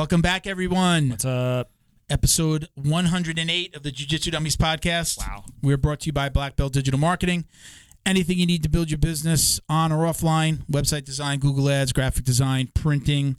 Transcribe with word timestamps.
Welcome 0.00 0.22
back, 0.22 0.46
everyone. 0.46 1.10
What's 1.10 1.26
up? 1.26 1.72
Episode 2.08 2.68
108 2.74 3.76
of 3.76 3.82
the 3.82 3.90
Jiu 3.90 4.06
Jitsu 4.06 4.30
Dummies 4.30 4.56
podcast. 4.56 5.18
Wow. 5.18 5.44
We're 5.60 5.76
brought 5.76 6.00
to 6.00 6.06
you 6.06 6.14
by 6.14 6.30
Black 6.30 6.56
Belt 6.56 6.72
Digital 6.72 6.98
Marketing. 6.98 7.44
Anything 8.06 8.38
you 8.38 8.46
need 8.46 8.62
to 8.62 8.70
build 8.70 8.90
your 8.90 8.96
business 8.96 9.60
on 9.68 9.92
or 9.92 10.06
offline, 10.06 10.64
website 10.72 11.04
design, 11.04 11.38
Google 11.38 11.68
Ads, 11.68 11.92
graphic 11.92 12.24
design, 12.24 12.70
printing, 12.74 13.36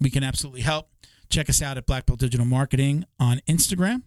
we 0.00 0.08
can 0.08 0.24
absolutely 0.24 0.62
help. 0.62 0.88
Check 1.28 1.50
us 1.50 1.60
out 1.60 1.76
at 1.76 1.84
Black 1.84 2.06
Belt 2.06 2.20
Digital 2.20 2.46
Marketing 2.46 3.04
on 3.20 3.42
Instagram 3.46 4.00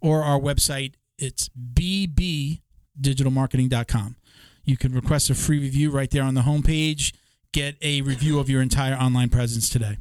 or 0.00 0.22
our 0.22 0.38
website. 0.38 0.94
It's 1.18 1.50
bbdigitalmarketing.com. 1.74 4.16
You 4.64 4.76
can 4.76 4.94
request 4.94 5.28
a 5.28 5.34
free 5.34 5.58
review 5.58 5.90
right 5.90 6.08
there 6.08 6.22
on 6.22 6.34
the 6.34 6.42
homepage. 6.42 7.12
Get 7.52 7.74
a 7.82 8.00
review 8.02 8.38
of 8.38 8.48
your 8.48 8.62
entire 8.62 8.94
online 8.94 9.28
presence 9.28 9.68
today. 9.68 9.96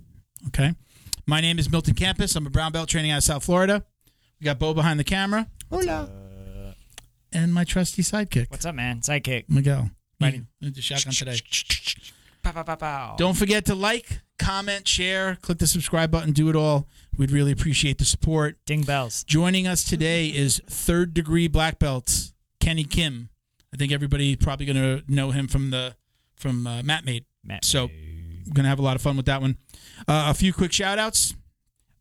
Okay. 0.45 0.75
My 1.27 1.41
name 1.41 1.59
is 1.59 1.71
Milton 1.71 1.93
Campus. 1.93 2.35
I'm 2.35 2.47
a 2.47 2.49
brown 2.49 2.71
belt 2.71 2.89
training 2.89 3.11
out 3.11 3.17
of 3.17 3.23
South 3.23 3.43
Florida. 3.43 3.85
We 4.39 4.45
got 4.45 4.59
Bo 4.59 4.73
behind 4.73 4.99
the 4.99 5.03
camera. 5.03 5.47
Hola. 5.69 6.09
And 7.33 7.53
my 7.53 7.63
trusty 7.63 8.01
sidekick, 8.01 8.49
What's 8.51 8.65
up, 8.65 8.75
man? 8.75 8.99
Sidekick. 8.99 9.45
Miguel. 9.47 9.91
Ready. 10.19 10.43
Ready. 10.61 10.73
The 10.73 10.81
shotgun 10.81 11.13
today. 11.13 11.39
Pow, 12.43 12.51
pow, 12.51 12.63
pow, 12.63 12.75
pow. 12.75 13.15
Don't 13.17 13.37
forget 13.37 13.65
to 13.65 13.75
like, 13.75 14.21
comment, 14.39 14.87
share, 14.87 15.35
click 15.41 15.59
the 15.59 15.67
subscribe 15.67 16.11
button, 16.11 16.31
do 16.33 16.49
it 16.49 16.55
all. 16.55 16.87
We'd 17.17 17.31
really 17.31 17.51
appreciate 17.51 17.99
the 17.99 18.05
support. 18.05 18.57
ding 18.65 18.81
bells. 18.81 19.23
Joining 19.23 19.67
us 19.67 19.83
today 19.83 20.27
is 20.27 20.61
third 20.67 21.13
degree 21.13 21.47
black 21.47 21.79
belt 21.79 22.31
Kenny 22.59 22.83
Kim. 22.83 23.29
I 23.73 23.77
think 23.77 23.91
everybody 23.91 24.35
probably 24.35 24.65
going 24.65 24.75
to 24.75 25.03
know 25.07 25.31
him 25.31 25.47
from 25.47 25.69
the 25.69 25.95
from 26.35 26.65
uh, 26.67 26.81
Mat 26.83 27.05
Made. 27.05 27.25
Matt. 27.43 27.63
So 27.63 27.85
we're 27.85 28.10
going 28.53 28.63
to 28.63 28.69
have 28.69 28.79
a 28.79 28.83
lot 28.83 28.95
of 28.95 29.01
fun 29.01 29.17
with 29.17 29.25
that 29.27 29.41
one. 29.41 29.57
Uh, 30.07 30.27
a 30.29 30.33
few 30.33 30.53
quick 30.53 30.71
shout 30.71 30.99
outs. 30.99 31.35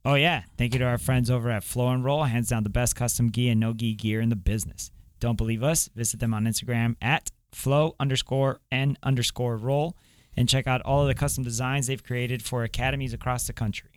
Oh 0.05 0.14
yeah, 0.14 0.44
thank 0.56 0.72
you 0.72 0.78
to 0.78 0.86
our 0.86 0.98
friends 0.98 1.30
over 1.30 1.50
at 1.50 1.62
Flow 1.62 1.88
and 1.88 2.02
Roll, 2.05 2.24
hands 2.24 2.48
down 2.48 2.62
the 2.62 2.70
best 2.70 2.96
custom 2.96 3.30
gi 3.30 3.50
and 3.50 3.60
no 3.60 3.74
gi 3.74 3.94
gear 3.94 4.20
in 4.20 4.30
the 4.30 4.36
business. 4.36 4.91
Don't 5.18 5.36
believe 5.36 5.62
us? 5.62 5.91
Visit 5.94 6.20
them 6.20 6.33
on 6.33 6.44
Instagram 6.44 6.96
at 7.02 7.30
flow 7.52 7.94
underscore 8.00 8.61
n 8.70 8.96
underscore 9.02 9.56
roll 9.56 9.96
and 10.36 10.48
check 10.48 10.66
out 10.66 10.80
all 10.83 11.02
of 11.02 11.08
the 11.08 11.14
custom 11.14 11.44
designs 11.44 11.86
they've 11.86 12.02
created 12.02 12.42
for 12.42 12.62
academies 12.62 13.12
across 13.12 13.46
the 13.46 13.52
country. 13.52 13.91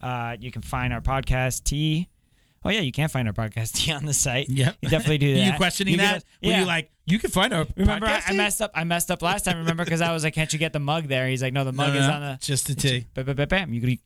Uh, 0.00 0.36
you 0.38 0.50
can 0.50 0.62
find 0.62 0.92
our 0.92 1.00
podcast 1.00 1.64
T. 1.64 2.08
Oh 2.64 2.70
yeah, 2.70 2.80
you 2.80 2.92
can't 2.92 3.12
find 3.12 3.28
our 3.28 3.34
podcast 3.34 3.94
on 3.96 4.06
the 4.06 4.14
site. 4.14 4.48
Yep. 4.48 4.76
you 4.80 4.88
definitely 4.88 5.18
do 5.18 5.32
Are 5.34 5.36
that. 5.38 5.46
you 5.52 5.52
questioning 5.56 5.92
You 5.92 5.98
that? 5.98 6.24
can- 6.40 6.48
Were 6.48 6.52
yeah. 6.54 6.60
you 6.60 6.66
like, 6.66 6.90
you 7.06 7.18
can 7.18 7.30
find 7.30 7.52
our 7.52 7.66
Remember, 7.76 8.06
I, 8.06 8.20
podcast 8.20 8.30
I 8.30 8.32
messed 8.34 8.62
up. 8.62 8.70
I 8.74 8.84
messed 8.84 9.10
up 9.10 9.20
last 9.22 9.44
time. 9.44 9.58
Remember, 9.58 9.84
because 9.84 10.00
I 10.00 10.12
was 10.12 10.24
like, 10.24 10.32
"Can't 10.34 10.50
you 10.52 10.58
get 10.58 10.72
the 10.72 10.80
mug 10.80 11.04
there?" 11.08 11.28
He's 11.28 11.42
like, 11.42 11.52
"No, 11.52 11.62
the 11.64 11.72
mug 11.72 11.92
no, 11.92 12.00
is 12.00 12.08
no, 12.08 12.14
on 12.14 12.20
the." 12.22 12.38
just 12.40 12.66
the 12.66 12.74
T. 12.74 13.06
Bam, 13.12 13.26
bam, 13.26 13.48
bam. 13.48 13.74
You 13.74 13.80
could, 13.82 13.90
you 13.90 13.98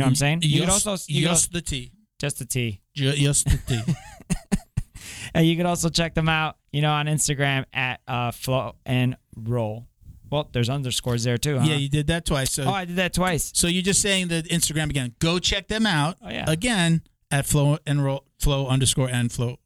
know 0.00 0.04
what 0.06 0.08
I'm 0.08 0.14
saying? 0.16 0.40
You 0.42 0.60
could 0.62 0.70
also, 0.70 0.96
you 1.06 1.22
just 1.28 1.52
the 1.52 1.60
T. 1.62 1.92
just 2.18 2.40
the 2.40 2.44
T. 2.44 2.80
Ju- 2.94 3.12
Just 3.12 3.46
the 3.46 3.58
T. 3.58 3.94
And 5.32 5.46
you 5.46 5.56
could 5.56 5.66
also 5.66 5.88
check 5.88 6.14
them 6.14 6.28
out, 6.28 6.56
you 6.72 6.80
know, 6.80 6.92
on 6.92 7.06
Instagram 7.06 7.64
at 7.72 8.00
uh, 8.06 8.30
Flow 8.30 8.76
and 8.86 9.16
Roll. 9.36 9.86
Well, 10.30 10.48
there's 10.52 10.70
underscores 10.70 11.24
there 11.24 11.38
too. 11.38 11.58
Huh? 11.58 11.66
yeah, 11.66 11.76
you 11.76 11.88
did 11.88 12.06
that 12.08 12.24
twice. 12.24 12.52
So 12.52 12.64
oh, 12.64 12.70
I 12.72 12.84
did 12.84 12.96
that 12.96 13.12
twice. 13.14 13.50
So 13.54 13.66
you're 13.66 13.82
just 13.82 14.00
saying 14.00 14.28
the 14.28 14.42
Instagram 14.44 14.90
again. 14.90 15.14
Go 15.18 15.38
check 15.38 15.66
them 15.68 15.86
out. 15.86 16.16
Oh, 16.22 16.28
yeah. 16.30 16.44
Again 16.48 17.02
at 17.34 17.46
flow 17.46 17.78
and 17.86 18.04
roll 18.04 18.24
flow 18.38 18.66
underscore 18.68 19.08
and 19.10 19.30
flow. 19.32 19.56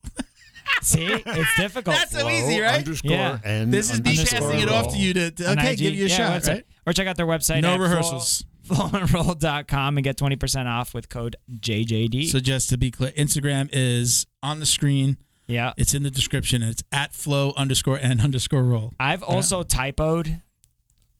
See, 0.83 1.05
it's 1.07 1.57
difficult. 1.57 1.97
That's 1.97 2.13
so 2.13 2.21
Flow 2.21 2.31
easy, 2.31 2.61
right? 2.61 2.79
Underscore 2.79 3.11
Yeah. 3.11 3.39
and 3.45 3.73
This 3.73 3.93
is 3.93 4.03
me 4.03 4.17
passing 4.17 4.61
it 4.61 4.69
off 4.69 4.93
to 4.93 4.99
you 4.99 5.13
to, 5.15 5.31
to 5.33 5.51
okay, 5.53 5.73
IG. 5.73 5.79
give 5.79 5.95
you 5.95 6.05
a 6.05 6.09
Yeah, 6.09 6.17
shot, 6.17 6.43
website. 6.43 6.49
right? 6.49 6.65
Or 6.87 6.93
check 6.93 7.07
out 7.09 7.17
their 7.17 7.27
website. 7.27 7.63
No 7.63 7.75
at 7.75 7.81
rehearsals. 7.81 8.45
Flow, 8.63 8.77
flowandroll.com 8.89 9.97
and 9.97 10.05
get 10.05 10.17
20% 10.19 10.67
off 10.67 10.95
with 10.95 11.09
code 11.09 11.37
JJD. 11.51 12.29
So 12.29 12.39
just 12.39 12.69
to 12.71 12.79
be 12.79 12.91
clear, 12.91 13.11
Instagram 13.13 13.69
is 13.73 14.27
on 14.43 14.61
the 14.61 14.67
screen. 14.67 15.17
yeah. 15.47 15.73
It's 15.77 15.95
in 15.95 16.03
the 16.03 16.11
description. 16.11 16.63
It's 16.63 16.83
at 16.93 17.15
flow 17.15 17.55
underscore 17.57 17.97
and 18.01 18.21
underscore 18.21 18.63
roll. 18.63 18.93
I've 19.01 19.23
also 19.23 19.63
typoed 19.65 20.43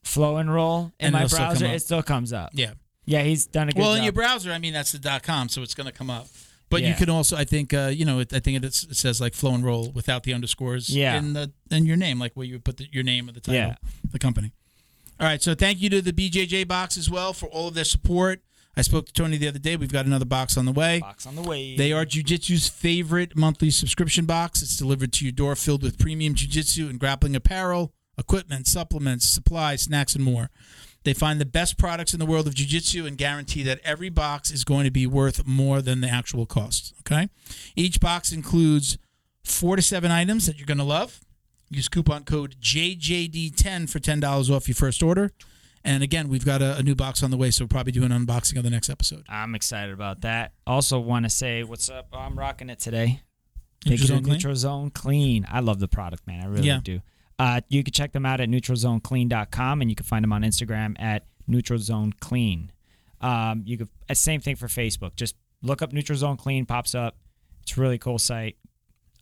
Flow 0.05 0.37
and 0.37 0.53
Roll 0.53 0.93
in 1.01 1.07
And 1.07 1.13
my 1.15 1.21
it'll 1.21 1.29
still 1.31 1.39
browser. 1.47 1.67
It 1.67 1.83
still 1.83 2.03
comes 2.03 2.33
up. 2.33 2.51
Yeah. 2.53 2.73
Yeah, 3.09 3.23
he's 3.23 3.47
done 3.47 3.69
a 3.69 3.73
good 3.73 3.81
Well, 3.81 3.93
job. 3.93 3.99
in 3.99 4.05
your 4.05 4.13
browser, 4.13 4.53
I 4.53 4.59
mean 4.59 4.73
that's 4.75 4.93
the 4.93 5.21
com, 5.23 5.49
so 5.49 5.63
it's 5.63 5.75
going 5.75 5.87
to 5.87 5.93
come 5.93 6.11
up. 6.11 6.27
But 6.71 6.83
you 6.83 6.93
can 6.93 7.09
also, 7.09 7.35
I 7.35 7.45
think, 7.45 7.73
uh, 7.73 7.91
you 7.95 8.05
know, 8.05 8.19
it, 8.19 8.31
I 8.35 8.41
think 8.41 8.59
it, 8.59 8.65
is- 8.67 8.87
it 8.91 8.97
says 8.97 9.21
like 9.23 9.33
flow 9.33 9.55
and 9.55 9.65
roll 9.65 9.91
without 9.93 10.25
the 10.25 10.35
underscores 10.35 10.91
Yeah. 10.95 11.17
in 11.17 11.33
the 11.33 11.51
in 11.71 11.87
your 11.87 11.97
name, 11.97 12.19
like 12.19 12.33
where 12.35 12.45
you 12.47 12.55
would 12.57 12.65
put 12.65 12.77
the, 12.77 12.87
your 12.93 13.03
name 13.05 13.27
of 13.29 13.35
the 13.35 13.41
title, 13.41 13.55
Yeah. 13.71 13.75
the 14.13 14.19
company. 14.19 14.53
All 15.19 15.27
right, 15.27 15.43
so 15.43 15.55
thank 15.55 15.81
you 15.81 15.89
to 15.91 16.03
the 16.03 16.13
BJJ 16.13 16.69
box 16.69 16.97
as 16.99 17.09
well 17.11 17.33
for 17.33 17.47
all 17.47 17.69
of 17.69 17.75
their 17.75 17.85
support. 17.85 18.43
I 18.77 18.83
spoke 18.83 19.07
to 19.07 19.13
Tony 19.13 19.39
the 19.39 19.49
other 19.49 19.59
day. 19.59 19.77
We've 19.77 19.91
got 19.93 20.05
another 20.07 20.27
box 20.27 20.57
on 20.59 20.67
the 20.67 20.71
way. 20.73 21.01
Box 21.01 21.27
on 21.27 21.35
the 21.35 21.43
way. 21.43 21.75
They 21.75 21.91
are 21.93 22.05
Jiu 22.05 22.23
Jitsu's 22.23 22.69
favorite 22.69 23.35
monthly 23.35 23.71
subscription 23.71 24.25
box. 24.27 24.63
It's 24.63 24.77
delivered 24.77 25.13
to 25.15 25.25
your 25.25 25.33
door 25.33 25.57
filled 25.57 25.83
with 25.83 25.99
premium 25.99 26.35
Jiu 26.35 26.47
Jitsu 26.49 26.89
and 26.89 27.01
grappling 27.01 27.35
apparel, 27.35 27.93
equipment, 28.19 28.69
supplements, 28.69 29.27
supplies, 29.27 29.83
snacks, 29.83 30.15
and 30.15 30.23
more. 30.23 30.51
They 31.05 31.15
find 31.15 31.41
the 31.41 31.47
best 31.47 31.79
products 31.79 32.13
in 32.13 32.19
the 32.21 32.27
world 32.27 32.47
of 32.47 32.55
Jiu 32.55 32.67
Jitsu 32.67 33.07
and 33.07 33.17
guarantee 33.17 33.63
that 33.63 33.81
every 33.85 34.09
box 34.11 34.51
is 34.51 34.65
going 34.65 34.85
to 34.85 34.91
be 34.91 35.07
worth 35.07 35.47
more 35.47 35.81
than 35.81 36.01
the 36.01 36.09
actual 36.09 36.45
cost. 36.45 36.93
Okay? 37.01 37.29
Each 37.77 38.01
box 38.01 38.33
includes 38.33 38.99
four 39.45 39.77
to 39.77 39.83
seven 39.83 40.11
items 40.11 40.47
that 40.47 40.59
you're 40.59 40.67
going 40.67 40.79
to 40.79 40.85
love. 40.85 41.21
Use 41.71 41.89
coupon 41.89 42.25
code 42.25 42.57
JJD10 42.61 43.89
for 43.91 43.99
$10 44.01 44.51
off 44.55 44.69
your 44.69 44.75
first 44.75 45.03
order. 45.03 45.31
And 45.85 46.03
again, 46.03 46.29
we've 46.29 46.45
got 46.45 46.61
a, 46.61 46.77
a 46.77 46.83
new 46.83 46.95
box 46.95 47.23
on 47.23 47.31
the 47.31 47.37
way, 47.37 47.51
so 47.51 47.65
we'll 47.65 47.69
probably 47.69 47.93
do 47.93 48.05
an 48.05 48.11
unboxing 48.11 48.59
on 48.59 48.65
the 48.65 48.71
next 48.71 48.91
episode. 48.91 49.25
I'm 49.29 49.55
excited 49.55 49.93
about 49.95 50.23
that. 50.23 50.53
Also, 50.67 50.99
want 50.99 51.25
to 51.25 51.31
say 51.31 51.63
what's 51.63 51.89
up. 51.89 52.09
I'm 52.13 52.39
rocking 52.39 52.69
it 52.69 52.81
today. 52.81 53.23
Take 53.85 54.01
Zone 54.01 54.25
Clean? 54.25 54.41
Zone 54.57 54.91
Clean. 54.91 55.47
I 55.49 55.61
love 55.61 55.79
the 55.79 55.89
product, 55.89 56.27
man. 56.27 56.43
I 56.43 56.47
really 56.47 56.67
Yeah. 56.67 56.81
do. 56.83 57.01
Uh, 57.39 57.61
you 57.69 57.85
can 57.85 57.93
check 57.93 58.13
them 58.13 58.27
out 58.27 58.41
at 58.41 58.49
neutralzoneclean.com 58.49 59.81
and 59.81 59.91
you 59.91 59.95
can 59.97 60.05
find 60.05 60.23
them 60.25 60.33
on 60.33 60.43
Instagram 60.43 60.97
at 61.01 61.25
neutralzoneclean. 61.49 62.71
Um, 63.21 63.63
you 63.67 63.79
could 63.79 63.89
uh, 64.09 64.15
same 64.15 64.41
thing 64.41 64.57
for 64.57 64.67
Facebook. 64.67 65.15
Just 65.17 65.37
look 65.63 65.83
up 65.83 65.93
Neutral 65.93 66.17
Zone 66.19 66.37
Clean, 66.37 66.67
pops 66.67 66.95
up. 66.95 67.17
It's 67.63 67.77
a 67.77 67.81
really 67.81 67.99
cool 67.99 68.19
site. 68.19 68.57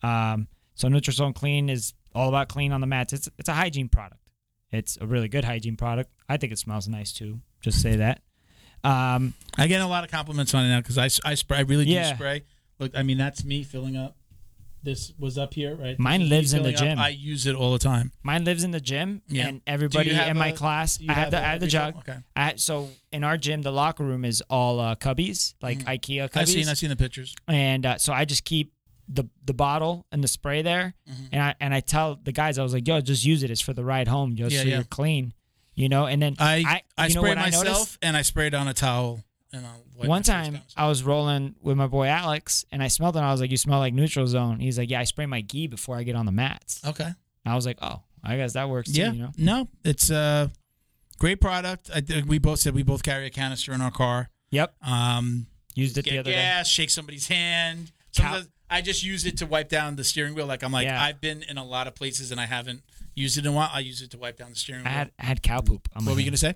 Um, 0.02 0.48
so 0.74 0.88
Neutral 0.88 1.14
Zone 1.14 1.32
Clean 1.32 1.68
is 1.68 1.94
all 2.14 2.28
about 2.28 2.48
clean 2.48 2.72
on 2.72 2.80
the 2.80 2.86
mats. 2.86 3.12
It's 3.12 3.28
it's 3.38 3.48
a 3.48 3.54
hygiene 3.54 3.88
product. 3.88 4.20
It's 4.70 4.98
a 5.00 5.06
really 5.06 5.28
good 5.28 5.44
hygiene 5.44 5.76
product. 5.76 6.10
I 6.28 6.36
think 6.36 6.52
it 6.52 6.58
smells 6.58 6.88
nice 6.88 7.12
too. 7.12 7.40
Just 7.60 7.80
say 7.80 7.96
that. 7.96 8.20
Um, 8.84 9.34
I 9.56 9.66
get 9.66 9.80
a 9.80 9.86
lot 9.86 10.04
of 10.04 10.10
compliments 10.10 10.54
on 10.54 10.64
it 10.64 10.68
now 10.68 10.80
because 10.80 10.98
I, 10.98 11.08
I 11.28 11.34
spray. 11.34 11.58
I 11.58 11.62
really 11.62 11.84
do 11.86 11.92
Yeah. 11.92 12.14
spray. 12.14 12.42
Look, 12.78 12.92
I 12.96 13.02
mean 13.02 13.18
that's 13.18 13.44
me 13.44 13.62
filling 13.62 13.96
up. 13.96 14.16
This 14.86 15.12
was 15.18 15.36
up 15.36 15.52
here, 15.52 15.74
right? 15.74 15.98
Mine 15.98 16.20
This 16.22 16.30
lives 16.30 16.52
in 16.54 16.62
the 16.62 16.70
filling 16.72 16.90
up. 16.92 16.96
gym. 16.96 16.98
I 17.00 17.08
use 17.08 17.44
it 17.46 17.54
all 17.54 17.72
the 17.72 17.78
time. 17.78 18.12
Mine 18.22 18.44
lives 18.44 18.64
in 18.64 18.70
the 18.70 18.80
gym, 18.80 19.20
Yeah. 19.28 19.48
and 19.48 19.60
everybody 19.66 20.08
Do 20.10 20.14
you 20.16 20.22
in 20.22 20.38
my 20.38 20.48
a- 20.48 20.56
class. 20.56 20.98
I 21.00 21.12
have 21.12 21.16
have 21.24 21.30
the 21.32 21.36
a 21.38 21.40
I 21.40 21.44
have 21.50 21.60
the 21.60 21.66
jug. 21.66 21.96
Okay. 21.98 22.16
I, 22.34 22.54
so 22.56 22.88
in 23.12 23.24
our 23.24 23.36
gym, 23.36 23.62
the 23.62 23.72
locker 23.72 24.04
room 24.04 24.24
is 24.24 24.42
all 24.48 24.80
uh, 24.80 24.94
cubbies, 24.94 25.54
like 25.60 25.80
IKEA 25.80 26.24
Mm-hmm. 26.30 26.38
I've 26.38 26.48
seen. 26.48 26.68
I've 26.68 26.78
seen 26.78 26.88
the 26.90 26.96
pictures. 26.96 27.34
and 27.48 27.84
uh, 27.84 27.98
so 27.98 28.12
I 28.12 28.24
just 28.24 28.44
keep 28.44 28.72
the 29.08 29.24
the 29.44 29.54
bottle 29.54 30.06
and 30.12 30.22
the 30.24 30.28
spray 30.28 30.62
there, 30.62 30.94
Mm-hmm. 31.10 31.24
and 31.32 31.42
I 31.42 31.54
and 31.60 31.74
I 31.74 31.80
tell 31.80 32.18
the 32.22 32.32
guys, 32.32 32.58
I 32.58 32.62
was 32.62 32.72
like, 32.72 32.86
"Yo, 32.88 33.00
just 33.00 33.24
use 33.24 33.42
it. 33.42 33.50
It's 33.50 33.60
for 33.60 33.72
the 33.74 33.84
ride 33.84 34.08
home, 34.08 34.34
just 34.36 34.54
Yeah, 34.54 34.62
so 34.62 34.68
yeah. 34.68 34.74
you're 34.76 34.84
clean." 34.84 35.32
You 35.74 35.88
know, 35.88 36.06
and 36.06 36.22
then 36.22 36.36
I 36.38 36.82
I, 36.96 37.06
you 37.08 37.14
know 37.16 37.20
spray 37.22 37.30
what 37.32 37.38
I 37.38 37.50
myself 37.50 37.98
and 38.02 38.16
I 38.16 38.22
sprayed 38.22 38.54
on 38.54 38.66
a 38.68 38.72
towel. 38.74 39.22
And 39.52 39.64
I'll 39.66 39.72
wipe 39.74 39.85
One 39.96 40.22
time. 40.22 40.60
I 40.76 40.88
was 40.88 41.02
rolling 41.02 41.54
with 41.62 41.76
my 41.76 41.86
boy 41.86 42.06
Alex, 42.06 42.64
and 42.70 42.82
I 42.82 42.88
smelled 42.88 43.16
it. 43.16 43.20
and 43.20 43.26
I 43.26 43.32
was 43.32 43.40
like, 43.40 43.50
"You 43.50 43.56
smell 43.56 43.78
like 43.78 43.94
Neutral 43.94 44.26
Zone." 44.26 44.60
He's 44.60 44.78
like, 44.78 44.90
"Yeah, 44.90 45.00
I 45.00 45.04
spray 45.04 45.26
my 45.26 45.40
gi 45.42 45.66
before 45.68 45.96
I 45.96 46.02
get 46.02 46.16
on 46.16 46.26
the 46.26 46.32
mats." 46.32 46.80
Okay. 46.84 47.04
And 47.04 47.14
I 47.52 47.54
was 47.54 47.64
like, 47.66 47.78
"Oh, 47.82 48.02
I 48.22 48.36
guess 48.36 48.52
that 48.54 48.68
works 48.68 48.90
Yeah. 48.90 49.10
too." 49.10 49.16
You 49.16 49.22
know, 49.22 49.32
No, 49.38 49.68
it's 49.84 50.10
a 50.10 50.50
great 51.18 51.40
product. 51.40 51.90
I 51.94 52.02
we 52.26 52.38
both 52.38 52.58
said 52.60 52.74
we 52.74 52.82
both 52.82 53.02
carry 53.02 53.26
a 53.26 53.30
canister 53.30 53.72
in 53.72 53.80
our 53.80 53.90
car. 53.90 54.28
yep, 54.50 54.74
Um, 54.82 55.46
used 55.74 55.96
it 55.98 56.04
the 56.04 56.18
other 56.18 56.30
day. 56.30 56.36
gas, 56.36 56.68
shake 56.68 56.90
somebody's 56.90 57.28
hand. 57.28 57.92
Cow- 58.14 58.24
Sometimes 58.24 58.48
I 58.68 58.80
just 58.82 59.02
use 59.04 59.24
it 59.26 59.36
to 59.38 59.46
wipe 59.46 59.68
down 59.68 59.96
the 59.96 60.04
steering 60.04 60.34
wheel. 60.34 60.46
Like 60.46 60.62
I'm 60.62 60.72
like 60.72 60.86
Yeah. 60.86 61.02
I've 61.02 61.20
been 61.20 61.42
in 61.44 61.56
a 61.58 61.64
lot 61.64 61.86
of 61.86 61.94
places 61.94 62.32
and 62.32 62.40
I 62.40 62.46
haven't 62.46 62.82
used 63.14 63.38
it 63.38 63.46
in 63.46 63.52
a 63.52 63.52
while. 63.52 63.70
I 63.72 63.78
use 63.80 64.02
it 64.02 64.10
to 64.10 64.18
wipe 64.18 64.36
down 64.38 64.50
the 64.50 64.56
steering 64.56 64.84
I 64.86 64.88
wheel. 64.90 64.98
had 64.98 65.12
I 65.18 65.24
had 65.26 65.42
cow 65.42 65.60
poop. 65.60 65.88
What 65.94 66.04
were 66.06 66.18
you 66.18 66.24
gonna 66.26 66.36
say? 66.36 66.54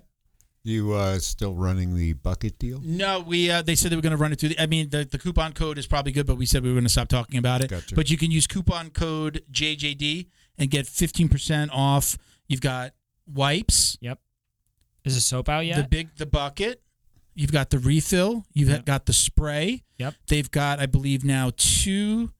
You 0.63 0.93
uh, 0.93 1.17
still 1.19 1.55
running 1.55 1.95
the 1.95 2.13
bucket 2.13 2.59
deal? 2.59 2.79
No, 2.83 3.19
we 3.21 3.49
uh, 3.49 3.61
they 3.63 3.73
said 3.75 3.91
they 3.91 3.95
were 3.95 4.01
going 4.03 4.11
to 4.11 4.17
run 4.17 4.31
it 4.31 4.39
through. 4.39 4.49
The, 4.49 4.61
I 4.61 4.67
mean, 4.67 4.89
the, 4.89 5.05
the 5.05 5.17
coupon 5.17 5.53
code 5.53 5.77
is 5.79 5.87
probably 5.87 6.11
good, 6.11 6.27
but 6.27 6.35
we 6.35 6.45
said 6.45 6.61
we 6.61 6.69
were 6.69 6.75
going 6.75 6.83
to 6.83 6.89
stop 6.89 7.07
talking 7.07 7.39
about 7.39 7.61
it. 7.63 7.69
Gotcha. 7.71 7.95
But 7.95 8.11
you 8.11 8.17
can 8.17 8.29
use 8.29 8.45
coupon 8.45 8.91
code 8.91 9.43
JJD 9.51 10.27
and 10.59 10.69
get 10.69 10.85
fifteen 10.87 11.29
percent 11.29 11.71
off. 11.73 12.15
You've 12.47 12.61
got 12.61 12.91
wipes, 13.25 13.97
Yep. 14.01 14.19
Is 15.03 15.15
the 15.15 15.21
soap 15.21 15.49
out 15.49 15.65
yet? 15.65 15.77
the 15.77 15.87
big 15.87 16.15
the 16.17 16.25
bucket. 16.27 16.81
You've 17.33 17.51
got 17.51 17.69
the 17.71 17.79
refill. 17.79 18.45
You've 18.53 18.69
Yep. 18.69 18.85
got 18.85 19.05
the 19.07 19.13
spray. 19.13 19.83
Yep. 19.97 20.13
They've 20.27 20.51
got, 20.51 20.79
I 20.79 20.85
believe, 20.85 21.23
now 21.23 21.51
two 21.55 22.33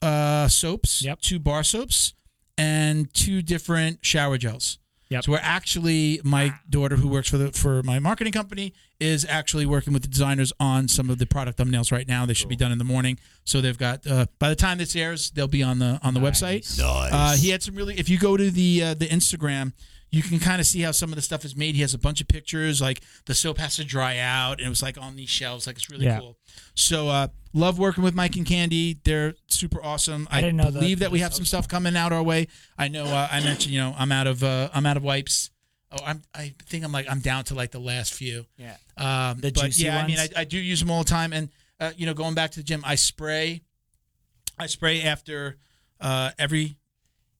uh, 0.00 0.48
soaps. 0.48 1.02
Yep. 1.02 1.20
Two 1.20 1.38
bar 1.38 1.62
soaps 1.62 2.14
and 2.58 3.12
two 3.14 3.42
different 3.42 4.04
shower 4.04 4.38
gels. 4.38 4.78
Yep. 5.12 5.24
So 5.24 5.32
we're 5.32 5.40
actually 5.42 6.20
my 6.24 6.54
daughter 6.70 6.96
who 6.96 7.06
works 7.06 7.28
for 7.28 7.36
the 7.36 7.52
for 7.52 7.82
my 7.82 7.98
marketing 7.98 8.32
company 8.32 8.72
is 8.98 9.26
actually 9.28 9.66
working 9.66 9.92
with 9.92 10.02
the 10.02 10.08
designers 10.08 10.52
on 10.58 10.88
some 10.88 11.10
of 11.10 11.18
the 11.18 11.26
product 11.26 11.58
thumbnails 11.58 11.92
right 11.92 12.08
now. 12.08 12.24
They 12.24 12.32
should 12.34 12.48
be 12.48 12.56
done 12.56 12.72
in 12.72 12.78
the 12.78 12.84
morning. 12.84 13.18
So 13.44 13.60
they've 13.60 13.76
got 13.76 14.06
uh, 14.06 14.26
by 14.38 14.48
the 14.48 14.56
time 14.56 14.78
this 14.78 14.96
airs, 14.96 15.30
they'll 15.30 15.48
be 15.48 15.62
on 15.62 15.78
the 15.80 16.00
on 16.02 16.14
the 16.14 16.20
website. 16.20 16.80
Uh, 17.12 17.36
he 17.36 17.50
had 17.50 17.62
some 17.62 17.74
really. 17.74 17.98
If 17.98 18.08
you 18.08 18.18
go 18.18 18.36
to 18.36 18.50
the 18.50 18.82
uh, 18.82 18.94
the 18.94 19.06
Instagram, 19.06 19.72
you 20.12 20.22
can 20.22 20.38
kind 20.38 20.60
of 20.60 20.66
see 20.66 20.82
how 20.82 20.92
some 20.92 21.08
of 21.10 21.16
the 21.16 21.22
stuff 21.22 21.44
is 21.44 21.56
made. 21.56 21.74
He 21.74 21.80
has 21.80 21.94
a 21.94 21.98
bunch 21.98 22.20
of 22.20 22.28
pictures, 22.28 22.80
like 22.80 23.00
the 23.26 23.34
soap 23.34 23.58
has 23.58 23.76
to 23.76 23.84
dry 23.84 24.18
out, 24.18 24.58
and 24.58 24.66
it 24.66 24.68
was 24.68 24.82
like 24.82 24.96
on 24.96 25.16
these 25.16 25.30
shelves. 25.30 25.66
Like 25.66 25.76
it's 25.76 25.90
really 25.90 26.04
Yeah. 26.04 26.20
cool. 26.20 26.36
So 26.74 27.08
uh, 27.08 27.28
love 27.52 27.78
working 27.78 28.04
with 28.04 28.14
Mike 28.14 28.36
and 28.36 28.46
Candy. 28.46 28.98
They're 29.04 29.34
super 29.48 29.82
awesome. 29.82 30.28
I, 30.30 30.38
I 30.38 30.40
didn't 30.42 30.58
know 30.58 30.64
that 30.70 30.74
believe 30.80 30.98
that, 31.00 31.10
we 31.10 31.20
have 31.20 31.32
some 31.34 31.46
stuff 31.46 31.66
coming 31.66 31.96
out 31.96 32.12
our 32.12 32.22
way. 32.22 32.46
I 32.78 32.88
know. 32.88 33.04
Uh, 33.06 33.26
I 33.32 33.40
mentioned, 33.40 33.72
you 33.74 33.80
know, 33.80 33.94
I'm 33.98 34.12
out 34.12 34.26
of 34.26 34.44
uh, 34.44 34.68
I'm 34.74 34.84
out 34.86 34.96
of 34.98 35.02
wipes. 35.02 35.50
Oh, 35.90 36.04
I'm. 36.06 36.22
I 36.34 36.54
think 36.66 36.84
I'm 36.84 36.92
like 36.92 37.06
I'm 37.10 37.20
down 37.20 37.44
to 37.44 37.54
like 37.54 37.70
the 37.70 37.80
last 37.80 38.14
few. 38.14 38.46
Yeah. 38.56 38.76
Um, 38.96 39.40
The 39.40 39.50
but 39.52 39.76
yeah, 39.78 39.98
I 39.98 40.06
mean, 40.06 40.18
I. 40.18 40.28
I 40.36 40.44
do 40.44 40.58
use 40.58 40.80
them 40.80 40.90
all 40.90 41.02
the 41.04 41.10
time. 41.10 41.32
And 41.32 41.48
uh, 41.80 41.92
you 41.96 42.06
know, 42.06 42.14
going 42.14 42.34
back 42.34 42.50
to 42.52 42.60
the 42.60 42.64
gym, 42.64 42.82
I 42.84 42.94
spray. 42.96 43.62
I 44.58 44.66
spray 44.66 45.02
after 45.02 45.56
uh, 46.00 46.30
every 46.38 46.76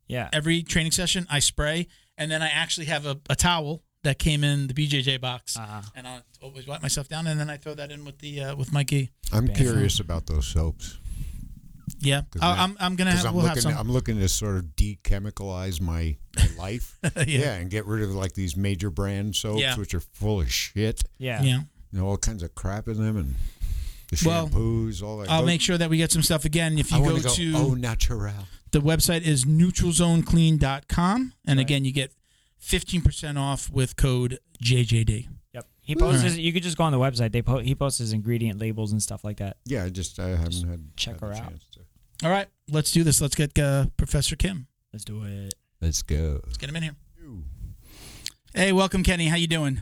Yeah. 0.08 0.28
every 0.32 0.62
training 0.62 0.92
session. 0.92 1.26
I 1.30 1.38
spray, 1.38 1.88
and 2.22 2.30
then 2.30 2.42
I 2.42 2.48
actually 2.48 2.86
have 2.86 3.04
a, 3.06 3.19
a 3.28 3.36
towel 3.36 3.82
that 4.04 4.19
came 4.19 4.42
in 4.44 4.66
the 4.66 4.74
BJJ 4.74 5.20
box, 5.20 5.56
Uh-huh. 5.56 5.82
and 5.94 6.06
I 6.08 6.20
always 6.42 6.66
wipe 6.66 6.82
myself 6.82 7.08
down, 7.08 7.26
and 7.26 7.38
then 7.38 7.48
I 7.50 7.56
throw 7.56 7.74
that 7.74 7.90
in 7.92 8.04
with 8.04 8.19
the 8.19 8.40
uh, 8.44 8.56
with 8.56 8.72
my 8.72 8.82
gi. 8.84 9.10
I'm 9.32 9.46
Bad. 9.46 9.56
curious 9.56 10.00
about 10.00 10.26
those 10.26 10.46
soaps 10.46 10.98
Yeah, 12.00 12.22
'Cause 12.30 12.42
I, 12.42 12.56
now- 12.56 12.62
I'm 12.64 12.76
I'm 12.80 12.96
gonna 12.96 13.12
have 13.12 13.26
I'm 13.26 13.34
we'll 13.34 13.46
have 13.46 13.56
looking. 13.56 13.70
some. 13.70 13.78
I'm 13.78 13.90
looking 13.92 14.19
to 14.19 14.28
sort 14.28 14.56
of 14.56 14.64
dechemicalize 14.76 15.80
my, 15.80 16.16
my 16.36 16.48
life. 16.58 16.98
yeah. 17.26 17.54
and 17.54 17.70
get 17.70 17.86
rid 17.86 18.02
of 18.02 18.10
like 18.14 18.32
these 18.34 18.56
major 18.56 18.90
brand 18.90 19.36
soaps, 19.36 19.60
Yeah. 19.60 19.76
which 19.76 19.94
are 19.94 20.00
full 20.00 20.40
of 20.40 20.50
shit. 20.52 21.02
Yeah. 21.18 21.42
yeah. 21.42 21.60
You 21.92 21.98
know, 22.00 22.06
all 22.06 22.16
kinds 22.16 22.42
of 22.42 22.54
crap 22.54 22.88
in 22.88 22.96
them, 22.96 23.16
and 23.16 23.34
the 24.10 24.22
Well, 24.26 24.48
shampoos, 24.48 25.02
all 25.02 25.18
that. 25.18 25.30
I'll 25.30 25.40
Those- 25.42 25.46
make 25.46 25.60
sure 25.60 25.78
that 25.78 25.88
we 25.90 25.96
get 25.98 26.10
some 26.10 26.22
stuff 26.22 26.44
again. 26.44 26.76
If 26.78 26.92
I 26.92 26.96
you 26.98 27.04
go, 27.04 27.12
wanna 27.12 27.28
to 27.28 27.52
oh 27.54 27.75
natural. 27.75 28.32
The 28.72 28.80
website 28.80 29.22
is 29.22 29.44
neutralzoneclean.com, 29.44 31.32
and 31.46 31.58
Right. 31.58 31.62
again, 31.64 31.84
you 31.84 31.92
get 31.92 32.12
15% 32.58 33.38
off 33.38 33.70
with 33.70 33.96
code 33.96 34.38
JJD. 34.62 35.28
Yep. 35.54 35.66
He 35.82 35.94
posts. 35.96 36.19
Alright. 36.19 36.24
His, 36.32 36.38
you 36.38 36.52
could 36.52 36.62
just 36.62 36.76
go 36.76 36.84
on 36.84 36.92
the 36.92 36.98
website. 36.98 37.32
They 37.32 37.42
po- 37.42 37.58
he 37.58 37.74
posts 37.74 37.98
his 37.98 38.12
ingredient 38.12 38.60
labels 38.60 38.92
and 38.92 39.02
stuff 39.02 39.24
like 39.24 39.38
that. 39.38 39.56
Yeah, 39.64 39.84
I 39.84 39.88
just 39.90 40.19
I 40.19 40.28
haven't 40.30 40.69
had 40.69 40.96
check 40.96 41.14
had 41.14 41.20
her 41.20 41.28
the 41.28 41.34
out. 41.40 41.48
chance 41.50 41.66
to- 41.72 42.26
All 42.26 42.30
right, 42.30 42.46
let's 42.70 42.92
do 42.92 43.02
this. 43.04 43.20
Let's 43.20 43.34
get 43.34 43.58
uh, 43.58 43.86
Professor 43.96 44.36
Kim. 44.36 44.69
Let's 44.92 45.04
do 45.04 45.25
it. 45.25 45.54
Let's 45.80 46.02
go. 46.02 46.40
Let's 46.44 46.56
get 46.58 46.68
him 46.68 46.76
in 46.76 46.82
here. 46.84 46.96
Hey, 48.54 48.70
welcome, 48.72 49.02
Kenny. 49.02 49.28
How 49.28 49.36
you 49.36 49.46
doing? 49.46 49.80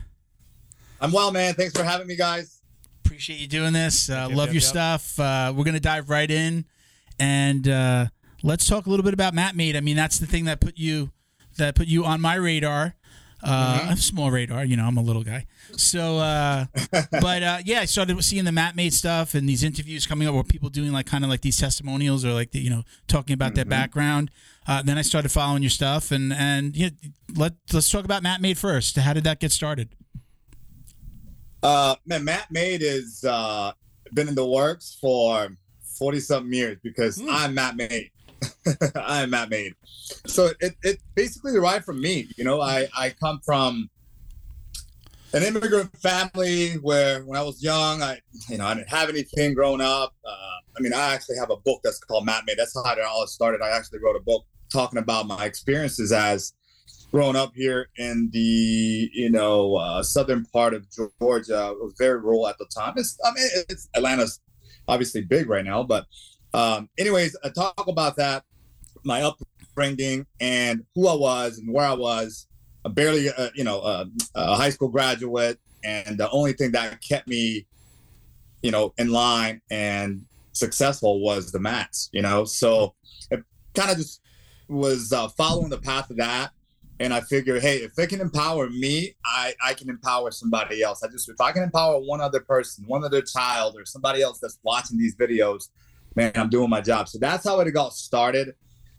I'm 1.01 1.11
well, 1.11 1.31
man. 1.31 1.53
Thanks 1.55 1.75
for 1.77 1.83
having 1.83 2.07
me, 2.07 2.15
guys. 2.15 2.61
Appreciate 3.05 3.39
you 3.39 3.47
doing 3.47 3.73
this. 3.73 4.09
Uh, 4.09 4.27
Yep, 4.29 4.37
love 4.37 4.47
yep, 4.47 4.53
your 4.53 4.61
yep. 4.61 4.63
stuff. 4.63 5.19
Uh, 5.19 5.53
we're 5.55 5.65
gonna 5.65 5.79
dive 5.79 6.09
right 6.09 6.29
in, 6.31 6.65
and 7.19 7.67
uh, 7.67 8.07
let's 8.43 8.67
talk 8.67 8.85
a 8.85 8.89
little 8.89 9.03
bit 9.03 9.13
about 9.13 9.33
Mat 9.33 9.55
Made. 9.55 9.75
I 9.75 9.81
mean, 9.81 9.95
that's 9.95 10.19
the 10.19 10.25
thing 10.25 10.45
that 10.45 10.59
put 10.59 10.77
you 10.77 11.11
that 11.57 11.75
put 11.75 11.87
you 11.87 12.05
on 12.05 12.21
my 12.21 12.35
radar. 12.35 12.95
Uh, 13.43 13.79
Mm-hmm. 13.79 13.91
A 13.93 13.97
small 14.11 14.29
radar, 14.29 14.63
you 14.65 14.77
know. 14.77 14.85
I'm 14.85 14.97
a 14.97 15.01
little 15.01 15.23
guy, 15.23 15.47
so. 15.75 16.19
Uh, 16.19 16.65
but 17.11 17.41
uh, 17.41 17.57
yeah, 17.65 17.79
I 17.79 17.85
started 17.85 18.23
seeing 18.23 18.45
the 18.45 18.51
Mat 18.51 18.75
Made 18.75 18.93
stuff 18.93 19.33
and 19.33 19.49
these 19.49 19.63
interviews 19.63 20.05
coming 20.05 20.27
up 20.27 20.35
where 20.35 20.43
people 20.43 20.69
doing 20.69 20.91
like 20.91 21.07
kind 21.07 21.23
of 21.23 21.29
like 21.31 21.41
these 21.41 21.57
testimonials 21.57 22.23
or 22.23 22.33
like 22.33 22.51
the, 22.51 22.59
you 22.59 22.69
know 22.69 22.83
talking 23.07 23.33
about 23.33 23.47
Mm-hmm. 23.47 23.55
their 23.55 23.65
background. 23.65 24.29
Uh, 24.67 24.83
then 24.83 24.99
I 24.99 25.01
started 25.01 25.31
following 25.31 25.63
your 25.63 25.71
stuff 25.71 26.11
and 26.11 26.31
and 26.31 26.75
yeah, 26.77 26.89
let 27.35 27.53
let's 27.73 27.89
talk 27.89 28.05
about 28.05 28.21
Mat 28.21 28.41
Made 28.41 28.59
first. 28.59 28.95
How 28.97 29.13
did 29.13 29.23
that 29.23 29.39
get 29.39 29.51
started? 29.51 29.89
Uh, 31.63 31.95
man, 32.05 32.23
Mat 32.23 32.45
Made 32.51 32.83
is 32.83 33.23
uh, 33.23 33.71
been 34.13 34.27
in 34.27 34.35
the 34.35 34.45
works 34.45 34.97
for 35.01 35.49
forty 35.97 36.19
something 36.19 36.53
years 36.53 36.77
because 36.83 37.19
Hmm. 37.19 37.27
I'm 37.31 37.55
Mat 37.55 37.75
Made. 37.75 38.10
I 38.95 39.23
am 39.23 39.31
Mat 39.31 39.49
Made. 39.49 39.73
So 40.25 40.51
it 40.59 40.75
it 40.83 40.99
basically 41.15 41.53
derived 41.53 41.85
from 41.85 42.01
me. 42.01 42.29
You 42.37 42.43
know, 42.43 42.61
I 42.61 42.87
I 42.97 43.11
come 43.11 43.39
from 43.45 43.89
an 45.33 45.43
immigrant 45.43 45.95
family 45.97 46.73
where 46.73 47.21
when 47.23 47.39
I 47.39 47.43
was 47.43 47.63
young, 47.63 48.01
I 48.01 48.19
you 48.49 48.57
know 48.57 48.65
I 48.65 48.73
didn't 48.73 48.89
have 48.89 49.09
anything 49.09 49.53
growing 49.53 49.81
up. 49.81 50.13
Uh, 50.25 50.77
I 50.77 50.81
mean, 50.81 50.93
I 50.93 51.13
actually 51.13 51.37
have 51.37 51.49
a 51.49 51.57
book 51.57 51.81
that's 51.83 51.99
called 51.99 52.25
Mat 52.25 52.43
Made. 52.45 52.57
That's 52.57 52.75
how 52.75 52.93
it 52.93 52.99
all 53.01 53.27
started. 53.27 53.61
I 53.61 53.69
actually 53.69 53.99
wrote 53.99 54.15
a 54.15 54.23
book 54.23 54.45
talking 54.71 54.99
about 54.99 55.27
my 55.27 55.45
experiences 55.45 56.11
as 56.11 56.53
growing 57.11 57.35
up 57.35 57.51
here 57.55 57.89
in 57.97 58.29
the 58.31 59.09
you 59.13 59.29
know 59.29 59.75
uh, 59.75 60.03
southern 60.03 60.45
part 60.45 60.73
of 60.73 60.85
Georgia. 60.91 61.71
It 61.71 61.83
was 61.83 61.93
very 61.97 62.19
rural 62.19 62.47
at 62.47 62.57
the 62.57 62.67
time. 62.75 62.93
It's 62.97 63.17
I 63.23 63.31
mean 63.31 63.47
it's 63.69 63.89
Atlanta's 63.95 64.39
obviously 64.87 65.21
big 65.21 65.49
right 65.49 65.65
now, 65.65 65.83
but 65.83 66.05
um, 66.53 66.89
anyways, 66.97 67.35
I 67.43 67.49
talk 67.49 67.87
about 67.87 68.15
that, 68.17 68.43
my 69.03 69.21
upbringing 69.23 70.25
and 70.39 70.83
who 70.95 71.07
I 71.07 71.15
was 71.15 71.57
and 71.57 71.71
where 71.71 71.85
I 71.85 71.93
was. 71.93 72.47
I 72.83 72.89
barely 72.89 73.29
uh, 73.29 73.49
you 73.53 73.63
know 73.63 73.79
uh, 73.79 74.05
a 74.35 74.55
high 74.55 74.71
school 74.71 74.89
graduate, 74.89 75.59
and 75.83 76.17
the 76.17 76.29
only 76.31 76.53
thing 76.53 76.71
that 76.71 77.01
kept 77.01 77.27
me 77.27 77.67
you 78.61 78.71
know 78.71 78.93
in 78.97 79.11
line 79.11 79.61
and 79.69 80.25
successful 80.53 81.21
was 81.21 81.51
the 81.51 81.59
mats. 81.59 82.09
You 82.11 82.23
know, 82.23 82.45
so 82.45 82.95
it 83.29 83.43
kind 83.75 83.91
of 83.91 83.97
just 83.97 84.21
was 84.67 85.13
uh, 85.13 85.27
following 85.29 85.69
the 85.69 85.79
path 85.79 86.09
of 86.09 86.17
that 86.17 86.51
and 87.01 87.15
I 87.15 87.21
figured, 87.21 87.63
hey, 87.63 87.77
if 87.77 87.97
it 87.97 88.09
can 88.09 88.21
empower 88.21 88.69
me, 88.69 89.15
I 89.25 89.55
I 89.63 89.73
can 89.73 89.89
empower 89.89 90.29
somebody 90.29 90.83
else. 90.83 91.01
I 91.03 91.07
just 91.07 91.27
if 91.29 91.41
I 91.41 91.51
can 91.51 91.63
empower 91.63 91.99
one 91.99 92.21
other 92.21 92.39
person, 92.39 92.85
one 92.85 93.03
other 93.03 93.23
child, 93.23 93.75
or 93.75 93.85
somebody 93.85 94.21
else 94.21 94.37
that's 94.39 94.59
watching 94.61 94.99
these 94.99 95.15
videos, 95.15 95.69
man, 96.15 96.31
I'm 96.35 96.49
doing 96.49 96.69
my 96.69 96.81
job. 96.81 97.07
So 97.07 97.17
that's 97.19 97.45
how 97.45 97.59
it 97.59 97.71
got 97.71 97.93
started. 97.93 98.53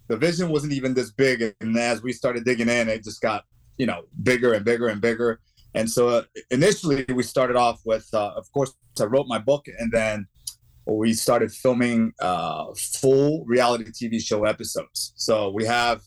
The 0.09 0.17
vision 0.17 0.49
wasn't 0.49 0.73
even 0.73 0.95
this 0.95 1.11
big, 1.11 1.55
and 1.61 1.77
as 1.79 2.03
we 2.03 2.13
started 2.13 2.45
digging 2.45 2.69
in, 2.69 2.89
it 2.89 3.05
just 3.05 3.21
got 3.21 3.45
you 3.79 3.87
know 3.87 4.03
bigger 4.23 4.53
and 4.53 4.65
bigger 4.65 4.89
and 4.89 5.01
bigger. 5.01 5.41
And 5.75 5.91
so 5.91 6.09
uh, 6.09 6.23
initially, 6.51 7.07
we 7.09 7.23
started 7.23 7.57
off 7.57 7.81
with, 7.87 8.07
uh, 8.13 8.33
of 8.37 8.51
course, 8.53 8.75
I 9.01 9.05
wrote 9.05 9.27
my 9.27 9.39
book, 9.39 9.67
and 9.79 9.91
then 9.91 10.27
we 10.87 11.15
started 11.15 11.51
filming 11.51 12.13
uh, 12.21 12.67
full 13.01 13.45
reality 13.47 13.85
TV 13.91 14.21
show 14.21 14.45
episodes. 14.45 15.15
So 15.17 15.51
we 15.51 15.65
have 15.65 16.03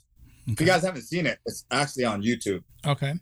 if 0.47 0.59
you 0.59 0.67
guys 0.67 0.83
haven't 0.83 1.03
seen 1.03 1.25
it, 1.25 1.39
it's 1.45 1.65
actually 1.71 2.05
on 2.05 2.21
YouTube. 2.21 2.63
Okay. 2.85 3.13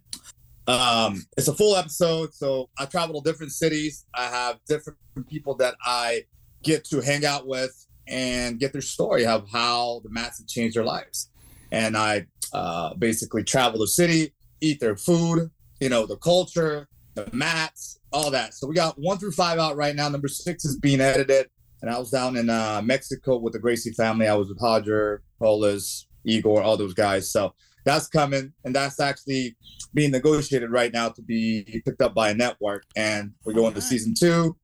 Um, 0.67 1.25
it's 1.37 1.47
a 1.47 1.53
full 1.53 1.75
episode, 1.75 2.33
so 2.33 2.69
I 2.77 2.85
travel 2.85 3.21
to 3.21 3.29
different 3.29 3.51
cities. 3.51 4.05
I 4.13 4.25
have 4.25 4.59
different 4.67 4.97
people 5.27 5.55
that 5.55 5.75
I 5.85 6.23
get 6.63 6.85
to 6.85 7.01
hang 7.01 7.25
out 7.25 7.47
with 7.47 7.85
and 8.07 8.59
get 8.59 8.71
their 8.73 8.81
story 8.81 9.25
of 9.25 9.49
how 9.49 10.01
the 10.03 10.09
mats 10.09 10.39
have 10.39 10.47
changed 10.47 10.75
their 10.75 10.83
lives. 10.83 11.29
And 11.71 11.95
I 11.97 12.27
uh, 12.53 12.93
basically 12.95 13.43
travel 13.43 13.79
the 13.79 13.87
city, 13.87 14.33
eat 14.61 14.79
their 14.79 14.95
food, 14.95 15.49
you 15.79 15.89
know, 15.89 16.05
the 16.05 16.17
culture, 16.17 16.87
the 17.15 17.29
mats, 17.33 17.99
all 18.11 18.31
that. 18.31 18.53
So 18.53 18.67
we 18.67 18.75
got 18.75 18.97
one 18.99 19.17
through 19.17 19.31
five 19.31 19.59
out 19.59 19.75
right 19.75 19.95
now. 19.95 20.09
Number 20.09 20.27
six 20.27 20.65
is 20.65 20.77
being 20.77 21.01
edited. 21.01 21.47
And 21.81 21.91
I 21.91 21.99
was 21.99 22.11
down 22.11 22.37
in 22.37 22.49
uh, 22.49 22.81
Mexico 22.83 23.37
with 23.37 23.53
the 23.53 23.59
Gracie 23.59 23.91
family. 23.91 24.27
I 24.27 24.35
was 24.35 24.47
with 24.49 24.59
Hodger, 24.59 25.19
Polis, 25.39 26.07
Igor, 26.23 26.61
all 26.61 26.77
those 26.77 26.93
guys. 26.93 27.31
So 27.31 27.53
that's 27.85 28.07
coming. 28.07 28.53
And 28.63 28.73
that's 28.73 28.99
actually 28.99 29.57
being 29.93 30.11
negotiated 30.11 30.71
right 30.71 30.93
now 30.93 31.09
to 31.09 31.21
be 31.21 31.81
picked 31.85 32.01
up 32.01 32.13
by 32.13 32.29
a 32.29 32.33
network. 32.33 32.83
And 32.95 33.33
we're 33.43 33.53
going 33.53 33.73
to 33.73 33.81
season 33.81 34.13
two. 34.17 34.55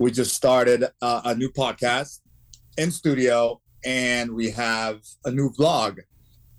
We 0.00 0.10
just 0.10 0.34
started 0.34 0.86
uh, 1.02 1.20
a 1.26 1.34
new 1.34 1.50
podcast 1.50 2.20
in 2.78 2.90
studio, 2.90 3.60
and 3.84 4.32
we 4.32 4.50
have 4.50 5.02
a 5.26 5.30
new 5.30 5.50
vlog, 5.50 5.98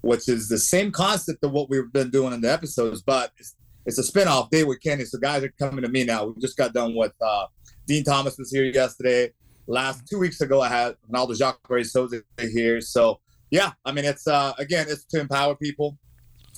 which 0.02 0.30
is 0.30 0.48
the 0.48 0.60
same 0.60 0.92
concept 0.92 1.44
of 1.44 1.52
what 1.52 1.68
we've 1.68 1.92
been 1.92 2.12
doing 2.12 2.34
in 2.34 2.42
the 2.42 2.52
episodes, 2.54 3.02
but 3.02 3.32
it's, 3.40 3.56
it's 3.88 3.98
a 3.98 4.04
spinoff 4.04 4.52
day 4.52 4.64
with 4.64 4.80
Kenny. 4.80 5.06
So 5.06 5.18
guys 5.18 5.42
are 5.42 5.50
coming 5.58 5.82
to 5.82 5.90
me 5.90 6.04
now. 6.04 6.26
We 6.26 6.40
just 6.40 6.56
got 6.56 6.72
done 6.72 6.94
with 6.96 7.14
uh, 7.20 7.48
Dean 7.88 8.04
Thomas 8.04 8.38
was 8.38 8.52
here 8.52 8.66
yesterday. 8.66 9.34
Last 9.66 10.08
two 10.08 10.20
weeks 10.20 10.40
ago, 10.42 10.62
I 10.62 10.70
had 10.70 10.96
Ronaldo 11.12 11.36
Jacaré 11.36 11.84
Souza 11.84 12.22
here. 12.38 12.80
So 12.80 13.22
yeah, 13.50 13.72
I 13.86 13.92
mean, 13.92 14.06
it's 14.06 14.28
uh, 14.28 14.54
again, 14.60 14.86
it's 14.88 15.06
to 15.06 15.20
empower 15.20 15.56
people. 15.56 15.98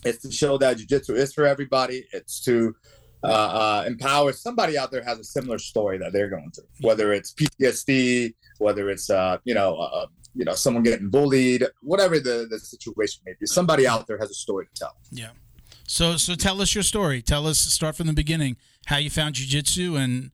It's 0.04 0.22
to 0.24 0.32
show 0.34 0.58
that 0.58 0.76
jiu-jitsu 0.80 1.16
is 1.16 1.34
for 1.34 1.46
everybody. 1.46 2.06
It's 2.12 2.44
to 2.44 2.76
uh, 3.24 3.28
uh, 3.28 3.84
empower 3.88 4.34
somebody 4.34 4.78
out 4.78 4.92
there 4.92 5.04
has 5.04 5.20
a 5.20 5.24
similar 5.24 5.58
story 5.58 5.98
that 5.98 6.12
they're 6.14 6.30
going 6.30 6.52
through, 6.52 6.66
whether 6.82 7.14
it's 7.14 7.34
PTSD, 7.34 8.34
whether 8.60 8.90
it's 8.90 9.10
uh, 9.10 9.38
you 9.44 9.54
know, 9.54 9.76
uh, 9.76 10.08
you 10.36 10.46
know, 10.46 10.54
someone 10.56 10.84
getting 10.84 11.10
bullied, 11.10 11.64
whatever 11.82 12.20
the, 12.20 12.48
the 12.50 12.60
situation 12.60 13.22
may 13.26 13.34
be. 13.40 13.46
Somebody 13.46 13.88
out 13.88 14.08
there 14.08 14.18
has 14.18 14.30
a 14.30 14.34
story 14.34 14.66
to 14.66 14.72
tell. 14.80 14.96
Yeah. 15.12 15.30
So 15.86 16.18
so 16.18 16.36
tell 16.36 16.62
us 16.62 16.74
your 16.76 16.84
story. 16.84 17.22
Tell 17.22 17.46
us 17.48 17.60
start 17.60 17.96
from 17.96 18.08
the 18.08 18.14
beginning 18.14 18.58
how 18.88 18.98
you 18.98 19.10
found 19.10 19.36
jujitsu 19.36 19.98
and 19.98 20.32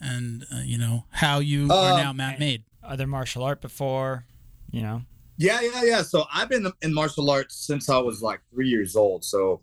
and 0.00 0.44
uh, 0.52 0.62
you 0.64 0.78
know 0.78 1.04
how 1.10 1.38
you 1.38 1.70
are 1.70 1.92
Um, 1.92 1.98
now 1.98 2.12
Mat 2.12 2.38
Made. 2.38 2.64
Other 2.82 3.06
martial 3.06 3.44
art 3.44 3.60
before, 3.60 4.26
you 4.72 4.82
know. 4.82 5.02
Yeah, 5.36 5.60
yeah, 5.60 5.84
yeah. 5.84 6.02
So 6.02 6.24
I've 6.32 6.48
been 6.48 6.70
in 6.82 6.92
martial 6.92 7.30
arts 7.30 7.56
since 7.56 7.88
I 7.88 7.98
was 7.98 8.22
like 8.22 8.40
three 8.52 8.68
years 8.68 8.96
old. 8.96 9.24
So 9.24 9.60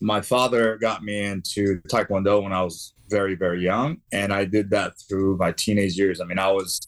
my 0.00 0.20
father 0.20 0.78
got 0.78 1.02
me 1.02 1.24
into 1.24 1.80
Taekwondo 1.82 2.42
when 2.42 2.52
I 2.52 2.62
was 2.62 2.94
very, 3.08 3.34
very 3.34 3.62
young. 3.62 3.98
And 4.12 4.32
I 4.32 4.44
did 4.44 4.70
that 4.70 4.94
through 5.08 5.36
my 5.36 5.52
teenage 5.52 5.96
years. 5.98 6.20
I 6.20 6.24
mean, 6.24 6.38
I 6.38 6.50
was 6.50 6.80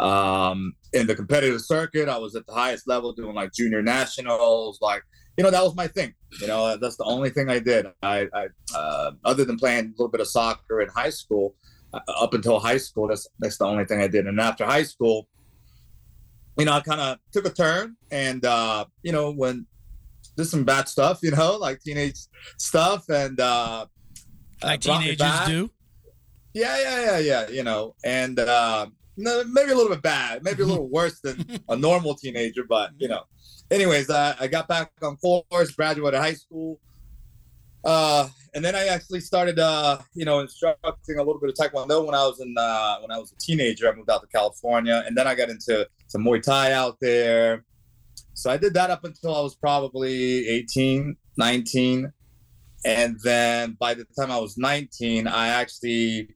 um, 0.00 0.74
in 0.92 1.06
the 1.06 1.14
competitive 1.14 1.60
circuit. 1.60 2.08
I 2.08 2.18
was 2.18 2.34
at 2.34 2.46
the 2.46 2.52
highest 2.52 2.88
level 2.88 3.12
doing 3.12 3.34
like 3.34 3.52
junior 3.52 3.82
nationals. 3.82 4.78
Like, 4.80 5.02
you 5.36 5.44
know, 5.44 5.50
that 5.50 5.62
was 5.62 5.76
my 5.76 5.86
thing. 5.86 6.14
You 6.40 6.48
know, 6.48 6.76
that's 6.76 6.96
the 6.96 7.04
only 7.04 7.30
thing 7.30 7.48
I 7.48 7.60
did. 7.60 7.86
I, 8.02 8.26
I 8.34 8.48
uh, 8.74 9.12
other 9.24 9.44
than 9.44 9.56
playing 9.56 9.86
a 9.86 9.90
little 9.90 10.08
bit 10.08 10.20
of 10.20 10.26
soccer 10.26 10.80
in 10.80 10.88
high 10.88 11.10
school, 11.10 11.54
uh, 11.92 12.00
up 12.20 12.34
until 12.34 12.58
high 12.58 12.78
school, 12.78 13.06
that's 13.06 13.28
that's 13.38 13.58
the 13.58 13.64
only 13.64 13.84
thing 13.84 14.00
I 14.00 14.08
did. 14.08 14.26
And 14.26 14.40
after 14.40 14.64
high 14.64 14.82
school, 14.82 15.28
you 16.58 16.64
know, 16.64 16.72
I 16.72 16.80
kind 16.80 17.00
of 17.00 17.18
took 17.32 17.46
a 17.46 17.50
turn, 17.50 17.96
and 18.10 18.44
uh, 18.44 18.86
you 19.02 19.12
know, 19.12 19.30
when 19.30 19.66
did 20.36 20.46
some 20.46 20.64
bad 20.64 20.88
stuff, 20.88 21.20
you 21.22 21.30
know, 21.30 21.56
like 21.56 21.80
teenage 21.80 22.18
stuff, 22.58 23.08
and 23.08 23.38
uh, 23.40 23.86
Like 24.62 24.80
teenagers 24.80 25.46
do. 25.46 25.70
Yeah, 26.52 26.80
yeah, 26.80 27.00
yeah, 27.00 27.18
yeah. 27.18 27.48
You 27.48 27.64
know, 27.64 27.94
and 28.04 28.38
uh, 28.38 28.86
maybe 29.16 29.70
a 29.70 29.74
little 29.74 29.90
bit 29.90 30.02
bad, 30.02 30.44
maybe 30.44 30.62
a 30.62 30.66
little 30.66 30.88
worse 30.88 31.20
than 31.20 31.44
a 31.68 31.76
normal 31.76 32.14
teenager, 32.14 32.64
but 32.68 32.90
you 32.98 33.08
know. 33.08 33.22
Anyways, 33.70 34.10
I, 34.10 34.34
I 34.38 34.46
got 34.46 34.68
back 34.68 34.92
on 35.02 35.16
course, 35.16 35.70
graduated 35.70 36.20
high 36.20 36.34
school, 36.34 36.78
uh, 37.84 38.28
and 38.54 38.64
then 38.64 38.74
I 38.74 38.86
actually 38.86 39.20
started, 39.20 39.58
uh, 39.58 39.98
you 40.14 40.24
know, 40.24 40.40
instructing 40.40 41.18
a 41.18 41.22
little 41.22 41.40
bit 41.40 41.50
of 41.50 41.56
taekwondo 41.56 42.04
when 42.04 42.14
I 42.14 42.24
was 42.26 42.40
in 42.40 42.54
uh, 42.56 42.98
when 43.00 43.10
I 43.10 43.18
was 43.18 43.32
a 43.32 43.36
teenager. 43.36 43.90
I 43.90 43.94
moved 43.94 44.10
out 44.10 44.20
to 44.20 44.28
California, 44.28 45.02
and 45.06 45.16
then 45.16 45.26
I 45.26 45.34
got 45.34 45.48
into 45.48 45.88
some 46.06 46.24
Muay 46.24 46.42
Thai 46.42 46.72
out 46.72 46.98
there. 47.00 47.64
So 48.34 48.50
I 48.50 48.56
did 48.56 48.74
that 48.74 48.90
up 48.90 49.04
until 49.04 49.34
I 49.34 49.40
was 49.40 49.54
probably 49.54 50.48
18, 50.48 51.16
19. 51.38 52.12
And 52.84 53.16
then 53.22 53.76
by 53.80 53.94
the 53.94 54.04
time 54.18 54.30
I 54.30 54.38
was 54.38 54.58
19, 54.58 55.26
I 55.26 55.48
actually 55.48 56.28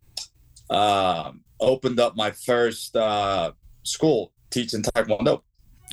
um, 0.71 1.43
opened 1.61 2.01
up 2.01 2.17
my 2.17 2.31
first 2.31 2.97
uh, 2.97 3.53
school 3.83 4.33
teaching 4.51 4.83
Taekwondo 4.83 5.43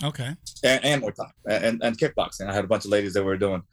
Okay. 0.03 0.35
and, 0.63 0.85
and 0.85 1.03
Muay 1.03 1.15
Thai 1.15 1.55
and, 1.55 1.83
and 1.83 1.97
kickboxing. 1.97 2.47
I 2.47 2.53
had 2.53 2.63
a 2.63 2.67
bunch 2.67 2.85
of 2.85 2.91
ladies 2.91 3.13
that 3.13 3.23
were 3.23 3.37
doing. 3.37 3.63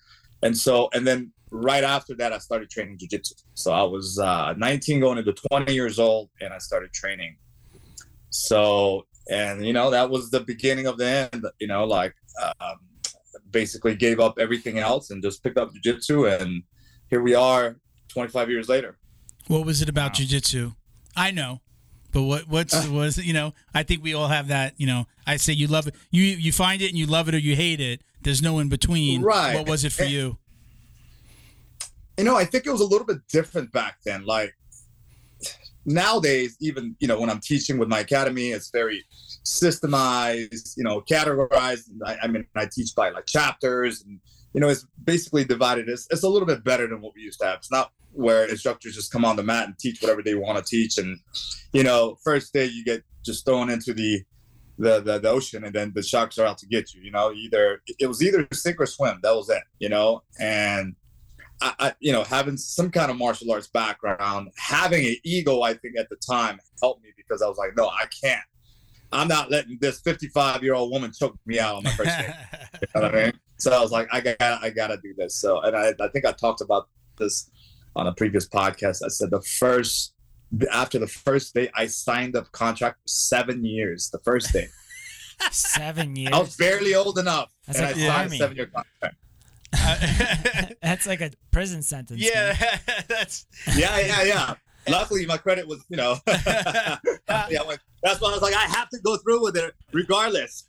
And 0.42 0.56
so, 0.56 0.88
and 0.92 1.06
then 1.06 1.32
right 1.50 1.84
after 1.84 2.14
that, 2.16 2.32
I 2.32 2.38
started 2.38 2.70
training 2.70 2.98
jujitsu. 2.98 3.34
So 3.54 3.72
I 3.72 3.82
was 3.82 4.18
uh, 4.18 4.54
19 4.56 5.00
going 5.00 5.18
into 5.18 5.32
20 5.50 5.72
years 5.72 5.98
old 5.98 6.30
and 6.40 6.52
I 6.52 6.58
started 6.58 6.92
training. 6.92 7.36
So, 8.30 9.06
and 9.30 9.64
you 9.66 9.72
know, 9.72 9.90
that 9.90 10.10
was 10.10 10.30
the 10.30 10.40
beginning 10.40 10.86
of 10.86 10.98
the 10.98 11.06
end, 11.32 11.46
you 11.60 11.66
know, 11.66 11.84
like 11.84 12.14
um, 12.60 12.76
basically 13.50 13.94
gave 13.94 14.20
up 14.20 14.38
everything 14.38 14.78
else 14.78 15.10
and 15.10 15.22
just 15.22 15.42
picked 15.42 15.58
up 15.58 15.72
jujitsu. 15.74 16.40
And 16.40 16.62
here 17.10 17.22
we 17.22 17.34
are 17.34 17.76
25 18.08 18.50
years 18.50 18.68
later. 18.68 18.98
What 19.48 19.64
was 19.66 19.82
it 19.82 19.88
about 19.88 20.18
Wow. 20.18 20.24
jujitsu? 20.24 20.74
I 21.16 21.30
know, 21.30 21.60
but 22.12 22.22
what 22.22 22.48
what's 22.48 22.86
was? 23.00 23.18
You 23.18 23.32
know, 23.32 23.54
I 23.74 23.82
think 23.82 24.02
we 24.02 24.14
all 24.14 24.28
have 24.28 24.48
that. 24.48 24.74
You 24.78 24.86
know, 24.86 25.06
I 25.26 25.36
say 25.36 25.52
you 25.52 25.66
love 25.66 25.86
it. 25.86 25.94
You 26.10 26.22
you 26.22 26.52
find 26.52 26.80
it 26.82 26.88
and 26.88 26.98
you 26.98 27.06
love 27.06 27.28
it 27.28 27.34
or 27.34 27.38
you 27.38 27.54
hate 27.56 27.80
it. 27.80 28.00
There's 28.22 28.40
no 28.42 28.58
in 28.60 28.68
between. 28.68 29.20
Right. 29.22 29.54
What 29.56 29.68
was 29.68 29.84
it 29.84 29.92
for 29.92 30.04
And- 30.04 30.12
you? 30.12 30.38
you 32.18 32.24
know, 32.24 32.36
I 32.36 32.44
think 32.44 32.66
it 32.66 32.70
was 32.70 32.80
a 32.80 32.86
little 32.86 33.06
bit 33.06 33.18
different 33.28 33.72
back 33.72 33.96
then. 34.04 34.24
Like 34.24 34.54
nowadays, 35.84 36.56
even 36.60 36.96
you 37.00 37.08
know, 37.08 37.20
when 37.20 37.30
I'm 37.30 37.40
teaching 37.40 37.78
with 37.78 37.88
my 37.88 38.00
academy, 38.00 38.50
it's 38.50 38.70
very 38.70 39.04
systemized, 39.44 40.76
you 40.76 40.84
know, 40.84 41.00
categorized. 41.00 41.88
I, 42.04 42.16
I 42.22 42.26
mean, 42.26 42.46
I 42.54 42.66
teach 42.66 42.94
by 42.94 43.10
like 43.10 43.26
chapters, 43.26 44.02
and 44.02 44.20
you 44.54 44.60
know, 44.60 44.68
it's 44.68 44.86
basically 45.04 45.44
divided. 45.44 45.88
It's, 45.88 46.06
it's 46.10 46.22
a 46.22 46.28
little 46.28 46.46
bit 46.46 46.64
better 46.64 46.86
than 46.86 47.00
what 47.00 47.14
we 47.14 47.22
used 47.22 47.40
to 47.40 47.46
have. 47.46 47.58
It's 47.58 47.70
not 47.70 47.92
where 48.12 48.44
instructors 48.46 48.94
just 48.94 49.10
come 49.10 49.24
on 49.24 49.36
the 49.36 49.42
mat 49.42 49.66
and 49.66 49.78
teach 49.78 50.02
whatever 50.02 50.22
they 50.22 50.34
want 50.34 50.58
to 50.58 50.64
teach, 50.64 50.98
and 50.98 51.18
you 51.72 51.82
know, 51.82 52.16
first 52.22 52.52
day 52.52 52.66
you 52.66 52.84
get 52.84 53.02
just 53.24 53.44
thrown 53.44 53.70
into 53.70 53.94
the 53.94 54.22
the, 54.78 55.00
the 55.00 55.18
the 55.18 55.28
ocean 55.28 55.64
and 55.64 55.74
then 55.74 55.92
the 55.94 56.02
sharks 56.02 56.38
are 56.38 56.46
out 56.46 56.58
to 56.58 56.66
get 56.66 56.94
you 56.94 57.02
you 57.02 57.10
know 57.10 57.30
either 57.30 57.82
it 57.98 58.06
was 58.06 58.22
either 58.22 58.48
sink 58.52 58.80
or 58.80 58.86
swim 58.86 59.20
that 59.22 59.34
was 59.34 59.50
it 59.50 59.62
you 59.78 59.88
know 59.88 60.22
and 60.40 60.96
I, 61.60 61.74
I, 61.78 61.94
you 62.00 62.12
know, 62.12 62.24
having 62.24 62.56
some 62.56 62.90
kind 62.90 63.10
of 63.10 63.16
martial 63.16 63.50
arts 63.52 63.68
background, 63.68 64.48
having 64.56 65.06
an 65.06 65.16
ego, 65.24 65.62
I 65.62 65.74
think 65.74 65.96
at 65.98 66.08
the 66.08 66.16
time 66.16 66.58
helped 66.80 67.02
me 67.02 67.10
because 67.16 67.42
I 67.42 67.48
was 67.48 67.58
like, 67.58 67.76
no, 67.76 67.88
I 67.88 68.06
can't. 68.22 68.40
I'm 69.12 69.28
not 69.28 69.50
letting 69.50 69.78
this 69.80 70.00
55 70.00 70.62
year 70.62 70.74
old 70.74 70.90
woman 70.90 71.12
choke 71.16 71.38
me 71.46 71.60
out 71.60 71.76
on 71.76 71.82
my 71.84 71.90
first 71.90 72.18
day. 72.18 72.34
You 72.80 72.88
know 72.94 73.02
what 73.02 73.14
I 73.14 73.24
mean? 73.24 73.32
So 73.58 73.70
I 73.70 73.80
was 73.80 73.92
like, 73.92 74.08
I 74.12 74.20
got, 74.20 74.36
I 74.40 74.70
got 74.70 74.88
to 74.88 74.96
do 74.96 75.14
this. 75.16 75.36
So, 75.36 75.60
and 75.60 75.76
I, 75.76 75.94
I 76.00 76.08
think 76.08 76.24
I 76.24 76.32
talked 76.32 76.60
about 76.62 76.88
this 77.16 77.48
on 77.94 78.08
a 78.08 78.12
previous 78.12 78.48
podcast. 78.48 79.04
I 79.04 79.08
said 79.08 79.30
the 79.30 79.40
first, 79.40 80.14
after 80.72 80.98
the 80.98 81.06
first 81.06 81.54
day, 81.54 81.70
I 81.76 81.86
signed 81.86 82.34
a 82.34 82.42
contract 82.42 82.96
for 83.02 83.06
seven 83.06 83.64
years. 83.64 84.10
The 84.10 84.18
first 84.24 84.52
day, 84.52 84.66
Seven 85.52 86.16
years. 86.16 86.32
I 86.32 86.38
was 86.40 86.56
barely 86.56 86.94
old 86.94 87.18
enough, 87.18 87.52
That's 87.66 87.78
and 87.78 87.86
like 87.86 87.96
I 87.96 87.98
the 87.98 88.06
signed 88.06 88.22
army. 88.22 88.36
a 88.36 88.38
seven 88.38 88.56
year 88.56 88.66
contract. 88.66 89.16
That's 90.82 91.06
like 91.06 91.20
a 91.20 91.30
prison 91.50 91.82
sentence. 91.82 92.20
man. 92.20 92.30
yeah, 92.32 92.78
that's 93.08 93.46
yeah, 93.76 93.98
yeah, 94.00 94.22
yeah. 94.24 94.54
Luckily, 94.88 95.24
my 95.26 95.36
credit 95.36 95.66
was, 95.66 95.84
you 95.88 95.96
know, 95.96 96.16
yeah, 96.26 96.98
went- 97.66 97.80
that's 98.02 98.20
why 98.20 98.30
I 98.30 98.32
was 98.32 98.42
like, 98.42 98.54
I 98.54 98.62
have 98.64 98.88
to 98.90 98.98
go 99.04 99.16
through 99.18 99.42
with 99.42 99.56
it 99.56 99.74
regardless. 99.92 100.64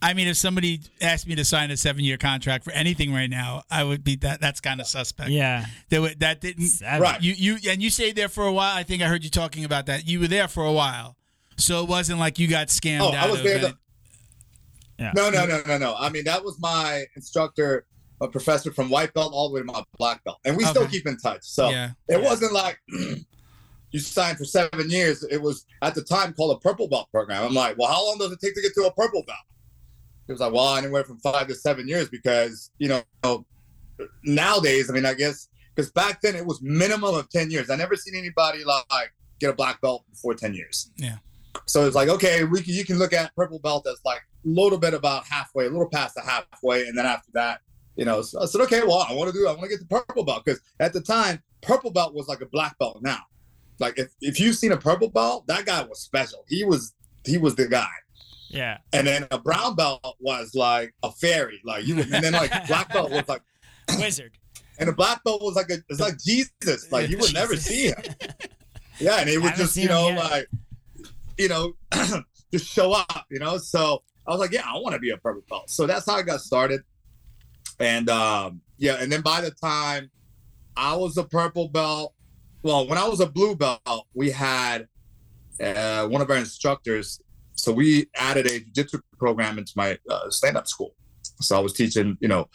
I 0.00 0.14
mean, 0.14 0.26
if 0.26 0.36
somebody 0.36 0.80
asked 1.00 1.28
me 1.28 1.34
to 1.36 1.44
sign 1.44 1.70
a 1.70 1.76
seven-year 1.76 2.16
contract 2.16 2.64
for 2.64 2.72
anything 2.72 3.12
right 3.12 3.30
now, 3.30 3.62
I 3.70 3.84
would 3.84 4.02
be 4.02 4.16
that. 4.16 4.40
That's 4.40 4.60
kind 4.60 4.80
of 4.80 4.86
suspect. 4.88 5.30
Yeah. 5.30 5.66
That 5.90 6.18
that 6.18 6.40
didn't. 6.40 6.66
Seven. 6.66 7.00
Right. 7.02 7.22
You 7.22 7.34
you 7.34 7.58
and 7.70 7.80
you 7.80 7.88
stayed 7.90 8.16
there 8.16 8.28
for 8.28 8.44
a 8.46 8.52
while. 8.52 8.74
I 8.76 8.82
think 8.82 9.02
I 9.02 9.06
heard 9.06 9.22
you 9.22 9.30
talking 9.30 9.64
about 9.64 9.86
that. 9.86 10.08
You 10.08 10.18
were 10.18 10.26
there 10.28 10.48
for 10.48 10.64
a 10.64 10.72
while, 10.72 11.16
so 11.56 11.82
it 11.84 11.88
wasn't 11.88 12.18
like 12.18 12.38
you 12.40 12.48
got 12.48 12.66
scammed 12.68 13.00
Oh, 13.02 13.08
out 13.14 13.14
I 13.14 13.30
was 13.30 13.38
of 13.40 13.44
there. 13.46 13.58
The, 13.60 13.76
Yeah. 14.98 15.12
no, 15.14 15.30
no, 15.30 15.46
no, 15.46 15.62
no, 15.68 15.78
no. 15.78 15.94
I 15.96 16.08
mean, 16.08 16.24
that 16.24 16.42
was 16.42 16.58
my 16.58 17.04
instructor, 17.14 17.84
a 18.22 18.28
professor 18.28 18.72
from 18.72 18.88
white 18.88 19.12
belt 19.14 19.32
all 19.34 19.48
the 19.48 19.54
way 19.54 19.60
to 19.60 19.66
my 19.66 19.82
black 19.98 20.22
belt, 20.24 20.38
and 20.44 20.56
we 20.56 20.64
still 20.64 20.86
keep 20.86 21.06
in 21.06 21.16
touch. 21.18 21.42
So 21.42 21.68
yeah, 21.68 21.90
it 22.08 22.22
wasn't 22.22 22.52
like 22.52 22.80
you 22.88 23.98
signed 23.98 24.38
for 24.38 24.44
seven 24.44 24.88
years. 24.88 25.24
It 25.24 25.42
was 25.42 25.66
at 25.82 25.94
the 25.94 26.02
time 26.02 26.32
called 26.32 26.56
a 26.56 26.60
purple 26.60 26.88
belt 26.88 27.10
program. 27.10 27.42
I'm 27.44 27.54
like, 27.54 27.76
well, 27.76 27.92
how 27.92 28.06
long 28.06 28.18
does 28.18 28.32
it 28.32 28.40
take 28.40 28.54
to 28.54 28.62
get 28.62 28.74
to 28.74 28.84
a 28.84 28.92
purple 28.92 29.24
belt? 29.26 29.38
It 30.28 30.32
was 30.32 30.40
like, 30.40 30.52
well, 30.52 30.76
anywhere 30.76 31.04
from 31.04 31.18
five 31.18 31.48
to 31.48 31.54
seven 31.54 31.88
years 31.88 32.08
because 32.08 32.70
you 32.78 32.88
know 32.88 33.44
nowadays, 34.24 34.88
I 34.88 34.94
mean, 34.94 35.04
I 35.04 35.14
guess 35.14 35.48
because 35.74 35.90
back 35.90 36.20
then 36.22 36.36
it 36.36 36.46
was 36.46 36.62
minimum 36.62 37.14
of 37.14 37.28
ten 37.28 37.50
years. 37.50 37.70
I 37.70 37.76
never 37.76 37.96
seen 37.96 38.14
anybody 38.14 38.64
like 38.64 39.12
get 39.40 39.50
a 39.50 39.54
black 39.54 39.80
belt 39.80 40.04
before 40.10 40.34
ten 40.34 40.54
years. 40.54 40.90
Yeah. 40.96 41.16
So 41.66 41.86
it's 41.86 41.94
like, 41.94 42.08
okay, 42.08 42.44
we 42.44 42.62
can, 42.62 42.72
you 42.74 42.84
can 42.84 42.98
look 42.98 43.12
at 43.12 43.34
purple 43.36 43.58
belt 43.58 43.86
as 43.86 44.00
like 44.04 44.18
a 44.18 44.48
little 44.48 44.78
bit 44.78 44.94
about 44.94 45.26
halfway, 45.26 45.66
a 45.66 45.70
little 45.70 45.88
past 45.88 46.14
the 46.14 46.22
halfway, 46.22 46.86
and 46.86 46.96
then 46.96 47.04
after 47.04 47.30
that, 47.34 47.60
you 47.96 48.04
know, 48.04 48.22
so 48.22 48.40
I 48.40 48.46
said, 48.46 48.60
okay, 48.62 48.82
well, 48.82 49.06
I 49.08 49.12
want 49.12 49.32
to 49.32 49.38
do, 49.38 49.46
I 49.46 49.52
want 49.52 49.64
to 49.64 49.68
get 49.68 49.80
the 49.80 49.86
purple 49.86 50.24
belt 50.24 50.44
because 50.44 50.60
at 50.80 50.92
the 50.92 51.00
time, 51.00 51.42
purple 51.60 51.90
belt 51.90 52.14
was 52.14 52.28
like 52.28 52.40
a 52.40 52.46
black 52.46 52.78
belt 52.78 53.00
now. 53.02 53.20
Like 53.78 53.98
if, 53.98 54.08
if 54.20 54.40
you've 54.40 54.56
seen 54.56 54.72
a 54.72 54.76
purple 54.76 55.08
belt, 55.08 55.46
that 55.48 55.66
guy 55.66 55.82
was 55.82 56.00
special. 56.00 56.44
He 56.48 56.64
was 56.64 56.94
he 57.24 57.38
was 57.38 57.54
the 57.54 57.66
guy. 57.66 57.88
Yeah. 58.48 58.78
And 58.92 59.06
then 59.06 59.26
a 59.30 59.38
brown 59.38 59.74
belt 59.74 60.16
was 60.20 60.54
like 60.54 60.94
a 61.02 61.10
fairy. 61.10 61.60
Like 61.64 61.86
you, 61.86 61.98
and 61.98 62.12
then 62.12 62.32
like 62.32 62.50
black 62.66 62.92
belt 62.92 63.10
was 63.10 63.28
like, 63.28 63.42
Wizard. 63.98 64.38
and 64.78 64.88
the 64.88 64.92
black 64.92 65.24
belt 65.24 65.42
was 65.42 65.56
like 65.56 65.70
a, 65.70 65.78
it's 65.88 66.00
like 66.00 66.18
Jesus. 66.18 66.92
Like 66.92 67.10
you 67.10 67.18
would 67.18 67.34
never 67.34 67.56
see 67.56 67.88
him. 67.88 68.02
Yeah, 69.00 69.16
and 69.16 69.28
he 69.28 69.38
would 69.38 69.54
just 69.56 69.76
you 69.76 69.88
know 69.88 70.08
like, 70.10 70.46
you 71.36 71.48
know, 71.48 71.72
just 72.52 72.66
show 72.66 72.92
up. 72.92 73.26
You 73.30 73.40
know, 73.40 73.56
so 73.56 74.02
I 74.26 74.30
was 74.30 74.38
like, 74.38 74.52
yeah, 74.52 74.64
I 74.66 74.78
want 74.78 74.92
to 74.92 75.00
be 75.00 75.10
a 75.10 75.16
purple 75.16 75.42
belt. 75.48 75.70
So 75.70 75.86
that's 75.86 76.06
how 76.06 76.16
I 76.16 76.22
got 76.22 76.40
started. 76.40 76.82
And 77.82 78.08
um, 78.08 78.62
yeah, 78.78 78.94
and 79.00 79.10
then 79.10 79.22
by 79.22 79.40
the 79.40 79.50
time 79.50 80.08
I 80.76 80.94
was 80.94 81.16
a 81.16 81.24
purple 81.24 81.68
belt, 81.68 82.14
well, 82.62 82.86
when 82.86 82.96
I 82.96 83.08
was 83.08 83.18
a 83.20 83.26
blue 83.26 83.56
belt, 83.56 83.80
we 84.14 84.30
had 84.30 84.86
uh, 85.60 86.06
one 86.06 86.22
of 86.22 86.30
our 86.30 86.36
instructors. 86.36 87.20
So 87.54 87.72
we 87.72 88.06
added 88.14 88.46
a 88.46 88.60
jiu-jitsu 88.60 89.00
program 89.18 89.58
into 89.58 89.72
my 89.76 89.98
uh, 90.08 90.30
stand-up 90.30 90.68
school. 90.68 90.94
So 91.40 91.56
I 91.56 91.60
was 91.60 91.72
teaching, 91.72 92.16
you 92.20 92.28
know, 92.28 92.48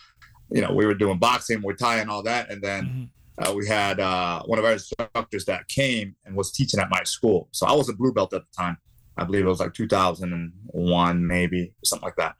you 0.49 0.61
know, 0.61 0.71
we 0.73 0.85
were 0.85 0.93
doing 0.93 1.19
boxing, 1.19 1.61
Muay 1.61 1.77
Thai, 1.77 1.97
and 1.97 2.09
all 2.09 2.23
that, 2.23 2.49
and 2.49 2.61
then 2.61 2.83
Mhm. 2.85 3.49
uh, 3.49 3.53
we 3.53 3.67
had 3.67 3.99
uh, 3.99 4.41
one 4.43 4.59
of 4.59 4.65
our 4.65 4.73
instructors 4.73 5.43
that 5.45 5.67
came 5.67 6.15
and 6.25 6.37
was 6.37 6.53
teaching 6.53 6.79
at 6.79 6.89
my 6.89 7.03
school. 7.03 7.49
So 7.51 7.67
I 7.67 7.73
was 7.73 7.89
a 7.89 7.93
blue 7.93 8.13
belt 8.13 8.33
at 8.33 8.43
the 8.43 8.63
time. 8.63 8.77
I 9.17 9.23
believe 9.23 9.45
it 9.45 9.49
was 9.49 9.59
like 9.59 9.73
2001, 9.73 11.27
maybe 11.27 11.73
something 11.83 12.05
like 12.05 12.15
that. 12.17 12.35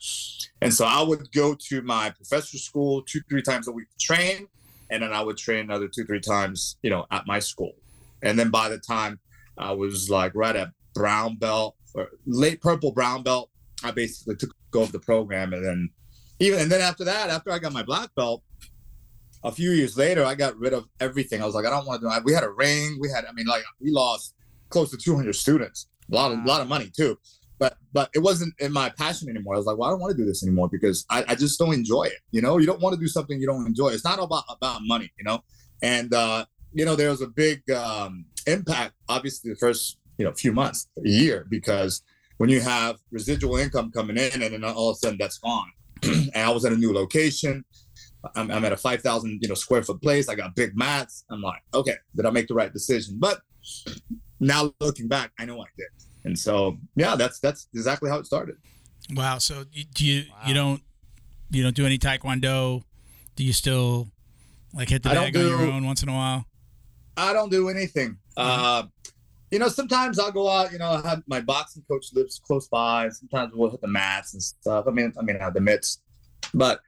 And 0.62 0.74
so 0.74 0.86
I 0.86 1.01
would 1.01 1.31
go 1.31 1.55
to 1.69 1.81
my 1.81 2.12
professor's 2.12 2.63
school 2.63 3.01
two, 3.01 3.22
three 3.29 3.41
times 3.41 3.67
a 3.67 3.72
week 3.72 3.88
to 3.89 3.98
train, 4.05 4.48
and 4.91 5.01
then 5.01 5.12
I 5.12 5.22
would 5.22 5.38
train 5.38 5.62
another 5.62 5.88
two, 5.88 6.05
three 6.05 6.19
times, 6.19 6.77
you 6.84 6.89
know, 6.89 7.05
at 7.12 7.25
my 7.25 7.39
school. 7.39 7.74
And 8.22 8.38
then 8.38 8.50
by 8.50 8.69
the 8.69 8.79
time 8.79 9.19
I 9.57 9.72
was 9.72 10.10
like 10.10 10.34
right 10.36 10.55
at 10.55 10.69
brown 10.93 11.36
belt 11.36 11.75
or 11.96 12.10
late 12.25 12.62
purple 12.62 12.91
brown 12.91 13.24
belt, 13.24 13.50
I 13.84 13.91
basically 13.91 14.36
took 14.36 14.55
over 14.75 14.91
the 14.91 15.00
program, 15.00 15.53
and 15.53 15.65
then 15.65 15.89
even 16.39 16.60
and 16.60 16.72
then 16.72 16.81
after 16.81 17.03
that, 17.05 17.29
after 17.29 17.51
I 17.51 17.60
got 17.60 17.74
my 17.74 17.84
black 17.84 18.13
belt, 18.15 18.43
a 19.43 19.51
few 19.51 19.72
years 19.72 19.98
later, 19.98 20.25
I 20.25 20.36
got 20.36 20.57
rid 20.57 20.74
of 20.74 20.86
everything. 21.00 21.41
I 21.41 21.46
was 21.46 21.55
like, 21.55 21.65
I 21.65 21.69
don't 21.69 21.86
want 21.86 22.01
to 22.01 22.07
do. 22.07 22.13
it. 22.13 22.24
We 22.24 22.34
had 22.34 22.43
a 22.43 22.50
ring. 22.50 22.98
We 23.00 23.10
had, 23.10 23.25
I 23.25 23.31
mean, 23.34 23.46
like 23.46 23.63
we 23.79 23.91
lost 23.91 24.36
close 24.69 24.91
to 24.91 24.98
200 24.98 25.34
students. 25.36 25.88
A 26.12 26.16
lot 26.16 26.32
of, 26.32 26.40
Wow. 26.40 26.46
lot 26.46 26.62
of 26.62 26.68
money 26.68 26.92
too. 26.96 27.18
But, 27.60 27.78
but 27.92 28.10
it 28.14 28.20
wasn't 28.20 28.54
in 28.60 28.72
my 28.72 28.90
passion 28.90 29.30
anymore. 29.30 29.56
I 29.56 29.58
was 29.58 29.66
like, 29.66 29.78
well, 29.78 29.90
I 29.90 29.92
don't 29.92 30.00
want 30.00 30.12
to 30.12 30.18
do 30.18 30.26
this 30.26 30.44
anymore 30.44 30.70
because 30.70 31.06
I, 31.10 31.26
I 31.28 31.36
just 31.36 31.58
don't 31.58 31.74
enjoy 31.74 32.04
it. 32.04 32.20
You 32.32 32.42
know, 32.42 32.60
you 32.60 32.68
don't 32.68 32.80
want 32.82 32.94
to 32.94 33.00
do 33.00 33.08
something 33.08 33.40
you 33.40 33.48
don't 33.48 33.66
enjoy. 33.66 33.90
It's 33.90 34.04
not 34.06 34.20
about 34.20 34.44
about 34.50 34.82
money. 34.84 35.12
You 35.18 35.24
know, 35.24 35.44
and 35.82 36.14
uh, 36.14 36.46
you 36.72 36.86
know, 36.86 36.96
there 36.96 37.10
was 37.10 37.22
a 37.22 37.28
big 37.28 37.68
um, 37.72 38.26
impact. 38.46 38.94
Obviously, 39.10 39.50
the 39.52 39.58
first 39.58 39.98
you 40.20 40.26
know 40.26 40.34
few 40.34 40.54
months, 40.54 40.88
a 41.04 41.10
year, 41.10 41.48
because 41.50 42.04
when 42.38 42.52
you 42.52 42.62
have 42.62 42.98
residual 43.12 43.58
income 43.58 43.92
coming 43.92 44.18
in 44.18 44.44
and 44.44 44.54
then 44.54 44.64
all 44.64 44.92
of 44.92 44.96
a 44.96 45.00
sudden 45.00 45.18
that's 45.20 45.40
gone. 45.40 45.72
and 46.04 46.32
I 46.36 46.50
was 46.52 46.64
at 46.64 46.72
a 46.72 46.78
new 46.78 46.94
location. 46.94 47.66
I'm, 48.36 48.52
I'm 48.52 48.66
at 48.66 48.72
a 48.74 48.78
5,000 48.78 49.40
you 49.42 49.48
know 49.48 49.56
square 49.56 49.82
foot 49.82 50.02
place. 50.02 50.30
I 50.30 50.36
got 50.36 50.56
big 50.56 50.78
mats. 50.78 51.26
I'm 51.32 51.42
like, 51.42 51.62
okay, 51.74 51.96
did 52.16 52.26
I 52.26 52.30
make 52.30 52.48
the 52.48 52.54
right 52.54 52.72
decision? 52.72 53.16
But 53.18 53.42
now 54.40 54.72
looking 54.80 55.08
back, 55.08 55.32
I 55.40 55.46
know 55.46 55.60
I 55.62 55.66
did. 55.78 55.88
And 56.27 56.38
so 56.38 56.77
yeah, 56.96 57.15
that's 57.15 57.39
that's 57.39 57.67
exactly 57.74 58.10
how 58.10 58.19
it 58.19 58.25
started. 58.25 58.57
Wow. 59.13 59.38
So 59.38 59.63
you, 59.72 59.86
do 59.86 60.05
you 60.05 60.24
Wow. 60.29 60.38
you 60.48 60.53
don't 60.53 60.81
you 61.50 61.63
don't 61.63 61.75
do 61.75 61.86
any 61.86 61.98
taekwondo? 61.98 62.84
Do 63.36 63.43
you 63.43 63.53
still 63.53 64.10
like 64.74 64.89
hit 64.89 65.03
the 65.03 65.12
I 65.12 65.13
don't 65.13 65.34
bag 65.34 65.38
on 65.38 65.48
your 65.48 65.62
own 65.62 65.86
once 65.86 66.03
in 66.03 66.10
a 66.10 66.13
while? 66.13 66.46
I 67.15 67.34
don't 67.34 67.50
do 67.50 67.69
anything. 67.69 68.17
Uh, 68.36 68.84
you 69.50 69.57
know, 69.57 69.69
sometimes 69.69 70.19
I'll 70.19 70.31
go 70.31 70.50
out. 70.50 70.72
You 70.74 70.79
know, 70.79 70.91
I 70.91 71.07
have 71.07 71.24
my 71.27 71.39
boxing 71.39 71.84
coach 71.89 72.07
lives 72.13 72.39
close 72.46 72.67
by. 72.67 73.10
Sometimes 73.10 73.53
we'll 73.55 73.72
hit 73.72 73.81
the 73.81 73.88
mats 73.88 74.34
and 74.34 74.43
stuff. 74.43 74.86
I 74.88 74.91
mean, 74.91 75.13
I 75.17 75.24
mean, 75.24 75.38
I 75.38 75.43
have 75.43 75.53
the 75.53 75.62
mitts, 75.62 76.01
but 76.53 76.81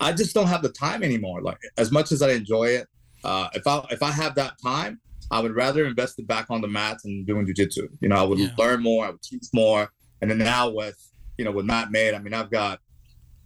I 0.00 0.12
just 0.12 0.34
don't 0.34 0.48
have 0.48 0.62
the 0.62 0.70
time 0.70 1.02
anymore. 1.02 1.42
Like 1.42 1.58
as 1.76 1.92
much 1.92 2.12
as 2.12 2.22
I 2.22 2.30
enjoy 2.30 2.68
it, 2.68 2.88
uh, 3.22 3.48
if 3.52 3.66
I 3.66 3.84
if 3.90 4.02
I 4.02 4.10
have 4.10 4.34
that 4.36 4.54
time, 4.62 5.00
I 5.30 5.40
would 5.40 5.54
rather 5.54 5.84
invest 5.86 6.18
it 6.18 6.26
back 6.26 6.46
on 6.50 6.60
the 6.60 6.68
mats 6.68 7.04
and 7.04 7.26
doing 7.26 7.46
jujitsu. 7.46 7.88
You 8.00 8.08
know, 8.08 8.16
I 8.16 8.22
would 8.22 8.38
Yeah. 8.38 8.54
learn 8.58 8.82
more. 8.82 9.06
I 9.06 9.10
would 9.10 9.22
teach 9.22 9.44
more. 9.52 9.90
And 10.20 10.30
then 10.30 10.38
now 10.38 10.70
with 10.70 10.96
you 11.38 11.44
know 11.44 11.50
with 11.52 11.66
Mat 11.66 11.90
Made, 11.90 12.14
I 12.14 12.18
mean, 12.18 12.32
I've 12.32 12.50
got, 12.50 12.80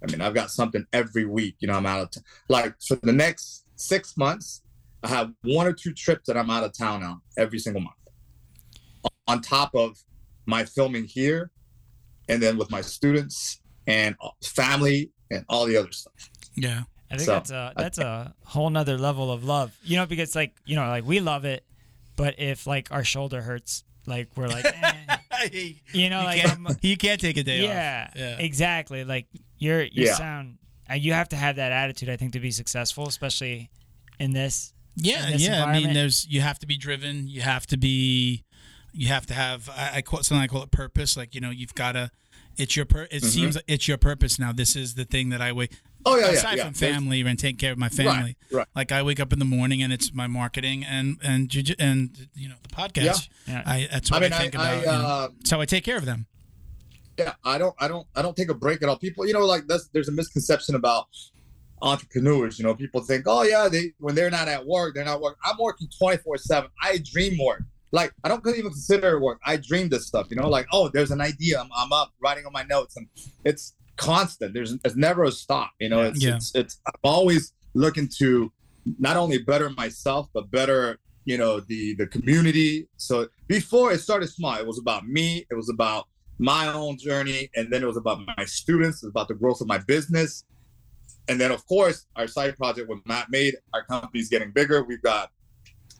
I 0.07 0.11
mean, 0.11 0.21
I've 0.21 0.35
got 0.35 0.51
something 0.51 0.85
every 0.93 1.25
week. 1.25 1.57
You 1.61 1.69
know, 1.69 1.75
I'm 1.75 1.87
out 1.87 2.01
of 2.03 2.11
t- 2.11 2.21
like 2.49 2.75
for 2.87 2.97
the 3.03 3.13
next 3.13 3.65
six 3.77 4.17
months. 4.17 4.63
I 5.03 5.09
have 5.09 5.33
one 5.43 5.67
or 5.67 5.73
two 5.73 5.95
trips 5.95 6.27
that 6.27 6.37
I'm 6.37 6.51
out 6.51 6.63
of 6.63 6.77
town 6.77 7.03
on 7.03 7.23
every 7.39 7.59
single 7.59 7.81
month. 7.81 7.97
On 9.27 9.41
top 9.41 9.75
of 9.75 9.97
my 10.47 10.65
filming 10.65 11.05
here, 11.05 11.51
and 12.29 12.43
then 12.43 12.59
with 12.59 12.71
my 12.71 12.81
students 12.83 13.61
and 13.87 14.15
family 14.45 15.11
and 15.31 15.45
all 15.49 15.65
the 15.67 15.77
other 15.77 15.93
stuff. 15.93 16.13
Yeah. 16.57 16.83
I 17.11 17.17
think 17.17 17.27
So, 17.27 17.33
that's 17.33 17.51
a 17.51 17.73
that's 17.77 17.99
a 17.99 18.35
whole 18.45 18.71
nother 18.71 18.97
level 18.99 19.33
of 19.33 19.43
love. 19.43 19.77
You 19.83 19.97
know, 19.97 20.07
because 20.07 20.37
like 20.37 20.55
you 20.65 20.77
know, 20.77 20.87
like 20.87 21.05
we 21.05 21.19
love 21.19 21.45
it, 21.45 21.65
but 22.21 22.39
if 22.39 22.67
like 22.67 22.91
our 22.93 23.05
shoulder 23.05 23.41
hurts, 23.43 23.85
like 24.07 24.29
we're 24.37 24.49
like, 24.49 24.65
eh, 25.43 25.73
you 25.93 26.11
know, 26.11 26.21
you, 26.21 26.27
like 26.27 26.41
can't, 26.43 26.85
you 26.85 26.97
can't 26.97 27.21
take 27.21 27.37
a 27.37 27.43
day 27.43 27.63
yeah, 27.63 28.09
off. 28.11 28.17
Yeah. 28.19 28.37
exactly. 28.39 29.05
Like 29.05 29.27
you're 29.59 29.83
you 29.83 30.07
Yeah. 30.07 30.15
sound, 30.15 30.59
uh, 30.91 30.95
you 30.95 31.13
have 31.13 31.29
to 31.31 31.37
have 31.37 31.57
that 31.57 31.73
attitude. 31.73 32.09
I 32.09 32.17
think 32.17 32.33
to 32.35 32.41
be 32.41 32.51
successful, 32.51 33.07
especially 33.09 33.71
in 34.19 34.33
this. 34.33 34.73
Yeah, 34.97 35.27
in 35.27 35.33
this 35.33 35.47
yeah. 35.47 35.65
I 35.65 35.79
mean, 35.81 35.95
there's 35.95 36.27
you 36.29 36.41
have 36.41 36.59
to 36.59 36.67
be 36.67 36.77
driven. 36.77 37.27
You 37.29 37.41
have 37.43 37.67
to 37.69 37.77
be. 37.77 38.45
You 38.93 39.07
have 39.09 39.25
to 39.27 39.35
have. 39.35 39.69
I, 39.71 39.91
I 39.97 40.03
call 40.03 40.23
something. 40.23 40.43
I 40.43 40.49
call 40.49 40.63
it 40.65 40.71
purpose. 40.73 41.17
Like 41.17 41.35
you 41.35 41.41
know, 41.41 41.51
you've 41.51 41.75
got 41.75 41.93
to. 41.93 42.11
It's 42.57 42.77
your. 42.77 42.87
Pur- 42.87 43.09
it 43.11 43.23
Mhm. 43.23 43.27
seems 43.27 43.55
like 43.55 43.65
it's 43.69 43.87
your 43.89 43.99
purpose 43.99 44.39
now. 44.39 44.53
This 44.53 44.75
is 44.77 44.95
the 44.95 45.05
thing 45.05 45.29
that 45.31 45.41
I 45.41 45.53
wake. 45.53 45.71
Oh 46.07 46.17
yeah, 46.17 46.27
yeah, 46.27 46.33
aside 46.33 46.57
yeah. 46.59 46.65
from 46.65 46.75
family 46.75 47.21
and 47.21 47.39
take 47.39 47.59
care 47.59 47.73
of 47.73 47.79
my 47.79 47.89
family. 47.89 48.37
Right, 48.51 48.59
right. 48.59 48.67
Like 48.75 48.93
I 48.93 49.03
wake 49.03 49.21
up 49.21 49.33
in 49.33 49.39
the 49.39 49.45
morning 49.45 49.83
and 49.83 49.93
it's 49.93 50.13
my 50.15 50.27
marketing 50.27 50.85
and 50.85 51.19
and 51.23 51.49
juju- 51.49 51.75
and 51.79 52.29
you 52.35 52.49
know 52.49 52.55
the 52.63 52.69
podcast. 52.71 53.29
Yeah. 53.47 53.63
I 53.67 53.89
that's 53.93 54.11
what 54.11 54.19
I, 54.19 54.27
mean, 54.27 54.33
I, 54.33 54.39
think 54.39 54.57
I, 54.59 54.73
about. 54.73 54.81
you 54.81 54.87
know. 54.87 55.07
uh, 55.09 55.29
That's 55.39 55.51
how 55.51 55.61
I 55.61 55.67
take 55.67 55.85
care 55.85 55.97
of 55.99 56.07
them. 56.07 56.27
yeah, 57.19 57.35
I 57.45 57.59
don't, 57.59 57.75
I 57.79 57.87
don't, 57.89 58.07
I 58.17 58.23
don't 58.23 58.35
take 58.37 58.49
a 58.51 58.55
break 58.55 58.83
at 58.83 58.89
all. 58.89 58.97
People, 58.97 59.27
you 59.27 59.35
know, 59.35 59.45
like 59.45 59.67
that's 59.67 59.89
there's 59.93 60.09
a 60.09 60.13
misconception 60.13 60.75
about 60.75 61.07
entrepreneurs. 61.83 62.59
You 62.59 62.65
know, 62.65 62.75
people 62.75 63.01
think, 63.03 63.25
oh 63.27 63.43
yeah, 63.43 63.69
they 63.69 63.93
when 63.99 64.15
they're 64.15 64.31
not 64.31 64.49
at 64.49 64.67
work, 64.67 64.95
they're 64.95 65.05
not 65.05 65.21
working. 65.21 65.39
I'm 65.45 65.57
working 65.59 65.89
24 65.99 66.39
seven. 66.39 66.71
I 66.83 66.99
dream 67.13 67.39
work. 67.45 67.63
Like 67.93 68.13
I 68.25 68.29
don't 68.29 68.47
even 68.47 68.71
consider 68.71 69.17
it 69.17 69.21
work. 69.21 69.41
I 69.45 69.57
dream 69.57 69.89
this 69.89 70.07
stuff. 70.07 70.29
You 70.31 70.37
know, 70.37 70.49
like 70.49 70.67
oh, 70.73 70.89
there's 70.89 71.11
an 71.11 71.21
idea. 71.21 71.61
I'm, 71.61 71.69
I'm 71.77 71.93
up 71.93 72.13
writing 72.23 72.47
on 72.47 72.53
my 72.53 72.63
notes, 72.63 72.97
and 72.97 73.07
it's 73.45 73.75
constant. 74.01 74.55
There's 74.55 74.73
it's 74.85 74.97
never 74.97 75.25
a 75.25 75.33
stop. 75.33 75.71
You 75.79 75.91
know, 75.91 76.03
it's 76.03 76.23
Yeah. 76.25 76.37
it's, 76.37 76.55
it's 76.55 76.81
I'm 76.87 76.95
always 77.05 77.53
looking 77.75 78.09
to 78.19 78.51
not 78.99 79.17
only 79.17 79.39
better 79.39 79.69
myself 79.71 80.29
but 80.33 80.51
better 80.51 80.99
you 81.27 81.37
know 81.37 81.61
the 81.61 81.95
the 82.01 82.07
community. 82.07 82.89
So 82.97 83.29
before 83.47 83.93
it 83.93 84.01
started 84.01 84.29
small, 84.29 84.57
it 84.57 84.67
was 84.67 84.79
about 84.79 85.07
me. 85.07 85.47
It 85.51 85.55
was 85.55 85.69
about 85.69 86.09
my 86.39 86.73
own 86.73 86.97
journey, 86.97 87.51
and 87.55 87.71
then 87.71 87.83
it 87.83 87.87
was 87.87 87.99
about 87.99 88.19
my 88.37 88.45
students. 88.47 89.03
It 89.03 89.07
was 89.07 89.11
about 89.13 89.29
the 89.29 89.35
growth 89.35 89.61
of 89.61 89.69
my 89.69 89.79
business, 89.79 90.45
and 91.29 91.39
then 91.41 91.51
of 91.53 91.65
course 91.67 92.07
our 92.17 92.27
side 92.27 92.57
project 92.57 92.89
with 92.89 93.01
Mat 93.07 93.27
Made. 93.31 93.55
Our 93.75 93.85
company's 93.85 94.29
getting 94.31 94.51
bigger. 94.51 94.83
We've 94.83 95.03
got 95.03 95.31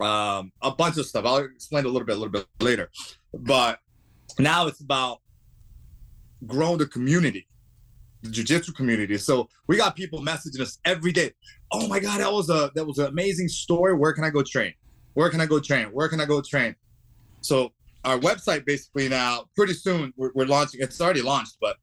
um, 0.01 0.53
a 0.63 0.71
bunch 0.71 0.97
of 0.97 1.05
stuff. 1.07 1.25
I'll 1.27 1.45
explain 1.45 1.85
a 1.85 1.89
little 1.89 2.07
bit, 2.07 2.17
a 2.17 2.19
little 2.19 2.33
bit 2.33 2.47
later. 2.61 2.91
But 3.35 3.79
now 4.39 4.67
it's 4.69 4.81
about 4.81 5.19
growing 6.47 6.79
the 6.79 6.87
community, 6.87 7.47
the 8.23 8.31
jiu-jitsu 8.31 8.73
community. 8.73 9.17
So 9.19 9.49
we 9.67 9.77
got 9.77 9.97
people 9.97 10.21
messaging 10.21 10.61
us 10.61 10.79
every 10.85 11.13
day. 11.13 11.33
Oh 11.73 11.89
my 11.89 12.01
God, 12.01 12.21
that 12.21 12.33
was 12.33 12.51
a 12.51 12.71
that 12.75 12.85
was 12.85 12.99
an 12.99 13.07
amazing 13.07 13.49
story. 13.49 13.95
Where 13.95 14.13
can 14.13 14.25
I 14.25 14.31
go 14.31 14.43
train? 14.43 14.75
Where 15.15 15.31
can 15.31 15.41
I 15.41 15.47
go 15.47 15.61
train? 15.61 15.87
Where 15.87 16.09
can 16.09 16.21
I 16.21 16.25
go 16.25 16.43
train? 16.43 16.75
So 17.41 17.73
our 18.05 18.19
website 18.19 18.65
basically 18.65 19.09
now, 19.09 19.45
pretty 19.57 19.75
soon 19.75 20.13
we're, 20.17 20.31
we're 20.35 20.47
launching. 20.47 20.81
It's 20.81 21.01
already 21.01 21.23
launched, 21.23 21.57
but 21.61 21.77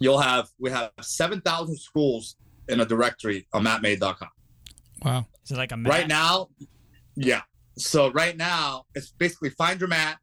you'll 0.00 0.20
have 0.20 0.48
we 0.58 0.70
have 0.70 0.90
seven 1.00 1.40
thousand 1.40 1.76
schools 1.78 2.36
in 2.68 2.80
a 2.80 2.84
directory 2.84 3.46
on 3.52 3.64
matmade.com. 3.64 4.28
Wow. 5.02 5.26
Is 5.44 5.52
it 5.52 5.56
like 5.56 5.72
a 5.72 5.76
map? 5.76 5.92
Right 5.92 6.08
now, 6.08 6.48
yeah. 7.16 7.42
So 7.76 8.10
right 8.10 8.36
now, 8.36 8.84
it's 8.94 9.12
basically 9.12 9.50
find 9.50 9.80
your 9.80 9.88
mat. 9.88 10.18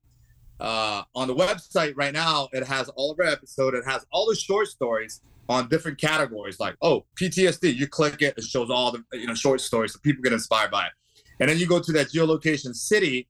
Uh, 0.57 1.03
on 1.15 1.27
the 1.27 1.35
website 1.35 1.93
right 1.97 2.13
now, 2.13 2.47
it 2.53 2.65
has 2.65 2.87
all 2.89 3.11
of 3.11 3.19
our 3.19 3.25
episode. 3.25 3.73
It 3.73 3.83
has 3.85 4.05
all 4.11 4.25
the 4.27 4.35
short 4.35 4.67
stories 4.67 5.21
on 5.47 5.69
different 5.69 5.99
categories, 5.99 6.59
like 6.59 6.75
oh 6.81 7.05
PTSD. 7.19 7.75
You 7.75 7.87
click 7.87 8.21
it, 8.21 8.33
it 8.37 8.43
shows 8.43 8.69
all 8.69 8.91
the 8.91 9.03
you 9.13 9.27
know 9.27 9.35
short 9.35 9.61
stories, 9.61 9.93
so 9.93 9.99
people 10.03 10.23
get 10.23 10.33
inspired 10.33 10.71
by 10.71 10.85
it. 10.85 10.91
And 11.39 11.49
then 11.49 11.57
you 11.57 11.67
go 11.67 11.79
to 11.79 11.91
that 11.93 12.07
geolocation 12.07 12.73
city, 12.73 13.27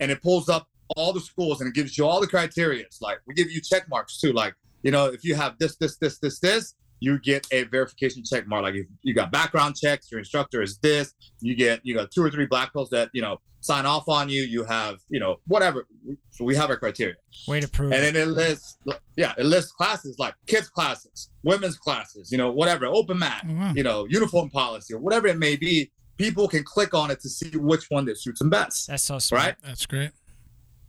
and 0.00 0.10
it 0.10 0.22
pulls 0.22 0.48
up 0.48 0.68
all 0.96 1.12
the 1.12 1.20
schools 1.20 1.60
and 1.60 1.68
it 1.68 1.74
gives 1.74 1.96
you 1.96 2.04
all 2.06 2.20
the 2.20 2.26
criteria. 2.26 2.84
Like 3.00 3.20
we 3.26 3.34
give 3.34 3.50
you 3.50 3.60
check 3.60 3.88
marks 3.88 4.18
too. 4.20 4.32
Like 4.32 4.54
you 4.82 4.90
know, 4.90 5.06
if 5.06 5.24
you 5.24 5.34
have 5.34 5.58
this, 5.58 5.76
this, 5.76 5.96
this, 5.98 6.18
this, 6.18 6.38
this, 6.40 6.74
you 7.00 7.18
get 7.18 7.46
a 7.52 7.64
verification 7.64 8.22
check 8.24 8.46
mark. 8.46 8.62
Like 8.62 8.74
if 8.74 8.86
you 9.02 9.14
got 9.14 9.30
background 9.32 9.76
checks, 9.76 10.10
your 10.10 10.18
instructor 10.20 10.62
is 10.62 10.78
this, 10.78 11.14
you 11.40 11.54
get 11.54 11.80
you 11.82 11.94
got 11.94 12.10
two 12.10 12.22
or 12.22 12.30
three 12.30 12.46
black 12.46 12.72
belts 12.72 12.90
that 12.90 13.10
you 13.12 13.22
know 13.22 13.38
sign 13.60 13.86
off 13.86 14.08
on 14.08 14.28
you. 14.28 14.42
You 14.42 14.64
have 14.64 14.96
you 15.08 15.20
know 15.20 15.36
whatever. 15.46 15.86
So 16.30 16.44
we 16.44 16.56
have 16.56 16.70
our 16.70 16.76
criteria, 16.76 17.14
Way 17.46 17.60
to 17.60 17.68
prove. 17.68 17.92
and 17.92 18.02
then 18.02 18.16
it 18.16 18.28
lists 18.28 18.78
yeah, 19.16 19.34
it 19.38 19.44
lists 19.46 19.72
classes 19.72 20.16
like 20.18 20.34
kids 20.46 20.68
classes, 20.68 21.30
women's 21.42 21.76
classes, 21.76 22.30
you 22.32 22.38
know 22.38 22.50
whatever, 22.50 22.86
open 22.86 23.18
mat, 23.18 23.44
Oh, 23.48 23.54
wow. 23.54 23.72
you 23.74 23.82
know 23.82 24.06
uniform 24.08 24.50
policy 24.50 24.94
or 24.94 24.98
whatever 24.98 25.26
it 25.28 25.38
may 25.38 25.56
be. 25.56 25.90
People 26.16 26.48
can 26.48 26.62
click 26.64 26.92
on 26.92 27.10
it 27.10 27.20
to 27.20 27.30
see 27.30 27.50
which 27.56 27.86
one 27.88 28.04
that 28.04 28.18
suits 28.20 28.40
them 28.40 28.50
best, 28.50 28.88
That's 28.88 29.02
so 29.04 29.18
smart. 29.18 29.42
right? 29.44 29.54
That's 29.62 29.86
great. 29.86 30.10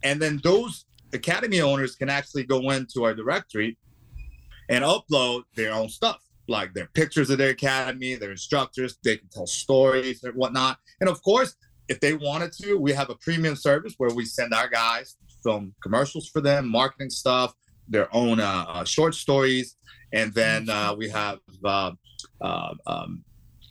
and 0.03 0.21
then 0.21 0.39
those 0.43 0.85
academy 1.13 1.61
owners 1.61 1.95
can 1.95 2.09
actually 2.09 2.43
go 2.45 2.69
into 2.71 3.03
our 3.03 3.13
directory 3.13 3.77
and 4.69 4.83
upload 4.83 5.43
their 5.55 5.73
own 5.73 5.89
stuff 5.89 6.17
like 6.47 6.73
their 6.73 6.87
pictures 6.93 7.29
of 7.29 7.37
their 7.37 7.49
academy 7.51 8.15
their 8.15 8.31
instructors 8.31 8.97
they 9.03 9.15
can 9.17 9.27
tell 9.29 9.45
stories 9.47 10.23
and 10.23 10.33
whatnot 10.35 10.77
and 11.01 11.09
of 11.09 11.21
course 11.23 11.55
if 11.91 11.99
they 11.99 12.13
wanted 12.13 12.51
to 12.51 12.75
we 12.75 12.91
have 12.91 13.09
a 13.09 13.15
premium 13.15 13.55
service 13.55 13.93
where 13.97 14.13
we 14.19 14.25
send 14.25 14.53
our 14.53 14.69
guys 14.69 15.17
film 15.43 15.73
commercials 15.81 16.27
for 16.27 16.41
them 16.41 16.67
marketing 16.67 17.09
stuff 17.09 17.53
their 17.87 18.07
own 18.15 18.39
uh, 18.39 18.65
uh, 18.67 18.83
short 18.85 19.13
stories 19.13 19.75
and 20.13 20.33
then 20.33 20.69
uh, 20.69 20.93
we 20.97 21.09
have 21.09 21.39
uh, 21.63 21.91
uh, 22.41 22.73
um, 22.87 23.23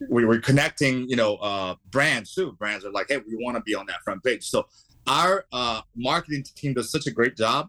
we 0.08 0.24
were 0.24 0.38
connecting 0.38 1.08
you 1.08 1.16
know 1.16 1.36
uh, 1.36 1.74
brands 1.90 2.34
too 2.34 2.52
brands 2.52 2.84
are 2.84 2.92
like 2.92 3.06
hey 3.08 3.18
we 3.18 3.36
want 3.44 3.56
to 3.56 3.62
be 3.62 3.74
on 3.74 3.86
that 3.86 4.00
front 4.04 4.22
page 4.22 4.44
so 4.44 4.66
our 5.06 5.44
uh, 5.52 5.82
marketing 5.96 6.44
team 6.54 6.74
does 6.74 6.90
such 6.90 7.06
a 7.06 7.10
great 7.10 7.36
job. 7.36 7.68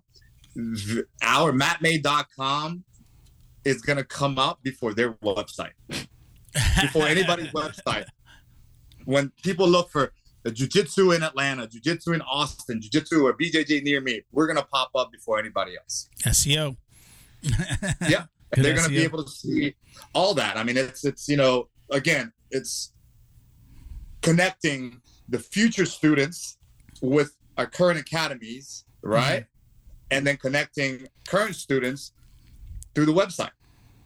Our 1.24 1.52
matmade.com 1.52 2.84
is 3.64 3.82
going 3.82 3.98
to 3.98 4.04
come 4.04 4.38
up 4.38 4.62
before 4.64 4.94
their 4.94 5.14
website, 5.14 5.72
before 6.82 7.08
anybody's 7.08 7.48
website. 7.54 8.06
When 9.06 9.32
people 9.44 9.68
look 9.68 9.90
for 9.90 10.14
the 10.44 10.52
jujitsu 10.52 11.16
in 11.16 11.24
Atlanta, 11.24 11.68
jujitsu 11.68 12.14
in 12.14 12.22
Austin, 12.22 12.80
jujitsu 12.80 13.24
or 13.24 13.34
BJJ 13.34 13.84
near 13.84 14.02
me, 14.02 14.22
we're 14.32 14.48
going 14.48 14.58
to 14.58 14.66
pop 14.66 14.90
up 14.96 15.12
before 15.12 15.40
anybody 15.40 15.78
else. 15.78 16.10
SEO. 16.26 16.76
Yeah. 18.08 18.26
Good 18.54 18.66
They're 18.66 18.76
going 18.76 18.90
to 18.90 18.90
be 18.90 19.04
able 19.04 19.24
to 19.24 19.30
see 19.30 19.76
all 20.14 20.34
that. 20.34 20.58
I 20.58 20.64
mean, 20.64 20.76
it's, 20.76 21.06
it's, 21.06 21.30
you 21.30 21.38
know, 21.38 21.70
again, 21.90 22.34
it's, 22.50 22.92
connecting 24.22 25.02
the 25.30 25.40
future 25.40 25.86
students 25.86 26.58
with 27.02 27.36
our 27.58 27.66
current 27.66 28.00
academies, 28.00 28.86
right? 29.02 29.46
And 30.12 30.26
then 30.26 30.38
connecting 30.38 31.08
current 31.28 31.56
students 31.56 32.14
through 32.94 33.06
the 33.06 33.14
website. 33.14 33.52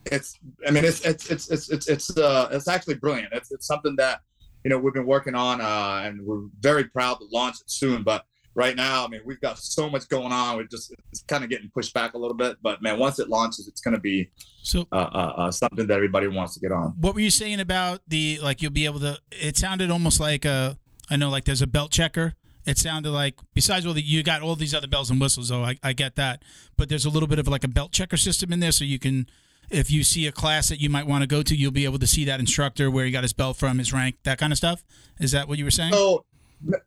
It's, 0.06 0.38
I 0.68 0.72
mean, 0.72 0.86
it's 0.86 1.02
it's 1.02 1.32
it's 1.32 1.50
it's 1.50 1.70
it's 1.70 1.88
it's 1.88 2.18
uh, 2.18 2.50
it's 2.52 2.68
actually 2.68 2.96
brilliant. 2.96 3.34
It's 3.34 3.52
it's 3.52 3.66
something 3.66 3.96
that 3.96 4.22
you 4.66 4.70
know 4.70 4.80
we've 4.80 4.94
been 4.94 5.06
working 5.06 5.36
on, 5.36 5.62
uh, 5.62 6.02
and 6.04 6.20
we're 6.26 6.42
very 6.60 6.86
proud 6.86 7.20
to 7.20 7.26
launch 7.32 7.62
it 7.62 7.70
soon. 7.70 8.02
But 8.02 8.26
right 8.56 8.76
now, 8.76 9.06
I 9.06 9.08
mean, 9.08 9.22
we've 9.24 9.40
got 9.40 9.60
so 9.60 9.90
much 9.90 10.10
going 10.10 10.32
on. 10.32 10.58
We're 10.58 10.64
just 10.64 10.92
it's 11.12 11.22
kind 11.22 11.44
of 11.44 11.52
getting 11.52 11.70
pushed 11.70 11.94
back 11.94 12.16
a 12.16 12.18
little 12.18 12.36
bit. 12.36 12.58
But 12.64 12.82
man, 12.82 12.98
once 12.98 13.20
it 13.20 13.30
launches, 13.30 13.68
it's 13.68 13.80
going 13.80 13.94
to 13.94 14.00
be 14.00 14.32
So 14.64 14.88
uh, 14.92 14.96
uh, 14.96 15.34
uh, 15.38 15.52
something 15.52 15.86
that 15.86 15.94
everybody 15.94 16.28
wants 16.28 16.56
to 16.56 16.60
get 16.60 16.72
on. 16.72 16.96
what 17.00 17.14
were 17.14 17.20
you 17.22 17.30
saying 17.30 17.60
about 17.60 18.02
the 18.08 18.40
like 18.42 18.62
you'll 18.64 18.72
be 18.72 18.86
able 18.86 19.00
to 19.02 19.20
it 19.32 19.56
sounded 19.56 19.92
almost 19.92 20.20
like 20.20 20.46
a 20.46 20.78
i 21.12 21.16
know 21.16 21.30
like 21.30 21.46
there's 21.46 21.62
a 21.62 21.68
belt 21.68 21.92
checker 21.92 22.34
it 22.66 22.80
sounded 22.80 23.12
like 23.12 23.36
besides 23.54 23.86
all 23.86 23.94
the 23.94 24.02
you 24.02 24.24
got 24.24 24.42
all 24.42 24.56
these 24.56 24.74
other 24.74 24.88
bells 24.88 25.12
and 25.12 25.22
whistles 25.22 25.50
though 25.50 25.64
I, 25.64 25.78
I 25.84 25.94
get 25.94 26.16
that 26.16 26.42
but 26.78 26.90
there's 26.90 27.06
a 27.06 27.10
little 27.12 27.28
bit 27.28 27.38
of 27.38 27.48
like 27.48 27.64
a 27.64 27.68
belt 27.68 27.92
checker 27.92 28.18
system 28.18 28.52
in 28.52 28.60
there 28.60 28.72
so 28.72 28.84
you 28.84 28.98
can 28.98 29.28
if 29.70 29.90
you 29.92 30.04
see 30.04 30.28
a 30.28 30.32
class 30.32 30.70
that 30.70 30.80
you 30.80 30.90
might 30.90 31.08
want 31.08 31.22
to 31.22 31.28
go 31.28 31.42
to 31.42 31.56
you'll 31.56 31.72
be 31.72 31.86
able 31.86 32.00
to 32.00 32.08
see 32.08 32.26
that 32.26 32.40
instructor 32.40 32.90
where 32.92 33.06
he 33.06 33.12
got 33.12 33.24
his 33.24 33.34
belt 33.34 33.58
from 33.58 33.78
his 33.78 33.92
rank 33.94 34.16
that 34.24 34.38
kind 34.38 34.52
of 34.52 34.58
stuff 34.58 34.84
is 35.20 35.32
that 35.32 35.48
what 35.48 35.58
you 35.58 35.64
were 35.64 35.72
saying 35.72 35.94
So 35.94 36.26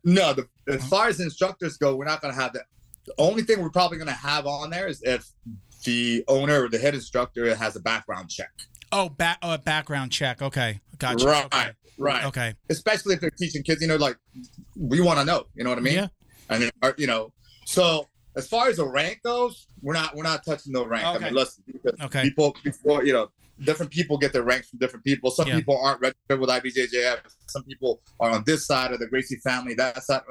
no, 0.03 0.33
the, 0.33 0.47
as 0.67 0.81
oh. 0.81 0.87
far 0.87 1.07
as 1.07 1.19
instructors 1.19 1.77
go, 1.77 1.95
we're 1.95 2.05
not 2.05 2.21
going 2.21 2.33
to 2.33 2.39
have 2.39 2.53
that. 2.53 2.65
The 3.05 3.13
only 3.17 3.43
thing 3.43 3.61
we're 3.61 3.69
probably 3.69 3.97
going 3.97 4.09
to 4.09 4.13
have 4.13 4.45
on 4.45 4.69
there 4.69 4.87
is 4.87 5.01
if 5.03 5.27
the 5.85 6.23
owner 6.27 6.65
or 6.65 6.69
the 6.69 6.77
head 6.77 6.93
instructor 6.93 7.55
has 7.55 7.75
a 7.75 7.79
background 7.79 8.29
check. 8.29 8.51
oh 8.91 9.09
back 9.09 9.37
oh, 9.41 9.53
a 9.53 9.57
background 9.57 10.11
check 10.11 10.41
okay 10.41 10.81
gotcha 10.97 11.25
right, 11.25 11.45
okay. 11.45 11.71
right. 11.97 12.25
okay 12.25 12.53
Especially 12.69 13.13
if 13.13 13.21
they're 13.21 13.29
teaching 13.29 13.63
kids, 13.63 13.81
you 13.81 13.87
know, 13.87 13.95
like 13.95 14.17
we 14.75 14.99
want 14.99 15.19
to 15.19 15.25
know. 15.25 15.45
You 15.55 15.63
know 15.63 15.69
what 15.69 15.79
I 15.79 15.81
mean? 15.81 15.93
yeah 15.93 16.07
And 16.49 16.63
then, 16.63 16.71
or, 16.83 16.93
you 16.97 17.07
know, 17.07 17.31
so 17.65 18.08
as 18.35 18.47
far 18.47 18.67
as 18.69 18.77
the 18.77 18.87
rank 18.87 19.19
goes, 19.23 19.67
we're 19.81 19.93
not 19.93 20.15
we're 20.15 20.23
not 20.23 20.45
touching 20.45 20.73
the 20.73 20.85
rank. 20.87 21.05
I 21.05 21.15
Okay. 21.15 21.25
mean, 21.25 21.33
listen, 21.33 21.63
because 21.67 21.99
okay 22.01 22.21
people 22.23 22.55
before 22.63 23.03
you 23.03 23.13
know 23.13 23.29
different 23.65 23.91
people 23.91 24.17
get 24.17 24.31
their 24.31 24.43
ranks 24.43 24.69
from 24.69 24.79
different 24.79 25.03
people 25.03 25.29
some 25.31 25.45
Yeah. 25.47 25.55
people 25.57 25.77
aren't 25.77 25.99
registered 25.99 26.39
with 26.39 26.49
ibjjf 26.49 27.17
some 27.47 27.63
people 27.63 28.01
are 28.21 28.29
on 28.29 28.43
this 28.45 28.65
side 28.65 28.93
of 28.93 28.99
the 28.99 29.07
gracie 29.07 29.35
family 29.43 29.73
that 29.73 30.01
side 30.01 30.21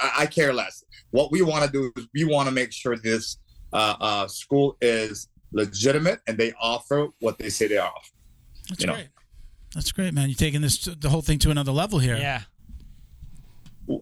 I, 0.00 0.12
I 0.22 0.26
care 0.26 0.54
less 0.54 0.82
what 1.10 1.30
we 1.30 1.42
want 1.42 1.66
to 1.66 1.70
do 1.70 1.92
is 1.96 2.08
we 2.14 2.24
want 2.24 2.48
to 2.48 2.54
make 2.54 2.72
sure 2.72 2.96
this 2.96 3.36
uh, 3.74 3.96
uh, 4.00 4.26
school 4.28 4.78
is 4.80 5.28
legitimate 5.52 6.20
and 6.26 6.38
they 6.38 6.54
offer 6.58 7.08
what 7.20 7.38
they 7.38 7.50
say 7.50 7.66
they 7.66 7.76
offer 7.76 8.10
that's 8.70 8.80
you 8.80 8.86
know. 8.86 8.94
great 8.94 9.08
that's 9.74 9.92
great 9.92 10.14
man 10.14 10.30
you're 10.30 10.34
taking 10.36 10.62
this 10.62 10.82
the 10.84 11.10
whole 11.10 11.20
thing 11.22 11.38
to 11.40 11.50
another 11.50 11.72
level 11.72 11.98
here 11.98 12.16
Yeah. 12.16 12.42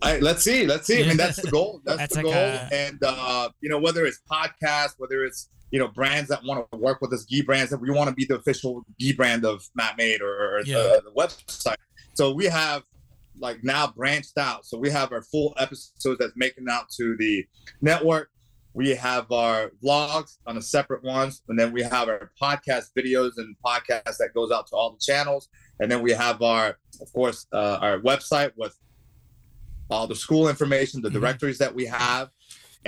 I, 0.02 0.18
let's 0.18 0.42
see 0.42 0.66
let's 0.66 0.86
see. 0.86 1.04
I 1.04 1.08
mean 1.08 1.16
that's 1.16 1.40
the 1.42 1.50
goal. 1.50 1.80
That's, 1.84 1.98
That's 1.98 2.14
the 2.16 2.22
like 2.22 2.32
goal. 2.34 2.34
a- 2.34 2.68
and 2.72 2.98
uh, 3.04 3.48
you 3.60 3.68
know 3.68 3.78
whether 3.78 4.06
it's 4.06 4.20
podcasts 4.30 4.94
whether 4.98 5.24
it's 5.24 5.50
you 5.70 5.78
know 5.78 5.88
brands 5.88 6.28
that 6.30 6.42
want 6.44 6.66
to 6.72 6.78
work 6.78 7.00
with 7.02 7.12
us 7.12 7.24
gi 7.24 7.42
brands 7.42 7.70
that 7.70 7.80
we 7.80 7.90
want 7.90 8.08
to 8.08 8.14
be 8.14 8.24
the 8.24 8.36
official 8.36 8.84
gi 8.98 9.12
brand 9.12 9.44
of 9.44 9.68
mat 9.74 9.94
made 9.98 10.22
or, 10.22 10.56
or 10.56 10.60
Yeah. 10.64 10.76
the, 10.82 11.02
the 11.04 11.10
website. 11.20 11.76
So 12.14 12.32
we 12.32 12.46
have 12.46 12.82
like 13.38 13.62
now 13.64 13.88
branched 13.88 14.38
out. 14.38 14.64
So 14.64 14.78
we 14.78 14.88
have 14.90 15.12
our 15.12 15.22
full 15.22 15.54
episodes 15.58 16.18
that's 16.18 16.32
making 16.36 16.66
out 16.70 16.88
to 16.96 17.16
the 17.18 17.44
network. 17.82 18.30
We 18.72 18.90
have 18.90 19.30
our 19.32 19.70
vlogs 19.84 20.38
on 20.46 20.56
a 20.56 20.62
separate 20.62 21.02
ones. 21.04 21.42
And 21.48 21.58
then 21.58 21.72
we 21.72 21.82
have 21.82 22.08
our 22.08 22.30
podcast 22.40 22.90
videos 22.96 23.32
and 23.36 23.54
podcasts 23.64 24.16
that 24.18 24.30
goes 24.34 24.50
out 24.52 24.66
to 24.68 24.76
all 24.76 24.92
the 24.92 24.98
channels. 25.00 25.48
And 25.80 25.90
then 25.90 26.00
we 26.02 26.12
have 26.12 26.40
our 26.42 26.78
of 27.00 27.12
course 27.12 27.46
uh, 27.52 27.78
our 27.80 27.98
website 27.98 28.52
with 28.56 28.76
all 29.94 30.06
the 30.06 30.20
school 30.26 30.44
information 30.54 31.00
the 31.00 31.08
Mhm. 31.08 31.20
directories 31.20 31.58
that 31.58 31.74
we 31.74 31.84
have 31.86 32.26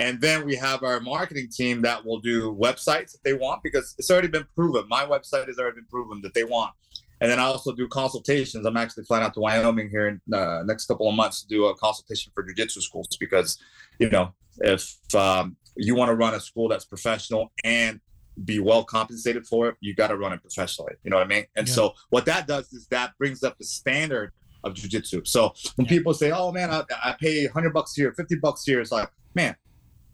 and 0.05 0.21
then 0.21 0.45
we 0.45 0.55
have 0.55 0.79
our 0.83 0.99
marketing 0.99 1.47
team 1.59 1.81
that 1.87 1.99
will 2.05 2.19
do 2.19 2.37
websites 2.67 3.15
if 3.15 3.21
they 3.23 3.33
want 3.33 3.63
because 3.67 3.95
it's 3.97 4.11
already 4.11 4.27
been 4.37 4.47
proven 4.55 4.83
my 4.97 5.03
website 5.13 5.47
has 5.47 5.57
already 5.57 5.75
been 5.81 5.91
proven 5.95 6.21
that 6.21 6.33
they 6.33 6.43
want 6.43 6.71
and 7.19 7.31
then 7.31 7.39
I 7.39 7.45
also 7.45 7.73
do 7.73 7.87
consultations. 7.87 8.63
I'm 8.63 8.77
actually 8.77 9.05
flying 9.05 9.23
out 9.23 9.33
to 9.33 9.39
Wyoming 9.39 9.89
here 9.89 10.07
in 10.07 10.21
uh, 10.31 10.61
next 10.71 10.85
couple 10.85 11.09
of 11.09 11.15
months 11.15 11.41
to 11.41 11.47
do 11.47 11.65
a 11.65 11.75
consultation 11.75 12.31
for 12.35 12.43
jujitsu 12.43 12.79
schools 12.79 13.07
because, 13.19 13.57
you 13.97 14.07
know, 14.11 14.35
if 14.59 14.95
um, 15.15 15.57
you 15.75 15.95
want 15.95 16.09
to 16.09 16.15
run 16.15 16.35
a 16.35 16.39
school 16.39 16.67
that's 16.69 16.85
professional 16.85 17.51
and 17.63 17.99
be 18.45 18.59
well 18.59 18.83
compensated 18.83 19.47
for 19.47 19.67
it, 19.69 19.75
you 19.79 19.95
got 19.95 20.09
to 20.09 20.15
run 20.23 20.31
it 20.31 20.41
professionally. 20.43 20.93
You 21.03 21.09
know 21.09 21.17
what 21.17 21.25
I 21.25 21.27
mean? 21.27 21.45
And 21.55 21.67
Yeah. 21.67 21.73
so 21.73 21.93
what 22.11 22.25
that 22.25 22.45
does 22.45 22.71
is 22.71 22.85
that 22.91 23.17
brings 23.17 23.41
up 23.41 23.57
the 23.57 23.65
standard 23.65 24.31
of 24.63 24.73
jujitsu. 24.73 25.27
So 25.27 25.53
when 25.75 25.85
Yeah. 25.85 25.89
people 25.89 26.13
say, 26.13 26.31
"Oh 26.31 26.51
man, 26.51 26.69
I, 26.71 26.83
I 27.03 27.15
pay 27.19 27.45
100 27.45 27.73
bucks 27.73 27.93
here, 27.93 28.11
50 28.13 28.35
bucks 28.35 28.63
here," 28.65 28.81
it's 28.81 28.91
like, 28.91 29.09
man, 29.35 29.55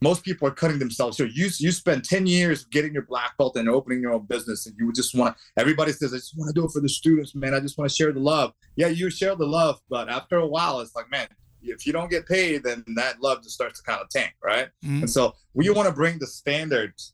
most 0.01 0.23
people 0.23 0.47
are 0.47 0.51
cutting 0.51 0.79
themselves 0.79 1.17
short. 1.17 1.31
You 1.31 1.49
you 1.57 1.71
spend 1.71 2.03
10 2.03 2.27
years 2.27 2.65
getting 2.65 2.93
your 2.93 3.03
black 3.03 3.37
belt 3.37 3.55
and 3.55 3.69
opening 3.69 4.01
your 4.01 4.11
own 4.11 4.25
business, 4.25 4.65
and 4.65 4.75
you 4.77 4.91
just 4.93 5.15
want 5.15 5.35
to. 5.37 5.43
Everybody 5.61 5.91
says, 5.93 6.13
"I 6.13 6.17
just 6.17 6.37
want 6.37 6.53
to 6.53 6.59
do 6.59 6.65
it 6.65 6.71
for 6.71 6.81
the 6.81 6.89
students, 6.89 7.33
man. 7.35 7.53
I 7.53 7.59
just 7.59 7.77
want 7.77 7.89
to 7.89 7.95
share 7.95 8.11
the 8.11 8.19
love." 8.19 8.53
Yeah, 8.75 8.87
you 8.87 9.09
share 9.09 9.35
the 9.35 9.45
love, 9.47 9.79
but 9.89 10.09
after 10.09 10.37
a 10.37 10.47
while, 10.47 10.79
it's 10.81 10.95
like, 10.95 11.09
man, 11.09 11.27
if 11.61 11.85
you 11.87 11.93
don't 11.93 12.09
get 12.09 12.27
paid, 12.27 12.63
then 12.63 12.83
that 12.95 13.21
love 13.21 13.41
just 13.43 13.55
starts 13.55 13.79
to 13.79 13.85
kind 13.85 14.01
of 14.01 14.09
tank, 14.09 14.33
right? 14.43 14.67
Mhm. 14.83 15.01
And 15.03 15.09
so 15.09 15.35
we 15.53 15.69
want 15.69 15.87
to 15.87 15.93
bring 15.93 16.19
the 16.19 16.27
standards 16.27 17.13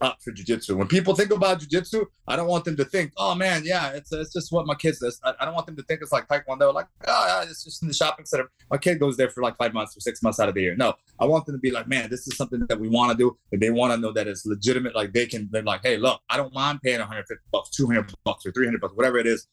up 0.00 0.18
for 0.22 0.32
jujitsu. 0.32 0.76
When 0.76 0.86
people 0.88 1.14
think 1.14 1.30
about 1.30 1.60
jujitsu, 1.60 2.06
I 2.26 2.36
don't 2.36 2.46
want 2.48 2.64
them 2.64 2.76
to 2.76 2.84
think, 2.84 3.12
oh 3.16 3.34
man, 3.34 3.62
yeah, 3.64 3.90
it's 3.90 4.12
it's 4.12 4.32
just 4.32 4.52
what 4.52 4.66
my 4.66 4.74
kids 4.74 4.98
does. 5.00 5.20
I, 5.24 5.32
I 5.40 5.44
don't 5.44 5.54
want 5.54 5.66
them 5.66 5.76
to 5.76 5.82
think 5.82 6.00
it's 6.02 6.12
like 6.12 6.28
taekwondo, 6.28 6.72
like 6.72 6.86
oh 7.06 7.26
yeah, 7.26 7.48
it's 7.50 7.64
just 7.64 7.82
in 7.82 7.88
the 7.88 7.94
shopping 7.94 8.24
center. 8.26 8.50
My 8.70 8.78
kid 8.78 8.98
goes 9.00 9.16
there 9.16 9.30
for 9.30 9.42
like 9.42 9.56
five 9.56 9.74
months 9.74 9.96
or 9.96 10.00
six 10.00 10.22
months 10.22 10.40
out 10.40 10.48
of 10.48 10.54
the 10.54 10.62
year. 10.62 10.76
No, 10.76 10.94
I 11.18 11.26
want 11.26 11.46
them 11.46 11.54
to 11.54 11.60
be 11.60 11.70
like, 11.70 11.88
man, 11.88 12.08
this 12.10 12.26
is 12.26 12.36
something 12.36 12.64
that 12.68 12.78
we 12.80 12.88
want 12.88 13.12
to 13.12 13.16
do, 13.18 13.36
and 13.52 13.60
they 13.60 13.70
want 13.70 13.92
to 13.92 13.98
know 13.98 14.12
that 14.12 14.26
it's 14.26 14.46
legitimate. 14.46 14.94
Like 14.94 15.12
they 15.12 15.26
can, 15.26 15.48
they're 15.52 15.62
like, 15.62 15.80
hey, 15.82 15.96
look, 15.96 16.20
I 16.30 16.36
don't 16.36 16.54
mind 16.54 16.80
paying 16.82 16.98
150 16.98 17.42
bucks, 17.52 17.70
200 17.70 18.12
bucks, 18.24 18.46
or 18.46 18.52
300 18.52 18.80
bucks, 18.80 18.94
whatever 18.94 19.18
it 19.18 19.26
is, 19.26 19.46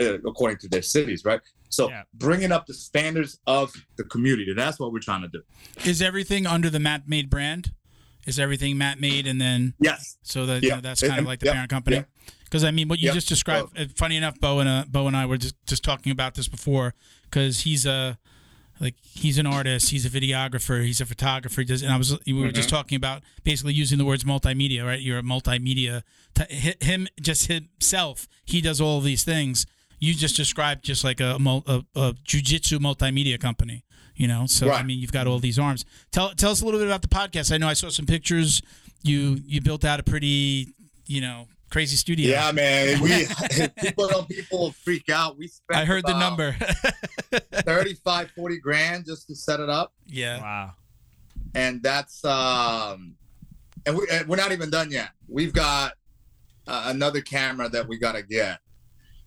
uh, 0.00 0.18
according 0.26 0.58
to 0.58 0.68
their 0.68 0.82
cities, 0.82 1.24
right? 1.24 1.40
So 1.68 1.88
Yeah. 1.88 2.02
bringing 2.14 2.52
up 2.52 2.66
the 2.66 2.74
standards 2.74 3.40
of 3.46 3.72
the 3.96 4.04
community, 4.04 4.52
that's 4.54 4.78
what 4.78 4.92
we're 4.92 5.00
trying 5.00 5.22
to 5.22 5.28
do. 5.28 5.42
is 5.84 6.00
everything 6.02 6.46
under 6.46 6.70
the 6.70 6.78
mat 6.80 7.02
made 7.08 7.28
brand 7.30 7.72
is 8.26 8.38
everything 8.38 8.76
mat 8.78 9.00
made 9.00 9.26
and 9.26 9.40
then 9.40 9.74
Yes. 9.80 10.16
So 10.22 10.46
that 10.46 10.62
you 10.62 10.70
know, 10.70 10.80
that's 10.80 11.00
kind 11.02 11.18
of 11.20 11.26
like 11.26 11.40
the 11.40 11.46
yeah, 11.46 11.52
parent 11.52 11.70
company. 11.70 11.96
yeah. 11.96 12.04
Because 12.44 12.62
I 12.64 12.70
mean, 12.70 12.88
what 12.88 12.98
you 13.00 13.08
Yeah. 13.08 13.14
just 13.14 13.28
described. 13.28 13.78
uh, 13.78 13.86
funny 13.96 14.16
enough, 14.16 14.38
Bo 14.40 14.60
and 14.60 14.68
uh, 14.68 14.84
Bo 14.88 15.06
and 15.06 15.16
I 15.16 15.26
were 15.26 15.36
just 15.38 15.54
just 15.66 15.82
talking 15.82 16.12
about 16.12 16.34
this 16.34 16.48
before 16.48 16.94
because 17.24 17.60
he's 17.60 17.86
a 17.86 18.18
like 18.78 18.94
he's 19.02 19.38
an 19.38 19.46
artist, 19.46 19.90
he's 19.90 20.04
a 20.04 20.10
videographer, 20.10 20.84
he's 20.84 21.00
a 21.00 21.06
photographer. 21.06 21.62
He 21.62 21.64
does, 21.66 21.82
and 21.82 21.90
I 21.92 21.96
was 21.96 22.16
we 22.26 22.32
were 22.34 22.52
just 22.52 22.68
Mm-hmm. 22.68 22.76
talking 22.76 22.96
about 22.96 23.22
basically 23.42 23.72
using 23.72 23.96
the 23.98 24.04
words 24.04 24.22
multimedia. 24.24 24.84
Right, 24.84 25.00
you're 25.00 25.18
a 25.18 25.22
multimedia. 25.22 26.02
T- 26.34 26.74
him 26.84 27.08
just 27.20 27.46
himself, 27.46 28.28
he 28.44 28.60
does 28.60 28.80
all 28.80 28.98
of 28.98 29.04
these 29.04 29.24
things. 29.24 29.66
You 29.98 30.12
just 30.12 30.36
described 30.36 30.84
just 30.84 31.04
like 31.04 31.20
a, 31.20 31.36
a, 31.36 31.84
a 31.98 32.12
jujitsu 32.28 32.78
multimedia 32.78 33.40
company. 33.40 33.82
You 34.16 34.28
know, 34.28 34.46
so 34.46 34.70
I 34.70 34.82
mean, 34.82 34.98
you've 34.98 35.12
got 35.12 35.26
all 35.26 35.38
these 35.38 35.58
arms. 35.58 35.84
Tell 36.10 36.30
tell 36.30 36.50
us 36.50 36.62
a 36.62 36.64
little 36.64 36.80
bit 36.80 36.86
about 36.86 37.02
the 37.02 37.08
podcast. 37.08 37.52
I 37.52 37.58
know 37.58 37.68
I 37.68 37.74
saw 37.74 37.90
some 37.90 38.06
pictures. 38.06 38.62
You 39.02 39.38
you 39.44 39.60
built 39.60 39.84
out 39.84 40.00
a 40.00 40.02
pretty 40.02 40.74
you 41.06 41.20
know 41.20 41.48
crazy 41.70 41.96
studio. 41.96 42.30
Yeah, 42.30 42.52
man. 42.52 43.00
We 43.02 43.26
people 43.80 44.08
don't 44.08 44.28
people 44.28 44.72
freak 44.72 45.08
out. 45.10 45.36
We 45.36 45.48
spent 45.48 45.78
I 45.78 45.84
heard 45.84 46.04
the 46.06 46.18
number. 46.18 46.56
35, 47.52 48.30
40 48.30 48.58
grand 48.58 49.04
just 49.06 49.26
to 49.26 49.34
set 49.34 49.60
it 49.60 49.68
up. 49.68 49.92
yeah. 50.06 50.40
Wow. 50.40 50.72
And 51.54 51.82
that's 51.82 52.24
um 52.24 53.16
and, 53.84 53.96
we, 53.96 54.06
and 54.10 54.28
we're 54.28 54.36
not 54.36 54.52
even 54.52 54.70
done 54.70 54.90
yet. 54.90 55.10
We've 55.28 55.52
got 55.52 55.92
uh, 56.66 56.84
another 56.86 57.20
camera 57.20 57.68
that 57.68 57.86
we 57.86 57.98
got 57.98 58.16
to 58.16 58.22
get. 58.22 58.58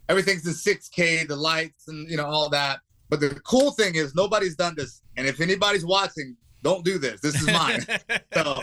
Everything's 0.10 0.46
in 0.46 0.54
6K, 0.54 1.28
the 1.28 1.36
lights 1.36 1.88
and 1.88 2.10
you 2.10 2.18
know 2.18 2.26
all 2.26 2.50
that. 2.50 2.80
But 3.10 3.20
the 3.20 3.40
cool 3.44 3.72
thing 3.72 3.96
is 3.96 4.16
nobody's 4.16 4.56
done 4.56 4.76
this. 4.78 5.02
And 5.18 5.28
if 5.28 5.42
anybody's 5.42 5.86
watching, 5.86 6.36
don't 6.64 6.86
do 6.86 6.98
this. 6.98 7.22
This 7.22 7.36
is 7.36 7.48
mine. 7.48 7.86
so, 8.34 8.62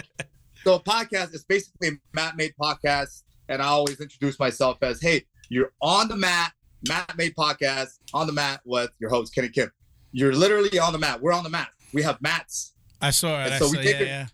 so 0.62 0.74
a 0.74 0.80
podcast 0.80 1.34
is 1.34 1.44
basically 1.44 1.88
a 1.88 1.92
Mat 2.14 2.36
Made 2.36 2.54
podcast, 2.60 3.24
and 3.48 3.60
I 3.60 3.66
always 3.66 4.00
introduce 4.00 4.38
myself 4.38 4.78
as, 4.82 5.00
"Hey, 5.00 5.26
you're 5.48 5.72
on 5.82 6.08
the 6.08 6.16
mat, 6.16 6.52
Matt 6.88 7.16
Made 7.16 7.34
podcast, 7.34 7.98
on 8.14 8.26
the 8.26 8.32
mat 8.32 8.60
with 8.64 8.90
your 9.00 9.10
host 9.10 9.34
Kenny 9.34 9.48
Kim. 9.48 9.70
You're 10.12 10.34
literally 10.34 10.78
on 10.78 10.92
the 10.92 10.98
mat. 10.98 11.20
We're 11.20 11.32
on 11.32 11.44
the 11.44 11.50
mat. 11.50 11.68
We 11.92 12.02
have 12.02 12.20
mats. 12.20 12.74
I 13.00 13.10
saw 13.10 13.44
it. 13.44 13.52
I 13.52 13.58
so 13.58 13.66
saw, 13.66 13.72
we 13.72 13.84
take 13.84 13.94
yeah, 13.94 14.00
it- 14.00 14.06
yeah. 14.06 14.26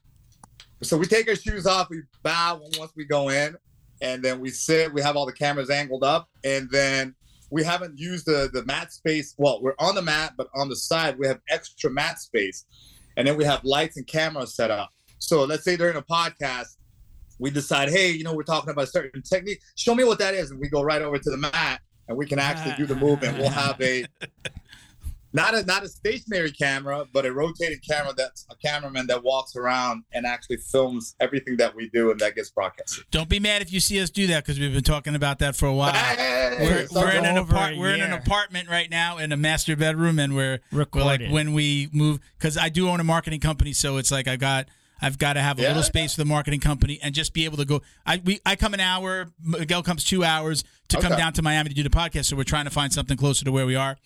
So 0.83 0.96
we 0.96 1.07
take 1.07 1.29
our 1.29 1.37
shoes 1.37 1.64
off, 1.66 1.90
we 1.90 2.03
bow 2.25 2.61
once 2.77 2.92
we 2.96 3.05
go 3.05 3.29
in, 3.29 3.57
and 4.01 4.22
then 4.22 4.40
we 4.40 4.51
sit. 4.51 4.92
We 4.92 5.01
have 5.01 5.16
all 5.16 5.27
the 5.27 5.33
cameras 5.33 5.70
angled 5.70 6.03
up, 6.03 6.29
and 6.42 6.68
then 6.70 7.14
we 7.53 7.62
haven't 7.62 7.99
used 7.99 8.25
the 8.25 8.49
the 8.53 8.65
mat 8.65 8.93
space. 8.93 9.35
Well, 9.37 9.61
we're 9.62 9.75
on 9.79 9.95
the 9.95 10.03
mat, 10.03 10.33
but 10.38 10.49
on 10.55 10.71
the 10.71 10.77
side 10.77 11.19
we 11.19 11.27
have 11.27 11.38
extra 11.51 11.91
mat 11.91 12.19
space, 12.19 12.65
and 13.19 13.29
then 13.29 13.37
we 13.37 13.45
have 13.45 13.62
lights 13.62 13.99
and 13.99 14.07
cameras 14.07 14.55
set 14.55 14.71
up. 14.71 14.91
So 15.19 15.45
let's 15.45 15.62
say 15.62 15.77
during 15.77 15.97
a 15.97 16.03
podcast, 16.03 16.79
we 17.38 17.51
decide, 17.51 17.91
hey, 17.91 18.11
you 18.11 18.25
know, 18.25 18.35
we're 18.35 18.43
talking 18.43 18.71
about 18.71 18.85
a 18.85 18.87
certain 18.87 19.21
technique. 19.23 19.61
Show 19.77 19.95
me 19.95 20.03
what 20.03 20.19
that 20.19 20.33
is, 20.33 20.51
and 20.51 20.59
we 20.59 20.69
go 20.71 20.83
right 20.83 21.03
over 21.03 21.19
to 21.19 21.31
the 21.31 21.37
mat, 21.37 21.83
and 22.09 22.17
we 22.17 22.25
can 22.25 22.38
actually 22.38 22.75
do 22.77 22.87
the 22.87 22.97
movement. 22.99 23.37
we'll 23.37 23.51
have 23.51 23.79
a 23.83 24.07
not 25.33 25.55
a 25.55 25.64
not 25.64 25.83
a 25.83 25.88
stationary 25.88 26.51
camera, 26.51 27.07
but 27.12 27.25
a 27.27 27.33
rotating 27.33 27.79
camera 27.87 28.12
that's 28.16 28.47
a 28.51 28.57
cameraman 28.57 29.07
that 29.07 29.23
walks 29.23 29.57
around 29.57 30.05
and 30.12 30.27
actually 30.27 30.59
films 30.59 31.14
everything 31.21 31.57
that 31.57 31.75
we 31.75 31.88
do 31.90 32.11
and 32.11 32.21
that 32.21 32.35
gets 32.35 32.51
broadcasted. 32.51 33.05
Don't 33.11 33.29
be 33.29 33.40
mad 33.40 33.62
if 33.62 33.73
you 33.73 33.81
see 33.81 34.01
us 34.01 34.11
do 34.11 34.27
that 34.29 34.45
because 34.45 34.59
we've 34.61 34.73
been 34.73 34.83
talking 34.83 35.14
about 35.14 35.38
that 35.40 35.57
for 35.57 35.66
a 35.66 35.73
while. 35.75 35.92
Hey, 35.92 36.57
We're, 36.61 37.01
we're 37.01 37.12
in 37.12 37.25
an 37.25 37.38
over 37.38 37.55
apart, 37.55 37.75
a 37.75 37.79
we're 37.79 37.95
in 37.95 38.03
an 38.03 38.12
apartment 38.12 38.68
right 38.68 38.90
now 38.90 39.18
in 39.18 39.33
a 39.33 39.37
master 39.37 39.77
bedroom, 39.77 40.18
and 40.18 40.35
we're 40.37 40.61
we're 40.71 40.87
like 40.95 41.23
when 41.31 41.55
we 41.55 41.88
move 41.92 42.21
because 42.38 42.57
I 42.59 42.68
do 42.68 42.88
own 42.88 43.01
a 43.01 43.05
marketing 43.05 43.40
company, 43.40 43.73
so 43.73 43.97
it's 43.97 44.11
like 44.11 44.29
I 44.29 44.37
got 44.37 44.68
I've 45.01 45.18
got 45.18 45.33
to 45.33 45.40
have 45.40 45.59
a 45.59 45.62
Yeah, 45.62 45.68
little 45.68 45.83
yeah. 45.83 45.87
space 45.87 46.14
for 46.14 46.21
the 46.21 46.27
marketing 46.27 46.61
company 46.61 47.01
and 47.03 47.14
just 47.14 47.33
be 47.33 47.45
able 47.45 47.57
to 47.57 47.64
go. 47.64 47.81
I 48.07 48.21
we 48.25 48.40
I 48.45 48.55
come 48.57 48.75
an 48.75 48.81
hour, 48.81 49.29
Miguel 49.42 49.83
comes 49.83 50.05
two 50.05 50.25
hours 50.25 50.62
to 50.88 51.01
come 51.01 51.16
down 51.16 51.33
to 51.33 51.42
Miami 51.42 51.71
to 51.71 51.75
do 51.75 51.83
the 51.83 51.90
podcast, 51.90 52.27
so 52.27 52.37
we're 52.37 52.45
trying 52.45 52.64
to 52.66 52.71
find 52.71 52.92
something 52.92 53.16
closer 53.16 53.45
to 53.47 53.51
where 53.53 53.64
we 53.66 53.75
are. 53.75 53.97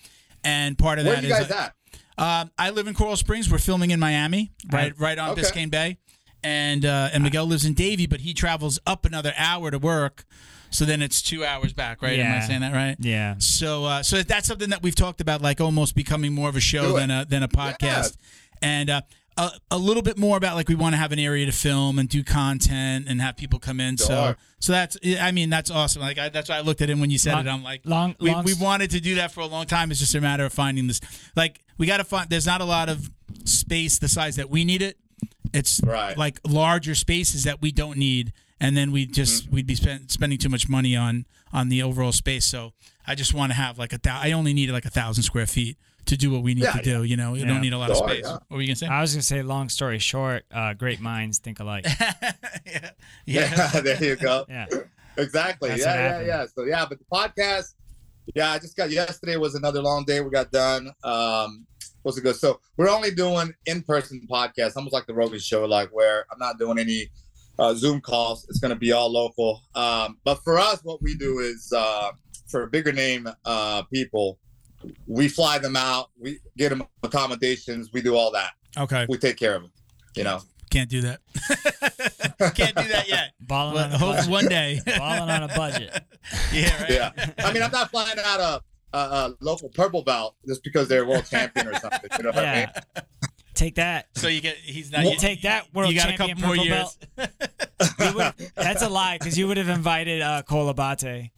And 0.47 0.79
part 0.79 0.99
of 0.99 1.05
Where 1.07 1.17
that 1.17 1.25
are 1.25 1.27
you 1.27 1.35
is 1.35 1.47
guys 1.49 1.51
at? 1.51 1.75
um, 2.19 2.51
I 2.59 2.71
live 2.71 2.87
in 2.87 2.95
Coral 2.95 3.17
Springs. 3.17 3.51
We're 3.51 3.59
filming 3.59 3.91
in 3.91 4.01
Miami, 4.01 4.53
right, 4.73 4.93
right 4.99 5.19
on 5.19 5.31
Okay. 5.31 5.43
Biscayne 5.43 5.71
Bay, 5.71 5.99
and 6.43 6.85
uh, 6.87 7.11
and 7.13 7.23
Miguel 7.25 7.47
lives 7.47 7.65
in 7.65 7.75
Davie, 7.75 8.07
but 8.07 8.21
he 8.21 8.33
travels 8.33 8.79
up 8.87 9.05
another 9.05 9.33
hour 9.37 9.71
to 9.71 9.79
work, 9.79 10.25
so 10.71 10.85
then 10.85 11.03
it's 11.03 11.21
two 11.21 11.45
hours 11.45 11.73
back, 11.73 12.01
right? 12.03 12.19
Am 12.19 12.27
I 12.27 12.37
Yeah. 12.37 12.41
saying 12.47 12.61
that 12.61 12.73
right? 12.73 12.97
Yeah. 13.01 13.35
So, 13.39 13.85
uh, 13.85 14.03
so 14.03 14.23
that's 14.23 14.47
something 14.47 14.71
that 14.71 14.83
we've 14.83 14.95
talked 14.95 15.21
about, 15.21 15.43
like 15.43 15.61
almost 15.61 15.95
becoming 15.95 16.33
more 16.33 16.49
of 16.49 16.57
a 16.57 16.61
show 16.61 16.93
than 16.97 17.11
a 17.11 17.25
than 17.25 17.43
a 17.43 17.49
podcast, 17.49 18.17
and 18.63 18.89
uh, 18.89 19.01
a, 19.38 19.51
a 19.70 19.79
little 19.79 20.03
bit 20.03 20.16
more 20.18 20.37
about 20.37 20.57
like 20.57 20.68
we 20.68 20.75
want 20.75 20.94
to 20.94 20.96
have 20.99 21.12
an 21.12 21.18
area 21.18 21.44
to 21.46 21.53
film 21.53 21.99
and 21.99 22.09
do 22.09 22.25
content 22.25 23.07
and 23.09 23.20
have 23.20 23.37
people 23.37 23.59
come 23.59 23.81
in. 23.81 23.99
So, 23.99 24.07
Sure. 24.07 24.37
so 24.61 24.72
that's 24.72 24.96
I 25.20 25.31
mean 25.33 25.51
that's 25.51 25.70
awesome. 25.70 26.03
Like 26.03 26.18
I, 26.18 26.29
that's 26.31 26.49
why 26.49 26.57
I 26.57 26.61
looked 26.61 26.81
at 26.83 26.88
it 26.90 26.96
when 26.99 27.11
you 27.11 27.18
said 27.18 27.35
Long- 27.35 27.46
it. 27.46 27.51
I'm 27.51 27.62
like, 27.62 27.81
long- 27.85 28.16
we 28.20 28.31
long 28.33 28.44
we 28.44 28.55
wanted 28.55 28.90
to 28.92 29.01
do 29.01 29.16
that 29.16 29.33
for 29.33 29.40
a 29.40 29.46
long 29.46 29.66
time. 29.66 29.90
It's 29.90 30.01
just 30.01 30.14
a 30.14 30.20
matter 30.20 30.44
of 30.44 30.53
finding 30.53 30.87
this. 30.87 31.01
Like 31.37 31.61
we 31.79 31.87
got 31.87 31.99
to 31.99 32.05
find. 32.05 32.31
There's 32.31 32.46
not 32.46 32.61
a 32.61 32.64
lot 32.64 32.88
of 32.88 33.11
space 33.44 33.99
the 33.99 34.09
size 34.09 34.37
that 34.37 34.51
we 34.51 34.64
need 34.64 34.83
it. 34.83 34.96
It's 35.53 35.81
Right. 35.83 36.16
like 36.16 36.40
larger 36.46 36.94
spaces 36.94 37.44
that 37.44 37.62
we 37.62 37.70
don't 37.72 37.96
need, 37.99 38.33
and 38.61 38.77
then 38.77 38.90
we 38.92 39.07
just 39.07 39.44
Mm-hmm. 39.44 39.55
we'd 39.55 39.66
be 39.66 39.75
spend, 39.75 40.11
spending 40.11 40.38
too 40.38 40.49
much 40.49 40.68
money 40.68 40.96
on 40.96 41.27
on 41.53 41.68
the 41.68 41.83
overall 41.83 42.12
space. 42.12 42.44
So 42.44 42.72
I 43.07 43.14
just 43.14 43.33
want 43.33 43.53
to 43.53 43.57
have 43.57 43.79
like 43.79 43.92
a 43.92 43.99
thou- 43.99 44.20
I 44.20 44.33
only 44.33 44.53
need 44.53 44.70
like 44.70 44.85
a 44.85 44.90
thousand 44.90 45.22
square 45.22 45.46
feet 45.46 45.77
to 46.07 46.16
do 46.16 46.31
what 46.31 46.42
we 46.42 46.55
need 46.55 46.64
Yeah, 46.64 46.73
to 46.73 46.83
do. 46.83 47.03
You 47.05 47.16
know, 47.16 47.35
you 47.35 47.40
Yeah. 47.42 47.49
don't 47.49 47.61
need 47.61 47.73
a 47.73 47.79
lot 47.79 47.90
of 47.90 47.97
Sure, 47.99 48.09
space. 48.09 48.25
yeah. 48.25 48.33
What 48.33 48.51
were 48.51 48.61
you 48.62 48.69
gonna 48.69 48.77
say? 48.77 48.87
I 48.87 49.01
was 49.01 49.12
gonna 49.12 49.23
say, 49.23 49.42
long 49.42 49.69
story 49.69 49.99
short, 49.99 50.45
uh, 50.53 50.73
great 50.75 51.01
minds 51.01 51.38
think 51.38 51.61
alike. 51.61 51.85
yeah, 52.66 52.90
Yeah, 53.27 53.81
there 53.81 54.03
you 54.03 54.16
go. 54.16 54.45
Yeah. 54.49 54.66
Exactly. 55.19 55.71
That's 55.71 55.83
yeah, 55.83 56.21
yeah, 56.21 56.27
yeah. 56.27 56.47
So 56.55 56.64
yeah, 56.64 56.87
but 56.88 56.99
the 56.99 57.05
podcast, 57.12 57.75
yeah, 58.35 58.51
I 58.53 58.59
just 58.59 58.77
got 58.77 58.90
yesterday 58.90 59.37
was 59.37 59.55
another 59.55 59.81
long 59.83 60.05
day. 60.05 60.21
We 60.21 60.31
got 60.31 60.51
done. 60.51 60.90
Um, 61.05 61.66
was 62.05 62.19
it 62.19 62.21
good? 62.23 62.37
So 62.37 62.61
we're 62.77 62.88
only 62.90 63.11
doing 63.11 63.53
in-person 63.66 64.27
podcasts, 64.31 64.77
almost 64.77 64.92
like 64.92 65.07
the 65.07 65.14
Rogan 65.14 65.38
show, 65.40 65.64
like 65.64 65.88
where 65.90 66.27
I'm 66.31 66.38
not 66.38 66.59
doing 66.59 66.79
any 66.79 67.09
uh, 67.59 67.75
Zoom 67.75 68.01
calls. 68.01 68.47
It's 68.49 68.59
gonna 68.61 68.77
be 68.77 68.92
all 68.92 69.11
local. 69.11 69.62
Um, 69.75 70.19
but 70.25 70.37
for 70.45 70.59
us, 70.59 70.81
what 70.85 71.03
we 71.03 71.14
do 71.16 71.38
is 71.40 71.73
uh, 71.75 72.11
for 72.49 72.66
bigger 72.66 72.92
name 72.92 73.27
uh, 73.45 73.83
people, 73.92 74.38
we 75.07 75.29
fly 75.29 75.59
them 75.59 75.77
out. 75.77 76.11
We 76.18 76.38
get 76.57 76.70
them 76.70 76.83
accommodations. 77.03 77.90
We 77.92 78.03
do 78.03 78.14
all 78.16 78.31
that. 78.33 78.51
Okay, 78.79 79.07
We 79.09 79.18
take 79.18 79.37
care 79.37 79.55
of 79.57 79.62
them. 79.62 79.72
You 80.16 80.25
know. 80.25 80.40
can't 80.70 80.88
do 80.90 81.01
that. 81.03 81.20
can't 82.55 82.75
do 82.77 82.88
that 82.88 83.09
yet. 83.09 83.33
Balling 83.40 83.75
But 83.75 83.85
on 83.87 83.92
a 83.92 83.99
hope 83.99 84.16
budget. 84.16 84.31
one 84.31 84.46
day. 84.46 84.81
Balling 84.99 85.31
on 85.31 85.42
a 85.44 85.49
budget. 85.49 86.03
yeah, 86.53 86.81
right. 86.83 86.90
Yeah. 86.90 87.11
I 87.38 87.53
mean, 87.53 87.62
I'm 87.62 87.70
not 87.70 87.90
flying 87.90 88.18
out 88.25 88.40
a, 88.40 88.96
a, 88.96 88.99
a 88.99 89.35
local 89.40 89.68
purple 89.70 90.03
belt 90.03 90.35
just 90.46 90.62
because 90.64 90.88
they're 90.88 91.07
world 91.07 91.25
champion 91.27 91.68
or 91.68 91.75
something. 91.75 92.11
You 92.18 92.25
know 92.25 92.31
what 92.31 92.38
I 92.44 92.55
mean? 92.55 92.68
Yeah. 92.96 93.03
Take 93.55 93.77
that. 93.77 94.09
So 94.14 94.29
you 94.29 94.42
get 94.42 94.57
he's 94.57 94.90
not. 94.92 95.05
You 95.05 95.11
you, 95.12 95.16
take 95.16 95.42
that 95.42 95.72
world 95.75 95.90
you 95.90 95.99
got 95.99 96.11
a 96.11 96.16
champion 96.16 96.37
couple 96.38 96.57
more 96.57 96.57
purple 96.57 96.66
years. 96.66 96.99
belt. 97.16 98.14
Would- 98.38 98.51
that's 98.55 98.83
a 98.83 98.88
lie 98.88 99.16
because 99.18 99.38
you 99.38 99.49
would 99.49 99.57
have 99.57 99.70
invited 99.70 100.20
uh, 100.20 100.42
Cole 100.42 100.68
Abate 100.68 101.31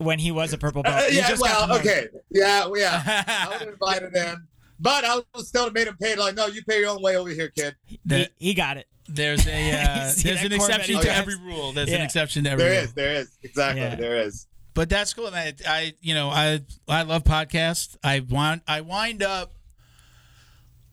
when 0.00 0.18
he 0.18 0.30
was 0.32 0.52
a 0.52 0.58
purple 0.58 0.82
belt. 0.82 1.02
Uh, 1.04 1.06
yeah, 1.10 1.28
just 1.28 1.42
well, 1.42 1.72
okay. 1.78 2.08
Yeah, 2.30 2.68
yeah. 2.74 3.02
I 3.28 3.48
would 3.50 3.60
have 3.60 3.68
invited 3.68 4.14
him. 4.16 4.48
But 4.78 5.04
I 5.04 5.20
was 5.34 5.48
still 5.48 5.64
have 5.64 5.74
made 5.74 5.86
him 5.88 5.96
pay. 6.00 6.16
Like, 6.16 6.34
no, 6.34 6.46
you 6.46 6.62
pay 6.64 6.80
your 6.80 6.88
own 6.90 7.02
way 7.02 7.16
over 7.16 7.28
here, 7.28 7.50
kid. 7.50 7.76
He, 7.84 8.00
The- 8.06 8.30
he 8.38 8.54
got 8.54 8.78
it. 8.78 8.86
there's 9.08 9.46
a 9.46 9.72
uh, 9.72 10.12
there's 10.22 10.42
an 10.42 10.52
exception 10.52 11.00
to 11.00 11.14
every 11.14 11.36
rule. 11.36 11.72
There's 11.72 11.92
an 11.92 12.00
exception 12.00 12.44
to 12.44 12.50
every 12.50 12.64
There 12.64 12.72
rule. 12.74 12.82
is, 12.84 12.92
there 12.94 13.12
is. 13.14 13.38
Exactly, 13.42 13.82
Yeah. 13.82 13.94
there 13.96 14.16
is. 14.16 14.46
But 14.72 14.88
that's 14.88 15.12
cool, 15.12 15.30
man. 15.30 15.52
I 15.68 15.92
you 16.00 16.14
know 16.14 16.30
I 16.30 16.60
I 16.88 17.02
love 17.02 17.24
podcasts. 17.24 17.96
I 18.02 18.20
want 18.20 18.62
I 18.66 18.80
wind 18.80 19.22
up 19.22 19.52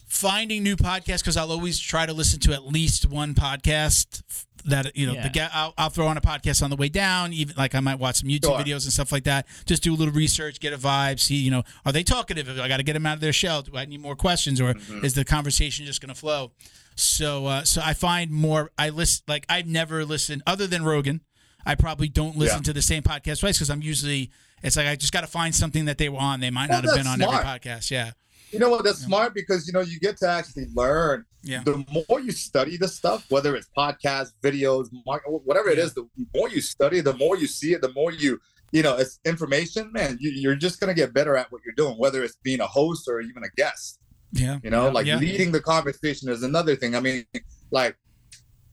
finding 0.08 0.64
new 0.64 0.76
podcasts 0.76 1.20
because 1.20 1.38
I'll 1.38 1.52
always 1.52 1.80
try 1.80 2.06
to 2.06 2.14
listen 2.14 2.40
to 2.42 2.54
at 2.54 2.66
least 2.66 3.06
one 3.10 3.34
podcast 3.36 4.24
that 4.68 4.96
you 4.96 5.08
know 5.08 5.14
Yeah. 5.14 5.24
the 5.24 5.30
ga- 5.30 5.50
I'll, 5.54 5.74
I'll 5.78 5.90
throw 5.90 6.08
on 6.08 6.18
a 6.18 6.22
podcast 6.22 6.62
on 6.64 6.70
the 6.70 6.76
way 6.76 6.90
down. 6.90 7.34
Even 7.34 7.56
like 7.58 7.74
I 7.76 7.80
might 7.80 8.00
watch 8.00 8.18
some 8.18 8.30
YouTube 8.30 8.46
Sure. 8.46 8.60
videos 8.60 8.84
and 8.84 8.94
stuff 8.94 9.12
like 9.12 9.24
that. 9.26 9.48
Just 9.66 9.82
do 9.84 9.94
a 9.94 9.98
little 9.98 10.14
research, 10.14 10.60
get 10.60 10.74
a 10.74 10.78
vibe, 10.78 11.20
see 11.20 11.36
you 11.36 11.52
know 11.52 11.64
are 11.86 11.92
they 11.92 12.04
talkative? 12.04 12.48
I 12.60 12.68
got 12.68 12.78
to 12.78 12.84
get 12.84 12.94
them 12.94 13.06
out 13.06 13.16
of 13.16 13.22
their 13.22 13.34
shell. 13.34 13.62
Do 13.64 13.76
I 13.78 13.86
need 13.86 14.02
more 14.02 14.16
questions 14.16 14.62
or 14.62 14.76
is 15.04 15.14
the 15.16 15.26
conversation 15.26 15.86
just 15.86 16.02
going 16.02 16.14
to 16.14 16.20
flow? 16.20 16.52
So 16.96 17.46
uh, 17.46 17.64
so 17.64 17.82
I 17.84 17.94
find 17.94 18.32
more. 18.32 18.72
I 18.78 18.90
listen 18.90 19.24
like 19.28 19.46
I've 19.50 19.68
never 19.68 20.04
listened 20.06 20.44
other 20.48 20.68
than 20.68 20.84
Rogan. 20.84 21.22
I 21.66 21.76
probably 21.76 22.08
don't 22.08 22.38
listen 22.38 22.60
Yeah. 22.60 22.64
to 22.64 22.74
the 22.74 22.82
same 22.82 23.04
podcast 23.04 23.42
twice 23.42 23.58
because 23.58 23.70
I'm 23.70 23.82
usually 23.82 24.32
it's 24.64 24.76
like 24.78 24.88
I 24.88 24.96
just 24.96 25.14
got 25.14 25.22
to 25.22 25.28
find 25.28 25.54
something 25.54 25.86
that 25.86 25.98
they 25.98 26.10
were 26.10 26.20
on. 26.20 26.40
They 26.40 26.50
might 26.50 26.70
Well, 26.70 26.82
not 26.82 26.90
have 26.90 26.98
been 26.98 27.08
on 27.08 27.20
smart. 27.20 27.46
every 27.46 27.60
podcast. 27.72 27.92
Yeah, 27.92 28.12
You 28.52 28.60
know 28.60 28.70
what? 28.70 28.84
That's 28.84 29.00
smart 29.00 29.34
because, 29.34 29.68
you 29.68 29.74
know, 29.74 29.82
you 29.82 30.00
get 30.00 30.18
to 30.18 30.28
actually 30.30 30.68
learn. 30.74 31.26
Yeah. 31.44 31.64
The 31.64 31.84
more 32.10 32.20
you 32.20 32.32
study 32.32 32.78
the 32.78 32.88
stuff, 32.88 33.26
whether 33.30 33.56
it's 33.56 33.70
podcasts, 33.78 34.32
videos, 34.42 34.88
mar- 35.06 35.22
whatever 35.28 35.70
it 35.70 35.78
Yeah. 35.78 35.86
is, 35.86 35.94
the 35.94 36.08
more 36.36 36.50
you 36.50 36.62
study, 36.62 37.02
the 37.02 37.14
more 37.14 37.38
you 37.38 37.48
see 37.48 37.74
it, 37.74 37.82
the 37.82 37.92
more 37.94 38.12
you, 38.12 38.40
you 38.72 38.84
know, 38.84 38.96
it's 38.98 39.20
information, 39.26 39.92
man, 39.92 40.18
you, 40.20 40.32
you're 40.32 40.56
just 40.56 40.80
going 40.80 40.88
to 40.88 40.94
get 40.94 41.14
better 41.14 41.36
at 41.36 41.52
what 41.52 41.62
you're 41.66 41.76
doing, 41.76 41.98
whether 41.98 42.24
it's 42.24 42.38
being 42.44 42.62
a 42.62 42.68
host 42.68 43.08
or 43.08 43.20
even 43.22 43.44
a 43.44 43.50
guest. 43.56 44.00
yeah, 44.32 44.60
You 44.64 44.70
know, 44.70 44.86
Yeah. 44.88 44.92
like 44.92 45.06
Yeah. 45.08 45.18
leading 45.18 45.52
the 45.52 45.62
conversation 45.62 46.30
is 46.30 46.44
another 46.44 46.76
thing. 46.76 46.96
I 46.96 47.00
mean, 47.00 47.26
like 47.72 47.98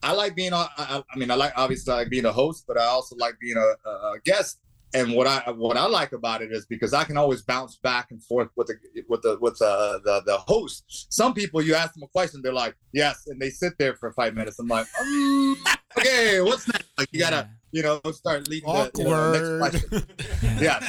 I 0.03 0.13
like 0.13 0.35
being 0.37 0.53
on. 0.53 0.69
I, 0.77 1.03
I 1.13 1.17
mean, 1.17 1.31
I 1.31 1.35
like 1.35 1.53
obviously 1.57 1.93
I 1.93 1.97
like 1.97 2.11
being 2.11 2.27
a 2.27 2.33
host, 2.33 2.65
but 2.69 2.79
I 2.79 2.85
also 2.85 3.17
like 3.17 3.39
being 3.41 3.57
a, 3.57 3.89
a 3.89 4.19
guest. 4.25 4.59
And 4.95 5.13
what 5.15 5.27
I 5.27 5.51
what 5.51 5.77
I 5.77 5.87
like 5.87 6.13
about 6.13 6.41
it 6.43 6.53
is 6.53 6.67
because 6.67 6.95
I 6.95 7.05
can 7.05 7.17
always 7.17 7.43
bounce 7.43 7.77
back 7.77 8.11
and 8.13 8.23
forth 8.23 8.49
with 8.57 8.69
the 8.69 8.75
with 9.09 9.23
the 9.23 9.37
with 9.41 9.59
the 9.59 10.01
the, 10.05 10.23
the 10.25 10.39
host. 10.39 11.13
Some 11.13 11.35
people 11.35 11.61
you 11.63 11.75
ask 11.75 11.95
them 11.95 12.03
a 12.05 12.09
question, 12.09 12.41
they're 12.43 12.53
like 12.53 12.77
yes, 12.93 13.27
and 13.27 13.41
they 13.41 13.51
sit 13.51 13.73
there 13.79 13.95
for 13.97 14.13
five 14.13 14.35
minutes. 14.35 14.59
I'm 14.59 14.69
like, 14.69 14.87
um, 15.01 15.57
okay, 15.99 16.41
what's 16.41 16.69
next? 16.73 16.89
Like 16.97 17.09
you 17.13 17.19
gotta 17.21 17.49
you 17.73 17.83
know 17.83 18.01
start 18.13 18.49
leading 18.49 18.73
the, 18.73 18.91
you 18.97 19.05
know, 19.05 19.33
the 19.33 19.59
next 19.61 19.81
question. 19.91 20.07
Yeah, 20.61 20.89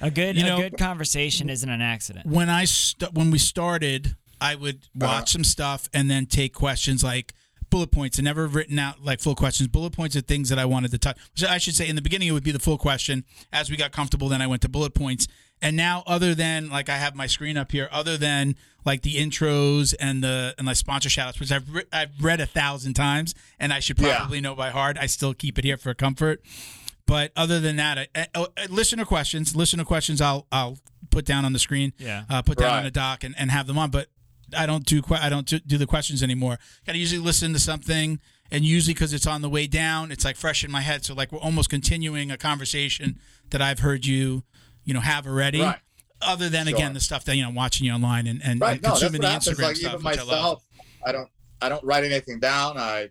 A 0.00 0.10
good, 0.10 0.36
You 0.36 0.44
a 0.46 0.48
know- 0.48 0.56
good 0.58 0.78
conversation 0.78 1.50
isn't 1.50 1.68
an 1.68 1.82
accident. 1.82 2.24
when 2.26 2.48
I 2.48 2.64
st- 2.64 3.12
when 3.12 3.30
we 3.30 3.36
started, 3.38 4.16
I 4.40 4.54
would 4.54 4.86
watch 4.94 5.10
Uh-huh. 5.10 5.24
some 5.26 5.44
stuff 5.44 5.88
and 5.92 6.10
then 6.10 6.24
take 6.26 6.54
questions 6.54 7.04
like 7.04 7.34
bullet 7.70 7.90
points 7.90 8.18
and 8.18 8.24
never 8.24 8.46
written 8.46 8.78
out 8.78 9.02
like 9.02 9.20
full 9.20 9.34
questions. 9.34 9.68
Bullet 9.68 9.92
points 9.92 10.16
are 10.16 10.20
things 10.20 10.48
that 10.48 10.58
I 10.58 10.64
wanted 10.64 10.90
to 10.90 10.98
touch. 10.98 11.16
So 11.34 11.46
I 11.46 11.58
should 11.58 11.74
say 11.74 11.88
in 11.88 11.96
the 11.96 12.02
beginning 12.02 12.28
it 12.28 12.32
would 12.32 12.44
be 12.44 12.52
the 12.52 12.58
full 12.58 12.78
question. 12.78 13.24
As 13.52 13.70
we 13.70 13.76
got 13.76 13.92
comfortable, 13.92 14.28
then 14.28 14.42
I 14.42 14.46
went 14.46 14.62
to 14.62 14.68
bullet 14.68 14.94
points. 14.94 15.26
And 15.62 15.76
now, 15.76 16.02
other 16.06 16.34
than 16.34 16.70
like 16.70 16.88
I 16.88 16.96
have 16.96 17.14
my 17.14 17.26
screen 17.26 17.56
up 17.58 17.70
here, 17.72 17.88
other 17.92 18.16
than 18.16 18.56
like 18.86 19.02
the 19.02 19.16
intros 19.16 19.94
and 20.00 20.24
the 20.24 20.54
and 20.56 20.66
like 20.66 20.76
sponsor 20.76 21.08
shoutouts, 21.10 21.38
which 21.38 21.52
I've 21.52 21.72
re- 21.72 21.84
I've 21.92 22.10
read 22.22 22.40
a 22.40 22.46
thousand 22.46 22.94
times 22.94 23.34
and 23.58 23.70
I 23.72 23.78
should 23.80 23.98
Yeah. 23.98 24.16
probably 24.16 24.40
know 24.40 24.54
by 24.54 24.70
heart. 24.70 24.96
I 24.98 25.04
still 25.06 25.34
keep 25.34 25.58
it 25.58 25.64
here 25.64 25.76
for 25.76 25.92
comfort. 25.94 26.42
But 27.06 27.32
other 27.36 27.60
than 27.60 27.76
that, 27.76 27.98
I, 27.98 28.08
I, 28.34 28.46
I- 28.56 28.66
listener 28.70 29.04
questions, 29.04 29.54
listener 29.54 29.84
questions, 29.84 30.20
I'll 30.20 30.46
I'll 30.50 30.78
put 31.10 31.24
down 31.26 31.44
on 31.44 31.52
the 31.52 31.58
screen 31.58 31.92
Yeah. 31.98 32.24
uh, 32.30 32.40
put 32.40 32.56
down 32.56 32.78
on 32.78 32.86
a 32.86 32.90
doc 32.90 33.24
and, 33.24 33.34
and 33.36 33.50
have 33.50 33.66
them 33.66 33.76
on. 33.78 33.90
But 33.90 34.06
I 34.56 34.66
don't 34.66 34.84
do 34.84 35.02
I 35.10 35.28
don't 35.28 35.46
do, 35.46 35.78
the 35.78 35.86
questions 35.86 36.22
anymore. 36.22 36.58
Got 36.86 36.92
to 36.92 36.98
usually 36.98 37.20
listen 37.20 37.52
to 37.52 37.58
something, 37.58 38.20
and 38.50 38.64
usually 38.64 38.94
because 38.94 39.12
it's 39.12 39.26
on 39.26 39.42
the 39.42 39.48
way 39.48 39.66
down, 39.66 40.10
it's 40.12 40.24
like 40.24 40.36
fresh 40.36 40.64
in 40.64 40.70
my 40.70 40.80
head. 40.80 41.04
So 41.04 41.14
like 41.14 41.32
we're 41.32 41.38
almost 41.38 41.70
continuing 41.70 42.30
a 42.30 42.36
conversation 42.36 43.18
that 43.50 43.62
I've 43.62 43.80
heard 43.80 44.06
you, 44.06 44.44
you 44.84 44.94
know, 44.94 45.00
have 45.00 45.26
already. 45.26 45.60
Right. 45.60 45.78
Other 46.22 46.48
than 46.50 46.66
Sure. 46.66 46.76
again 46.76 46.92
the 46.92 47.00
stuff 47.00 47.24
that 47.24 47.36
you 47.36 47.42
know 47.42 47.50
watching 47.50 47.86
you 47.86 47.92
online 47.92 48.26
and, 48.26 48.42
and, 48.44 48.60
right. 48.60 48.72
and 48.74 48.82
No, 48.82 48.90
consuming 48.90 49.22
the. 49.22 49.28
Instagram 49.28 49.62
Like 49.62 49.76
stuff, 49.76 49.94
even 49.94 50.04
which 50.04 50.18
I 50.18 50.24
myself, 50.24 50.64
I 51.04 51.12
don't 51.12 51.28
I 51.62 51.68
don't 51.68 51.82
write 51.84 52.04
anything 52.04 52.40
down. 52.40 52.76
I 52.76 53.08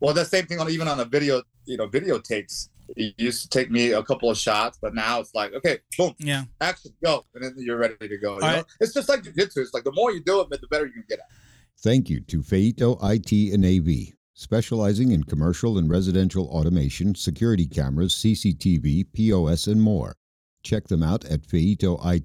well, 0.00 0.12
the 0.14 0.24
same 0.24 0.46
thing 0.46 0.58
on 0.58 0.68
even 0.68 0.88
on 0.88 1.00
a 1.00 1.04
video, 1.04 1.42
you 1.64 1.76
know, 1.76 1.86
video 1.86 2.18
takes. 2.18 2.68
It 2.96 3.14
used 3.18 3.42
to 3.42 3.48
take 3.48 3.70
me 3.70 3.92
a 3.92 4.02
couple 4.02 4.30
of 4.30 4.36
shots, 4.36 4.78
but 4.80 4.94
now 4.94 5.20
it's 5.20 5.34
like, 5.34 5.52
okay, 5.54 5.78
boom, 5.96 6.14
Yeah. 6.18 6.44
action, 6.60 6.92
go, 7.02 7.24
and 7.34 7.42
then 7.44 7.54
you're 7.58 7.78
ready 7.78 7.96
to 7.98 8.18
go. 8.18 8.34
You 8.34 8.40
know? 8.40 8.46
right. 8.46 8.64
It's 8.80 8.92
just 8.94 9.08
like 9.08 9.22
jujitsu. 9.22 9.58
It's 9.58 9.74
like 9.74 9.84
the 9.84 9.92
more 9.92 10.12
you 10.12 10.22
do 10.22 10.40
it, 10.40 10.50
the 10.50 10.66
better 10.68 10.86
you 10.86 10.92
can 10.92 11.04
get 11.08 11.18
at. 11.20 11.26
it. 11.30 11.36
Thank 11.80 12.08
you 12.10 12.20
to 12.20 12.42
Feito 12.42 12.98
IT 13.02 13.52
and 13.52 13.64
AV, 13.64 14.14
specializing 14.34 15.10
in 15.10 15.24
commercial 15.24 15.78
and 15.78 15.90
residential 15.90 16.46
automation, 16.48 17.14
security 17.14 17.66
cameras, 17.66 18.14
CCTV, 18.14 19.04
POS, 19.12 19.66
and 19.66 19.82
more. 19.82 20.14
Check 20.62 20.86
them 20.88 21.02
out 21.02 21.24
at 21.24 21.42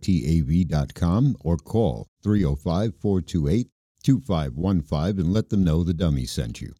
feitoitav.com 0.08 1.36
or 1.42 1.58
call 1.58 2.08
305 2.24 2.94
428 3.02 3.68
2515 4.04 5.20
and 5.26 5.34
let 5.34 5.50
them 5.50 5.64
know 5.64 5.84
the 5.84 5.94
dummy 5.94 6.26
sent 6.26 6.62
you. 6.62 6.74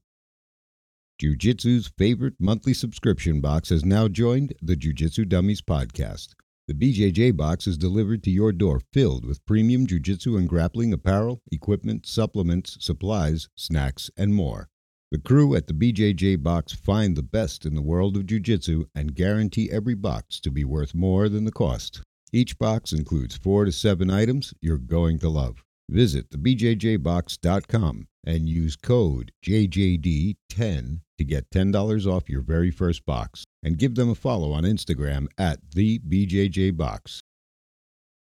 Jiu 1.20 1.36
Jitsu's 1.36 1.92
favorite 1.98 2.36
monthly 2.40 2.76
subscription 2.76 3.42
box 3.42 3.70
has 3.70 3.84
now 3.84 4.08
joined 4.08 4.54
the 4.62 4.76
Jiu 4.76 4.94
Jitsu 4.94 5.26
Dummies 5.26 5.64
podcast. 5.64 6.36
The 6.68 6.76
BJJ 6.76 7.36
box 7.36 7.66
is 7.66 7.76
delivered 7.76 8.22
to 8.22 8.30
your 8.30 8.52
door 8.52 8.82
filled 8.94 9.26
with 9.26 9.44
premium 9.48 9.88
Jiu 9.88 10.00
Jitsu 10.00 10.38
and 10.38 10.48
grappling 10.48 10.94
apparel, 10.94 11.42
equipment, 11.52 12.06
supplements, 12.06 12.78
supplies, 12.80 13.50
snacks, 13.56 14.12
and 14.16 14.36
more. 14.36 14.70
The 15.10 15.18
crew 15.18 15.56
at 15.56 15.66
the 15.66 15.74
BJJ 15.74 16.44
box 16.44 16.74
find 16.74 17.18
the 17.18 17.24
best 17.24 17.66
in 17.66 17.74
the 17.74 17.82
world 17.82 18.16
of 18.16 18.28
Jiu 18.28 18.40
Jitsu 18.40 18.86
and 18.94 19.16
guarantee 19.16 19.72
every 19.72 19.96
box 19.96 20.40
to 20.42 20.52
be 20.52 20.64
worth 20.64 20.94
more 20.94 21.30
than 21.30 21.46
the 21.46 21.52
cost. 21.52 22.00
Each 22.32 22.56
box 22.60 22.94
includes 22.94 23.36
four 23.36 23.66
to 23.66 23.72
seven 23.72 24.12
items 24.12 24.54
you're 24.62 24.78
going 24.78 25.18
to 25.18 25.30
love. 25.30 25.64
Visit 25.90 26.30
thebjjbox.com 26.32 28.08
and 28.26 28.50
use 28.50 28.76
code 28.76 29.32
JJD10 29.46 31.00
to 31.18 31.24
get 31.24 31.50
$10 31.50 32.06
off 32.06 32.30
your 32.30 32.42
very 32.42 32.72
first 32.72 33.06
box. 33.06 33.46
And 33.64 33.78
give 33.78 33.96
them 33.96 34.10
a 34.10 34.16
follow 34.16 34.52
on 34.52 34.64
Instagram 34.64 35.28
at 35.38 35.60
thebjjbox. 35.70 37.20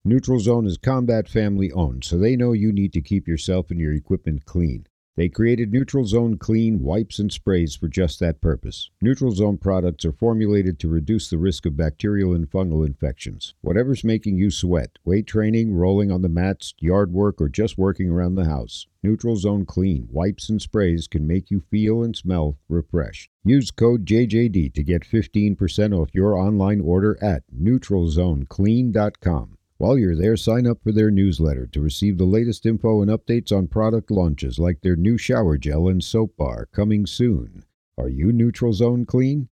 Neutral 0.08 0.40
Zone 0.40 0.68
is 0.68 0.78
combat 0.78 1.28
family 1.28 1.72
owned, 1.72 2.04
so 2.04 2.18
they 2.18 2.36
know 2.36 2.52
you 2.52 2.72
need 2.72 2.94
to 2.94 3.02
keep 3.02 3.28
yourself 3.28 3.72
and 3.72 3.80
your 3.80 3.94
equipment 3.94 4.46
clean. 4.46 4.86
They 5.18 5.30
created 5.30 5.72
Neutral 5.72 6.04
Zone 6.04 6.38
Clean 6.38 6.82
wipes 6.82 7.20
and 7.20 7.32
sprays 7.32 7.74
for 7.74 7.88
just 7.88 8.20
that 8.20 8.42
purpose. 8.42 8.90
Neutral 9.02 9.32
Zone 9.32 9.58
products 9.58 10.04
are 10.04 10.12
formulated 10.12 10.78
to 10.80 10.90
reduce 10.90 11.30
the 11.30 11.38
risk 11.38 11.66
of 11.66 11.78
bacterial 11.78 12.34
and 12.34 12.52
fungal 12.52 12.86
infections. 12.86 13.54
Whatever's 13.62 14.04
making 14.04 14.36
you 14.36 14.52
sweat, 14.52 14.98
weight 15.06 15.26
training, 15.26 15.74
rolling 15.74 16.12
on 16.12 16.22
the 16.22 16.28
mats, 16.28 16.74
yard 16.80 17.14
work, 17.14 17.40
or 17.40 17.48
just 17.48 17.78
working 17.78 18.10
around 18.10 18.36
the 18.36 18.44
house, 18.44 18.88
Neutral 19.04 19.38
Zone 19.38 19.66
Clean 19.66 20.06
wipes 20.12 20.50
and 20.50 20.62
sprays 20.62 21.08
can 21.08 21.26
make 21.26 21.50
you 21.50 21.62
feel 21.72 22.04
and 22.04 22.14
smell 22.14 22.58
refreshed. 22.68 23.30
Use 23.46 23.72
code 23.72 24.06
JJD 24.06 24.74
to 24.74 24.84
get 24.84 25.04
15% 25.04 25.98
off 25.98 26.14
your 26.14 26.36
online 26.36 26.82
order 26.82 27.18
at 27.24 27.44
neutralzoneclean.com. 27.58 29.58
While 29.78 29.98
you're 29.98 30.16
there, 30.16 30.38
sign 30.38 30.66
up 30.66 30.82
for 30.82 30.94
their 30.94 31.12
newsletter 31.12 31.68
to 31.68 31.82
receive 31.82 32.18
the 32.18 32.24
latest 32.24 32.66
info 32.66 33.02
and 33.02 33.12
updates 33.12 33.52
on 33.52 33.68
product 33.68 34.10
launches 34.10 34.58
like 34.58 34.80
their 34.80 34.96
new 34.96 35.18
shower 35.18 35.58
gel 35.58 35.90
and 35.90 36.02
soap 36.02 36.38
bar 36.38 36.70
coming 36.72 37.06
soon. 37.06 37.66
Are 37.98 38.08
you 38.08 38.32
Neutral 38.32 38.72
Zone 38.72 39.06
Clean? 39.06 39.50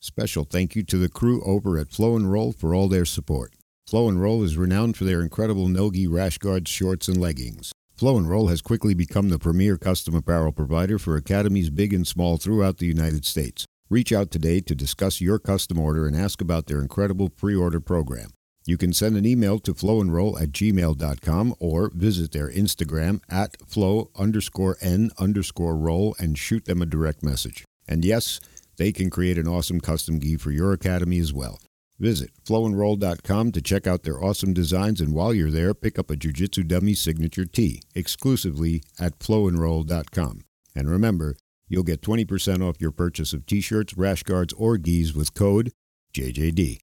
Special 0.00 0.44
thank 0.44 0.74
you 0.74 0.82
to 0.84 0.96
the 0.96 1.10
crew 1.10 1.44
over 1.44 1.78
at 1.78 1.92
Flow 1.92 2.16
and 2.16 2.32
Roll 2.32 2.50
for 2.50 2.74
all 2.74 2.88
their 2.88 3.04
support. 3.04 3.52
Flow 3.86 4.08
and 4.08 4.22
Roll 4.22 4.42
is 4.42 4.56
renowned 4.56 4.96
for 4.96 5.04
their 5.04 5.20
incredible 5.20 5.68
Nogi 5.68 6.06
rash 6.06 6.38
guards, 6.38 6.70
shorts, 6.70 7.08
and 7.08 7.20
leggings. 7.20 7.72
Flow 7.94 8.16
and 8.16 8.28
Roll 8.28 8.48
has 8.48 8.62
quickly 8.62 8.94
become 8.94 9.28
the 9.28 9.38
premier 9.38 9.76
custom 9.76 10.14
apparel 10.14 10.52
provider 10.52 10.98
for 10.98 11.16
academies 11.16 11.68
big 11.68 11.92
and 11.92 12.06
small 12.06 12.38
throughout 12.38 12.78
the 12.78 12.86
United 12.86 13.26
States. 13.26 13.66
Reach 13.90 14.12
out 14.12 14.30
today 14.30 14.60
to 14.60 14.74
discuss 14.74 15.20
your 15.20 15.38
custom 15.38 15.78
order 15.78 16.06
and 16.06 16.16
ask 16.16 16.40
about 16.40 16.66
their 16.66 16.80
incredible 16.80 17.28
pre-order 17.28 17.80
program. 17.80 18.30
You 18.66 18.76
can 18.76 18.92
send 18.92 19.16
an 19.16 19.24
email 19.24 19.60
to 19.60 19.72
flowandroll 19.72 20.42
at 20.42 20.50
gmail.com 20.50 21.54
or 21.60 21.90
visit 21.94 22.32
their 22.32 22.50
Instagram 22.50 23.20
at 23.30 23.56
flow 23.68 24.10
underscore 24.16 24.76
n 24.80 25.10
underscore 25.18 25.76
roll 25.76 26.16
and 26.18 26.36
shoot 26.36 26.64
them 26.64 26.82
a 26.82 26.86
direct 26.86 27.22
message. 27.22 27.64
And 27.86 28.04
yes, 28.04 28.40
they 28.76 28.90
can 28.90 29.08
create 29.08 29.38
an 29.38 29.46
awesome 29.46 29.80
custom 29.80 30.18
gi 30.18 30.38
for 30.38 30.50
your 30.50 30.72
academy 30.72 31.20
as 31.20 31.32
well. 31.32 31.60
Visit 32.00 32.30
flowandroll.com 32.44 33.52
to 33.52 33.62
check 33.62 33.86
out 33.86 34.02
their 34.02 34.22
awesome 34.22 34.52
designs, 34.52 35.00
and 35.00 35.14
while 35.14 35.32
you're 35.32 35.50
there, 35.50 35.72
pick 35.72 35.96
up 35.96 36.10
a 36.10 36.16
Jiu 36.16 36.32
Jitsu 36.32 36.64
Dummy 36.64 36.92
signature 36.92 37.46
tee 37.46 37.80
exclusively 37.94 38.82
at 38.98 39.20
flowandroll.com. 39.20 40.40
And 40.74 40.90
remember, 40.90 41.36
you'll 41.68 41.84
get 41.84 42.02
20% 42.02 42.68
off 42.68 42.80
your 42.80 42.90
purchase 42.90 43.32
of 43.32 43.46
t 43.46 43.60
shirts, 43.60 43.96
rash 43.96 44.24
guards, 44.24 44.52
or 44.54 44.76
gis 44.76 45.14
with 45.14 45.34
code 45.34 45.72
JJD. 46.12 46.80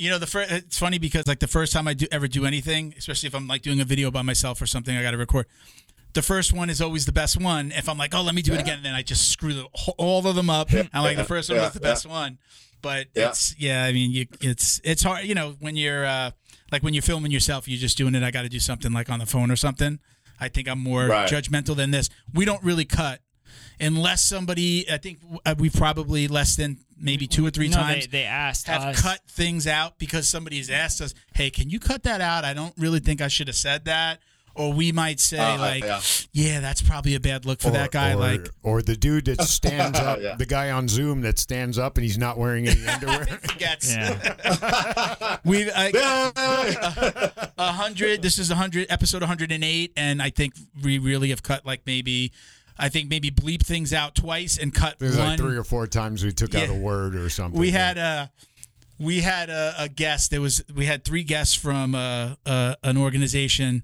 You 0.00 0.08
know, 0.08 0.18
the 0.18 0.26
first, 0.26 0.50
it's 0.50 0.78
funny 0.78 0.98
because 0.98 1.26
like 1.26 1.40
the 1.40 1.46
first 1.46 1.72
time 1.74 1.86
I 1.86 1.92
do 1.92 2.06
ever 2.10 2.26
do 2.26 2.46
anything, 2.46 2.94
especially 2.96 3.26
if 3.26 3.34
I'm 3.34 3.46
like 3.46 3.60
doing 3.60 3.80
a 3.80 3.84
video 3.84 4.10
by 4.10 4.22
myself 4.22 4.62
or 4.62 4.66
something, 4.66 4.96
I 4.96 5.02
got 5.02 5.10
to 5.10 5.18
record. 5.18 5.44
The 6.14 6.22
first 6.22 6.52
one 6.54 6.70
is 6.70 6.80
always 6.80 7.04
the 7.04 7.12
best 7.12 7.38
one. 7.40 7.70
If 7.70 7.86
I'm 7.86 7.98
like, 7.98 8.14
oh, 8.14 8.22
let 8.22 8.34
me 8.34 8.40
do 8.42 8.54
it 8.54 8.60
again, 8.60 8.78
and 8.78 8.84
then 8.84 8.94
I 8.94 9.02
just 9.02 9.28
screw 9.30 9.52
the, 9.52 9.66
all 9.98 10.26
of 10.26 10.34
them 10.34 10.48
up. 10.48 10.70
I'm 10.72 11.02
like, 11.02 11.18
the 11.18 11.24
first 11.24 11.50
one 11.50 11.58
was 11.58 11.72
the 11.74 11.80
best 11.80 12.06
one. 12.06 12.38
But 12.82 13.08
Yeah. 13.14 13.28
it's 13.28 13.54
yeah, 13.58 13.84
I 13.84 13.92
mean, 13.92 14.10
you 14.10 14.26
it's 14.40 14.80
it's 14.84 15.02
hard. 15.02 15.24
You 15.26 15.34
know, 15.34 15.54
when 15.60 15.76
you're 15.76 16.06
uh, 16.06 16.30
like 16.72 16.82
when 16.82 16.94
you're 16.94 17.02
filming 17.02 17.30
yourself, 17.30 17.68
you're 17.68 17.78
just 17.78 17.98
doing 17.98 18.14
it. 18.14 18.22
I 18.22 18.30
got 18.30 18.42
to 18.42 18.48
do 18.48 18.58
something 18.58 18.90
like 18.92 19.10
on 19.10 19.18
the 19.18 19.26
phone 19.26 19.50
or 19.50 19.56
something. 19.56 19.98
I 20.40 20.48
think 20.48 20.66
I'm 20.66 20.78
more 20.80 21.06
Right. 21.08 21.28
judgmental 21.30 21.76
than 21.76 21.90
this. 21.90 22.08
We 22.32 22.46
don't 22.46 22.62
really 22.64 22.86
cut 22.86 23.20
unless 23.80 24.24
somebody. 24.24 24.90
I 24.90 24.98
think 24.98 25.18
uh, 25.46 25.54
we 25.58 25.70
probably 25.70 26.28
less 26.28 26.56
than 26.56 26.78
maybe 27.00 27.26
two 27.26 27.46
or 27.46 27.50
three 27.50 27.68
no, 27.68 27.76
times 27.76 28.06
they, 28.06 28.18
they 28.20 28.24
asked 28.24 28.66
have 28.66 28.82
us. 28.82 29.00
cut 29.02 29.20
things 29.28 29.66
out 29.66 29.98
because 29.98 30.28
somebody 30.28 30.58
has 30.58 30.70
asked 30.70 31.00
us, 31.00 31.14
"Hey, 31.34 31.50
can 31.50 31.70
you 31.70 31.80
cut 31.80 32.02
that 32.04 32.20
out? 32.20 32.44
I 32.44 32.54
don't 32.54 32.74
really 32.78 33.00
think 33.00 33.20
I 33.20 33.28
should 33.28 33.48
have 33.48 33.56
said 33.56 33.84
that." 33.86 34.20
Or 34.52 34.72
we 34.72 34.90
might 34.90 35.20
say 35.20 35.38
Uh, 35.38 35.56
like, 35.58 35.84
yeah. 35.84 36.00
yeah. 36.32 36.60
that's 36.60 36.82
probably 36.82 37.14
a 37.14 37.20
bad 37.20 37.46
look 37.46 37.60
for 37.60 37.70
that 37.70 37.92
guy." 37.92 38.12
or, 38.14 38.16
like, 38.16 38.48
or 38.64 38.82
the 38.82 38.96
dude 38.96 39.26
that 39.26 39.40
stands 39.44 39.96
up, 39.98 40.18
Yeah. 40.20 40.34
the 40.34 40.44
guy 40.44 40.70
on 40.72 40.88
Zoom 40.88 41.20
that 41.22 41.38
stands 41.38 41.78
up 41.78 41.96
and 41.96 42.04
he's 42.04 42.18
not 42.18 42.36
wearing 42.36 42.66
any 42.66 42.84
underwear. 42.86 43.26
forgets. 43.26 43.94
Yeah. 43.94 45.38
We've 45.44 45.70
uh, 45.72 46.32
a 47.58 47.72
hundred. 47.72 48.22
This 48.22 48.38
is 48.38 48.50
a 48.50 48.56
hundred 48.56 48.86
episode 48.90 49.22
108, 49.22 49.92
and 49.96 50.20
I 50.20 50.30
think 50.30 50.54
we 50.82 50.98
really 50.98 51.30
have 51.30 51.42
cut 51.42 51.64
like 51.64 51.82
maybe, 51.86 52.32
I 52.80 52.88
think 52.88 53.10
maybe 53.10 53.30
bleep 53.30 53.62
things 53.64 53.92
out 53.92 54.14
twice 54.14 54.58
and 54.58 54.74
cut 54.74 54.98
There's 54.98 55.16
one. 55.18 55.28
like 55.28 55.38
three 55.38 55.56
or 55.56 55.64
four 55.64 55.86
times 55.86 56.24
we 56.24 56.32
took 56.32 56.54
out 56.54 56.68
a 56.68 56.74
word 56.74 57.14
or 57.14 57.28
something. 57.30 57.60
we 57.60 57.70
had 57.70 57.98
a 57.98 58.30
we 58.98 59.20
had 59.20 59.48
a, 59.50 59.74
a 59.78 59.88
guest 59.88 60.30
there 60.30 60.40
was 60.40 60.62
we 60.74 60.86
had 60.86 61.04
three 61.04 61.22
guests 61.22 61.54
from 61.54 61.94
uh, 61.94 62.34
uh, 62.46 62.74
an 62.82 62.96
organization 62.96 63.82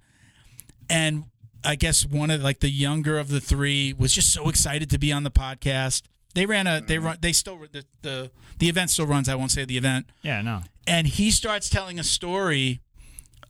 and 0.91 1.25
i 1.65 1.75
guess 1.75 2.05
one 2.07 2.31
of 2.31 2.43
like 2.43 2.61
the 2.61 2.69
younger 2.71 3.19
of 3.19 3.29
the 3.29 3.41
three 3.41 3.93
was 3.93 4.13
just 4.13 4.33
so 4.33 4.49
excited 4.49 4.91
to 4.91 4.99
be 4.99 5.11
on 5.13 5.23
the 5.25 5.31
podcast 5.31 6.03
they 6.35 6.45
ran 6.47 6.67
a 6.67 6.81
they 6.81 6.99
run 6.99 7.17
they 7.21 7.33
still 7.33 7.59
the, 7.73 7.85
the 8.03 8.31
the 8.59 8.69
event 8.69 8.91
still 8.91 9.07
runs 9.07 9.29
i 9.29 9.35
won't 9.35 9.51
say 9.51 9.65
the 9.65 9.77
event 9.79 10.07
yeah, 10.23 10.43
no. 10.43 10.61
and 10.87 11.07
he 11.07 11.31
starts 11.31 11.69
telling 11.71 11.99
a 11.99 12.05
story 12.05 12.81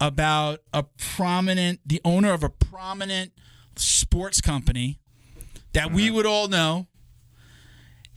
about 0.00 0.60
a 0.72 0.84
prominent 0.98 1.80
the 1.84 2.00
owner 2.04 2.32
of 2.32 2.42
a 2.44 2.48
prominent 2.48 3.32
sports 3.76 4.40
company 4.40 5.00
that 5.76 5.92
we 5.92 6.10
would 6.10 6.26
all 6.26 6.48
know 6.48 6.86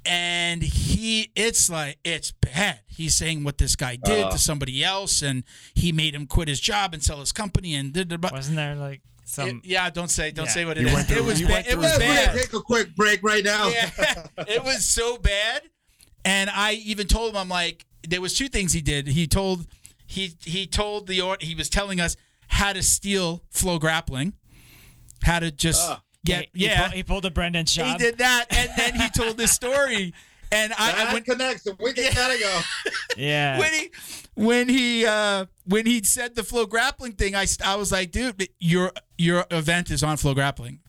and 0.06 0.64
he 0.64 1.30
it's 1.36 1.70
like 1.70 1.98
it's 2.04 2.32
bad 2.32 2.80
he's 2.88 3.16
saying 3.16 3.44
what 3.44 3.58
this 3.58 3.76
guy 3.76 3.96
did 3.98 4.26
Uh. 4.26 4.32
to 4.32 4.38
somebody 4.38 4.84
else 4.84 5.22
and 5.22 5.44
he 5.76 5.92
made 5.92 6.16
him 6.16 6.26
quit 6.26 6.48
his 6.48 6.60
job 6.60 6.94
and 6.94 7.04
sell 7.04 7.20
his 7.20 7.32
company 7.32 7.76
and 7.76 7.94
da, 7.94 8.04
da, 8.04 8.16
da. 8.18 8.30
Wasn't 8.32 8.56
there 8.56 8.76
like 8.76 9.02
It- 9.24 9.30
some? 9.30 9.62
yeah 9.64 9.90
don't 9.90 10.10
say 10.10 10.32
don't 10.32 10.46
Yeah. 10.46 10.52
say 10.52 10.66
what 10.66 10.78
it 10.78 10.82
You 10.82 10.88
is 10.88 10.94
went 10.94 11.12
it 11.12 11.24
was 11.24 11.40
you 11.42 11.48
bad 11.48 11.54
went 11.54 11.68
it 11.68 11.72
through 11.72 11.82
was 11.82 11.92
his- 11.92 12.00
We're 12.00 12.06
bad 12.26 12.36
take 12.38 12.54
a 12.54 12.62
quick 12.62 12.96
break 12.96 13.20
right 13.24 13.44
now. 13.44 13.68
yeah, 13.70 13.90
it 14.48 14.64
was 14.64 14.86
so 14.86 15.18
bad. 15.18 15.64
And 16.26 16.50
I 16.50 16.74
even 16.74 17.08
told 17.08 17.32
him, 17.32 17.38
I'm 17.38 17.48
like, 17.48 17.86
there 18.08 18.20
was 18.20 18.38
two 18.38 18.50
things 18.50 18.74
he 18.74 18.82
did. 18.82 19.08
He 19.08 19.26
told 19.28 19.68
he 20.06 20.34
he 20.44 20.66
told 20.68 21.08
the 21.08 21.22
or- 21.22 21.38
he 21.42 21.56
was 21.56 21.70
telling 21.70 22.00
us 22.02 22.16
how 22.48 22.74
to 22.74 22.82
steal 22.84 23.44
FloGrappling, 23.54 24.34
how 25.24 25.40
to 25.40 25.52
just 25.52 25.82
Ah. 25.90 26.02
Get 26.26 26.50
he, 26.54 26.66
yeah. 26.66 26.70
He, 26.76 26.82
pulled, 26.82 26.94
he 26.94 27.04
pulled 27.04 27.26
a 27.26 27.32
Brendan 27.32 27.66
shot. 27.66 27.86
He 27.88 27.98
did 27.98 28.18
that, 28.18 28.46
and 28.50 28.70
then 28.76 28.96
he 28.96 29.10
told 29.10 29.38
this 29.38 29.52
story. 29.54 30.14
And 30.52 30.74
I, 30.74 30.90
I 30.90 30.92
That 31.06 31.14
went 31.14 31.26
connection. 31.26 31.78
We 31.80 31.94
can 31.94 32.06
Yeah. 32.06 32.14
gotta 32.14 32.40
go. 32.40 32.60
Yeah. 33.18 33.60
when 33.60 33.74
he 33.74 33.90
when 34.36 34.70
he 34.70 35.06
uh 35.06 35.46
when 35.66 35.86
he 35.86 36.02
said 36.04 36.36
the 36.36 36.44
flow 36.44 36.66
grappling 36.66 37.14
thing 37.14 37.36
I, 37.36 37.46
I 37.66 37.76
was 37.76 37.92
like 37.92 38.12
dude 38.12 38.48
your 38.60 38.92
your 39.18 39.46
event 39.52 39.92
is 39.92 40.04
on 40.04 40.16
FloGrappling 40.16 40.80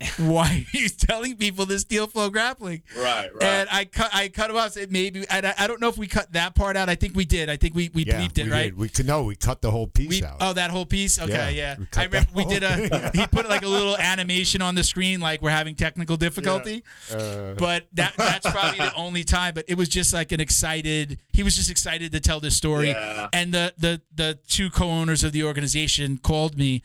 why 0.18 0.64
are 0.72 0.78
you 0.78 0.88
telling 0.88 1.36
people 1.36 1.66
this 1.66 1.82
steal 1.82 2.06
FloGrappling 2.06 2.82
Right, 2.96 3.34
right. 3.34 3.42
and 3.42 3.68
I 3.72 3.84
cut 3.84 4.10
I 4.14 4.28
cut 4.28 4.50
him 4.50 4.56
off 4.56 4.72
said 4.72 4.92
maybe 4.92 5.24
and 5.28 5.44
I, 5.46 5.54
I 5.58 5.66
don't 5.66 5.80
know 5.80 5.88
if 5.88 5.98
we 5.98 6.06
cut 6.06 6.32
that 6.34 6.54
part 6.54 6.76
out 6.76 6.88
I 6.88 6.94
think 6.94 7.16
we 7.16 7.24
did 7.24 7.48
I 7.50 7.56
think 7.56 7.74
we 7.74 7.90
we 7.92 8.04
yeah, 8.04 8.20
bleeped 8.20 8.38
it 8.38 8.44
we 8.46 8.50
right 8.52 8.62
Did. 8.64 8.76
We 8.78 8.88
could 8.88 9.06
no, 9.06 9.24
we 9.24 9.34
cut 9.34 9.60
the 9.60 9.70
whole 9.70 9.88
piece 9.88 10.08
we, 10.08 10.24
out. 10.24 10.36
oh, 10.40 10.52
that 10.52 10.70
whole 10.70 10.86
piece. 10.86 11.18
Okay, 11.20 11.32
Yeah, 11.32 11.48
yeah. 11.48 11.76
we 11.78 11.86
I 11.96 12.04
remember 12.04 12.30
we 12.34 12.44
did 12.44 12.62
a. 12.62 13.10
he 13.14 13.26
put 13.26 13.48
like 13.48 13.62
a 13.62 13.68
little 13.68 13.96
animation 13.96 14.62
on 14.62 14.74
the 14.74 14.84
screen, 14.84 15.20
like 15.20 15.42
we're 15.42 15.50
having 15.50 15.74
technical 15.74 16.16
difficulty. 16.16 16.84
Uh, 17.12 17.54
But 17.54 17.86
that 17.94 18.14
that's 18.16 18.48
probably 18.50 18.78
the 18.78 18.94
only 18.94 19.24
time. 19.24 19.54
But 19.54 19.64
it 19.68 19.76
was 19.76 19.88
just 19.88 20.12
like 20.14 20.30
an 20.32 20.40
excited. 20.40 21.18
He 21.32 21.42
was 21.42 21.56
just 21.56 21.70
excited 21.70 22.12
to 22.12 22.20
tell 22.20 22.38
this 22.40 22.56
story. 22.56 22.88
Yeah. 22.90 23.28
And 23.32 23.52
the 23.52 23.72
the 23.78 24.00
the 24.14 24.38
two 24.48 24.70
co-owners 24.70 25.24
of 25.24 25.32
the 25.32 25.42
organization 25.44 26.18
called 26.18 26.56
me, 26.58 26.82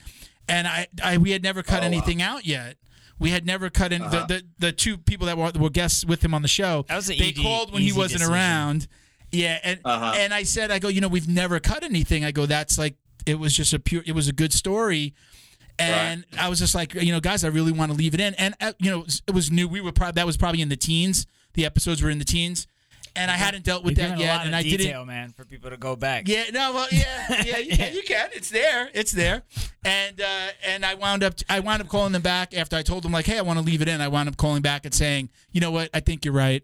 and 0.47 0.67
I, 0.67 0.87
I 1.03 1.17
we 1.17 1.31
had 1.31 1.43
never 1.43 1.61
cut 1.63 1.79
Oh, 1.79 1.81
wow. 1.81 1.87
anything 1.87 2.21
out 2.21 2.45
yet. 2.45 2.77
We 3.23 3.31
had 3.31 3.45
never 3.45 3.69
cut 3.71 3.91
in 3.91 4.01
Uh-huh. 4.03 4.25
the, 4.27 4.35
the 4.35 4.43
the 4.67 4.71
two 4.71 4.97
people 4.97 5.25
that 5.27 5.37
were, 5.37 5.51
were 5.59 5.69
guests 5.71 6.05
with 6.05 6.23
him 6.23 6.33
on 6.35 6.41
the 6.43 6.47
show. 6.47 6.85
That 6.89 6.97
was 6.97 7.09
an 7.09 7.17
they 7.17 7.25
easy- 7.29 7.41
called 7.41 7.73
when 7.73 7.81
he 7.81 7.91
wasn't 7.91 8.19
decision. 8.19 8.33
around, 8.33 8.87
Yeah, 9.31 9.57
and 9.63 9.79
Uh-huh. 9.83 10.13
and 10.17 10.33
I 10.33 10.43
said, 10.43 10.69
I 10.69 10.77
go, 10.79 10.89
you 10.89 11.01
know, 11.01 11.07
we've 11.07 11.27
never 11.27 11.59
cut 11.59 11.83
anything. 11.83 12.23
I 12.23 12.31
go, 12.31 12.45
that's 12.45 12.77
like 12.77 12.95
it 13.25 13.39
was 13.39 13.55
just 13.55 13.73
a 13.73 13.79
pure, 13.79 14.03
it 14.05 14.11
was 14.13 14.27
a 14.27 14.33
good 14.33 14.53
story. 14.53 15.13
And 15.79 16.23
I 16.37 16.49
was 16.49 16.59
just 16.59 16.75
like, 16.75 16.93
you 16.93 17.11
know, 17.11 17.19
guys, 17.19 17.43
I 17.43 17.47
really 17.47 17.71
want 17.71 17.91
to 17.91 17.97
leave 17.97 18.13
it 18.13 18.19
in. 18.19 18.35
And 18.35 18.53
uh, 18.61 18.73
you 18.77 18.91
know, 18.91 19.05
it 19.27 19.33
was 19.33 19.49
new. 19.49 19.67
We 19.67 19.81
were 19.81 19.91
probably 19.91 20.13
that 20.19 20.25
was 20.27 20.37
probably 20.37 20.61
in 20.61 20.69
the 20.69 20.77
teens. 20.77 21.25
The 21.53 21.65
episodes 21.65 22.01
were 22.03 22.09
in 22.11 22.19
the 22.19 22.25
teens, 22.25 22.67
and 23.15 23.29
I 23.29 23.35
hadn't 23.35 23.63
dealt 23.63 23.83
with 23.83 23.97
You're 23.97 24.07
that 24.09 24.17
giving 24.17 24.23
a 24.23 24.25
yet. 24.25 24.35
lot 24.37 24.45
And 24.45 24.55
of 24.55 24.59
I 24.59 24.63
detail, 24.63 24.77
didn't. 25.01 25.07
man, 25.07 25.29
for 25.31 25.45
people 25.45 25.69
to 25.69 25.77
go 25.77 25.95
back. 25.95 26.27
Yeah, 26.27 26.45
no, 26.51 26.73
well, 26.73 26.87
yeah, 26.91 27.43
yeah, 27.45 27.57
you 27.59 27.75
can, 27.77 27.93
you 27.93 28.03
can. 28.03 28.29
It's 28.33 28.49
there, 28.49 28.89
it's 28.93 29.11
there. 29.11 29.43
And 29.85 30.19
uh, 30.21 30.47
and 30.65 30.85
I 30.85 30.95
wound 30.95 31.23
up, 31.23 31.35
I 31.49 31.59
wound 31.59 31.81
up 31.81 31.89
calling 31.89 32.13
them 32.13 32.21
back 32.21 32.53
after 32.55 32.75
I 32.75 32.81
told 32.83 33.03
them 33.03 33.11
like, 33.11 33.25
hey, 33.25 33.37
I 33.37 33.41
want 33.41 33.59
to 33.59 33.65
leave 33.65 33.81
it 33.81 33.87
in. 33.87 34.01
I 34.01 34.07
wound 34.07 34.29
up 34.29 34.37
calling 34.37 34.61
back 34.61 34.85
and 34.85 34.93
saying, 34.93 35.29
you 35.51 35.61
know 35.61 35.71
what, 35.71 35.89
I 35.93 35.99
think 35.99 36.25
you're 36.25 36.33
right. 36.33 36.63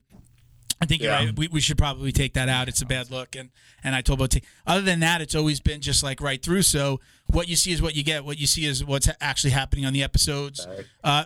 I 0.81 0.85
think 0.85 1.01
Yeah. 1.01 1.19
you're 1.19 1.27
right. 1.29 1.37
We, 1.37 1.47
we 1.49 1.59
should 1.59 1.77
probably 1.77 2.13
take 2.13 2.33
that 2.35 2.47
out. 2.47 2.69
It's 2.69 2.81
a 2.81 2.85
bad 2.85 3.11
look. 3.11 3.35
And 3.35 3.49
and 3.83 3.93
I 3.95 4.01
told 4.01 4.19
both. 4.19 4.37
Other 4.65 4.81
than 4.81 5.01
that, 5.01 5.21
it's 5.21 5.35
always 5.35 5.59
been 5.59 5.81
just 5.81 6.03
like 6.03 6.21
right 6.21 6.41
through. 6.41 6.61
So 6.61 7.01
what 7.27 7.47
you 7.49 7.55
see 7.57 7.71
is 7.73 7.81
what 7.81 7.95
you 7.95 8.03
get. 8.03 8.23
What 8.25 8.37
you 8.37 8.47
see 8.47 8.65
is 8.65 8.83
what's 8.85 9.09
actually 9.19 9.51
happening 9.51 9.85
on 9.85 9.91
the 9.93 10.01
episodes. 10.03 10.65
Uh, 11.03 11.25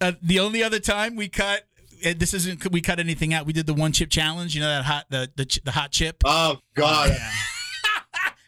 uh, 0.00 0.12
the 0.22 0.38
only 0.40 0.62
other 0.62 0.78
time 0.80 1.16
we 1.16 1.28
cut. 1.28 1.64
This 2.02 2.34
isn't. 2.34 2.70
We 2.70 2.80
cut 2.80 2.98
anything 2.98 3.32
out. 3.34 3.46
We 3.46 3.52
did 3.52 3.66
the 3.66 3.74
one 3.74 3.92
chip 3.92 4.10
challenge. 4.10 4.54
You 4.54 4.60
know 4.60 4.68
that 4.68 4.84
hot 4.84 5.06
the 5.10 5.30
the, 5.36 5.60
the 5.64 5.70
hot 5.72 5.90
chip. 5.92 6.22
Oh 6.24 6.58
God. 6.74 7.16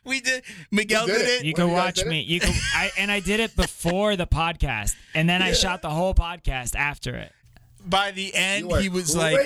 We 0.07 0.21
did. 0.21 0.45
Miguel 0.71 1.07
did 1.07 1.17
did 1.17 1.23
it. 1.23 1.29
it. 1.41 1.45
You 1.47 1.53
When 1.53 1.55
can 1.55 1.69
you 1.71 1.75
guys 1.77 1.85
watch 1.85 1.99
it? 2.03 2.07
me. 2.09 2.21
You 2.21 2.39
can, 2.39 2.53
I 2.75 2.91
and 2.99 3.11
I 3.11 3.21
did 3.21 3.41
it 3.41 3.57
before 3.57 4.17
the 4.17 4.27
podcast, 4.27 4.95
and 5.15 5.27
then 5.27 5.41
I 5.41 5.53
shot 5.53 5.81
the 5.81 5.89
whole 5.89 6.15
podcast 6.15 6.77
after 6.77 7.15
it. 7.17 7.33
By 7.87 8.11
the 8.11 8.35
end, 8.35 8.71
he 8.83 8.91
was 8.91 9.17
like, 9.17 9.39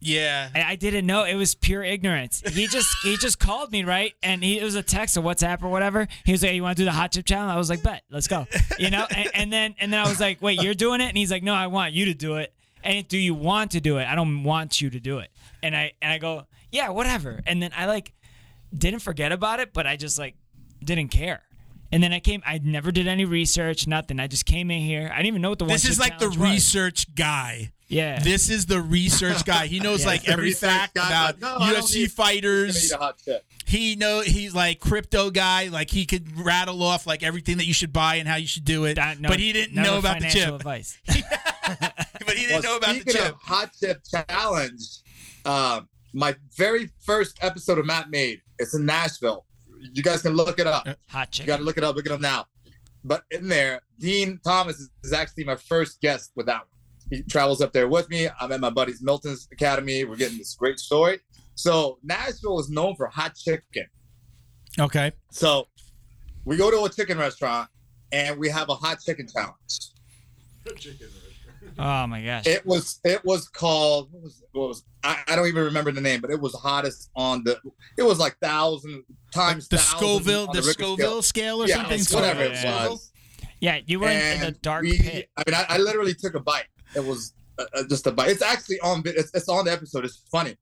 "Yeah." 0.00 0.48
I, 0.54 0.62
I 0.62 0.76
didn't 0.76 1.04
know 1.04 1.24
it 1.24 1.34
was 1.34 1.54
pure 1.54 1.82
ignorance. 1.84 2.42
He 2.54 2.68
just 2.68 2.88
he 3.02 3.18
just 3.18 3.38
called 3.38 3.70
me 3.70 3.84
right, 3.84 4.14
and 4.22 4.42
he 4.42 4.58
it 4.58 4.62
was 4.64 4.76
a 4.76 4.82
text 4.82 5.18
or 5.18 5.20
WhatsApp 5.20 5.62
or 5.62 5.68
whatever. 5.68 6.08
He 6.24 6.32
was 6.32 6.42
like, 6.42 6.52
hey, 6.52 6.56
"You 6.56 6.62
want 6.62 6.78
to 6.78 6.80
do 6.80 6.84
the 6.86 6.92
hot 6.92 7.12
chip 7.12 7.26
challenge?" 7.26 7.52
I 7.52 7.58
was 7.58 7.68
like, 7.68 7.82
"Bet, 7.82 8.02
let's 8.10 8.28
go." 8.28 8.46
You 8.78 8.88
know, 8.88 9.06
and, 9.14 9.28
and 9.34 9.52
then 9.52 9.74
and 9.78 9.92
then 9.92 10.00
I 10.00 10.08
was 10.08 10.20
like, 10.20 10.40
"Wait, 10.40 10.62
you're 10.62 10.72
doing 10.72 11.02
it?" 11.02 11.08
And 11.08 11.18
he's 11.18 11.30
like, 11.30 11.42
"No, 11.42 11.52
I 11.52 11.66
want 11.66 11.92
you 11.92 12.06
to 12.06 12.14
do 12.14 12.36
it." 12.36 12.54
And 12.84 13.06
do 13.08 13.18
you 13.18 13.34
want 13.34 13.70
to 13.72 13.80
do 13.80 13.98
it? 13.98 14.06
I 14.06 14.14
don't 14.14 14.44
want 14.44 14.80
you 14.80 14.90
to 14.90 15.00
do 15.00 15.18
it. 15.18 15.30
And 15.62 15.76
I 15.76 15.92
and 16.02 16.12
I 16.12 16.18
go, 16.18 16.46
"Yeah, 16.70 16.88
whatever." 16.90 17.40
And 17.46 17.62
then 17.62 17.70
I 17.76 17.86
like 17.86 18.12
didn't 18.76 19.00
forget 19.00 19.32
about 19.32 19.60
it, 19.60 19.72
but 19.72 19.86
I 19.86 19.96
just 19.96 20.18
like 20.18 20.34
didn't 20.82 21.08
care. 21.08 21.42
And 21.92 22.02
then 22.02 22.12
I 22.12 22.20
came. 22.20 22.42
I 22.46 22.58
never 22.62 22.90
did 22.90 23.06
any 23.06 23.24
research, 23.26 23.86
nothing. 23.86 24.18
I 24.18 24.26
just 24.26 24.46
came 24.46 24.70
in 24.70 24.80
here. 24.80 25.10
I 25.12 25.16
didn't 25.18 25.26
even 25.26 25.42
know 25.42 25.50
what 25.50 25.58
the 25.58 25.64
one 25.66 25.72
This 25.74 25.84
is 25.84 25.98
like 26.00 26.18
the 26.18 26.28
was. 26.28 26.38
research 26.38 27.14
guy. 27.14 27.72
Yeah. 27.88 28.18
This 28.20 28.48
is 28.48 28.64
the 28.64 28.80
research 28.80 29.44
guy. 29.46 29.66
He 29.66 29.78
knows 29.78 30.00
Yeah. 30.00 30.06
like 30.06 30.26
every 30.26 30.52
fact 30.52 30.94
guy, 30.94 31.06
about 31.06 31.42
like, 31.42 31.60
no, 31.60 31.76
UFC 31.76 31.94
need- 31.96 32.12
fighters. 32.12 32.86
eat 32.86 32.92
a 32.94 32.96
hot 32.96 33.20
chip. 33.22 33.44
He 33.66 33.94
know 33.96 34.20
he's 34.22 34.54
like 34.54 34.80
crypto 34.80 35.30
guy. 35.30 35.68
Like 35.68 35.90
he 35.90 36.06
could 36.06 36.38
rattle 36.38 36.82
off 36.82 37.06
like 37.06 37.22
everything 37.22 37.58
that 37.58 37.66
you 37.66 37.74
should 37.74 37.92
buy 37.92 38.14
and 38.16 38.26
how 38.26 38.36
you 38.36 38.46
should 38.46 38.64
do 38.64 38.86
it. 38.86 38.94
That- 38.94 39.20
no- 39.20 39.28
but 39.28 39.38
he 39.38 39.52
didn't 39.52 39.74
know 39.74 39.98
about 39.98 40.20
the 40.20 40.30
chip. 40.30 40.54
Advice. 40.54 40.98
But 42.32 42.38
he 42.38 42.46
didn't 42.46 42.62
Well, 42.64 42.72
know 42.72 42.76
about 42.78 42.94
the 42.94 43.00
speaking 43.02 43.20
chip. 43.20 43.34
of 43.34 43.40
hot 43.42 43.70
chip 43.78 44.00
challenge, 44.10 44.80
uh, 45.44 45.82
my 46.14 46.34
very 46.56 46.88
first 47.04 47.36
episode 47.42 47.78
of 47.78 47.84
Mat 47.84 48.08
Made. 48.08 48.40
It's 48.58 48.72
in 48.74 48.86
Nashville. 48.86 49.44
You 49.92 50.02
guys 50.02 50.22
can 50.22 50.32
look 50.32 50.58
it 50.58 50.66
up. 50.66 50.88
Hot 51.10 51.38
You 51.38 51.44
got 51.44 51.58
to 51.58 51.62
look 51.62 51.76
it 51.76 51.84
up. 51.84 51.94
Look 51.94 52.06
it 52.06 52.12
up 52.12 52.22
now. 52.22 52.46
But 53.04 53.24
in 53.30 53.48
there, 53.48 53.82
Dean 53.98 54.40
Thomas 54.42 54.80
is, 54.80 54.88
is 55.04 55.12
actually 55.12 55.44
my 55.44 55.56
first 55.56 56.00
guest 56.00 56.32
with 56.34 56.46
that 56.46 56.60
one. 56.60 56.68
He 57.10 57.22
travels 57.24 57.60
up 57.60 57.74
there 57.74 57.86
with 57.86 58.08
me. 58.08 58.28
I'm 58.40 58.50
at 58.50 58.60
my 58.60 58.70
buddy's 58.70 59.02
Milton's 59.02 59.46
Academy. 59.52 60.04
We're 60.04 60.16
getting 60.16 60.38
this 60.38 60.54
great 60.54 60.78
story. 60.78 61.18
So 61.54 61.98
Nashville 62.02 62.58
is 62.60 62.70
known 62.70 62.96
for 62.96 63.08
hot 63.08 63.34
chicken. 63.36 63.84
Okay. 64.80 65.12
So 65.32 65.68
we 66.46 66.56
go 66.56 66.70
to 66.70 66.84
a 66.84 66.88
chicken 66.88 67.18
restaurant 67.18 67.68
and 68.10 68.38
we 68.38 68.48
have 68.48 68.70
a 68.70 68.74
hot 68.74 69.00
chicken 69.04 69.26
challenge. 69.28 69.90
Oh 71.78 72.06
my 72.06 72.22
gosh. 72.22 72.46
It 72.46 72.64
was 72.66 73.00
it 73.04 73.24
was 73.24 73.48
called 73.48 74.08
what 74.12 74.22
was 74.22 74.42
what 74.52 74.68
was 74.68 74.84
I, 75.04 75.18
I 75.28 75.36
don't 75.36 75.46
even 75.48 75.64
remember 75.64 75.92
the 75.92 76.00
name, 76.00 76.20
but 76.20 76.30
it 76.30 76.40
was 76.40 76.54
hottest 76.54 77.10
on 77.16 77.42
the 77.44 77.58
it 77.98 78.02
was 78.02 78.18
like 78.18 78.36
thousand 78.40 79.04
times 79.34 79.68
The 79.68 79.78
Scoville, 79.78 80.48
on 80.48 80.54
the 80.56 80.62
Richter 80.62 80.72
scale. 80.84 80.96
Scoville 80.96 81.22
scale 81.22 81.62
or 81.62 81.66
Yeah, 81.66 81.76
something. 81.76 82.00
it's 82.00 82.14
whatever 82.14 82.42
it 82.42 82.52
yeah. 82.52 82.88
was. 82.88 83.12
yeah, 83.60 83.78
you 83.86 84.00
were 84.00 84.08
in, 84.08 84.34
in 84.34 84.40
the 84.40 84.50
dark 84.52 84.82
we- 84.82 84.98
pit. 84.98 85.28
I 85.36 85.42
mean, 85.46 85.54
I, 85.54 85.66
I 85.70 85.78
literally 85.78 86.14
took 86.14 86.34
a 86.34 86.40
bite. 86.40 86.66
It 86.94 87.04
was 87.04 87.32
uh, 87.58 87.64
uh, 87.74 87.82
just 87.88 88.06
a 88.06 88.12
bite. 88.12 88.30
It's 88.30 88.42
actually 88.42 88.80
on. 88.80 89.02
It's, 89.06 89.30
it's 89.34 89.48
on 89.48 89.64
the 89.64 89.72
episode. 89.72 90.04
It's 90.04 90.22
funny, 90.30 90.56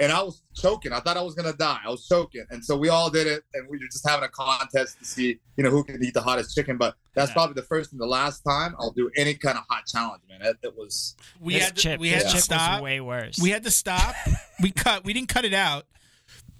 and 0.00 0.12
I 0.12 0.22
was 0.22 0.42
choking. 0.54 0.92
I 0.92 1.00
thought 1.00 1.16
I 1.16 1.22
was 1.22 1.34
gonna 1.34 1.52
die. 1.52 1.80
I 1.84 1.90
was 1.90 2.06
choking, 2.06 2.44
and 2.50 2.64
so 2.64 2.76
we 2.76 2.88
all 2.88 3.10
did 3.10 3.26
it, 3.26 3.44
and 3.54 3.68
we 3.68 3.78
were 3.78 3.86
just 3.90 4.06
having 4.08 4.24
a 4.24 4.28
contest 4.28 4.98
to 4.98 5.04
see, 5.04 5.38
you 5.56 5.64
know, 5.64 5.70
who 5.70 5.82
can 5.84 6.02
eat 6.02 6.14
the 6.14 6.20
hottest 6.22 6.54
chicken. 6.54 6.76
But 6.76 6.94
that's 7.14 7.30
Yeah. 7.30 7.34
probably 7.34 7.54
the 7.54 7.66
first 7.66 7.92
and 7.92 8.00
the 8.00 8.06
last 8.06 8.42
time 8.42 8.74
I'll 8.78 8.92
do 8.92 9.10
any 9.16 9.34
kind 9.34 9.58
of 9.58 9.64
hot 9.68 9.86
challenge, 9.86 10.22
man. 10.28 10.40
It, 10.42 10.56
it 10.62 10.76
was. 10.76 11.16
We 11.40 11.54
This 11.54 11.64
had 11.64 11.76
to, 11.76 11.82
chip, 11.82 12.00
we 12.00 12.10
this 12.10 12.22
had 12.24 12.32
to 12.32 12.40
stop. 12.40 12.82
way 12.82 13.00
worse. 13.00 13.38
We 13.40 13.50
had 13.50 13.64
to 13.64 13.70
stop. 13.70 14.14
we 14.62 14.70
cut. 14.70 15.04
We 15.04 15.12
didn't 15.12 15.28
cut 15.28 15.44
it 15.44 15.54
out. 15.54 15.86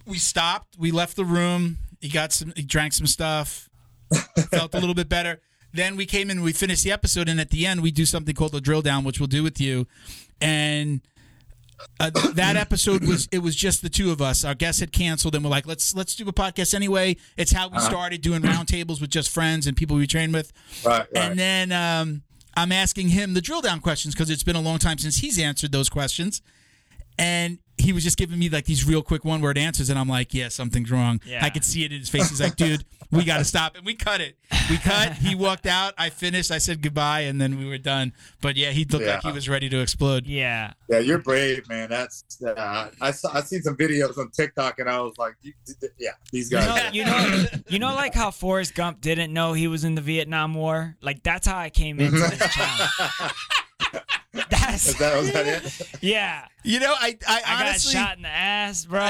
We 0.07 0.19
stopped. 0.19 0.77
We 0.79 0.91
left 0.91 1.17
the 1.17 1.25
room. 1.25 1.79
He 2.01 2.09
got 2.09 2.33
some. 2.33 2.53
He 2.57 2.63
drank 2.63 2.93
some 2.93 3.07
stuff. 3.07 3.69
Felt 4.51 4.75
a 4.75 4.79
little 4.81 4.95
bit 4.95 5.09
better. 5.09 5.41
Then 5.75 5.97
we 5.97 6.07
came 6.07 6.31
in. 6.31 6.41
We 6.43 6.53
finished 6.55 6.83
the 6.83 6.93
episode, 6.93 7.29
and 7.29 7.39
at 7.39 7.51
the 7.51 7.67
end, 7.67 7.83
we 7.83 7.91
do 7.91 8.07
something 8.07 8.35
called 8.35 8.53
the 8.53 8.61
drill 8.61 8.81
down, 8.81 9.05
which 9.05 9.21
we'll 9.21 9.27
do 9.27 9.43
with 9.43 9.61
you. 9.61 9.87
And 10.41 11.03
uh, 12.01 12.11
that 12.35 12.57
episode 12.57 13.05
was 13.07 13.29
it 13.33 13.39
was 13.39 13.55
just 13.57 13.83
the 13.83 13.89
two 13.89 14.11
of 14.11 14.21
us. 14.21 14.45
Our 14.45 14.55
guest 14.55 14.81
had 14.81 14.93
canceled, 14.93 15.35
and 15.35 15.45
we're 15.45 15.51
like, 15.51 15.67
let's 15.67 15.95
let's 15.95 16.15
do 16.15 16.29
a 16.29 16.33
podcast 16.33 16.75
anyway. 16.75 17.17
It's 17.37 17.53
how 17.53 17.69
we 17.69 17.77
Uh-huh. 17.77 17.89
started 17.89 18.21
doing 18.21 18.43
roundtables 18.43 19.01
with 19.01 19.11
just 19.11 19.31
friends 19.31 19.67
and 19.67 19.77
people 19.77 19.97
we 19.97 20.07
train 20.07 20.33
with. 20.33 20.53
Right, 20.85 20.99
right. 21.01 21.09
And 21.15 21.39
then 21.39 21.73
um, 21.73 22.23
I'm 22.57 22.73
asking 22.73 23.09
him 23.11 23.35
the 23.35 23.41
drill 23.41 23.61
down 23.61 23.81
questions 23.81 24.15
because 24.15 24.31
it's 24.31 24.43
been 24.43 24.57
a 24.57 24.61
long 24.61 24.79
time 24.79 24.99
since 24.99 25.19
he's 25.19 25.39
answered 25.39 25.73
those 25.73 25.89
questions. 25.89 26.43
And 27.19 27.59
he 27.81 27.93
was 27.93 28.05
just 28.05 28.17
giving 28.17 28.39
me 28.39 28.49
like 28.49 28.65
these 28.65 28.87
real 28.87 29.03
quick 29.03 29.25
one 29.25 29.41
word 29.41 29.59
answers. 29.59 29.91
And 29.91 29.99
I'm 29.99 30.09
like, 30.09 30.35
yeah, 30.35 30.49
something's 30.49 30.91
wrong. 30.91 31.21
Yeah. 31.27 31.45
I 31.45 31.51
could 31.51 31.65
see 31.65 31.85
it 31.85 31.93
in 31.93 31.99
his 31.99 32.09
face. 32.09 32.29
He's 32.31 32.41
like, 32.41 32.57
dude, 32.57 32.85
we 33.11 33.25
got 33.25 33.39
to 33.39 33.45
stop. 33.45 33.77
And 33.77 33.85
we 33.87 33.95
cut 33.95 34.21
it. 34.21 34.37
We 34.71 34.77
cut. 34.79 35.13
He 35.15 35.35
walked 35.35 35.67
out. 35.67 35.95
I 35.97 36.11
finished. 36.11 36.51
I 36.51 36.59
said 36.59 36.83
goodbye. 36.83 37.21
And 37.21 37.41
then 37.41 37.59
we 37.59 37.67
were 37.67 37.79
done. 37.79 38.13
But 38.41 38.57
yeah, 38.57 38.71
he 38.71 38.85
looked 38.85 39.07
like 39.07 39.23
he 39.23 39.33
was 39.33 39.49
ready 39.49 39.69
to 39.69 39.81
explode. 39.81 40.27
yeah. 40.27 40.73
Yeah, 40.91 41.01
you're 41.01 41.19
brave, 41.19 41.69
man. 41.69 41.91
That's 41.91 42.25
uh, 42.43 42.89
I 43.01 43.11
saw 43.11 43.31
I 43.35 43.43
seen 43.43 43.61
some 43.63 43.77
videos 43.77 44.17
on 44.17 44.31
TikTok 44.31 44.79
and 44.79 44.89
I 44.89 45.01
was 45.01 45.19
like, 45.19 45.35
yeah, 45.99 46.11
these 46.33 46.51
You 46.51 46.57
guys. 46.59 46.67
know, 46.85 46.91
you 46.93 47.05
know, 47.05 47.45
you 47.69 47.79
know, 47.79 47.95
like 47.95 48.15
how 48.15 48.31
Forrest 48.31 48.75
Gump 48.75 49.01
didn't 49.03 49.33
know 49.33 49.53
he 49.53 49.69
was 49.69 49.85
in 49.85 49.95
the 49.95 50.01
Vietnam 50.01 50.55
War. 50.55 50.97
Like 51.03 51.23
that's 51.23 51.47
how 51.47 51.59
I 51.59 51.69
came 51.71 52.01
into 52.01 52.17
this 52.19 52.39
challenge. 52.55 52.91
That's 54.51 54.95
that, 54.99 55.19
was 55.19 55.33
that 55.33 55.47
it? 55.47 55.89
yeah. 56.03 56.45
You 56.63 56.81
know, 56.81 56.95
I, 56.99 57.17
I, 57.27 57.43
I 57.47 57.65
honestly, 57.65 57.95
got 57.95 58.09
shot 58.09 58.17
in 58.17 58.23
the 58.23 58.29
ass, 58.29 58.85
bro. 58.85 59.01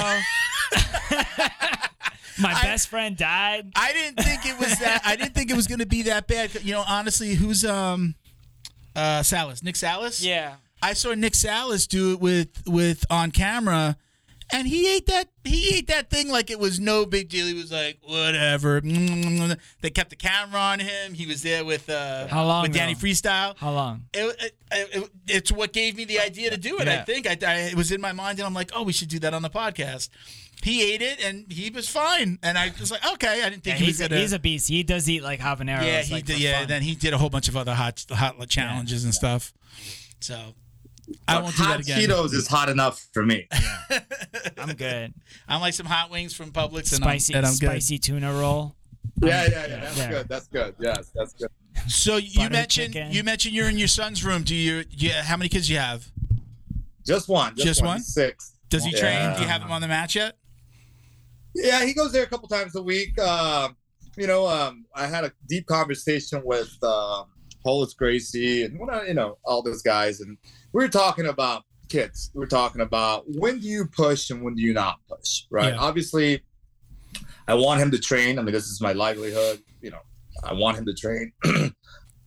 My 2.41 2.53
I- 2.53 2.63
best 2.63 2.89
friend 2.89 3.17
died. 3.17 3.73
I 3.75 3.93
didn't 3.93 4.23
think 4.25 4.47
it 4.47 4.59
was 4.59 4.79
that. 4.79 5.03
I 5.05 5.17
didn't 5.17 5.35
think 5.35 5.51
it 5.51 5.57
was 5.57 5.67
going 5.67 5.81
to 5.81 5.87
be 5.87 6.03
that 6.03 6.27
bad. 6.29 6.55
You 6.63 6.73
know, 6.73 6.85
honestly, 6.87 7.35
who's 7.35 7.65
um, 7.65 8.15
uh, 8.95 9.23
Salas? 9.23 9.63
Nick 9.63 9.77
Salas? 9.77 10.25
Yeah. 10.25 10.55
I 10.81 10.93
saw 10.93 11.15
Nick 11.15 11.35
Salas 11.35 11.87
do 11.89 12.13
it 12.13 12.21
with 12.21 12.63
with 12.67 13.05
on 13.11 13.33
camera, 13.33 13.97
and 14.53 14.67
he 14.69 14.95
ate 14.95 15.07
that 15.07 15.29
he 15.45 15.77
ate 15.77 15.87
that 15.89 16.11
thing 16.11 16.29
like 16.31 16.51
it 16.51 16.59
was 16.59 16.79
no 16.81 17.05
big 17.07 17.29
deal. 17.29 17.47
He 17.47 17.55
was 17.55 17.71
like, 17.73 17.99
whatever. 18.03 18.81
They 19.81 19.91
kept 19.91 20.11
the 20.11 20.17
camera 20.17 20.61
on 20.61 20.81
him. 20.81 21.15
He 21.15 21.27
was 21.27 21.43
there 21.43 21.65
with 21.65 21.89
uh 21.89 22.27
How 22.29 22.45
long, 22.45 22.63
with 22.63 22.73
Danny 22.75 22.95
though? 22.95 23.01
Freestyle. 23.01 23.57
How 23.59 23.73
long? 23.73 24.03
It, 24.13 24.37
it, 24.41 24.55
it, 24.95 25.11
it's 25.27 25.53
what 25.53 25.73
gave 25.73 25.97
me 25.97 26.05
the 26.05 26.19
idea 26.21 26.51
to 26.51 26.57
do 26.57 26.79
it. 26.79 26.89
I 26.89 27.03
think 27.03 27.27
I, 27.27 27.37
I 27.47 27.55
it 27.69 27.75
was 27.75 27.93
in 27.93 28.01
my 28.01 28.13
mind, 28.13 28.39
and 28.39 28.47
I'm 28.47 28.55
like, 28.55 28.71
oh, 28.75 28.83
we 28.83 28.93
should 28.93 29.09
do 29.09 29.19
that 29.21 29.35
on 29.35 29.43
the 29.43 29.51
podcast. 29.51 30.09
He 30.63 30.93
ate 30.93 31.03
it, 31.03 31.25
and 31.25 31.51
he 31.53 31.71
was 31.71 31.89
fine. 31.89 32.39
And 32.43 32.59
I 32.59 32.73
was 32.81 32.91
like, 32.91 33.07
okay, 33.15 33.43
I 33.45 33.51
didn't 33.51 33.65
Yeah, 33.67 33.75
think 33.75 33.85
he 33.85 33.91
was 33.91 33.99
gonna. 34.01 34.17
he's 34.17 34.33
a 34.33 34.39
beast. 34.41 34.69
He 34.69 34.83
does 34.83 35.09
eat 35.09 35.23
like 35.23 35.39
habaneros. 35.41 35.85
yeah, 35.85 36.03
he 36.03 36.15
like, 36.15 36.25
did. 36.25 36.41
Yeah, 36.41 36.59
fun. 36.61 36.69
then 36.69 36.83
he 36.83 36.95
did 36.97 37.15
a 37.15 37.19
whole 37.19 37.31
bunch 37.31 37.49
of 37.49 37.57
other 37.57 37.75
hot 37.75 38.05
hot 38.11 38.49
challenges 38.49 39.05
and 39.05 39.15
stuff. 39.15 39.53
So 40.21 40.55
I 41.27 41.41
won't 41.41 41.57
do 41.57 41.63
hot 41.63 41.79
that 41.79 41.81
again. 41.81 42.01
Cheetos 42.09 42.35
is 42.35 42.47
hot 42.47 42.69
enough 42.69 43.07
for 43.13 43.25
me. 43.25 43.49
I'm 44.59 44.75
good. 44.75 45.15
I'm 45.49 45.61
like 45.61 45.75
some 45.75 45.87
hot 45.87 46.11
wings 46.11 46.35
from 46.35 46.51
Publix, 46.53 46.95
and 46.95 47.05
I'm, 47.05 47.11
Spicy, 47.19 47.35
and 47.35 47.47
I'm 47.47 47.53
good. 47.53 47.71
spicy 47.71 47.99
tuna 47.99 48.33
roll. 48.33 48.75
Yeah, 49.23 49.47
yeah, 49.51 49.67
yeah. 49.67 49.67
That's 49.81 49.99
Yeah. 49.99 50.11
good. 50.11 50.29
That's 50.29 50.47
good. 50.49 50.75
Yes, 50.79 51.11
that's 51.15 51.33
good. 51.35 51.49
So 51.89 52.17
you 52.17 52.39
Butter 52.41 52.51
mentioned 52.53 52.95
chicken. 52.95 53.13
you 53.13 53.23
mentioned 53.25 53.55
you're 53.55 53.69
in 53.69 53.79
your 53.79 53.89
son's 53.89 54.25
room. 54.25 54.43
Do 54.43 54.55
you? 54.55 54.85
Yeah. 54.91 55.23
How 55.23 55.37
many 55.37 55.49
kids 55.49 55.67
do 55.69 55.73
you 55.75 55.79
have? 55.79 56.07
Just 57.07 57.29
one. 57.29 57.55
Just, 57.55 57.67
Just 57.67 57.81
one. 57.81 57.89
one? 57.89 58.01
Six. 58.03 58.55
Does 58.69 58.85
he 58.85 58.93
train? 58.93 59.35
Do 59.35 59.41
you 59.43 59.49
have 59.49 59.63
him 59.63 59.71
on 59.73 59.81
the 59.81 59.89
match 59.89 60.15
yet? 60.15 60.37
Yeah, 61.55 61.85
he 61.85 61.95
goes 61.95 62.13
there 62.13 62.23
a 62.23 62.27
couple 62.27 62.49
times 62.49 62.77
a 62.77 62.83
week. 62.83 63.19
Um, 63.19 63.77
you 64.17 64.27
know, 64.27 64.47
um, 64.47 64.85
I 64.95 65.07
had 65.07 65.25
a 65.25 65.33
deep 65.49 65.67
conversation 65.67 66.43
with 66.45 66.71
um, 66.83 67.27
Rolles 67.65 67.95
Gracie 67.95 68.65
and 68.65 68.79
you 69.07 69.15
know 69.15 69.39
all 69.45 69.63
those 69.63 69.83
guys, 69.83 70.21
and 70.21 70.31
we 70.31 70.39
were 70.73 70.89
talking 70.89 71.27
about 71.27 71.65
kids, 71.89 72.31
we're 72.35 72.47
talking 72.47 72.81
about 72.81 73.25
when 73.27 73.59
do 73.61 73.67
you 73.67 73.87
push 73.87 74.31
and 74.31 74.43
when 74.43 74.55
do 74.55 74.63
you 74.63 74.73
not 74.73 74.99
push, 75.09 75.45
right? 75.51 75.75
Yeah. 75.75 75.81
Obviously, 75.81 76.43
I 77.47 77.55
want 77.55 77.81
him 77.81 77.91
to 77.91 77.99
train. 77.99 78.39
I 78.39 78.43
mean, 78.43 78.53
this 78.53 78.67
is 78.67 78.81
my 78.81 78.93
livelihood. 78.93 79.63
You 79.81 79.91
know, 79.91 80.03
I 80.45 80.53
want 80.53 80.77
him 80.77 80.87
to 80.87 80.95
train. 80.95 81.33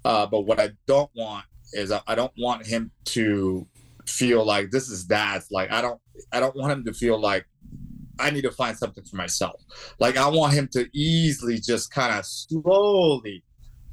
uh, 0.06 0.26
but 0.26 0.42
what 0.42 0.60
I 0.60 0.72
don't 0.88 1.12
want 1.16 1.46
is 1.74 1.92
I, 1.92 2.02
I 2.08 2.16
don't 2.16 2.34
want 2.38 2.66
him 2.66 2.92
to 3.06 3.68
feel 4.08 4.44
like 4.44 4.72
this 4.72 4.90
is 4.90 5.06
dad's. 5.06 5.52
Like 5.52 5.72
I 5.72 5.82
don't, 5.82 6.00
I 6.32 6.40
don't 6.40 6.56
want 6.56 6.74
him 6.74 6.84
to 6.86 6.94
feel 6.94 7.20
like 7.20 7.46
I 8.20 8.30
need 8.30 8.44
to 8.44 8.52
find 8.52 8.78
something 8.78 9.04
for 9.04 9.16
myself. 9.16 9.62
Like 10.00 10.18
I 10.18 10.28
want 10.28 10.54
him 10.54 10.68
to 10.74 10.88
easily 10.94 11.60
just 11.60 11.92
kind 11.92 12.18
of 12.18 12.26
slowly 12.26 13.44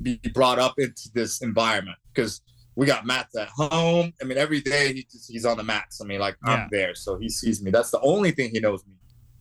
be 0.01 0.21
brought 0.33 0.59
up 0.59 0.75
into 0.79 1.11
this 1.15 1.43
environment 1.43 1.99
because 2.15 2.41
we 2.79 2.87
got 2.87 3.05
mats 3.05 3.35
at 3.37 3.49
home. 3.49 4.13
I 4.23 4.25
mean, 4.25 4.39
every 4.39 4.61
day 4.61 4.93
he 4.93 5.03
just, 5.03 5.29
he's 5.29 5.45
on 5.45 5.57
the 5.57 5.65
mats. 5.65 6.01
I 6.01 6.05
mean, 6.05 6.21
like 6.21 6.37
Yeah. 6.47 6.53
I'm 6.53 6.69
there, 6.71 6.95
so 6.95 7.19
he 7.19 7.29
sees 7.29 7.61
me. 7.61 7.73
That's 7.73 7.91
the 7.91 8.01
only 8.03 8.31
thing 8.31 8.51
he 8.53 8.61
knows 8.61 8.87
me. 8.87 8.95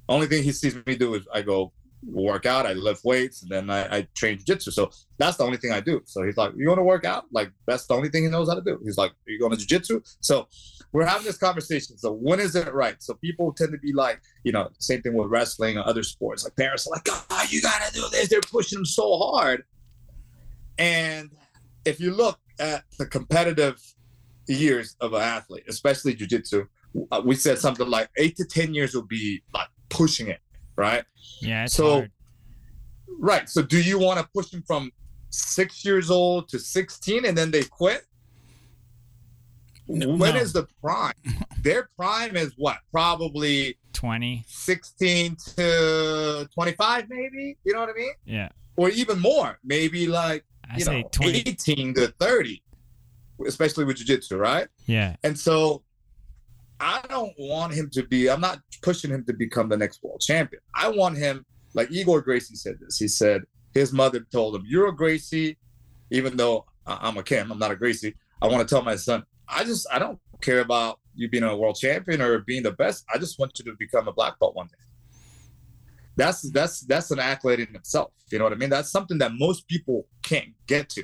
Only 0.09 0.25
thing 0.25 0.41
he 0.41 0.51
sees 0.51 0.75
me 0.87 0.95
do 0.95 1.13
is 1.13 1.21
I 1.31 1.43
go 1.43 1.71
work 2.03 2.47
out, 2.47 2.65
I 2.65 2.73
lift 2.73 3.05
weights, 3.05 3.43
and 3.43 3.51
then 3.51 3.69
I, 3.69 3.97
I 3.97 4.07
train 4.15 4.37
jiu-jitsu. 4.37 4.71
So 4.71 4.89
that's 5.19 5.37
the 5.37 5.43
only 5.43 5.57
thing 5.57 5.71
I 5.71 5.81
do. 5.81 6.01
So 6.05 6.23
he's 6.23 6.35
like, 6.35 6.53
"You 6.57 6.67
want 6.67 6.79
to 6.79 6.83
work 6.83 7.05
out?" 7.05 7.25
Like 7.31 7.51
that's 7.67 7.85
the 7.85 7.93
only 7.93 8.09
thing 8.09 8.23
he 8.23 8.29
knows 8.29 8.49
how 8.49 8.55
to 8.55 8.61
do. 8.61 8.79
He's 8.83 8.97
like, 8.97 9.11
"Are 9.11 9.31
you 9.31 9.37
going 9.39 9.51
to 9.51 9.57
jiu-jitsu?" 9.57 10.01
So 10.19 10.47
we're 10.91 11.05
having 11.05 11.27
this 11.27 11.37
conversation. 11.37 11.95
So 11.99 12.11
when 12.13 12.39
is 12.39 12.55
it 12.55 12.73
right? 12.73 12.95
So 13.03 13.13
people 13.13 13.53
tend 13.53 13.71
to 13.71 13.77
be 13.77 13.93
like, 13.93 14.19
you 14.45 14.51
know, 14.51 14.69
same 14.79 15.03
thing 15.03 15.13
with 15.13 15.27
wrestling 15.29 15.77
or 15.77 15.87
other 15.87 16.01
sports. 16.01 16.43
Like 16.43 16.55
parents 16.55 16.87
are 16.87 16.91
like, 16.91 17.03
"God, 17.03 17.51
you 17.51 17.61
gotta 17.61 17.93
do 17.93 18.03
this." 18.11 18.29
They're 18.29 18.41
pushing 18.41 18.79
them 18.79 18.85
so 18.85 19.15
hard. 19.15 19.63
And 20.79 21.29
if 21.85 21.99
you 21.99 22.11
look 22.11 22.39
at 22.59 22.83
the 22.97 23.05
competitive 23.05 23.81
years 24.47 24.95
of 25.01 25.13
an 25.13 25.21
athlete, 25.21 25.63
especially 25.67 26.13
jiu-jitsu, 26.13 26.65
uh, 27.11 27.21
we 27.23 27.35
said 27.35 27.59
something 27.59 27.87
like 27.89 28.09
eight 28.17 28.35
to 28.37 28.45
ten 28.45 28.73
years 28.73 28.93
will 28.95 29.05
be 29.05 29.43
like 29.53 29.67
pushing 29.89 30.27
it, 30.27 30.39
right? 30.75 31.03
Yeah, 31.41 31.65
So- 31.65 31.91
hard. 31.91 32.11
Right. 33.19 33.49
So 33.49 33.63
do 33.63 33.81
you 33.81 33.97
want 33.97 34.19
to 34.19 34.27
push 34.33 34.49
them 34.49 34.63
from 34.67 34.91
six 35.31 35.83
years 35.83 36.11
old 36.11 36.49
to 36.49 36.59
16 36.59 37.25
and 37.25 37.35
then 37.35 37.49
they 37.49 37.63
quit? 37.63 38.05
No- 39.87 40.15
When 40.15 40.35
no. 40.35 40.39
is 40.39 40.53
the 40.53 40.67
prime? 40.81 41.13
Their 41.63 41.89
prime 41.97 42.35
is 42.35 42.53
what? 42.57 42.77
Probably 42.91 43.77
20. 43.93 44.43
16 44.47 45.35
to 45.55 46.47
25, 46.53 47.09
maybe? 47.09 47.57
You 47.63 47.73
know 47.73 47.79
what 47.79 47.89
I 47.89 47.93
mean? 47.93 48.13
Yeah. 48.25 48.49
Or 48.75 48.89
even 48.89 49.19
more. 49.19 49.57
Maybe 49.63 50.05
like, 50.07 50.43
I 50.71 50.77
you 50.77 50.83
say 50.83 51.01
know, 51.01 51.09
20. 51.11 51.39
18 51.45 51.93
to 51.95 52.07
30, 52.19 52.63
especially 53.45 53.85
with 53.85 53.97
jiu 53.97 54.05
jitsu, 54.05 54.37
right? 54.37 54.67
Yeah. 54.85 55.15
And 55.23 55.37
so 55.37 55.83
I 56.79 57.01
don't 57.09 57.33
want 57.37 57.73
him 57.73 57.89
to 57.91 58.03
be, 58.03 58.29
I'm 58.29 58.41
not 58.41 58.59
pushing 58.81 59.11
him 59.11 59.23
to 59.25 59.33
become 59.33 59.69
the 59.69 59.77
next 59.77 60.03
world 60.03 60.21
champion. 60.21 60.61
I 60.75 60.89
want 60.89 61.17
him, 61.17 61.45
like 61.73 61.91
Igor 61.91 62.21
Gracie 62.21 62.55
said 62.55 62.75
this. 62.79 62.97
He 62.97 63.07
said 63.07 63.41
his 63.73 63.93
mother 63.93 64.25
told 64.31 64.55
him, 64.55 64.63
You're 64.65 64.87
a 64.87 64.95
Gracie, 64.95 65.57
even 66.11 66.37
though 66.37 66.65
I'm 66.85 67.17
a 67.17 67.23
Kim, 67.23 67.51
I'm 67.51 67.59
not 67.59 67.71
a 67.71 67.75
Gracie. 67.75 68.15
I 68.41 68.47
want 68.47 68.67
to 68.67 68.73
tell 68.73 68.83
my 68.83 68.95
son, 68.95 69.23
I 69.47 69.63
just, 69.63 69.87
I 69.91 69.99
don't 69.99 70.19
care 70.41 70.59
about 70.59 70.99
you 71.15 71.29
being 71.29 71.43
a 71.43 71.55
world 71.55 71.75
champion 71.75 72.21
or 72.21 72.39
being 72.39 72.63
the 72.63 72.71
best. 72.71 73.05
I 73.13 73.17
just 73.17 73.39
want 73.39 73.57
you 73.57 73.65
to 73.65 73.75
become 73.77 74.07
a 74.07 74.13
black 74.13 74.39
belt 74.39 74.55
one 74.55 74.67
day. 74.67 74.73
That's 76.17 76.41
that's 76.51 76.81
that's 76.81 77.11
an 77.11 77.19
accolade 77.19 77.59
in 77.59 77.75
itself. 77.75 78.11
You 78.31 78.39
know 78.39 78.45
what 78.45 78.53
I 78.53 78.57
mean? 78.57 78.71
That's 78.71 78.91
something 78.91 79.19
that 79.19 79.31
most 79.35 79.67
people 79.67 80.07
can't 80.23 80.49
get 80.65 80.89
to. 80.89 81.03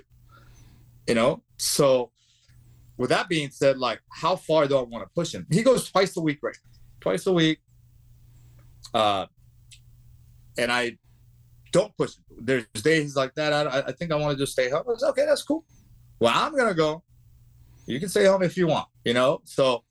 You 1.08 1.16
know, 1.16 1.44
so 1.58 2.12
with 2.98 3.10
that 3.12 3.30
being 3.30 3.52
said, 3.52 3.78
like 3.78 4.02
how 4.10 4.36
far 4.36 4.68
do 4.68 4.78
I 4.78 4.82
want 4.82 5.04
to 5.04 5.10
push 5.14 5.34
him? 5.34 5.46
He 5.52 5.62
goes 5.62 5.90
twice 5.90 6.18
a 6.18 6.22
week, 6.22 6.40
right? 6.42 6.58
Twice 7.00 7.28
a 7.28 7.34
week. 7.34 7.60
Uh, 8.94 9.28
and 10.58 10.72
I 10.72 10.98
don't 11.72 11.96
push 11.96 12.16
him. 12.16 12.24
There's 12.40 12.66
days 12.74 13.16
like 13.16 13.36
that. 13.36 13.54
I, 13.54 13.80
I 13.88 13.92
think 13.92 14.12
I 14.12 14.16
want 14.16 14.38
to 14.38 14.44
just 14.44 14.54
stay 14.54 14.70
home. 14.70 14.84
I 14.88 14.92
was 14.92 15.04
okay. 15.04 15.26
That's 15.26 15.44
cool. 15.44 15.64
Well, 16.20 16.34
I'm 16.36 16.58
gonna 16.58 16.74
go. 16.74 17.04
You 17.86 18.00
can 18.00 18.10
stay 18.10 18.26
home 18.26 18.42
if 18.42 18.58
you 18.58 18.66
want. 18.66 18.88
You 19.06 19.14
know. 19.14 19.42
So 19.46 19.84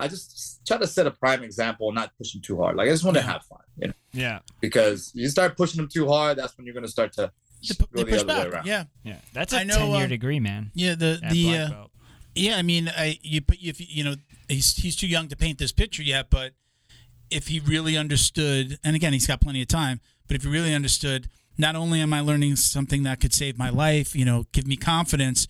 I 0.00 0.08
just 0.08 0.60
try 0.66 0.76
to 0.78 0.86
set 0.86 1.06
a 1.06 1.10
prime 1.10 1.42
example, 1.42 1.92
not 1.92 2.16
push 2.18 2.34
him 2.34 2.40
too 2.42 2.58
hard. 2.60 2.76
Like 2.76 2.88
I 2.88 2.90
just 2.92 3.04
want 3.04 3.16
to 3.16 3.22
have 3.22 3.42
fun. 3.44 3.60
You 3.76 3.88
know, 3.88 3.92
Yeah. 4.12 4.38
because 4.60 5.10
you 5.14 5.28
start 5.28 5.56
pushing 5.56 5.80
him 5.80 5.88
too 5.88 6.06
hard, 6.08 6.38
that's 6.38 6.56
when 6.56 6.64
you're 6.66 6.74
gonna 6.74 6.88
start 6.88 7.12
to 7.14 7.32
They, 7.68 7.74
pu- 7.74 7.86
go 7.94 8.04
the 8.04 8.10
push 8.10 8.20
other 8.20 8.26
way 8.28 8.44
back. 8.44 8.52
around. 8.52 8.66
Yeah, 8.66 8.84
Yeah. 9.04 9.16
That's 9.32 9.52
a 9.52 9.58
I 9.60 9.64
know, 9.64 9.76
10 9.78 9.90
year 9.90 10.02
um, 10.04 10.08
degree, 10.08 10.40
man. 10.40 10.70
yeah. 10.74 10.94
The 10.94 11.20
at 11.22 11.32
the 11.32 11.56
uh. 11.58 11.84
Yeah, 12.34 12.56
I 12.56 12.62
mean, 12.62 12.88
I 12.88 13.18
you 13.22 13.40
but 13.40 13.56
if 13.60 13.80
you 13.80 14.04
know 14.04 14.14
he's 14.48 14.76
he's 14.76 14.94
too 14.96 15.08
young 15.08 15.28
to 15.28 15.36
paint 15.36 15.58
this 15.58 15.72
picture 15.72 16.02
yet, 16.02 16.30
but 16.30 16.52
if 17.30 17.48
he 17.48 17.58
really 17.60 17.96
understood, 17.96 18.78
and 18.84 18.94
again, 18.96 19.12
he's 19.12 19.26
got 19.26 19.40
plenty 19.40 19.62
of 19.62 19.68
time, 19.68 20.00
but 20.26 20.36
if 20.36 20.42
he 20.44 20.48
really 20.48 20.74
understood, 20.74 21.28
not 21.58 21.74
only 21.76 22.00
am 22.00 22.12
I 22.12 22.20
learning 22.20 22.56
something 22.56 23.02
that 23.04 23.20
could 23.20 23.32
save 23.34 23.58
my 23.58 23.68
life, 23.70 24.14
you 24.16 24.24
know, 24.24 24.46
give 24.52 24.66
me 24.66 24.76
confidence, 24.76 25.46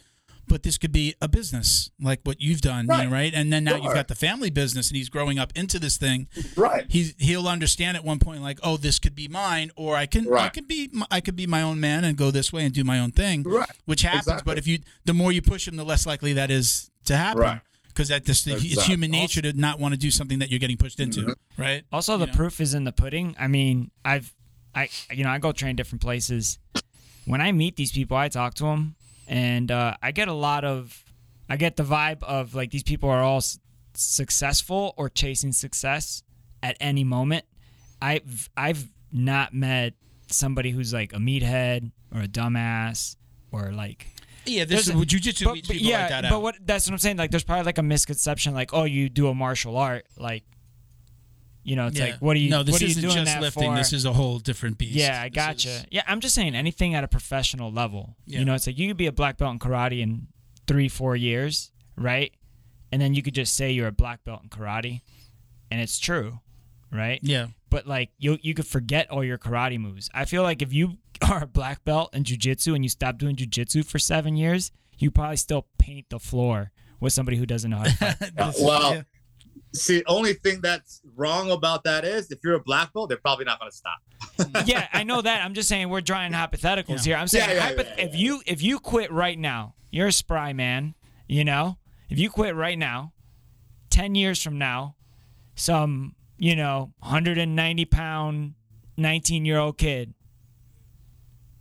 but 0.51 0.62
this 0.64 0.76
could 0.76 0.92
be 0.92 1.14
a 1.22 1.28
business 1.28 1.90
like 1.98 2.20
what 2.24 2.40
you've 2.40 2.61
done, 2.61 2.84
you 2.84 2.90
Right. 2.90 3.05
know, 3.05 3.11
right? 3.11 3.32
And 3.34 3.51
then 3.51 3.64
now 3.64 3.76
you've 3.76 3.94
got 3.94 4.09
the 4.09 4.14
family 4.14 4.51
business, 4.51 4.88
and 4.88 4.96
he's 4.98 5.09
growing 5.09 5.38
up 5.38 5.53
into 5.57 5.78
this 5.78 5.96
thing. 5.96 6.28
right. 6.57 6.84
He's 6.88 7.14
he'll 7.18 7.48
understand 7.48 7.96
at 7.96 8.05
one 8.05 8.18
point 8.18 8.42
like, 8.42 8.59
oh, 8.62 8.76
this 8.76 8.98
could 8.98 9.14
be 9.14 9.28
mine, 9.28 9.70
or 9.76 9.96
I 9.96 10.05
can 10.07 10.26
I 10.26 10.30
Right. 10.30 10.53
could 10.53 10.68
be 10.68 10.90
I 11.11 11.20
could 11.22 11.36
be 11.36 11.46
my 11.46 11.62
own 11.62 11.80
man 11.80 12.05
and 12.05 12.16
go 12.18 12.30
this 12.30 12.53
way 12.53 12.64
and 12.66 12.74
do 12.74 12.84
my 12.84 12.98
own 12.98 13.12
thing 13.12 13.44
Right. 13.44 13.70
which 13.86 14.03
happens. 14.03 14.22
Exactly. 14.26 14.42
But 14.44 14.59
if 14.59 14.66
you, 14.66 14.80
the 15.07 15.14
more 15.14 15.32
you 15.32 15.40
push 15.40 15.66
him, 15.66 15.76
the 15.76 15.84
less 15.84 16.05
likely 16.05 16.34
that 16.34 16.51
is 16.51 16.90
to 17.07 17.16
happen. 17.16 17.40
Right. 17.40 17.61
Because 17.88 18.09
that 18.09 18.24
just 18.24 18.46
it's 18.46 18.84
human 18.86 19.11
nature 19.11 19.42
to 19.42 19.53
not 19.53 19.80
want 19.80 19.94
to 19.94 19.98
do 19.98 20.11
something 20.11 20.38
that 20.40 20.48
you're 20.51 20.61
getting 20.61 20.76
pushed 20.76 21.01
into, 21.01 21.20
Mm-hmm. 21.22 21.62
right? 21.62 21.82
Also, 21.92 22.16
the 22.16 22.26
you 22.26 22.32
know. 22.32 22.36
proof 22.36 22.61
is 22.61 22.72
in 22.74 22.84
the 22.84 22.92
pudding. 22.92 23.34
I 23.38 23.46
mean, 23.48 23.90
I've, 24.05 24.32
I, 24.74 24.88
you 25.12 25.24
know, 25.24 25.30
I 25.30 25.38
go 25.38 25.51
train 25.53 25.74
different 25.76 26.01
places. 26.03 26.59
When 27.26 27.40
I 27.40 27.51
meet 27.53 27.76
these 27.76 27.92
people, 27.92 28.16
I 28.16 28.28
talk 28.28 28.55
to 28.55 28.64
them, 28.64 28.94
and 29.30 29.70
uh, 29.70 29.94
I 30.02 30.10
get 30.12 30.28
a 30.28 30.34
lot 30.34 30.64
of, 30.66 31.02
I 31.48 31.56
get 31.56 31.76
the 31.76 31.82
vibe 31.84 32.22
of 32.24 32.54
like 32.54 32.70
these 32.70 32.82
people 32.82 33.08
are 33.08 33.22
all 33.22 33.38
s- 33.38 33.58
successful 33.94 34.92
or 34.96 35.08
chasing 35.08 35.52
success 35.52 36.22
at 36.62 36.76
any 36.80 37.04
moment. 37.04 37.44
I've, 38.02 38.50
I've 38.56 38.86
not 39.12 39.54
met 39.54 39.94
somebody 40.26 40.70
who's 40.70 40.92
like 40.92 41.12
a 41.12 41.16
meathead 41.18 41.90
or 42.14 42.22
a 42.22 42.28
dumbass 42.28 43.16
or 43.52 43.72
like 43.72 44.06
Yeah, 44.46 44.64
this 44.64 44.86
There's- 44.86 45.00
is 45.00 45.06
jujitsu 45.06 45.44
but, 45.44 45.54
meets 45.54 45.68
but 45.68 45.74
people 45.74 45.90
yeah, 45.90 46.00
like 46.00 46.08
that. 46.10 46.30
but 46.30 46.42
what 46.42 46.56
that's 46.64 46.86
what 46.86 46.92
I'm 46.92 46.98
saying. 46.98 47.16
Like, 47.16 47.30
there's 47.30 47.44
probably 47.44 47.64
like 47.64 47.78
a 47.78 47.82
misconception, 47.82 48.52
like, 48.54 48.72
oh, 48.74 48.84
you 48.84 49.08
do 49.08 49.28
a 49.28 49.34
martial 49.34 49.76
art, 49.76 50.06
like, 50.16 50.44
you 51.62 51.76
know, 51.76 51.86
it's 51.88 51.98
Yeah. 51.98 52.06
like, 52.06 52.18
what 52.22 52.36
are 52.36 52.40
you? 52.40 52.50
No, 52.50 52.62
this 52.62 52.72
what 52.72 52.82
are 52.82 52.86
isn't 52.86 53.02
doing 53.02 53.14
just 53.24 53.40
lifting. 53.40 53.70
for? 53.70 53.76
This 53.76 53.92
is 53.92 54.04
a 54.04 54.12
whole 54.12 54.38
different 54.38 54.78
beast. 54.78 54.94
yeah, 54.94 55.20
I 55.20 55.28
gotcha. 55.28 55.68
is- 55.68 55.84
Yeah, 55.90 56.02
I'm 56.06 56.20
just 56.20 56.34
saying 56.34 56.54
anything 56.54 56.94
at 56.94 57.04
a 57.04 57.08
professional 57.08 57.70
level. 57.72 58.16
Yeah. 58.26 58.38
You 58.40 58.44
know, 58.46 58.54
it's 58.54 58.66
like 58.66 58.78
you 58.78 58.88
could 58.88 58.96
be 58.96 59.06
a 59.06 59.12
black 59.12 59.36
belt 59.36 59.52
in 59.52 59.58
karate 59.58 60.00
in 60.00 60.28
three, 60.66 60.88
four 60.88 61.16
years, 61.16 61.70
right? 61.96 62.32
And 62.92 63.00
then 63.00 63.14
you 63.14 63.22
could 63.22 63.34
just 63.34 63.54
say 63.54 63.70
you're 63.72 63.88
a 63.88 63.92
black 63.92 64.24
belt 64.24 64.40
in 64.42 64.48
karate, 64.48 65.00
and 65.70 65.80
it's 65.80 65.98
true, 65.98 66.40
right? 66.90 67.20
yeah, 67.22 67.48
But 67.68 67.86
like 67.86 68.11
you, 68.18 68.38
you 68.42 68.54
could 68.54 68.66
forget 68.66 69.11
all 69.11 69.22
your 69.22 69.38
karate 69.38 69.78
moves. 69.78 70.08
I 70.14 70.24
feel 70.24 70.42
like 70.42 70.62
if 70.62 70.72
you 70.72 70.98
are 71.30 71.42
a 71.44 71.46
black 71.46 71.84
belt 71.84 72.14
in 72.14 72.24
jujitsu 72.24 72.74
and 72.74 72.84
you 72.84 72.88
stop 72.88 73.18
doing 73.18 73.36
jujitsu 73.36 73.84
for 73.84 73.98
seven 73.98 74.36
years, 74.36 74.72
you 74.98 75.11
probably 75.11 75.36
still 75.36 75.66
paint 75.78 76.06
the 76.11 76.18
floor 76.18 76.72
with 76.98 77.12
somebody 77.12 77.36
who 77.36 77.46
doesn't 77.46 77.70
know 77.70 77.78
how 77.78 77.84
to 77.84 77.94
fight. 77.96 78.54
Well, 78.61 78.94
yeah. 78.94 79.02
See, 79.72 80.03
only 80.07 80.34
thing 80.34 80.61
that's 80.61 81.01
wrong 81.14 81.51
about 81.53 81.84
that 81.84 82.05
is 82.05 82.30
if 82.32 82.40
you're 82.42 82.55
a 82.55 82.61
black 82.61 82.92
belt, 82.92 83.09
they're 83.09 83.18
probably 83.18 83.44
not 83.44 83.61
going 83.61 83.70
to 83.70 83.76
stop. 83.76 84.66
yeah, 84.66 84.88
I 84.92 85.05
know 85.05 85.22
that. 85.22 85.44
I'm 85.44 85.55
just 85.55 85.68
saying 85.68 85.88
we're 85.88 86.01
drawing 86.01 86.32
hypotheticals 86.32 87.05
here. 87.05 87.16
I'm 87.16 87.28
saying 87.28 87.51
Yeah, 87.51 87.55
yeah, 87.55 87.61
hypo- 87.62 87.82
yeah, 87.82 87.94
yeah. 87.98 88.05
if 88.05 88.14
you 88.16 88.42
if 88.46 88.62
you 88.62 88.78
quit 88.80 89.12
right 89.12 89.38
now, 89.38 89.74
you're 89.90 90.09
a 90.09 90.12
spry 90.12 90.53
man. 90.53 90.94
You 91.28 91.44
know, 91.44 91.78
if 92.09 92.18
you 92.18 92.30
quit 92.30 92.57
right 92.57 92.76
now, 92.78 93.12
ten 93.90 94.16
years 94.16 94.42
from 94.42 94.59
now, 94.59 94.96
some 95.55 96.16
you 96.36 96.57
know 96.57 96.92
190 97.01 97.84
pound 97.84 98.55
19 98.96 99.44
year 99.44 99.59
old 99.59 99.78
kid, 99.78 100.14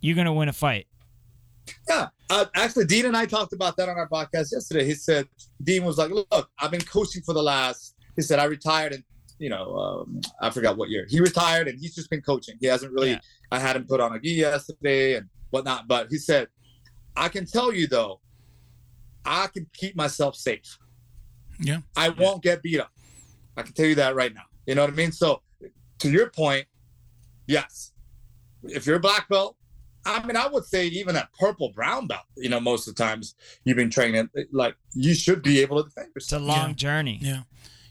you're 0.00 0.16
gonna 0.16 0.32
win 0.34 0.48
a 0.48 0.52
fight. 0.52 0.86
Yeah. 1.88 2.08
Uh, 2.28 2.44
actually, 2.54 2.84
Dean 2.86 3.06
and 3.06 3.16
I 3.16 3.26
talked 3.26 3.52
about 3.52 3.76
that 3.76 3.88
on 3.88 3.96
our 3.96 4.08
podcast 4.08 4.52
yesterday. 4.52 4.84
He 4.84 4.94
said, 4.94 5.28
Dean 5.62 5.84
was 5.84 5.98
like, 5.98 6.10
look, 6.10 6.50
I've 6.58 6.70
been 6.70 6.80
coaching 6.82 7.22
for 7.22 7.32
the 7.32 7.42
last, 7.42 7.96
he 8.16 8.22
said, 8.22 8.38
I 8.38 8.44
retired 8.44 8.92
and 8.92 9.02
you 9.40 9.48
know, 9.48 9.74
um, 9.74 10.20
I 10.40 10.50
forgot 10.50 10.76
what 10.76 10.90
year. 10.90 11.06
He 11.08 11.18
retired 11.18 11.66
and 11.66 11.80
he's 11.80 11.94
just 11.94 12.10
been 12.10 12.20
coaching. 12.20 12.56
He 12.60 12.66
hasn't 12.66 12.92
really, 12.92 13.12
Yeah. 13.12 13.20
I 13.50 13.58
had 13.58 13.74
him 13.74 13.86
put 13.86 13.98
on 13.98 14.14
a 14.14 14.20
gi 14.20 14.32
yesterday 14.32 15.14
and 15.16 15.28
whatnot. 15.48 15.88
But 15.88 16.08
he 16.10 16.18
said, 16.18 16.48
I 17.16 17.28
can 17.28 17.46
tell 17.46 17.72
you 17.72 17.86
though, 17.86 18.20
I 19.24 19.46
can 19.48 19.66
keep 19.72 19.96
myself 19.96 20.36
safe. 20.36 20.78
Yeah. 21.58 21.78
I 21.96 22.10
won't 22.10 22.42
get 22.42 22.62
beat 22.62 22.80
up. 22.80 22.90
I 23.56 23.62
can 23.62 23.72
tell 23.72 23.86
you 23.86 23.94
that 23.96 24.14
right 24.14 24.32
now. 24.32 24.44
You 24.66 24.74
know 24.74 24.82
what 24.82 24.90
I 24.92 24.94
mean? 24.94 25.10
So, 25.10 25.42
to 26.00 26.10
your 26.10 26.30
point, 26.30 26.66
yes. 27.46 27.92
If 28.62 28.86
you're 28.86 28.96
a 28.96 29.00
black 29.00 29.28
belt, 29.28 29.56
I 30.04 30.24
mean, 30.26 30.36
I 30.36 30.46
would 30.46 30.64
say 30.64 30.86
even 30.86 31.16
at 31.16 31.28
purple 31.38 31.72
brown 31.72 32.06
belt, 32.06 32.22
you 32.36 32.48
know, 32.48 32.58
most 32.60 32.88
of 32.88 32.94
the 32.94 33.02
times 33.02 33.34
you've 33.64 33.76
been 33.76 33.90
training, 33.90 34.28
like 34.52 34.74
you 34.94 35.14
should 35.14 35.42
be 35.42 35.60
able 35.60 35.82
to 35.82 35.88
defend 35.88 36.08
yourself. 36.14 36.40
It's 36.42 36.48
a 36.50 36.52
long 36.58 36.68
Yeah. 36.70 36.74
journey. 36.74 37.18
Yeah. 37.20 37.42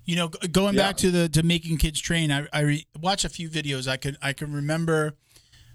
You 0.06 0.16
know, 0.16 0.28
going 0.28 0.74
Yeah. 0.76 0.82
back 0.88 0.98
to 0.98 1.12
the 1.12 1.30
to 1.30 1.44
making 1.44 1.78
kids 1.78 2.00
train, 2.00 2.32
I 2.32 2.48
I 2.52 2.62
re- 2.62 2.88
watch 3.00 3.24
a 3.26 3.30
few 3.30 3.50
videos. 3.50 3.88
I 3.88 3.98
could 3.98 4.18
I 4.22 4.34
can 4.34 4.52
remember 4.54 5.16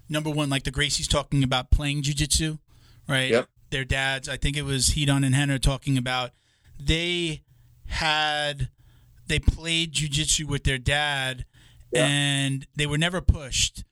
number 0.09 0.29
one, 0.29 0.49
like 0.49 0.63
the 0.63 0.71
Gracies 0.71 1.07
talking 1.09 1.43
about 1.43 1.71
playing 1.71 2.03
jujitsu, 2.03 2.59
right? 3.07 3.31
Yep. 3.31 3.49
Their 3.71 3.85
dads, 3.85 4.27
I 4.29 4.37
think 4.37 4.57
it 4.57 4.63
was 4.63 4.89
Ryron 4.89 5.25
and 5.25 5.33
Rener 5.35 5.59
talking 5.61 5.97
about 5.97 6.31
they 6.79 7.43
had 7.87 8.69
they 9.27 9.39
played 9.39 9.93
jujitsu 9.93 10.45
with 10.45 10.65
their 10.65 10.77
dad, 10.77 11.45
Yeah. 11.91 12.05
and 12.05 12.67
they 12.75 12.85
were 12.85 12.97
never 12.97 13.21
pushed. 13.21 13.83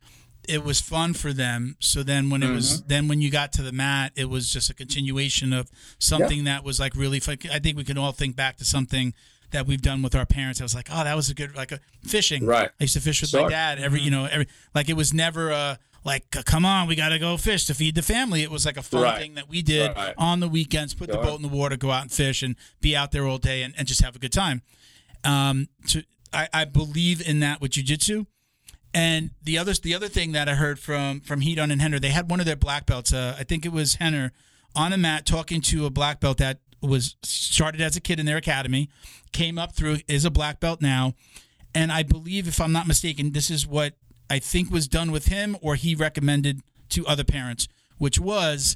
It 0.48 0.64
was 0.64 0.82
fun 0.82 1.14
for 1.14 1.34
them. 1.34 1.76
So 1.80 2.04
then 2.04 2.30
when 2.30 2.44
it 2.44 2.52
was 2.52 2.80
mm-hmm. 2.80 2.88
then 2.88 3.08
when 3.08 3.22
you 3.22 3.32
got 3.32 3.54
to 3.54 3.62
the 3.62 3.72
mat, 3.72 4.12
it 4.16 4.26
was 4.26 4.50
just 4.50 4.70
a 4.70 4.74
continuation 4.74 5.54
of 5.54 5.72
something 6.00 6.44
that 6.46 6.64
was 6.64 6.80
like 6.80 6.96
really 6.96 7.20
fun. 7.20 7.38
I 7.52 7.60
think 7.60 7.78
we 7.78 7.84
can 7.84 7.98
all 7.98 8.12
think 8.12 8.36
back 8.36 8.58
to 8.58 8.66
something 8.66 9.14
that 9.52 9.68
we've 9.68 9.82
done 9.82 10.02
with 10.02 10.16
our 10.16 10.26
parents. 10.26 10.60
I 10.60 10.64
was 10.64 10.76
like, 10.76 10.90
oh, 10.92 11.04
that 11.04 11.16
was 11.16 11.30
a 11.30 11.34
good 11.34 11.56
like 11.56 11.72
a 11.72 11.80
fishing. 12.04 12.46
Right. 12.46 12.70
I 12.80 12.84
used 12.84 12.96
to 12.96 13.00
fish 13.02 13.22
with 13.22 13.34
my 13.34 13.48
dad 13.50 13.80
every 13.80 14.02
you 14.02 14.12
mm-hmm. 14.12 14.24
know 14.24 14.30
every 14.30 14.48
like 14.76 14.90
it 14.90 14.98
was 14.98 15.14
never 15.14 15.52
a 15.52 15.80
like 16.04 16.30
come 16.32 16.66
on 16.66 16.88
we 16.88 16.96
got 16.96 17.10
to 17.10 17.20
go 17.20 17.38
fish 17.38 17.66
to 17.66 17.74
feed 17.74 17.96
the 17.96 18.02
family. 18.02 18.44
It 18.44 18.52
was 18.52 18.66
like 18.66 18.78
a 18.78 18.84
fun 18.84 19.04
Right. 19.04 19.22
thing 19.22 19.36
that 19.36 19.48
we 19.48 19.62
did 19.62 19.96
Right. 19.96 20.14
on 20.18 20.42
the 20.42 20.50
weekends. 20.50 20.94
Put 20.94 21.08
the 21.08 21.14
Sure. 21.14 21.24
boat 21.24 21.36
in 21.38 21.42
the 21.44 21.48
water, 21.48 21.78
go 21.78 21.92
out 21.92 22.02
and 22.04 22.12
fish, 22.12 22.44
and 22.44 22.56
be 22.82 22.96
out 22.96 23.12
there 23.12 23.26
all 23.26 23.38
day 23.38 23.64
and, 23.64 23.74
and 23.78 23.88
just 23.88 24.02
have 24.02 24.16
a 24.16 24.20
good 24.20 24.34
time. 24.34 24.62
Um, 25.24 25.70
to 25.88 26.04
I, 26.34 26.50
I 26.52 26.66
believe 26.66 27.26
in 27.26 27.40
that 27.42 27.62
with 27.62 27.72
jujitsu. 27.72 28.26
And 28.94 29.32
the 29.42 29.58
other 29.58 29.74
the 29.74 29.96
other 29.96 30.08
thing 30.08 30.34
that 30.34 30.48
I 30.48 30.56
heard 30.56 30.80
from 30.80 31.22
from 31.22 31.42
Ryron 31.42 31.72
and 31.72 31.82
Rener, 31.82 32.00
they 32.00 32.10
had 32.10 32.30
one 32.30 32.40
of 32.40 32.46
their 32.46 32.56
black 32.56 32.86
belts. 32.86 33.12
Uh, 33.12 33.36
I 33.38 33.44
think 33.44 33.66
it 33.66 33.72
was 33.72 33.96
Rener 33.98 34.32
on 34.76 34.94
a 34.94 34.98
mat 34.98 35.26
talking 35.26 35.62
to 35.62 35.86
a 35.86 35.90
black 35.90 36.20
belt 36.20 36.38
that 36.38 36.60
was 36.82 37.16
started 37.24 37.82
as 37.82 37.96
a 37.96 38.02
kid 38.02 38.20
in 38.20 38.26
their 38.26 38.38
academy, 38.38 38.90
came 39.32 39.58
up 39.58 39.74
through 39.74 40.00
is 40.08 40.26
a 40.26 40.32
black 40.32 40.60
belt 40.60 40.82
now, 40.82 41.14
and 41.74 41.92
I 41.92 42.04
believe 42.04 42.48
if 42.48 42.60
I'm 42.60 42.72
not 42.72 42.88
mistaken, 42.88 43.32
this 43.32 43.50
is 43.50 43.66
what 43.66 43.94
I 44.30 44.40
think 44.40 44.70
was 44.70 44.88
done 44.88 45.12
with 45.12 45.28
him 45.28 45.58
or 45.62 45.76
he 45.76 45.96
recommended 45.96 46.62
to 46.90 47.06
other 47.08 47.24
parents, 47.24 47.68
which 47.98 48.20
was 48.20 48.76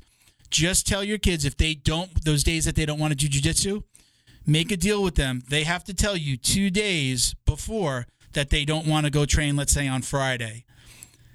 just 0.49 0.87
tell 0.87 1.03
your 1.03 1.17
kids 1.17 1.45
if 1.45 1.57
they 1.57 1.75
don't 1.75 2.23
those 2.23 2.43
days 2.43 2.65
that 2.65 2.75
they 2.75 2.85
don't 2.85 2.99
want 2.99 3.11
to 3.11 3.27
do 3.27 3.27
jujitsu, 3.27 3.83
make 4.45 4.71
a 4.71 4.77
deal 4.77 5.03
with 5.03 5.15
them. 5.15 5.43
They 5.49 5.63
have 5.63 5.83
to 5.85 5.93
tell 5.93 6.15
you 6.15 6.37
two 6.37 6.69
days 6.69 7.35
before 7.45 8.07
that 8.37 8.51
they 8.51 8.63
don't 8.65 8.85
want 8.85 9.05
to 9.05 9.09
go 9.09 9.25
train, 9.25 9.55
let's 9.55 9.73
say 9.73 9.87
on 9.87 10.03
Friday. 10.03 10.63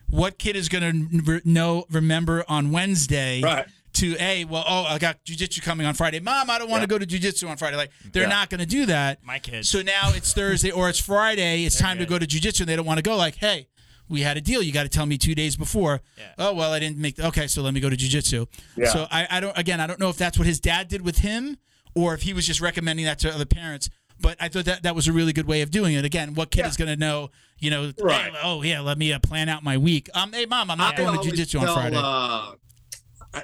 What 0.09 0.39
kid 0.39 0.55
is 0.57 0.69
going 0.69 1.11
to 1.19 1.41
know, 1.45 1.85
remember 1.91 2.45
on 2.49 2.71
Wednesday 2.71 3.41
Right. 3.43 3.67
to, 3.95 4.13
hey, 4.13 4.45
well, 4.45 4.63
oh, 4.67 4.85
I 4.85 4.99
got 4.99 5.25
jujitsu 5.25 5.63
coming 5.63 5.85
on 5.85 5.95
Friday. 5.95 6.21
Mom, 6.21 6.49
I 6.49 6.59
don't 6.59 6.71
want 6.71 6.83
to 6.83 6.87
go 6.87 6.99
to 6.99 7.07
jujitsu 7.07 7.49
on 7.49 7.57
Friday. 7.57 7.77
Like, 7.77 7.91
they're 8.13 8.25
Yeah. 8.25 8.29
not 8.29 8.51
going 8.51 8.61
to 8.61 8.67
do 8.67 8.87
that. 8.87 9.19
My 9.25 9.39
kids. 9.41 9.69
So 9.69 9.83
now 9.83 10.13
it's 10.15 10.33
Thursday 10.33 10.71
or 10.71 10.89
it's 10.89 11.01
Friday. 11.01 11.65
It's 11.65 11.77
time 11.79 11.99
to 11.99 12.07
go 12.07 12.19
to 12.21 12.27
jujitsu 12.27 12.61
and 12.61 12.69
they 12.69 12.77
don't 12.77 12.87
want 12.87 12.99
to 12.99 13.03
go. 13.03 13.17
Like, 13.17 13.37
hey, 13.37 13.67
we 14.09 14.21
had 14.21 14.37
a 14.37 14.41
deal. 14.41 14.63
You 14.63 14.71
got 14.73 14.85
to 14.85 14.89
tell 14.89 15.07
me 15.07 15.19
two 15.19 15.35
days 15.35 15.57
before. 15.57 16.03
Yeah. 16.19 16.25
Oh 16.39 16.53
well, 16.55 16.73
I 16.73 16.79
didn't 16.79 16.99
make. 16.99 17.19
Okay, 17.19 17.47
so 17.49 17.63
let 17.63 17.73
me 17.75 17.81
go 17.81 17.89
to 17.91 17.97
jujitsu. 17.97 18.47
Yeah. 18.77 18.91
So 18.93 19.07
I, 19.11 19.27
I 19.31 19.41
don't. 19.41 19.57
Again, 19.57 19.81
I 19.81 19.87
don't 19.87 19.99
know 19.99 20.11
if 20.11 20.19
that's 20.19 20.39
what 20.39 20.47
his 20.47 20.61
dad 20.61 20.89
did 20.89 21.01
with 21.03 21.19
him 21.19 21.57
or 21.95 22.13
if 22.13 22.23
he 22.23 22.35
was 22.35 22.47
just 22.47 22.61
recommending 22.61 23.07
that 23.07 23.19
to 23.21 23.33
other 23.35 23.47
parents. 23.47 23.89
But 24.23 24.37
I 24.41 24.49
thought 24.49 24.65
that 24.67 24.85
that 24.85 24.95
was 24.95 25.09
a 25.09 25.13
really 25.13 25.33
good 25.33 25.47
way 25.47 25.61
of 25.63 25.71
doing 25.71 25.95
it. 25.95 26.05
Again, 26.05 26.35
what 26.35 26.51
kid 26.51 26.61
Yeah. 26.61 26.69
is 26.69 26.77
going 26.77 26.89
to 26.89 26.97
know? 26.97 27.31
You 27.59 27.71
know, 27.71 27.93
hey, 28.09 28.31
oh 28.43 28.63
yeah, 28.63 28.81
let 28.81 28.99
me 28.99 29.13
uh, 29.13 29.19
plan 29.19 29.49
out 29.49 29.63
my 29.63 29.77
week. 29.79 30.09
Um, 30.15 30.33
hey 30.33 30.47
mom, 30.47 30.71
I'm 30.71 30.79
not 30.79 30.95
I 30.95 30.97
going 30.97 31.21
to 31.21 31.29
jujitsu 31.29 31.61
on 31.61 31.67
Friday. 31.75 31.97
Uh, 32.01 32.53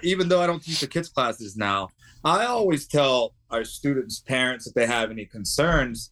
even 0.02 0.28
though 0.28 0.40
I 0.40 0.46
don't 0.46 0.62
teach 0.62 0.80
the 0.80 0.86
kids 0.86 1.08
classes 1.08 1.56
now, 1.56 1.88
I 2.24 2.46
always 2.46 2.86
tell 2.86 3.34
our 3.50 3.64
students' 3.64 4.18
parents 4.20 4.66
if 4.66 4.74
they 4.74 4.86
have 4.86 5.10
any 5.10 5.24
concerns, 5.24 6.10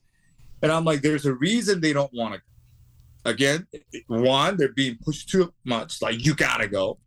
and 0.63 0.71
I'm 0.71 0.85
like, 0.85 1.03
there's 1.03 1.27
a 1.27 1.35
reason 1.35 1.81
they 1.81 1.93
don't 1.93 2.13
want 2.13 2.35
to. 2.35 2.41
Again, 3.29 3.67
one, 4.07 4.57
they're 4.57 4.73
being 4.73 4.99
pushed 5.05 5.29
too 5.29 5.53
much. 5.65 6.01
Like 6.01 6.25
you 6.25 6.35
gotta 6.35 6.69
go. 6.69 6.99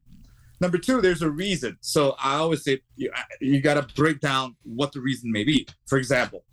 Number 0.62 0.78
two, 0.78 1.00
there's 1.00 1.22
a 1.22 1.30
reason. 1.30 1.78
So 1.80 2.16
I 2.22 2.36
always 2.36 2.64
say 2.66 2.82
you, 2.98 3.10
you 3.40 3.62
got 3.62 3.76
to 3.76 3.94
break 3.96 4.20
down 4.20 4.58
what 4.64 4.92
the 4.92 5.00
reason 5.00 5.32
may 5.32 5.46
be. 5.46 5.66
For 5.88 5.98
example, 5.98 6.44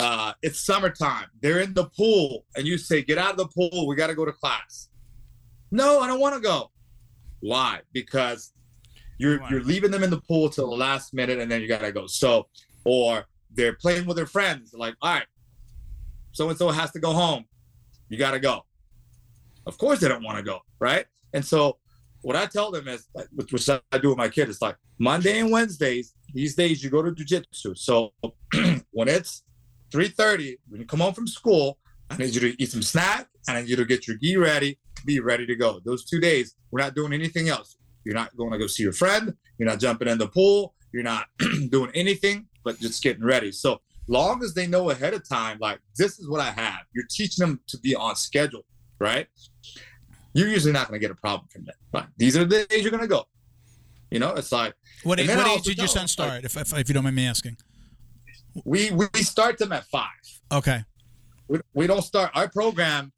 uh, 0.00 0.32
it's 0.42 0.64
summertime. 0.64 1.26
They're 1.40 1.60
in 1.60 1.74
the 1.74 1.86
pool, 1.86 2.44
and 2.56 2.66
you 2.66 2.78
say, 2.78 3.02
"Get 3.02 3.18
out 3.18 3.32
of 3.32 3.36
the 3.36 3.48
pool. 3.48 3.86
We 3.86 3.96
got 3.96 4.08
to 4.08 4.14
go 4.14 4.24
to 4.24 4.32
class." 4.32 4.88
No, 5.70 6.00
I 6.00 6.06
don't 6.08 6.20
want 6.20 6.34
to 6.34 6.40
go. 6.40 6.70
Why? 7.40 7.80
Because 7.92 8.52
you're 9.18 9.40
you're 9.50 9.62
leaving 9.62 9.90
them 9.90 10.02
in 10.02 10.10
the 10.10 10.20
pool 10.20 10.48
till 10.48 10.70
the 10.70 10.76
last 10.76 11.12
minute, 11.12 11.38
and 11.38 11.50
then 11.50 11.60
you 11.60 11.68
gotta 11.68 11.92
go. 11.92 12.06
So, 12.06 12.48
or 12.84 13.26
they're 13.52 13.74
playing 13.74 14.06
with 14.06 14.16
their 14.16 14.26
friends. 14.26 14.72
Like, 14.72 14.94
all 15.02 15.12
right, 15.12 15.26
so 16.32 16.48
and 16.48 16.58
so 16.58 16.70
has 16.70 16.90
to 16.92 16.98
go 16.98 17.12
home. 17.12 17.44
You 18.08 18.18
gotta 18.18 18.40
go. 18.40 18.64
Of 19.66 19.76
course, 19.78 20.00
they 20.00 20.08
don't 20.08 20.24
want 20.24 20.38
to 20.38 20.42
go, 20.42 20.60
right? 20.78 21.04
And 21.34 21.44
so, 21.44 21.78
what 22.22 22.34
I 22.34 22.46
tell 22.46 22.70
them 22.70 22.88
is, 22.88 23.06
which 23.32 23.52
which 23.52 23.68
I 23.68 23.98
do 23.98 24.08
with 24.08 24.18
my 24.18 24.28
kid, 24.28 24.48
is 24.48 24.62
like 24.62 24.76
Monday 24.98 25.38
and 25.38 25.50
Wednesdays. 25.50 26.14
These 26.32 26.54
days, 26.54 26.82
you 26.82 26.90
go 26.90 27.02
to 27.02 27.10
jujitsu. 27.10 27.76
So 27.76 28.12
when 28.92 29.08
it's 29.08 29.42
3:30, 29.90 30.56
when 30.68 30.80
you 30.80 30.86
come 30.86 31.00
home 31.00 31.14
from 31.14 31.26
school, 31.26 31.78
I 32.10 32.16
need 32.16 32.34
you 32.34 32.40
to 32.40 32.62
eat 32.62 32.70
some 32.70 32.82
snack. 32.82 33.28
and 33.48 33.56
I 33.56 33.60
need 33.62 33.70
you 33.70 33.76
to 33.76 33.84
get 33.84 34.06
your 34.06 34.16
gi 34.18 34.36
ready, 34.36 34.78
be 35.06 35.20
ready 35.20 35.46
to 35.46 35.56
go. 35.56 35.80
Those 35.84 36.04
two 36.04 36.20
days, 36.20 36.54
we're 36.70 36.80
not 36.80 36.94
doing 36.94 37.12
anything 37.12 37.48
else. 37.48 37.76
You're 38.04 38.14
not 38.14 38.36
going 38.36 38.52
to 38.52 38.58
go 38.58 38.66
see 38.66 38.82
your 38.82 38.92
friend. 38.92 39.34
You're 39.58 39.68
not 39.68 39.80
jumping 39.80 40.08
in 40.08 40.18
the 40.18 40.28
pool. 40.28 40.74
You're 40.92 41.02
not 41.02 41.26
doing 41.70 41.90
anything 41.94 42.48
but 42.64 42.78
just 42.78 43.02
getting 43.02 43.24
ready. 43.24 43.52
So 43.52 43.80
long 44.08 44.42
as 44.42 44.54
they 44.54 44.66
know 44.66 44.90
ahead 44.90 45.14
of 45.14 45.28
time, 45.28 45.58
like 45.60 45.80
this 45.96 46.18
is 46.18 46.28
what 46.28 46.40
I 46.40 46.50
have. 46.50 46.80
You're 46.94 47.06
teaching 47.10 47.46
them 47.46 47.60
to 47.68 47.78
be 47.78 47.94
on 47.94 48.16
schedule, 48.16 48.64
right? 48.98 49.26
You're 50.34 50.48
usually 50.48 50.72
not 50.72 50.88
going 50.88 51.00
to 51.00 51.04
get 51.04 51.10
a 51.10 51.18
problem 51.18 51.48
from 51.50 51.64
that. 51.64 51.74
Right? 51.92 52.06
These 52.16 52.36
are 52.36 52.44
the 52.44 52.66
days 52.66 52.82
you're 52.82 52.90
going 52.90 53.02
to 53.02 53.08
go. 53.08 53.24
You 54.10 54.18
know, 54.18 54.30
it's 54.34 54.52
like 54.52 54.74
what 55.04 55.20
age, 55.20 55.28
what 55.28 55.46
age 55.46 55.62
did 55.62 55.78
your 55.78 55.86
son 55.86 56.08
start? 56.08 56.44
If, 56.44 56.56
if 56.56 56.72
if 56.76 56.88
you 56.88 56.94
don't 56.94 57.04
mind 57.04 57.16
me 57.16 57.26
asking. 57.26 57.56
We 58.64 58.90
we 58.90 59.22
start 59.22 59.58
them 59.58 59.72
at 59.72 59.84
five. 59.86 60.06
Okay. 60.52 60.84
we, 61.48 61.60
we 61.74 61.86
don't 61.86 62.02
start 62.02 62.30
our 62.34 62.48
program 62.48 63.12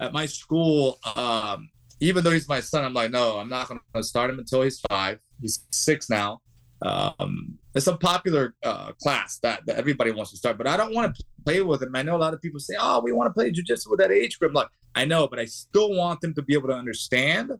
at 0.00 0.12
my 0.12 0.26
school 0.26 0.98
um, 1.16 1.68
even 2.00 2.22
though 2.22 2.30
he's 2.30 2.48
my 2.48 2.60
son 2.60 2.84
i'm 2.84 2.94
like 2.94 3.10
no 3.10 3.38
i'm 3.38 3.48
not 3.48 3.68
going 3.68 3.80
to 3.94 4.02
start 4.02 4.30
him 4.30 4.38
until 4.38 4.62
he's 4.62 4.80
five. 4.80 5.18
He's 5.40 5.64
six 5.70 6.10
now. 6.10 6.40
Um, 6.82 7.58
it's 7.74 7.88
a 7.88 7.96
popular 7.96 8.54
uh, 8.62 8.92
class 8.92 9.38
that, 9.38 9.66
that 9.66 9.76
everybody 9.76 10.12
wants 10.12 10.30
to 10.30 10.36
start 10.36 10.58
but 10.58 10.66
i 10.66 10.76
don't 10.76 10.94
want 10.94 11.16
to 11.16 11.24
play 11.44 11.60
with 11.62 11.82
him. 11.82 11.94
I 11.94 12.02
know 12.02 12.16
a 12.16 12.18
lot 12.18 12.34
of 12.34 12.42
people 12.42 12.60
say 12.60 12.74
oh 12.78 13.00
we 13.00 13.12
want 13.12 13.28
to 13.28 13.34
play 13.34 13.50
jiu-jitsu 13.50 13.90
with 13.90 14.00
that 14.00 14.12
age 14.12 14.38
group. 14.38 14.54
Like 14.54 14.68
i 14.94 15.04
know 15.04 15.26
but 15.26 15.38
i 15.38 15.44
still 15.44 15.94
want 15.94 16.20
them 16.20 16.34
to 16.34 16.42
be 16.42 16.54
able 16.54 16.68
to 16.68 16.74
understand 16.74 17.52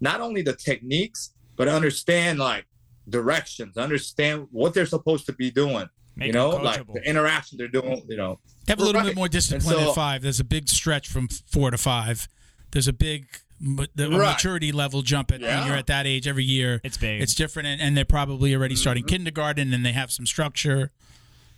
not 0.00 0.20
only 0.20 0.42
the 0.42 0.54
techniques 0.54 1.32
but 1.56 1.68
understand 1.68 2.38
like 2.38 2.66
directions 3.08 3.76
understand 3.78 4.46
what 4.50 4.74
they're 4.74 4.84
supposed 4.84 5.26
to 5.26 5.32
be 5.32 5.50
doing 5.50 5.88
Make 6.16 6.28
you 6.28 6.32
know 6.32 6.50
like 6.50 6.86
the 6.92 7.06
interaction 7.08 7.58
they're 7.58 7.68
doing 7.68 8.02
you 8.08 8.16
know 8.16 8.38
Have 8.68 8.78
a 8.80 8.84
little 8.84 9.00
Right. 9.00 9.08
bit 9.08 9.16
more 9.16 9.28
discipline 9.28 9.74
And 9.76 9.84
so- 9.84 9.90
at 9.90 9.94
five. 9.94 10.22
There's 10.22 10.40
a 10.40 10.44
big 10.44 10.68
stretch 10.68 11.08
from 11.08 11.28
four 11.28 11.70
to 11.70 11.78
five. 11.78 12.26
There's 12.72 12.88
a 12.88 12.92
big 12.92 13.26
the 13.60 13.88
Right. 14.10 14.32
maturity 14.32 14.70
level 14.72 15.00
jump 15.02 15.32
at 15.32 15.40
when 15.40 15.66
you're 15.66 15.76
at 15.76 15.86
that 15.86 16.06
age 16.06 16.26
every 16.28 16.44
year. 16.44 16.80
It's 16.84 16.98
big. 16.98 17.22
It's 17.22 17.34
different, 17.34 17.68
and, 17.68 17.80
and 17.80 17.96
they're 17.96 18.04
probably 18.04 18.54
already 18.54 18.76
starting 18.76 19.02
Mm-hmm. 19.04 19.08
kindergarten, 19.16 19.72
and 19.72 19.84
they 19.84 19.92
have 19.92 20.10
some 20.12 20.26
structure. 20.26 20.90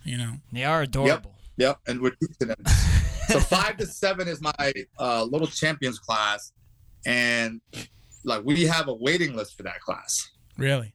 You 0.05 0.17
know, 0.17 0.33
they 0.53 0.63
are 0.63 0.81
adorable. 0.83 1.35
Yep, 1.57 1.79
and 1.87 1.99
we're 2.01 2.11
teaching 2.11 2.47
them. 2.47 2.63
so 3.27 3.39
five 3.55 3.75
to 3.77 3.85
seven 3.85 4.29
is 4.29 4.39
my 4.41 4.73
uh, 4.97 5.23
little 5.25 5.47
champions 5.47 5.99
class, 5.99 6.53
and 7.05 7.59
like 8.23 8.43
we 8.45 8.65
have 8.65 8.87
a 8.87 8.93
waiting 8.93 9.35
list 9.35 9.57
for 9.57 9.63
that 9.63 9.81
class 9.81 10.29
really. 10.57 10.93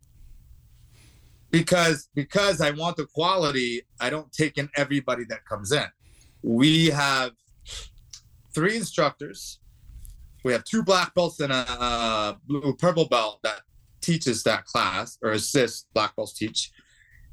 Because 1.55 2.09
because 2.15 2.61
I 2.61 2.73
want 2.73 2.97
the 2.97 3.07
quality. 3.07 3.83
I 4.01 4.11
don't 4.11 4.33
take 4.33 4.59
in 4.59 4.69
everybody 4.77 5.25
that 5.27 5.45
comes 5.47 5.71
in. 5.71 5.87
We 6.43 6.87
have 6.87 7.33
three 8.55 8.77
instructors. 8.77 9.61
We 10.45 10.53
have 10.53 10.65
two 10.65 10.83
black 10.83 11.15
belts 11.15 11.41
and 11.41 11.53
a, 11.53 11.67
uh 11.69 12.35
blue 12.47 12.75
purple 12.75 13.07
belt 13.09 13.39
that 13.45 13.61
teaches 14.01 14.43
that 14.43 14.65
class 14.67 15.17
or 15.23 15.31
assists 15.31 15.87
black 15.95 16.17
belts 16.17 16.33
teach, 16.35 16.73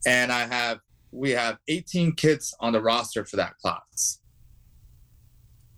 and 0.05 0.31
I 0.31 0.45
have 0.45 0.79
we 1.11 1.31
have 1.31 1.57
18 1.67 2.13
kids 2.13 2.55
on 2.59 2.73
the 2.73 2.81
roster 2.81 3.25
for 3.25 3.37
that 3.37 3.57
class. 3.57 4.19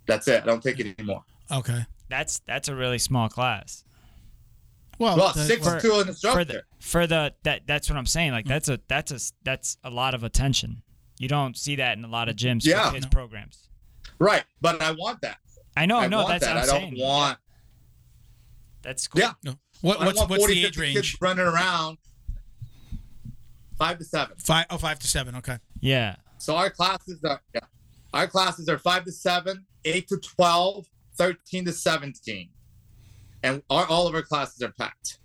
That's 0.06 0.28
it. 0.28 0.44
I 0.44 0.46
don't 0.46 0.62
take 0.62 0.80
it 0.80 0.96
anymore. 1.00 1.24
Okay. 1.50 1.86
That's 2.10 2.40
that's 2.46 2.68
a 2.68 2.76
really 2.76 3.00
small 3.00 3.30
class. 3.30 3.86
Well, 5.00 5.18
Well, 5.18 5.34
the- 5.34 5.46
six 5.46 5.68
for- 5.68 5.80
to 5.80 6.00
an 6.00 6.14
For 6.14 6.46
the 6.46 6.64
for 6.80 7.08
the 7.08 7.34
that 7.44 7.62
that's 7.66 7.90
what 7.90 7.98
I'm 7.98 8.06
saying. 8.06 8.32
Like 8.32 8.46
hmm. 8.46 8.50
that's 8.50 8.70
a 8.70 8.80
that's 8.88 9.12
a 9.12 9.20
that's 9.44 9.78
a 9.84 9.90
lot 9.90 10.14
of 10.14 10.24
attention. 10.24 10.82
You 11.20 11.28
don't 11.28 11.58
see 11.58 11.76
that 11.78 11.98
in 11.98 12.04
a 12.04 12.08
lot 12.08 12.30
of 12.30 12.36
gyms 12.36 12.66
Yeah. 12.66 12.88
for 12.90 12.94
kids 12.96 13.06
No. 13.06 13.10
programs. 13.10 13.70
right, 14.20 14.44
but 14.62 14.82
I 14.82 14.92
want 14.92 15.22
that. 15.22 15.38
I 15.76 15.86
know, 15.86 15.98
I 15.98 16.08
no, 16.08 16.18
want 16.18 16.30
that's 16.30 16.46
that. 16.46 16.56
what 16.56 16.64
I'm 16.64 16.70
I 16.70 16.80
don't 16.80 16.92
saying. 16.92 17.02
want. 17.02 17.38
That's 18.84 19.08
cool. 19.08 19.22
Yeah. 19.22 19.34
No. 19.44 19.56
What, 19.82 20.00
what's 20.00 20.18
want 20.18 20.30
what's 20.30 20.42
40, 20.44 20.54
the 20.54 20.66
age 20.68 20.78
range? 20.78 20.96
Kids 20.96 21.18
running 21.22 21.46
around. 21.46 21.98
Five 23.78 23.98
to 23.98 24.04
seven. 24.06 24.38
Five 24.38 24.66
oh 24.70 24.78
five 24.78 25.00
to 25.00 25.08
seven. 25.08 25.36
Okay. 25.38 25.58
Yeah. 25.80 26.16
So 26.38 26.56
our 26.56 26.70
classes 26.70 27.20
are 27.24 27.42
yeah, 27.54 27.62
our 28.14 28.28
classes 28.28 28.70
are 28.70 28.78
five 28.78 29.06
to 29.06 29.12
seven, 29.12 29.66
eight 29.86 30.08
to 30.10 30.18
12, 30.18 30.86
13 31.16 31.66
to 31.66 31.72
17. 31.74 32.50
And 33.44 33.62
our, 33.70 33.86
all 33.86 34.08
of 34.08 34.16
our 34.16 34.22
classes 34.22 34.62
are 34.62 34.72
packed. 34.72 35.20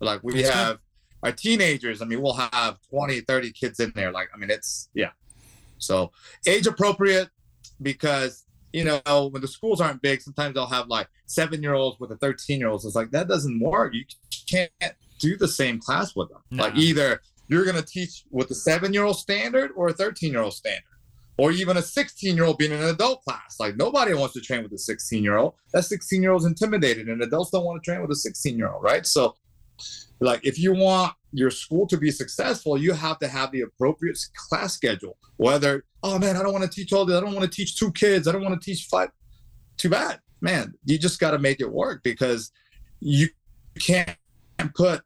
Like 0.00 0.22
we 0.22 0.34
That's 0.34 0.48
good. 0.48 0.54
have 0.54 0.78
our 1.22 1.32
teenagers, 1.32 2.02
I 2.02 2.04
mean, 2.04 2.20
we'll 2.20 2.34
have 2.34 2.78
20, 2.90 3.20
30 3.20 3.52
kids 3.52 3.78
in 3.78 3.92
there. 3.94 4.10
Like, 4.10 4.28
I 4.34 4.38
mean, 4.38 4.50
it's 4.50 4.88
yeah. 4.92 5.10
So 5.78 6.12
age 6.46 6.66
appropriate 6.66 7.30
because 7.80 8.44
you 8.72 8.84
know, 8.84 9.28
when 9.30 9.42
the 9.42 9.48
schools 9.48 9.80
aren't 9.80 10.00
big, 10.00 10.22
sometimes 10.22 10.54
they'll 10.54 10.66
have 10.66 10.88
like 10.88 11.08
seven 11.26 11.62
year 11.62 11.74
olds 11.74 12.00
with 12.00 12.10
a 12.10 12.16
13 12.16 12.58
year 12.58 12.68
olds. 12.68 12.84
It's 12.84 12.96
like 12.96 13.10
that 13.10 13.28
doesn't 13.28 13.60
work. 13.60 13.94
You 13.94 14.04
can't 14.48 14.70
do 15.18 15.36
the 15.36 15.48
same 15.48 15.78
class 15.78 16.16
with 16.16 16.30
them. 16.30 16.40
Like 16.50 16.76
either 16.76 17.20
you're 17.48 17.64
gonna 17.64 17.82
teach 17.82 18.24
with 18.30 18.48
the 18.48 18.54
seven 18.54 18.92
year 18.92 19.04
old 19.04 19.18
standard 19.18 19.72
or 19.76 19.88
a 19.88 19.92
13 19.92 20.32
year 20.32 20.42
old 20.42 20.54
standard. 20.54 20.84
Or 21.38 21.50
even 21.50 21.76
a 21.76 21.82
16 21.82 22.36
year 22.36 22.44
old 22.44 22.58
being 22.58 22.72
in 22.72 22.82
an 22.82 22.88
adult 22.88 23.22
class. 23.24 23.56
Like 23.58 23.76
nobody 23.76 24.14
wants 24.14 24.34
to 24.34 24.40
train 24.40 24.62
with 24.62 24.72
a 24.72 24.78
16 24.78 25.22
year 25.22 25.36
old. 25.36 25.54
That 25.72 25.84
16 25.84 26.22
year 26.22 26.32
old's 26.32 26.44
intimidated, 26.44 27.08
and 27.08 27.22
adults 27.22 27.50
don't 27.50 27.64
want 27.64 27.82
to 27.82 27.90
train 27.90 28.02
with 28.02 28.10
a 28.10 28.16
16 28.16 28.56
year 28.56 28.70
old, 28.70 28.82
right? 28.82 29.06
So, 29.06 29.34
like, 30.20 30.44
if 30.44 30.58
you 30.58 30.72
want 30.74 31.14
your 31.32 31.50
school 31.50 31.86
to 31.88 31.96
be 31.96 32.10
successful, 32.10 32.76
you 32.76 32.92
have 32.92 33.18
to 33.20 33.28
have 33.28 33.50
the 33.50 33.62
appropriate 33.62 34.18
class 34.48 34.74
schedule. 34.74 35.16
Whether, 35.36 35.84
oh 36.02 36.18
man, 36.18 36.36
I 36.36 36.42
don't 36.42 36.52
want 36.52 36.64
to 36.64 36.70
teach 36.70 36.92
all 36.92 37.06
this. 37.06 37.16
I 37.16 37.20
don't 37.20 37.34
want 37.34 37.50
to 37.50 37.56
teach 37.56 37.76
two 37.76 37.90
kids. 37.92 38.28
I 38.28 38.32
don't 38.32 38.44
want 38.44 38.60
to 38.60 38.64
teach 38.64 38.86
five. 38.86 39.08
Too 39.78 39.88
bad, 39.88 40.20
man. 40.40 40.74
You 40.84 40.98
just 40.98 41.18
got 41.18 41.30
to 41.30 41.38
make 41.38 41.60
it 41.60 41.72
work 41.72 42.02
because 42.04 42.52
you 43.00 43.28
can't 43.80 44.16
put 44.74 45.02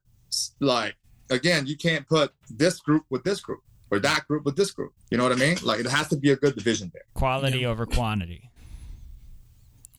like 0.61 0.97
again, 1.31 1.67
you 1.67 1.77
can't 1.77 2.07
put 2.07 2.33
this 2.51 2.81
group 2.81 3.05
with 3.11 3.25
this 3.25 3.41
group 3.41 3.61
or 3.91 3.99
that 4.01 4.27
group 4.29 4.45
with 4.45 4.57
this 4.57 4.71
group. 4.71 4.93
You 5.11 5.19
know 5.19 5.25
what 5.25 5.33
I 5.33 5.37
mean? 5.37 5.57
Like 5.63 5.81
it 5.81 5.87
has 5.87 6.09
to 6.09 6.17
be 6.17 6.31
a 6.31 6.37
good 6.37 6.55
division 6.57 6.91
there. 6.93 7.03
Quality 7.15 7.65
over 7.67 7.87
quantity. 7.87 8.51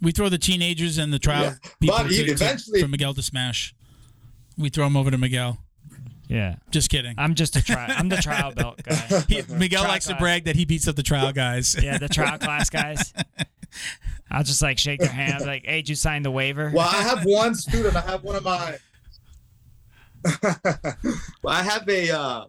We 0.01 0.11
throw 0.11 0.29
the 0.29 0.37
teenagers 0.37 0.97
and 0.97 1.11
the 1.11 1.19
trial 1.19 1.43
Yeah, 1.43 1.55
people 1.79 1.97
but 1.97 2.03
to, 2.09 2.09
to- 2.25 2.31
eventually- 2.31 2.81
for 2.81 2.87
Miguel 2.87 3.13
to 3.13 3.21
smash. 3.21 3.73
We 4.57 4.69
throw 4.69 4.85
them 4.85 4.97
over 4.97 5.09
to 5.11 5.17
Miguel. 5.17 5.59
Yeah. 6.27 6.55
Just 6.71 6.89
kidding. 6.89 7.15
I'm 7.17 7.35
just 7.35 7.55
a 7.55 7.63
trial. 7.63 7.89
I'm 7.95 8.09
the 8.09 8.17
trial 8.17 8.51
belt 8.53 8.81
guy. 8.83 8.95
He, 9.29 9.41
Miguel 9.49 9.83
Trial 9.83 9.93
likes 9.93 10.07
to 10.07 10.15
brag 10.15 10.43
that 10.45 10.55
he 10.57 10.65
beats 10.65 10.87
up 10.87 10.95
the 10.95 11.03
trial 11.03 11.31
guys. 11.31 11.75
Yeah, 11.81 11.97
the 11.97 12.09
trial 12.09 12.37
class 12.37 12.69
guys. 12.69 13.13
I'll 14.31 14.43
just 14.43 14.61
like 14.61 14.77
shake 14.77 14.99
their 14.99 15.07
hand, 15.09 15.45
like, 15.45 15.65
"Hey, 15.65 15.77
did 15.77 15.89
you 15.89 15.95
sign 15.95 16.23
the 16.23 16.31
waiver?" 16.31 16.69
Well, 16.75 16.87
I 16.89 17.01
have 17.01 17.23
one 17.23 17.55
student. 17.55 17.95
I 17.95 18.01
have 18.01 18.23
one 18.25 18.35
of 18.35 18.43
my. 18.43 18.77
well, 20.43 21.53
I 21.53 21.63
have 21.63 21.87
a 21.87 22.11
uh, 22.11 22.45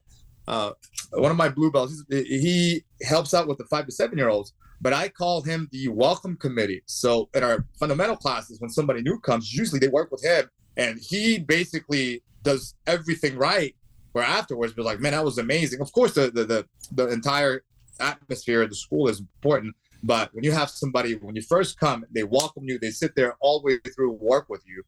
uh, 0.49 0.70
one 1.12 1.30
of 1.30 1.36
my 1.36 1.48
blue 1.48 1.70
belts. 1.70 2.04
He 2.11 2.84
helps 3.02 3.34
out 3.34 3.48
with 3.48 3.59
the 3.59 3.64
five 3.64 3.86
to 3.86 3.92
seven 3.92 4.18
year 4.18 4.28
olds, 4.28 4.52
but 4.80 4.92
I 4.92 5.09
call 5.09 5.42
him 5.42 5.68
the 5.72 5.88
welcome 5.88 6.36
committee. 6.36 6.82
So 6.86 7.28
in 7.34 7.42
our 7.42 7.64
fundamental 7.78 8.16
classes, 8.16 8.61
when 8.61 8.70
somebody 8.70 9.02
new 9.02 9.18
comes, 9.18 9.52
usually 9.52 9.80
they 9.80 9.88
work 9.88 10.11
with 10.11 10.24
him, 10.24 10.48
and 10.76 10.98
he 11.00 11.38
basically 11.38 12.22
does 12.42 12.74
everything 12.86 13.36
right. 13.36 13.74
Where 14.12 14.24
afterwards, 14.24 14.74
we're 14.76 14.84
like, 14.84 15.00
man, 15.00 15.12
that 15.12 15.24
was 15.24 15.38
amazing. 15.38 15.80
Of 15.80 15.92
course, 15.92 16.14
the 16.14 16.30
the 16.30 16.44
the, 16.44 16.66
the 16.92 17.09
entire 17.09 17.62
atmosphere 18.00 18.62
of 18.62 18.70
the 18.70 18.76
school 18.76 19.09
is 19.09 19.20
important. 19.20 19.74
But 20.02 20.32
when 20.32 20.44
you 20.44 20.52
have 20.52 20.70
somebody, 20.70 21.14
when 21.16 21.34
you 21.34 21.42
first 21.42 21.78
come, 21.78 22.04
they 22.12 22.22
welcome 22.22 22.64
you, 22.64 22.78
they 22.78 22.90
sit 22.90 23.16
there 23.16 23.34
all 23.40 23.61
the 23.61 23.66
way 23.66 23.78
through, 23.94 24.12
work 24.12 24.48
with 24.48 24.62
you. 24.66 24.84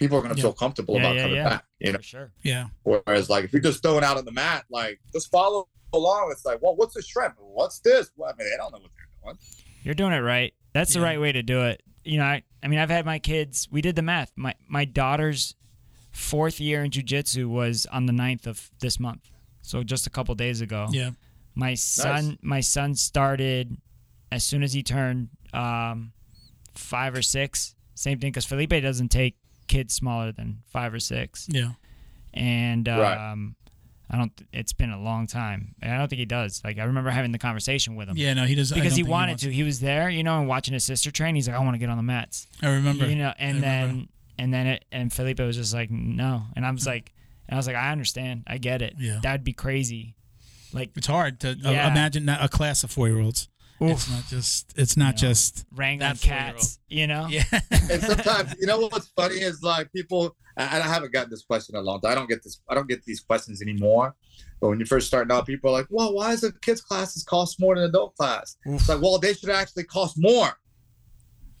People 0.00 0.18
are 0.18 0.22
going 0.22 0.34
to 0.34 0.38
Yeah. 0.38 0.42
feel 0.42 0.52
comfortable 0.54 0.94
Yeah, 0.96 1.00
about 1.00 1.14
yeah, 1.14 1.22
coming 1.22 1.36
yeah. 1.36 1.48
back, 1.48 1.64
you 1.78 1.92
know. 1.92 1.98
For 1.98 2.02
sure. 2.02 2.32
Yeah. 2.42 2.66
Whereas, 2.82 3.30
like, 3.30 3.44
if 3.44 3.52
you're 3.52 3.62
just 3.62 3.82
throwing 3.82 4.02
out 4.02 4.16
on 4.16 4.24
the 4.24 4.32
mat, 4.32 4.64
like, 4.70 4.98
just 5.12 5.30
follow 5.30 5.68
along. 5.92 6.30
It's 6.32 6.44
like, 6.44 6.60
well, 6.62 6.74
what's 6.74 6.94
the 6.94 7.02
shrimp? 7.02 7.34
What's 7.38 7.78
this? 7.80 8.10
Well, 8.16 8.30
I 8.30 8.36
mean, 8.42 8.50
they 8.50 8.56
don't 8.56 8.72
know 8.72 8.78
what 8.80 8.90
they're 8.96 9.32
doing. 9.32 9.38
You're 9.84 9.94
doing 9.94 10.12
it 10.12 10.18
right. 10.20 10.52
That's 10.72 10.94
the 10.94 11.00
right 11.00 11.20
way 11.20 11.32
to 11.32 11.42
do 11.42 11.62
it. 11.62 11.82
You 12.04 12.18
know, 12.18 12.24
I, 12.24 12.42
I 12.62 12.68
mean, 12.68 12.78
I've 12.78 12.90
had 12.90 13.04
my 13.06 13.18
kids. 13.18 13.68
We 13.70 13.82
did 13.82 13.94
the 13.96 14.02
math. 14.02 14.32
My 14.36 14.54
my 14.68 14.84
daughter's 14.84 15.54
fourth 16.12 16.60
year 16.60 16.82
in 16.82 16.90
jujitsu 16.90 17.46
was 17.46 17.86
on 17.86 18.06
the 18.06 18.12
9th 18.12 18.46
of 18.46 18.70
this 18.80 18.98
month, 18.98 19.28
so 19.62 19.82
just 19.82 20.06
a 20.06 20.10
couple 20.10 20.34
days 20.34 20.60
ago. 20.60 20.86
Yeah. 20.90 21.10
My 21.54 21.74
son, 21.74 22.38
my 22.40 22.60
son 22.60 22.94
started 22.94 23.76
as 24.32 24.44
soon 24.44 24.62
as 24.62 24.72
he 24.72 24.82
turned 24.82 25.28
um, 25.52 26.12
five 26.74 27.14
or 27.14 27.22
six. 27.22 27.74
Same 27.94 28.18
thing 28.18 28.30
because 28.30 28.44
Felipe 28.46 28.70
doesn't 28.70 29.10
take 29.10 29.36
kids 29.70 29.94
smaller 29.94 30.32
than 30.32 30.58
five 30.66 30.92
or 30.92 31.00
six, 31.00 31.46
Yeah. 31.50 31.70
and 32.34 32.88
um, 32.88 33.00
Right. 33.00 33.54
I 34.12 34.16
don't. 34.18 34.32
It's 34.52 34.72
been 34.72 34.90
a 34.90 35.00
long 35.00 35.28
time. 35.28 35.76
And 35.80 35.94
I 35.94 35.98
don't 35.98 36.08
think 36.08 36.18
he 36.18 36.24
does. 36.26 36.60
Like 36.64 36.78
I 36.78 36.84
remember 36.84 37.10
having 37.10 37.30
the 37.30 37.38
conversation 37.38 37.94
with 37.94 38.08
him 38.08 38.16
Yeah. 38.16 38.34
No, 38.34 38.44
he 38.44 38.56
doesn't. 38.56 38.76
Because 38.76 38.96
he 38.96 39.04
wanted 39.04 39.32
wants- 39.32 39.42
to. 39.44 39.52
He 39.52 39.62
was 39.62 39.78
there, 39.78 40.10
you 40.10 40.24
know, 40.24 40.40
and 40.40 40.48
watching 40.48 40.74
his 40.74 40.82
sister 40.82 41.12
train. 41.12 41.36
He's 41.36 41.46
like, 41.48 41.56
I 41.56 41.60
want 41.60 41.74
to 41.74 41.78
get 41.78 41.88
on 41.90 41.96
the 41.96 42.02
mats, 42.02 42.48
I 42.60 42.70
remember. 42.70 43.06
you 43.08 43.14
know. 43.16 43.32
And 43.38 43.58
I 43.58 43.60
then 43.60 43.82
remember. 43.88 44.06
and 44.38 44.52
then 44.54 44.66
it 44.66 44.84
and 44.90 45.12
Felipe 45.12 45.38
was 45.38 45.56
just 45.56 45.72
like, 45.72 45.90
no. 45.92 46.42
And 46.56 46.66
I 46.66 46.70
was 46.72 46.86
like, 46.86 47.12
and 47.48 47.54
I 47.54 47.58
was 47.58 47.68
like, 47.68 47.76
I 47.76 47.92
understand, 47.92 48.42
I 48.48 48.58
get 48.58 48.82
it. 48.82 48.94
Yeah. 48.98 49.20
that'd 49.22 49.44
be 49.44 49.52
crazy. 49.52 50.16
Like 50.72 50.90
It's 50.96 51.06
hard 51.06 51.38
to 51.40 51.50
uh, 51.50 51.70
Yeah. 51.70 51.90
imagine 51.90 52.28
a 52.28 52.48
class 52.48 52.82
of 52.82 52.90
four 52.90 53.06
year 53.08 53.20
olds. 53.20 53.48
It's 53.80 54.10
not 54.10 54.26
just. 54.28 54.72
It's 54.76 54.96
not 54.96 55.14
No. 55.14 55.28
just. 55.28 55.64
wrangling 55.74 56.08
That 56.12 56.20
cats, 56.20 56.78
you 56.88 57.06
know. 57.06 57.26
Yeah. 57.28 57.44
And 57.90 58.02
sometimes, 58.02 58.54
you 58.60 58.66
know 58.66 58.78
what's 58.78 59.08
funny 59.16 59.36
is 59.36 59.62
like 59.62 59.90
people, 59.92 60.36
and 60.56 60.82
I 60.82 60.86
haven't 60.86 61.12
gotten 61.12 61.30
this 61.30 61.42
question 61.42 61.74
in 61.74 61.80
a 61.80 61.84
long 61.84 62.00
time. 62.00 62.12
I 62.12 62.14
don't 62.14 62.28
get 62.28 62.42
this. 62.44 62.60
I 62.68 62.74
don't 62.74 62.88
get 62.88 63.04
these 63.04 63.20
questions 63.20 63.60
anymore. 63.62 64.14
But 64.60 64.68
when 64.68 64.78
you 64.80 64.86
first 64.86 65.06
starting 65.06 65.32
out, 65.32 65.46
people 65.46 65.70
are 65.70 65.72
like, 65.72 65.86
"Well, 65.90 66.12
why 66.14 66.30
does 66.32 66.42
the 66.42 66.52
kids 66.60 66.80
classes 66.82 67.24
cost 67.24 67.58
more 67.58 67.74
than 67.74 67.84
adult 67.84 68.14
class?" 68.16 68.56
It's 68.66 68.88
like, 68.88 69.00
well, 69.00 69.18
they 69.18 69.32
should 69.34 69.48
actually 69.50 69.84
cost 69.84 70.16
more, 70.18 70.50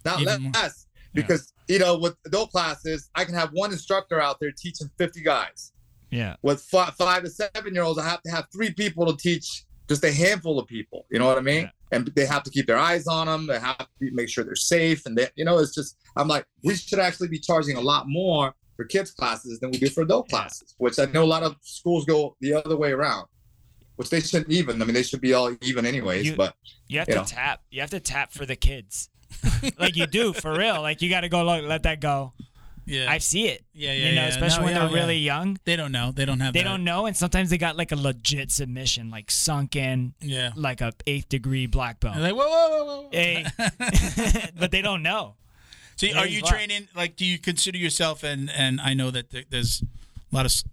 not 0.04 0.20
Even 0.20 0.42
more. 0.42 0.52
less, 0.52 0.86
because 1.14 1.52
you 1.68 1.78
know, 1.78 1.98
with 1.98 2.16
adult 2.26 2.50
classes, 2.50 3.08
I 3.14 3.24
can 3.24 3.34
have 3.34 3.50
one 3.52 3.72
instructor 3.72 4.20
out 4.20 4.38
there 4.40 4.50
teaching 4.52 4.90
50 4.98 5.22
guys. 5.22 5.72
Yeah, 6.10 6.34
With 6.42 6.60
five, 6.62 6.94
five 6.96 7.22
to 7.22 7.30
seven 7.30 7.72
year 7.72 7.84
olds, 7.84 7.98
I 7.98 8.08
have 8.08 8.20
to 8.24 8.30
have 8.32 8.46
three 8.52 8.72
people 8.72 9.06
to 9.06 9.16
teach 9.16 9.64
just 9.90 10.04
a 10.04 10.12
handful 10.12 10.58
of 10.60 10.66
people. 10.68 11.04
You 11.10 11.18
know 11.18 11.26
what 11.26 11.36
I 11.36 11.40
mean? 11.42 11.64
Yeah. 11.64 11.70
And 11.98 12.06
they 12.14 12.24
have 12.24 12.44
to 12.44 12.50
keep 12.50 12.66
their 12.66 12.78
eyes 12.78 13.06
on 13.08 13.26
them. 13.26 13.46
They 13.48 13.58
have 13.58 13.76
to 13.78 13.86
make 14.12 14.28
sure 14.28 14.44
they're 14.44 14.54
safe. 14.54 15.04
And 15.06 15.18
they, 15.18 15.28
you 15.34 15.44
know, 15.44 15.58
it's 15.58 15.74
just 15.74 15.96
I'm 16.16 16.28
like, 16.28 16.44
we 16.62 16.74
should 16.76 17.00
actually 17.00 17.28
be 17.28 17.38
charging 17.40 17.76
a 17.76 17.80
lot 17.80 18.04
more 18.08 18.54
for 18.76 18.84
kids 18.84 19.10
classes 19.10 19.58
than 19.60 19.72
we 19.72 19.78
do 19.78 19.88
for 19.90 20.02
adult 20.02 20.26
Yeah. 20.30 20.38
classes, 20.38 20.74
which 20.78 20.98
I 20.98 21.06
know 21.06 21.24
a 21.24 21.32
lot 21.36 21.42
of 21.42 21.56
schools 21.62 22.04
go 22.06 22.36
the 22.40 22.54
other 22.54 22.76
way 22.76 22.92
around, 22.92 23.26
which 23.96 24.08
they 24.10 24.20
shouldn't 24.20 24.50
even. 24.52 24.80
I 24.80 24.84
mean, 24.84 24.94
they 24.94 25.02
should 25.02 25.20
be 25.20 25.34
all 25.34 25.54
even 25.62 25.84
anyways. 25.84 26.26
You- 26.26 26.36
but 26.36 26.54
you 26.86 26.98
have 27.00 27.08
You 27.08 27.14
to 27.14 27.20
know. 27.20 27.26
tap. 27.26 27.60
You 27.70 27.80
have 27.80 27.90
to 27.90 28.00
tap 28.00 28.32
for 28.32 28.46
the 28.46 28.56
kids, 28.56 29.10
like 29.78 29.96
you 29.96 30.06
do 30.06 30.32
for 30.32 30.56
real. 30.56 30.80
Like 30.80 31.02
you 31.02 31.10
got 31.10 31.22
to 31.22 31.28
go 31.28 31.42
look, 31.44 31.64
let 31.64 31.82
that 31.82 32.00
go. 32.00 32.32
Yeah. 32.86 33.10
I 33.10 33.18
see 33.18 33.46
it. 33.48 33.64
yeah. 33.72 33.92
Yeah. 33.92 34.08
you 34.08 34.14
know, 34.16 34.22
yeah. 34.22 34.28
especially 34.28 34.58
No, 34.60 34.64
when 34.64 34.74
yeah, 34.74 34.80
they're 34.80 34.90
yeah. 34.96 35.02
really 35.02 35.18
young. 35.18 35.58
They 35.64 35.76
don't 35.76 35.92
know. 35.92 36.12
They 36.12 36.24
don't 36.24 36.40
have. 36.40 36.52
They 36.52 36.60
that. 36.62 36.68
don't 36.68 36.84
know, 36.84 37.06
and 37.06 37.16
sometimes 37.16 37.50
they 37.50 37.58
got 37.58 37.76
like 37.76 37.92
a 37.92 37.96
legit 37.96 38.50
submission, 38.50 39.10
like 39.10 39.30
sunk 39.30 39.76
in, 39.76 40.14
Yeah. 40.20 40.50
like 40.56 40.80
a 40.80 40.92
eighth 41.06 41.28
degree 41.28 41.66
black 41.66 42.00
belt. 42.00 42.14
They're 42.16 42.32
like 42.32 42.34
whoa, 42.34 42.48
whoa, 42.48 42.84
whoa, 42.84 43.00
whoa. 43.02 43.08
Hey. 43.12 43.46
but 44.58 44.70
they 44.70 44.82
don't 44.82 45.02
know. 45.02 45.36
So 45.96 46.06
are 46.16 46.24
he's 46.26 46.36
you 46.36 46.42
wild. 46.42 46.54
training? 46.54 46.88
Like, 46.96 47.16
do 47.16 47.24
you 47.26 47.38
consider 47.38 47.78
yourself? 47.78 48.22
And 48.24 48.50
and 48.50 48.80
I 48.80 48.94
know 48.94 49.10
that 49.10 49.30
there- 49.30 49.44
there's 49.48 49.82
a 50.32 50.34
lot 50.34 50.46
of 50.46 50.50
s- 50.52 50.64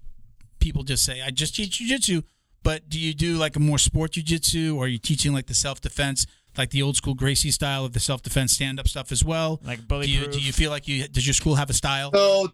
people 0.59 0.83
just 0.83 1.03
say 1.03 1.21
I 1.21 1.31
just 1.31 1.55
teach 1.55 1.79
jujitsu, 1.79 2.23
but 2.63 2.89
do 2.89 2.99
you 2.99 3.13
do 3.13 3.35
like 3.35 3.55
a 3.55 3.59
more 3.59 3.77
sport 3.77 4.11
jujitsu, 4.13 4.75
or 4.75 4.85
are 4.85 4.87
you 4.87 4.97
teaching 4.97 5.33
like 5.33 5.47
the 5.47 5.53
self 5.53 5.81
defense, 5.81 6.25
like 6.57 6.71
the 6.71 6.81
old 6.81 6.95
school 6.95 7.13
Gracie 7.13 7.51
style 7.51 7.85
of 7.85 7.93
the 7.93 7.99
self 7.99 8.21
defense 8.21 8.53
stand 8.53 8.79
up 8.79 8.87
stuff 8.87 9.11
as 9.11 9.23
well? 9.23 9.59
Like 9.63 9.79
Do 9.79 9.85
bully 9.85 10.07
you 10.07 10.27
do 10.27 10.39
you 10.39 10.53
feel 10.53 10.71
like 10.71 10.87
you 10.87 11.07
does 11.07 11.25
your 11.25 11.33
school 11.33 11.55
have 11.55 11.69
a 11.69 11.73
style? 11.73 12.11
So 12.13 12.49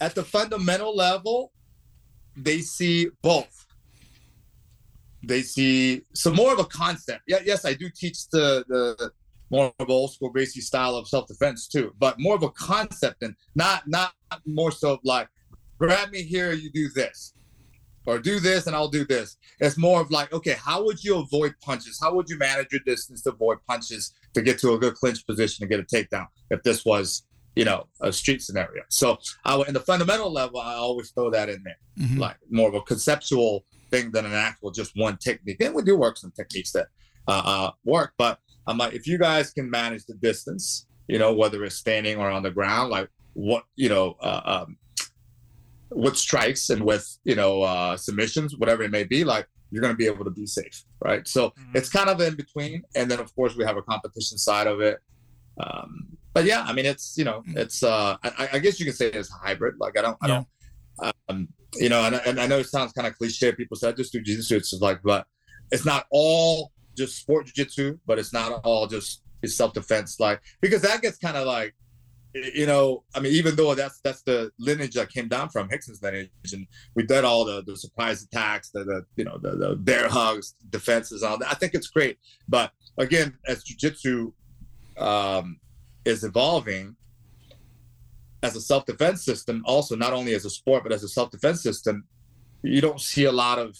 at 0.00 0.14
the 0.14 0.24
fundamental 0.24 0.96
level, 0.96 1.52
they 2.36 2.60
see 2.60 3.08
both. 3.22 3.66
They 5.22 5.42
see 5.42 6.02
so 6.14 6.32
more 6.32 6.52
of 6.52 6.58
a 6.58 6.64
concept. 6.64 7.22
Yeah, 7.26 7.40
yes, 7.44 7.64
I 7.64 7.74
do 7.74 7.90
teach 7.94 8.28
the 8.30 8.64
the 8.68 9.12
more 9.50 9.72
of 9.78 9.90
old 9.90 10.12
school 10.12 10.30
Gracie 10.30 10.60
style 10.60 10.96
of 10.96 11.08
self 11.08 11.26
defense 11.26 11.68
too, 11.68 11.92
but 11.98 12.18
more 12.18 12.34
of 12.34 12.42
a 12.42 12.50
concept 12.50 13.22
and 13.22 13.34
not 13.54 13.86
not 13.86 14.12
more 14.46 14.72
so 14.72 14.94
of 14.94 15.00
like 15.04 15.28
grab 15.78 16.10
me 16.10 16.22
here, 16.22 16.52
you 16.52 16.70
do 16.70 16.88
this, 16.94 17.34
or 18.06 18.18
do 18.18 18.40
this 18.40 18.66
and 18.66 18.74
I'll 18.74 18.88
do 18.88 19.04
this. 19.04 19.36
It's 19.60 19.76
more 19.76 20.00
of 20.00 20.10
like, 20.10 20.32
okay, 20.32 20.56
how 20.58 20.84
would 20.84 21.02
you 21.04 21.18
avoid 21.18 21.54
punches? 21.60 21.98
How 22.00 22.14
would 22.14 22.28
you 22.28 22.38
manage 22.38 22.68
your 22.72 22.80
distance 22.86 23.22
to 23.22 23.30
avoid 23.30 23.58
punches 23.66 24.14
to 24.34 24.42
get 24.42 24.58
to 24.60 24.72
a 24.72 24.78
good 24.78 24.94
clinch 24.94 25.26
position 25.26 25.66
to 25.66 25.68
get 25.68 25.80
a 25.80 25.84
takedown 25.84 26.26
if 26.50 26.62
this 26.62 26.84
was 26.84 27.24
you 27.56 27.64
know, 27.64 27.84
a 28.00 28.12
street 28.12 28.40
scenario. 28.40 28.80
So 28.90 29.18
I 29.44 29.56
would, 29.56 29.66
in 29.66 29.74
the 29.74 29.80
fundamental 29.80 30.32
level, 30.32 30.60
I 30.60 30.74
always 30.74 31.10
throw 31.10 31.30
that 31.30 31.48
in 31.48 31.60
there, 31.64 31.76
Mhm. 31.98 32.16
like 32.16 32.36
more 32.48 32.68
of 32.68 32.74
a 32.76 32.80
conceptual 32.82 33.64
thing 33.90 34.12
than 34.12 34.24
an 34.24 34.32
actual 34.32 34.70
just 34.70 34.92
one 34.94 35.16
technique. 35.16 35.56
And 35.60 35.74
we 35.74 35.82
do 35.82 35.96
work 35.96 36.16
some 36.16 36.30
techniques 36.30 36.70
that 36.72 36.86
uh, 37.26 37.42
uh, 37.44 37.70
work, 37.84 38.12
but 38.16 38.38
I'm 38.68 38.78
like, 38.78 38.94
if 38.94 39.04
you 39.08 39.18
guys 39.18 39.50
can 39.52 39.68
manage 39.68 40.06
the 40.06 40.14
distance, 40.14 40.86
you 41.08 41.18
know, 41.18 41.34
whether 41.34 41.64
it's 41.64 41.74
standing 41.74 42.18
or 42.18 42.30
on 42.30 42.44
the 42.44 42.52
ground, 42.52 42.90
like 42.90 43.08
what 43.34 43.64
you 43.74 43.88
know 43.88 44.16
uh, 44.20 44.42
um, 44.64 44.76
with 45.90 46.16
strikes 46.16 46.70
and 46.70 46.82
with 46.84 47.06
you 47.24 47.34
know 47.34 47.62
uh, 47.62 47.96
submissions, 47.96 48.56
whatever 48.56 48.82
it 48.82 48.90
may 48.90 49.04
be, 49.04 49.24
like 49.24 49.46
you're 49.70 49.82
going 49.82 49.92
to 49.92 49.96
be 49.96 50.06
able 50.06 50.24
to 50.24 50.30
be 50.30 50.46
safe, 50.46 50.82
right? 51.04 51.26
So 51.28 51.50
Mhm. 51.50 51.76
it's 51.76 51.88
kind 51.88 52.08
of 52.10 52.20
in 52.20 52.34
between, 52.36 52.82
and 52.96 53.10
then 53.10 53.20
of 53.20 53.34
course 53.34 53.56
we 53.56 53.64
have 53.64 53.76
a 53.76 53.82
competition 53.82 54.36
side 54.38 54.66
of 54.66 54.80
it. 54.80 54.98
Um, 55.58 56.16
but 56.32 56.44
yeah, 56.44 56.62
I 56.62 56.72
mean, 56.72 56.86
it's 56.86 57.16
you 57.18 57.24
know, 57.24 57.42
it's 57.48 57.82
uh, 57.82 58.16
I, 58.22 58.48
I 58.54 58.58
guess 58.60 58.78
you 58.78 58.86
can 58.86 58.94
say 58.94 59.06
it's 59.10 59.30
hybrid. 59.30 59.74
Like 59.78 59.98
I 59.98 60.02
don't, 60.02 60.16
I 60.22 60.26
don't, 60.28 60.46
um, 61.28 61.48
you 61.74 61.88
know, 61.88 62.02
and, 62.04 62.14
and 62.26 62.40
I 62.40 62.46
know 62.46 62.58
it 62.58 62.66
sounds 62.66 62.92
kind 62.92 63.06
of 63.06 63.16
cliche. 63.16 63.52
People 63.52 63.76
say 63.76 63.88
I 63.88 63.92
just 63.92 64.12
do 64.12 64.20
jiu-jitsu. 64.20 64.56
It's 64.56 64.70
just 64.70 64.82
like, 64.82 65.00
but 65.02 65.26
it's 65.70 65.84
not 65.84 66.06
all 66.10 66.72
just 66.96 67.16
sport 67.16 67.46
jiu-jitsu, 67.46 67.98
but 68.06 68.18
it's 68.18 68.32
not 68.32 68.60
all 68.64 68.86
just 68.86 69.22
self-defense. 69.44 70.18
Like 70.20 70.40
because 70.60 70.82
that 70.82 71.02
gets 71.02 71.18
kind 71.18 71.36
of 71.36 71.46
like 71.46 71.74
you 72.34 72.66
know, 72.66 73.02
I 73.14 73.20
mean, 73.20 73.32
even 73.32 73.56
though 73.56 73.74
that's 73.74 74.00
that's 74.00 74.22
the 74.22 74.52
lineage 74.58 74.94
that 74.94 75.10
came 75.10 75.28
down 75.28 75.48
from 75.48 75.68
Rickson's 75.68 76.02
lineage, 76.02 76.30
and 76.52 76.66
we 76.94 77.02
did 77.02 77.24
all 77.24 77.44
the, 77.44 77.62
the 77.62 77.76
surprise 77.76 78.22
attacks, 78.22 78.70
the, 78.70 78.84
the 78.84 79.04
you 79.16 79.24
know 79.24 79.38
the, 79.38 79.56
the 79.56 79.76
bear 79.76 80.08
hugs, 80.08 80.54
defenses, 80.70 81.22
all 81.22 81.38
that. 81.38 81.50
I 81.50 81.54
think 81.54 81.74
it's 81.74 81.88
great, 81.88 82.18
but 82.48 82.70
again, 82.98 83.36
as 83.48 83.64
jujitsu 83.64 84.32
um, 84.96 85.58
is 86.04 86.22
evolving 86.22 86.94
as 88.44 88.54
a 88.54 88.60
self 88.60 88.86
defense 88.86 89.24
system, 89.24 89.62
also 89.66 89.96
not 89.96 90.12
only 90.12 90.34
as 90.34 90.44
a 90.44 90.50
sport 90.50 90.84
but 90.84 90.92
as 90.92 91.02
a 91.02 91.08
self 91.08 91.30
defense 91.30 91.62
system, 91.62 92.04
you 92.62 92.80
don't 92.80 93.00
see 93.00 93.24
a 93.24 93.32
lot 93.32 93.58
of 93.58 93.76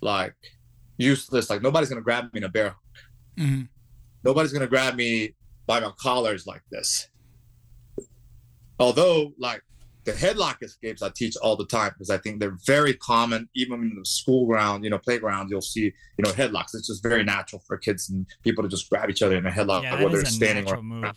like 0.00 0.34
useless. 0.96 1.50
Like 1.50 1.60
nobody's 1.60 1.90
gonna 1.90 2.00
grab 2.00 2.32
me 2.32 2.38
in 2.38 2.44
a 2.44 2.48
bear. 2.48 2.76
Mhm. 3.38 3.68
Nobody's 4.24 4.54
gonna 4.54 4.66
grab 4.66 4.96
me 4.96 5.34
by 5.66 5.80
my 5.80 5.92
collars 5.98 6.46
like 6.46 6.62
this 6.70 7.10
although 8.80 9.32
like 9.38 9.62
the 10.04 10.12
headlock 10.12 10.62
escapes 10.62 11.02
I 11.02 11.10
teach 11.10 11.36
all 11.36 11.56
the 11.56 11.66
time 11.66 11.90
because 11.92 12.10
I 12.10 12.16
think 12.18 12.40
they're 12.40 12.56
very 12.66 12.94
common 12.94 13.48
even 13.54 13.82
in 13.82 13.96
the 13.96 14.04
school 14.04 14.46
ground, 14.46 14.82
you 14.82 14.90
know, 14.90 14.98
playground, 14.98 15.50
you'll 15.50 15.60
see, 15.60 15.82
you 15.82 16.24
know, 16.24 16.30
headlocks. 16.30 16.74
It's 16.74 16.86
just 16.86 17.02
very 17.02 17.22
natural 17.22 17.62
for 17.66 17.76
kids 17.76 18.08
and 18.08 18.26
people 18.42 18.64
to 18.64 18.68
just 18.68 18.88
grab 18.88 19.10
each 19.10 19.22
other 19.22 19.36
in 19.36 19.46
a 19.46 19.50
headlock 19.50 19.82
yeah, 19.82 20.02
whether 20.02 20.16
they're 20.16 20.24
standing 20.24 20.68
or 20.68 20.82
move. 20.82 21.12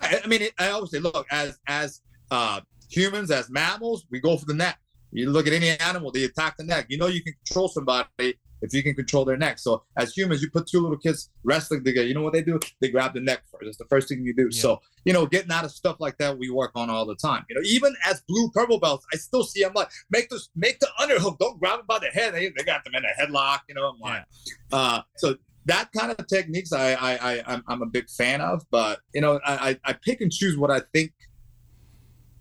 I, 0.00 0.20
I 0.24 0.26
mean, 0.26 0.42
it, 0.42 0.52
I 0.58 0.70
always 0.70 0.90
say, 0.90 0.98
look, 0.98 1.26
as 1.30 1.58
as 1.68 2.00
uh, 2.32 2.60
humans, 2.90 3.30
as 3.30 3.48
mammals, 3.48 4.06
we 4.10 4.18
go 4.20 4.36
for 4.36 4.46
the 4.46 4.54
neck. 4.54 4.78
You 5.12 5.30
look 5.30 5.46
at 5.46 5.52
any 5.52 5.70
animal, 5.70 6.10
they 6.10 6.24
attack 6.24 6.56
the 6.56 6.64
neck. 6.64 6.86
You 6.88 6.98
know, 6.98 7.06
you 7.06 7.22
can 7.22 7.34
control 7.44 7.68
somebody 7.68 8.38
if 8.62 8.72
you 8.72 8.82
can 8.82 8.94
control 8.94 9.24
their 9.24 9.36
neck. 9.36 9.58
So 9.58 9.82
as 9.96 10.16
humans, 10.16 10.40
you 10.40 10.50
put 10.50 10.66
two 10.66 10.80
little 10.80 10.96
kids 10.96 11.30
wrestling 11.42 11.84
together. 11.84 12.06
You 12.06 12.14
know 12.14 12.22
what 12.22 12.32
they 12.32 12.42
do? 12.42 12.58
They 12.80 12.88
grab 12.88 13.14
the 13.14 13.20
neck 13.20 13.42
first. 13.50 13.68
It's 13.68 13.76
the 13.76 13.86
first 13.86 14.08
thing 14.08 14.24
you 14.24 14.34
do. 14.34 14.48
Yeah. 14.50 14.60
So 14.60 14.80
you 15.04 15.12
know, 15.12 15.26
getting 15.26 15.50
out 15.50 15.64
of 15.64 15.72
stuff 15.72 15.96
like 15.98 16.16
that, 16.18 16.38
we 16.38 16.48
work 16.50 16.70
on 16.74 16.88
all 16.88 17.04
the 17.04 17.16
time. 17.16 17.44
You 17.48 17.56
know, 17.56 17.62
even 17.64 17.94
as 18.08 18.22
blue 18.28 18.50
purple 18.50 18.78
belts, 18.78 19.04
I 19.12 19.16
still 19.16 19.44
see. 19.44 19.62
I'm 19.64 19.74
like, 19.74 19.90
make 20.10 20.28
the 20.28 20.40
make 20.54 20.78
the 20.80 20.88
underhook. 21.00 21.38
Don't 21.38 21.58
grab 21.58 21.78
them 21.78 21.86
by 21.86 21.98
the 21.98 22.06
head. 22.06 22.34
They, 22.34 22.52
they 22.56 22.64
got 22.64 22.84
them 22.84 22.94
in 22.94 23.04
a 23.04 23.20
headlock. 23.20 23.60
You 23.68 23.74
know, 23.74 23.88
I'm 23.88 23.98
like, 24.00 24.24
uh, 24.72 25.02
so 25.16 25.36
that 25.66 25.90
kind 25.96 26.10
of 26.10 26.26
techniques 26.26 26.72
I, 26.72 26.92
I, 26.92 27.12
I 27.14 27.42
I'm, 27.46 27.64
I'm 27.68 27.82
a 27.82 27.86
big 27.86 28.08
fan 28.08 28.40
of, 28.40 28.64
but 28.70 29.00
you 29.14 29.20
know, 29.20 29.40
I 29.44 29.78
I 29.84 29.92
pick 29.92 30.20
and 30.20 30.32
choose 30.32 30.56
what 30.56 30.70
I 30.70 30.80
think 30.92 31.12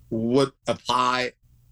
would 0.09 0.51
apply 0.67 1.31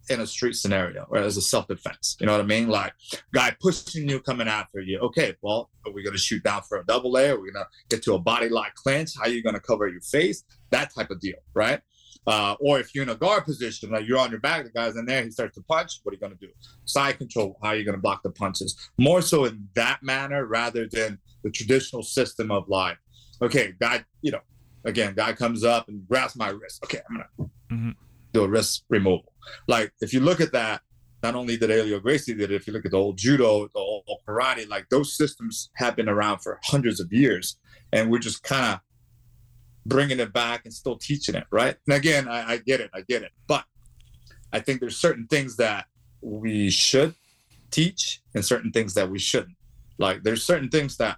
in 0.10 0.20
a 0.22 0.28
street 0.28 0.56
scenario 0.56 1.06
or 1.10 1.18
as 1.18 1.38
a 1.38 1.42
self-defense. 1.42 2.18
You 2.20 2.26
know 2.26 2.32
what 2.34 2.42
I 2.42 2.46
mean? 2.46 2.68
Like 2.68 2.94
guy 3.34 3.56
pushing 3.60 4.10
you, 4.10 4.20
coming 4.20 4.48
after 4.48 4.80
you. 4.82 5.00
Okay, 5.00 5.36
well, 5.42 5.70
are 5.86 5.92
we 5.92 6.04
gonna 6.04 6.18
shoot 6.18 6.44
down 6.44 6.62
for 6.64 6.80
a 6.80 6.86
double 6.86 7.12
leg? 7.12 7.32
Are 7.32 7.40
we 7.40 7.52
gonna 7.52 7.68
get 7.90 8.04
to 8.04 8.14
a 8.16 8.20
body 8.20 8.50
lock 8.50 8.74
clinch? 8.76 9.12
How 9.20 9.28
you 9.28 9.44
gonna 9.44 9.60
cover 9.60 9.88
your 9.88 10.02
face? 10.02 10.44
That 10.72 10.94
type 10.94 11.10
of 11.12 11.20
deal, 11.20 11.38
right? 11.54 11.82
Uh, 12.28 12.56
or 12.60 12.80
if 12.80 12.94
you're 12.94 13.04
in 13.04 13.10
a 13.10 13.16
guard 13.16 13.46
position, 13.46 13.90
like 13.92 14.08
you're 14.08 14.20
on 14.20 14.30
your 14.30 14.40
back, 14.42 14.64
the 14.64 14.70
guy's 14.70 14.96
in 14.98 15.06
there, 15.06 15.24
he 15.24 15.32
starts 15.32 15.56
to 15.56 15.64
punch. 15.64 16.00
What 16.04 16.12
are 16.12 16.16
you 16.16 16.20
gonna 16.20 16.36
do? 16.36 16.50
Side 16.86 17.18
control. 17.18 17.58
How 17.64 17.70
are 17.70 17.76
you 17.76 17.86
gonna 17.86 17.98
block 17.98 18.24
the 18.24 18.32
punches? 18.32 18.90
More 18.98 19.22
so 19.22 19.46
in 19.46 19.68
that 19.76 20.04
manner 20.04 20.46
rather 20.46 20.88
than 20.88 21.18
the 21.44 21.50
traditional 21.52 22.04
system 22.04 22.52
of 22.52 22.68
like, 22.68 22.98
okay, 23.42 23.74
guy, 23.80 24.04
you 24.22 24.32
know, 24.32 24.42
again, 24.86 25.14
guy 25.16 25.34
comes 25.34 25.64
up 25.64 25.88
and 25.88 26.08
grabs 26.08 26.36
my 26.36 26.50
wrist. 26.50 26.84
Okay, 26.84 27.00
I'm 27.10 27.16
gonna 27.18 27.50
Mhm. 27.72 27.96
Do 28.34 28.44
a 28.44 28.48
wrist 28.48 28.86
removal. 28.90 29.34
Like 29.68 29.92
if 30.02 30.14
you 30.14 30.20
look 30.20 30.42
at 30.42 30.52
that, 30.54 30.82
not 31.22 31.36
only 31.36 31.58
did 31.58 31.70
Helio 31.70 32.00
Gracie 32.00 32.34
did 32.34 32.52
it, 32.52 32.56
if 32.56 32.68
you 32.68 32.74
look 32.74 32.86
at 32.86 32.92
the 32.92 32.98
old 32.98 33.18
judo, 33.18 33.68
the 33.68 33.80
old 33.80 34.06
karate, 34.28 34.68
like 34.70 34.88
those 34.90 35.18
systems 35.18 35.70
have 35.76 35.96
been 35.96 36.08
around 36.08 36.40
for 36.40 36.60
hundreds 36.64 37.00
of 37.00 37.12
years, 37.12 37.58
and 37.92 38.10
we're 38.10 38.20
just 38.20 38.44
kind 38.44 38.74
of 38.74 38.80
bringing 39.86 40.20
it 40.20 40.32
back 40.32 40.62
and 40.66 40.74
still 40.74 40.98
teaching 40.98 41.36
it, 41.36 41.46
right? 41.52 41.76
And 41.88 41.96
again, 41.96 42.28
I, 42.28 42.54
I 42.54 42.58
get 42.58 42.80
it, 42.80 42.90
I 42.94 43.02
get 43.02 43.24
it, 43.24 43.32
but 43.48 43.66
I 44.54 44.60
think 44.60 44.80
there's 44.80 44.98
certain 44.98 45.28
things 45.28 45.58
that 45.58 45.86
we 46.22 46.70
should 46.70 47.16
teach 47.72 48.22
and 48.34 48.44
certain 48.44 48.72
things 48.72 48.94
that 48.94 49.10
we 49.10 49.20
shouldn't. 49.20 49.56
Like 49.98 50.24
there's 50.24 50.44
certain 50.44 50.70
things 50.70 50.98
that 50.98 51.18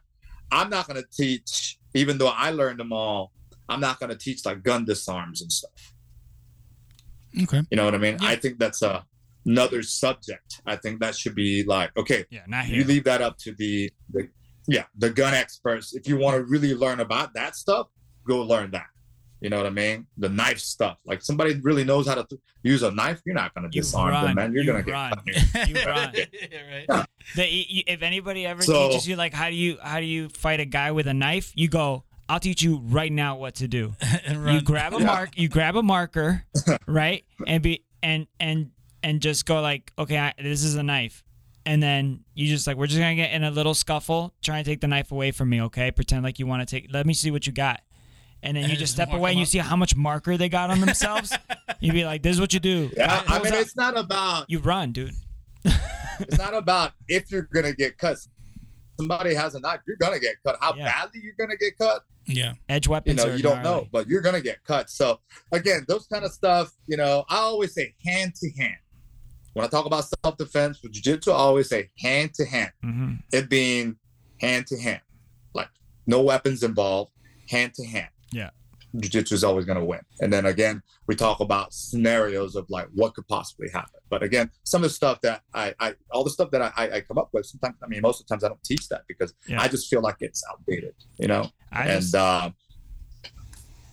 I'm 0.51 0.69
not 0.69 0.87
going 0.87 1.01
to 1.01 1.07
teach, 1.09 1.77
even 1.93 2.17
though 2.17 2.27
I 2.27 2.51
learned 2.51 2.79
them 2.79 2.91
all. 2.91 3.31
I'm 3.69 3.79
not 3.79 3.99
going 3.99 4.09
to 4.09 4.17
teach 4.17 4.45
like 4.45 4.63
gun 4.63 4.83
disarms 4.83 5.41
and 5.41 5.51
stuff. 5.51 5.90
Okay. 7.43 7.61
You 7.69 7.77
know 7.77 7.85
what 7.85 7.95
I 7.95 7.97
mean? 7.97 8.17
Yeah. 8.21 8.29
I 8.29 8.35
think 8.35 8.59
that's 8.59 8.81
a 8.81 9.05
another 9.45 9.81
subject. 9.83 10.61
I 10.65 10.75
think 10.75 10.99
that 11.01 11.15
should 11.15 11.33
be 11.35 11.63
like, 11.63 11.95
okay, 11.97 12.25
Yeah, 12.29 12.41
not 12.47 12.65
here. 12.65 12.77
you 12.77 12.83
leave 12.83 13.05
that 13.05 13.21
up 13.21 13.37
to 13.39 13.53
the, 13.53 13.89
the 14.11 14.29
yeah, 14.67 14.83
the 14.97 15.09
gun 15.09 15.33
experts. 15.33 15.95
If 15.95 16.07
you 16.07 16.17
want 16.17 16.37
to 16.37 16.43
really 16.43 16.75
learn 16.75 16.99
about 16.99 17.33
that 17.33 17.55
stuff, 17.55 17.87
go 18.27 18.41
learn 18.43 18.71
that. 18.71 18.85
You 19.39 19.49
know 19.49 19.57
what 19.57 19.65
I 19.65 19.71
mean? 19.71 20.05
The 20.19 20.29
knife 20.29 20.59
stuff. 20.59 20.97
Like 21.03 21.23
somebody 21.23 21.59
really 21.63 21.83
knows 21.83 22.07
how 22.07 22.13
to 22.13 22.23
th- 22.23 22.39
use 22.61 22.83
a 22.83 22.91
knife, 22.91 23.19
you're 23.25 23.33
not 23.33 23.55
going 23.55 23.67
to 23.67 23.75
You 23.75 23.81
disarm 23.81 24.09
run. 24.11 24.25
them, 24.25 24.35
man. 24.35 24.53
You're 24.53 24.61
You 24.63 24.71
going 24.71 24.83
to 24.83 24.85
get 24.85 24.91
run. 24.93 25.11
cut. 25.53 25.69
You 25.69 25.75
run. 25.87 26.13
right. 26.89 27.05
The, 27.35 27.43
if 27.91 28.03
anybody 28.03 28.45
ever 28.45 28.61
So- 28.61 28.89
teaches 28.89 29.07
you 29.07 29.15
like 29.15 29.33
how 29.33 29.49
do 29.49 29.55
you 29.55 29.79
how 29.81 29.99
do 29.99 30.05
you 30.05 30.29
fight 30.29 30.59
a 30.59 30.65
guy 30.65 30.91
with 30.91 31.07
a 31.07 31.13
knife, 31.15 31.51
you 31.55 31.67
go, 31.67 32.03
I'll 32.31 32.39
teach 32.39 32.61
you 32.61 32.77
right 32.85 33.11
now 33.11 33.35
what 33.35 33.55
to 33.55 33.67
do. 33.67 33.93
You 34.29 34.61
grab 34.61 34.93
a 34.93 34.99
Yeah. 34.99 35.05
mark, 35.05 35.37
you 35.37 35.49
grab 35.49 35.75
a 35.75 35.83
marker, 35.83 36.45
right, 36.87 37.25
and 37.45 37.61
be 37.61 37.83
and 38.01 38.25
and 38.39 38.71
and 39.03 39.21
just 39.21 39.45
go 39.45 39.59
like, 39.61 39.91
okay, 39.99 40.17
I, 40.17 40.33
this 40.41 40.63
is 40.63 40.75
a 40.75 40.83
knife, 40.83 41.23
and 41.65 41.83
then 41.83 42.21
you 42.33 42.47
just 42.47 42.67
like, 42.67 42.77
we're 42.77 42.87
just 42.87 42.99
gonna 42.99 43.15
get 43.15 43.31
in 43.33 43.43
a 43.43 43.51
little 43.51 43.73
scuffle, 43.73 44.33
try 44.41 44.57
and 44.57 44.65
take 44.65 44.79
the 44.79 44.87
knife 44.87 45.11
away 45.11 45.31
from 45.31 45.49
me, 45.49 45.61
okay? 45.63 45.91
Pretend 45.91 46.23
like 46.23 46.39
you 46.39 46.47
want 46.47 46.65
to 46.67 46.75
take. 46.75 46.87
Let 46.93 47.05
me 47.05 47.13
see 47.13 47.31
what 47.31 47.45
you 47.45 47.51
got. 47.53 47.81
And 48.43 48.55
then 48.55 48.63
And 48.63 48.71
you 48.71 48.77
just 48.79 48.95
just 48.95 49.03
step 49.09 49.13
away 49.13 49.31
and 49.31 49.39
you 49.39 49.43
up. 49.43 49.49
see 49.49 49.57
how 49.59 49.75
much 49.75 49.95
marker 49.95 50.37
they 50.37 50.47
got 50.49 50.69
on 50.71 50.79
themselves. 50.85 51.35
You'd 51.81 51.93
be 51.93 52.05
like, 52.05 52.23
"This 52.23 52.35
is 52.35 52.39
what 52.41 52.53
you 52.53 52.59
do." 52.61 52.89
Yeah, 52.95 53.21
I 53.27 53.37
mean, 53.39 53.53
out- 53.53 53.59
it's 53.59 53.75
not 53.75 53.97
about 53.97 54.49
you 54.49 54.59
run, 54.59 54.93
dude. 54.93 55.13
it's 55.65 56.37
not 56.37 56.55
about 56.55 56.93
if 57.09 57.29
you're 57.29 57.49
gonna 57.53 57.73
get 57.73 57.97
cut. 57.97 58.17
Somebody 58.97 59.33
has 59.33 59.55
a 59.55 59.59
knife, 59.59 59.79
you're 59.87 59.97
gonna 59.97 60.19
get 60.19 60.35
cut. 60.45 60.57
How 60.61 60.75
Yeah. 60.75 60.85
badly 60.85 61.21
you're 61.23 61.33
gonna 61.37 61.57
get 61.57 61.77
cut, 61.77 62.03
Yeah. 62.27 62.53
Edge 62.69 62.87
weapons. 62.87 63.17
you 63.17 63.23
weapons. 63.23 63.25
know, 63.25 63.33
are 63.33 63.37
you 63.37 63.43
don't 63.43 63.63
know, 63.63 63.87
but 63.91 64.07
you're 64.07 64.21
gonna 64.21 64.41
get 64.41 64.63
cut. 64.63 64.89
So 64.89 65.19
again, 65.51 65.85
those 65.87 66.07
kind 66.07 66.23
of 66.23 66.31
stuff, 66.31 66.71
you 66.87 66.97
know, 66.97 67.25
I 67.29 67.37
always 67.37 67.73
say 67.73 67.93
hand 68.05 68.35
to 68.35 68.51
hand. 68.57 68.77
When 69.53 69.65
I 69.65 69.67
talk 69.69 69.85
about 69.85 70.05
self 70.23 70.37
defense 70.37 70.81
with 70.81 70.93
jiu-jitsu, 70.93 71.31
I 71.31 71.35
always 71.35 71.67
say 71.67 71.89
hand 71.99 72.33
to 72.35 72.45
hand. 72.45 72.71
Mhm. 72.85 73.23
It 73.33 73.49
being 73.49 73.97
hand 74.39 74.67
to 74.67 74.79
hand, 74.79 75.01
like 75.53 75.67
no 76.07 76.21
weapons 76.21 76.63
involved, 76.63 77.11
hand 77.49 77.73
to 77.75 77.85
hand. 77.85 78.09
Yeah. 78.31 78.51
Jiu-jitsu 78.99 79.33
is 79.35 79.43
always 79.43 79.63
going 79.65 79.77
to 79.79 79.85
win. 79.85 80.01
And 80.19 80.31
then 80.33 80.45
again, 80.45 80.81
we 81.07 81.15
talk 81.15 81.39
about 81.39 81.73
scenarios 81.73 82.55
of 82.55 82.69
like 82.69 82.87
what 82.93 83.13
could 83.13 83.27
possibly 83.27 83.69
happen. 83.69 83.99
But 84.09 84.21
again, 84.23 84.51
some 84.63 84.83
of 84.83 84.89
the 84.89 84.93
stuff 84.93 85.21
that 85.21 85.43
I, 85.53 85.73
I 85.79 85.93
all 86.11 86.23
the 86.23 86.29
stuff 86.29 86.51
that 86.51 86.61
I, 86.61 86.71
I- 86.75 86.91
I 86.97 87.01
come 87.01 87.17
up 87.17 87.29
with, 87.31 87.45
sometimes, 87.45 87.75
I 87.83 87.87
mean, 87.87 88.01
most 88.01 88.19
of 88.19 88.27
the 88.27 88.33
times 88.33 88.43
I 88.43 88.49
don't 88.49 88.63
teach 88.63 88.89
that 88.89 89.03
because 89.07 89.33
Yeah. 89.47 89.61
I 89.61 89.67
just 89.69 89.89
feel 89.89 90.01
like 90.01 90.17
it's 90.19 90.43
outdated, 90.51 90.93
you 91.17 91.27
know? 91.27 91.49
I 91.71 91.83
and 91.87 92.01
just, 92.01 92.13
uh, 92.15 92.49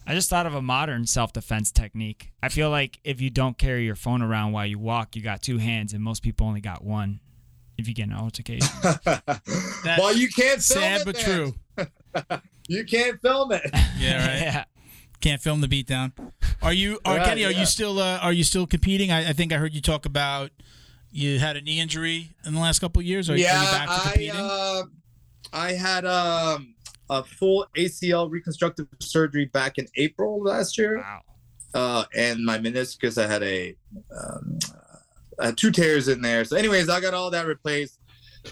I 0.07 0.15
just 0.15 0.31
thought 0.31 0.47
of 0.47 0.55
a 0.55 0.63
modern 0.63 1.07
self 1.07 1.33
defense 1.33 1.71
technique. 1.71 2.33
I 2.43 2.49
feel 2.49 2.71
like 2.71 2.99
if 3.05 3.21
you 3.21 3.29
don't 3.31 3.59
carry 3.59 3.85
your 3.85 3.95
phone 3.95 4.23
around 4.23 4.53
while 4.53 4.67
you 4.67 4.79
walk, 4.79 5.15
you 5.15 5.23
got 5.23 5.43
two 5.43 5.59
hands, 5.59 5.93
and 5.93 6.03
most 6.03 6.23
people 6.23 6.47
only 6.47 6.61
got 6.63 6.83
one. 6.83 7.21
If 7.77 7.87
you 7.87 7.95
get 7.95 8.09
an 8.09 8.15
altercation, 8.15 8.67
well, 9.85 10.13
you 10.17 10.29
can't 10.29 10.61
film 10.63 10.81
Sad 10.83 11.03
but 11.05 11.15
then. 11.15 11.25
true. 11.25 11.55
You 12.71 12.85
can't 12.85 13.19
film 13.23 13.53
it. 13.53 13.63
Yeah, 13.99 14.27
right. 14.29 14.41
yeah. 14.43 14.65
Can't 15.21 15.43
film 15.43 15.61
the 15.61 15.67
beatdown. 15.67 16.13
Are 16.63 16.73
you, 16.73 17.01
are, 17.05 17.17
Right, 17.17 17.27
Kenny? 17.27 17.45
Are 17.45 17.51
yeah. 17.51 17.61
you 17.61 17.67
still, 17.67 17.99
uh, 17.99 18.19
are 18.19 18.33
you 18.33 18.45
still 18.45 18.67
competing? 18.67 19.11
I, 19.11 19.31
I 19.31 19.33
think 19.33 19.53
I 19.53 19.57
heard 19.57 19.75
you 19.75 19.81
talk 19.81 20.07
about 20.07 20.51
you 21.11 21.39
had 21.39 21.57
a 21.57 21.61
knee 21.61 21.81
injury 21.81 22.31
in 22.45 22.55
the 22.55 22.61
last 22.61 22.79
couple 22.81 23.01
of 23.01 23.07
years. 23.07 23.31
Are, 23.31 23.37
yeah, 23.37 23.59
are 23.59 23.65
you 23.65 23.71
back 23.71 23.87
to 23.89 24.29
I 24.29 24.39
uh, 24.39 24.83
I 25.53 25.73
had 25.73 26.05
um, 26.05 26.75
a 27.11 27.23
full 27.23 27.67
ACL 27.77 28.31
reconstructive 28.31 28.87
surgery 29.01 29.47
back 29.47 29.79
in 29.79 29.87
April 29.97 30.43
last 30.43 30.77
year. 30.77 30.99
Wow. 30.99 31.21
uh, 31.75 32.05
and 32.17 32.45
my 32.45 32.59
meniscus. 32.59 33.23
I 33.23 33.27
had 33.27 33.43
a 33.43 33.75
um, 34.17 34.59
I 35.41 35.47
had 35.47 35.57
two 35.57 35.71
tears 35.71 36.09
in 36.09 36.21
there. 36.21 36.45
So, 36.45 36.57
anyways, 36.57 36.89
I 36.89 37.01
got 37.01 37.15
all 37.15 37.31
that 37.31 37.47
replaced. 37.47 37.99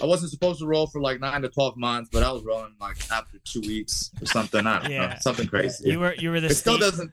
I 0.00 0.06
wasn't 0.06 0.30
supposed 0.30 0.60
to 0.60 0.66
roll 0.66 0.86
for 0.86 1.00
like 1.00 1.20
nine 1.20 1.42
to 1.42 1.48
twelve 1.48 1.76
months, 1.76 2.10
but 2.12 2.22
I 2.22 2.30
was 2.32 2.42
rolling 2.44 2.74
like 2.80 2.96
after 3.10 3.38
two 3.44 3.60
weeks 3.60 4.10
or 4.20 4.26
something. 4.26 4.66
I 4.66 4.82
don't 4.82 4.90
know, 4.90 5.14
something 5.20 5.46
crazy. 5.46 5.90
You 5.90 6.00
were 6.00 6.14
you 6.14 6.30
were 6.30 6.40
the 6.40 6.48
it 6.48 6.54
still 6.54 6.78
doesn't. 6.78 7.12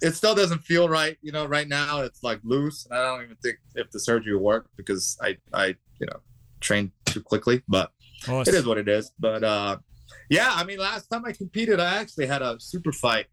it 0.00 0.14
still 0.14 0.34
doesn't 0.34 0.60
feel 0.60 0.88
right. 0.88 1.16
You 1.22 1.32
know, 1.32 1.46
right 1.46 1.68
now 1.68 2.00
it's 2.02 2.22
like 2.22 2.40
loose, 2.44 2.86
and 2.86 2.98
I 2.98 3.02
don't 3.04 3.22
even 3.22 3.36
think 3.36 3.58
if 3.74 3.90
the 3.90 4.00
surgery 4.00 4.34
will 4.34 4.42
work 4.42 4.68
because 4.76 5.16
I, 5.22 5.36
I, 5.52 5.66
you 6.00 6.06
know, 6.06 6.20
trained 6.60 6.90
too 7.06 7.22
quickly. 7.22 7.62
But 7.68 7.90
Well, 8.28 8.42
it 8.42 8.48
is 8.48 8.66
what 8.66 8.78
it 8.78 8.88
is. 8.88 9.12
But 9.18 9.44
uh, 9.44 9.78
yeah, 10.28 10.52
I 10.54 10.64
mean, 10.64 10.78
last 10.78 11.08
time 11.08 11.24
I 11.24 11.32
competed, 11.32 11.80
I 11.80 11.96
actually 11.96 12.26
had 12.26 12.42
a 12.42 12.58
super 12.58 12.92
fight 12.92 13.26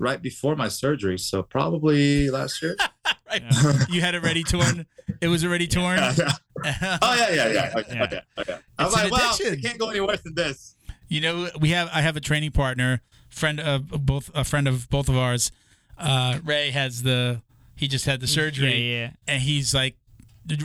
right 0.00 0.20
before 0.20 0.56
my 0.56 0.66
surgery, 0.68 1.18
so 1.18 1.42
probably 1.44 2.30
last 2.30 2.60
year. 2.62 2.76
Right. 3.30 3.44
You 3.88 4.00
had 4.00 4.16
it 4.16 4.24
ready 4.24 4.42
torn. 4.42 4.86
It 5.20 5.28
was 5.28 5.44
already 5.44 5.68
torn. 5.68 5.98
Yeah, 5.98 6.14
yeah. 6.64 6.98
Oh 7.00 7.14
yeah, 7.14 7.30
yeah, 7.32 7.52
yeah. 7.52 7.72
Okay, 7.76 7.94
Yeah. 7.94 8.02
okay, 8.02 8.20
okay. 8.38 8.58
I'm 8.76 8.86
It's 8.86 8.94
like, 8.96 9.12
well, 9.12 9.36
it 9.38 9.62
can't 9.62 9.78
go 9.78 9.88
any 9.88 10.00
worse 10.00 10.20
than 10.22 10.34
this. 10.34 10.74
You 11.06 11.20
know, 11.20 11.48
we 11.60 11.70
have 11.70 11.88
I 11.94 12.00
have 12.00 12.16
a 12.16 12.20
training 12.20 12.50
partner, 12.50 13.02
friend 13.28 13.60
of 13.60 13.86
both 14.04 14.32
a 14.34 14.42
friend 14.42 14.66
of 14.66 14.90
both 14.90 15.08
of 15.08 15.16
ours. 15.16 15.52
Uh, 15.96 16.40
Ray 16.44 16.70
has 16.72 17.04
the 17.04 17.40
he 17.76 17.86
just 17.86 18.04
had 18.04 18.20
the 18.20 18.26
surgery, 18.26 18.72
Yeah, 18.74 18.98
yeah. 19.00 19.10
and 19.28 19.40
he's 19.42 19.72
like, 19.74 19.94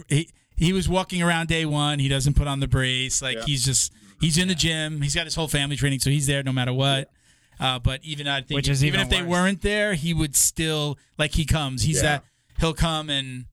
he, 0.10 0.28
he 0.58 0.74
was 0.74 0.90
walking 0.90 1.22
around 1.22 1.48
day 1.50 1.66
one. 1.66 2.00
He 2.00 2.08
doesn't 2.10 2.34
put 2.36 2.48
on 2.48 2.62
the 2.62 2.68
brace. 2.68 3.22
Like 3.22 3.38
Yeah. 3.38 3.44
he's 3.46 3.64
just 3.64 3.94
he's 4.20 4.40
in 4.40 4.48
the 4.48 4.56
gym. 4.56 5.02
He's 5.04 5.14
got 5.14 5.26
his 5.26 5.36
whole 5.36 5.48
family 5.48 5.76
training, 5.76 6.00
so 6.00 6.10
he's 6.10 6.26
there 6.26 6.42
no 6.42 6.52
matter 6.52 6.74
what. 6.74 7.12
Uh, 7.60 7.80
but 7.80 8.00
even 8.04 8.28
I 8.28 8.42
think 8.42 8.58
Which 8.58 8.68
is 8.70 8.84
even, 8.84 9.00
even 9.00 9.12
if 9.14 9.18
they 9.18 9.24
weren't 9.24 9.62
there, 9.62 9.94
he 9.94 10.14
would 10.14 10.36
still 10.36 10.98
like 11.18 11.34
he 11.34 11.46
comes. 11.46 11.84
He's 11.84 11.98
Yeah. 11.98 12.02
that 12.04 12.24
he'll 12.60 12.74
come 12.74 13.10
and 13.10 13.46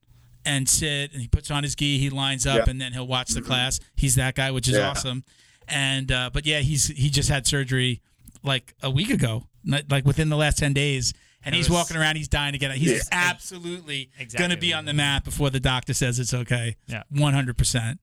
and 0.45 0.67
sit 0.67 1.13
and 1.13 1.21
he 1.21 1.27
puts 1.27 1.49
on 1.49 1.63
his 1.63 1.73
gi. 1.75 1.97
He 1.99 2.09
lines 2.09 2.45
up 2.45 2.57
Yeah. 2.65 2.69
and 2.71 2.81
then 2.81 2.91
he'll 2.93 3.07
watch 3.07 3.29
the 3.29 3.41
class. 3.41 3.79
He's 3.95 4.15
that 4.15 4.35
guy, 4.35 4.51
which 4.51 4.67
is 4.67 4.75
Yeah. 4.75 4.89
awesome. 4.89 5.23
And 5.69 6.11
uh, 6.11 6.29
but 6.33 6.45
yeah, 6.45 6.59
he's 6.59 6.87
he 6.87 7.09
just 7.09 7.29
had 7.29 7.47
surgery 7.47 8.01
like 8.43 8.73
a 8.83 8.89
week 8.89 9.09
ago, 9.09 9.47
not- 9.63 9.89
like 9.89 10.05
within 10.05 10.27
the 10.29 10.35
last 10.37 10.57
ten 10.57 10.73
days. 10.73 11.13
And 11.45 11.53
It 11.55 11.57
he's 11.57 11.69
was- 11.69 11.75
walking 11.75 11.97
around. 11.97 12.15
He's 12.17 12.27
dying 12.29 12.53
to 12.53 12.57
get 12.57 12.71
out. 12.71 12.77
He's 12.77 12.91
Yeah. 12.91 12.99
absolutely 13.11 14.09
Exactly 14.17 14.37
going 14.47 14.51
to 14.51 14.57
be 14.57 14.73
on 14.73 14.85
the 14.85 14.93
mat 14.93 15.23
before 15.25 15.49
the 15.49 15.59
doctor 15.59 15.93
says 15.93 16.17
it's 16.19 16.33
okay. 16.33 16.75
Yeah. 16.87 17.03
one 17.09 17.33
hundred 17.33 17.57
percent. 17.57 17.99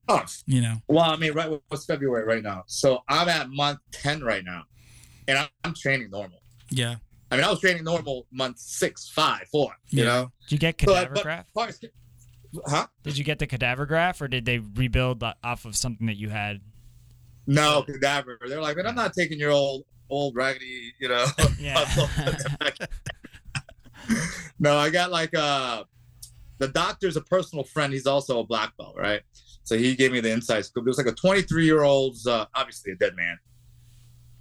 You 0.46 0.60
know. 0.62 0.82
well, 0.88 1.10
I 1.10 1.16
mean, 1.16 1.32
right? 1.32 1.50
What's 1.68 1.84
February 1.86 2.24
right 2.24 2.42
now? 2.42 2.64
So 2.66 3.02
I'm 3.08 3.28
at 3.28 3.50
month 3.50 3.80
ten 3.92 4.22
right 4.22 4.44
now, 4.44 4.64
and 5.30 5.38
I'm, 5.38 5.48
I'm 5.64 5.74
training 5.74 6.10
normal. 6.10 6.40
Yeah. 6.70 6.96
I 7.30 7.36
mean, 7.36 7.44
I 7.44 7.50
was 7.50 7.60
training 7.60 7.84
normal 7.84 8.26
month 8.32 8.58
six, 8.58 9.08
five, 9.08 9.46
four. 9.52 9.72
You 9.88 10.00
Yeah. 10.04 10.08
know, 10.08 10.32
Did 10.48 10.52
you 10.52 10.58
get 10.58 10.80
So, 10.80 10.86
cadaver 10.94 11.14
but 11.14 11.22
graft? 11.22 11.50
far 11.54 11.70
huh? 12.66 12.86
Did 13.04 13.16
you 13.16 13.24
get 13.24 13.38
the 13.38 13.46
cadaver 13.46 13.86
graft, 13.86 14.20
or 14.20 14.28
did 14.28 14.44
they 14.44 14.58
rebuild 14.58 15.22
off 15.44 15.64
of 15.64 15.76
something 15.76 16.06
that 16.08 16.16
you 16.16 16.28
had? 16.30 16.60
No, 17.46 17.82
cadaver. 17.82 18.38
They're 18.46 18.60
like, 18.60 18.76
man, 18.76 18.86
I'm 18.86 18.94
not 18.96 19.12
taking 19.12 19.38
your 19.38 19.52
old, 19.52 19.84
old 20.08 20.34
raggedy, 20.36 20.92
you 20.98 21.08
know. 21.08 21.24
Yeah. 21.60 21.84
no, 24.58 24.76
I 24.76 24.90
got 24.90 25.10
like 25.10 25.34
uh 25.34 25.84
the 26.58 26.68
doctor's 26.68 27.16
a 27.16 27.20
personal 27.22 27.64
friend. 27.64 27.92
He's 27.92 28.06
also 28.06 28.40
a 28.40 28.44
black 28.44 28.76
belt, 28.76 28.94
right? 28.98 29.22
So 29.62 29.78
he 29.78 29.94
gave 29.94 30.12
me 30.12 30.20
the 30.20 30.30
inside 30.30 30.64
scoop. 30.64 30.84
It 30.86 30.88
was 30.90 30.98
like 30.98 31.06
a 31.06 31.12
23 31.12 31.64
year 31.64 31.82
old's, 31.82 32.26
uh, 32.26 32.44
obviously 32.54 32.92
a 32.92 32.96
dead 32.96 33.14
man. 33.16 33.38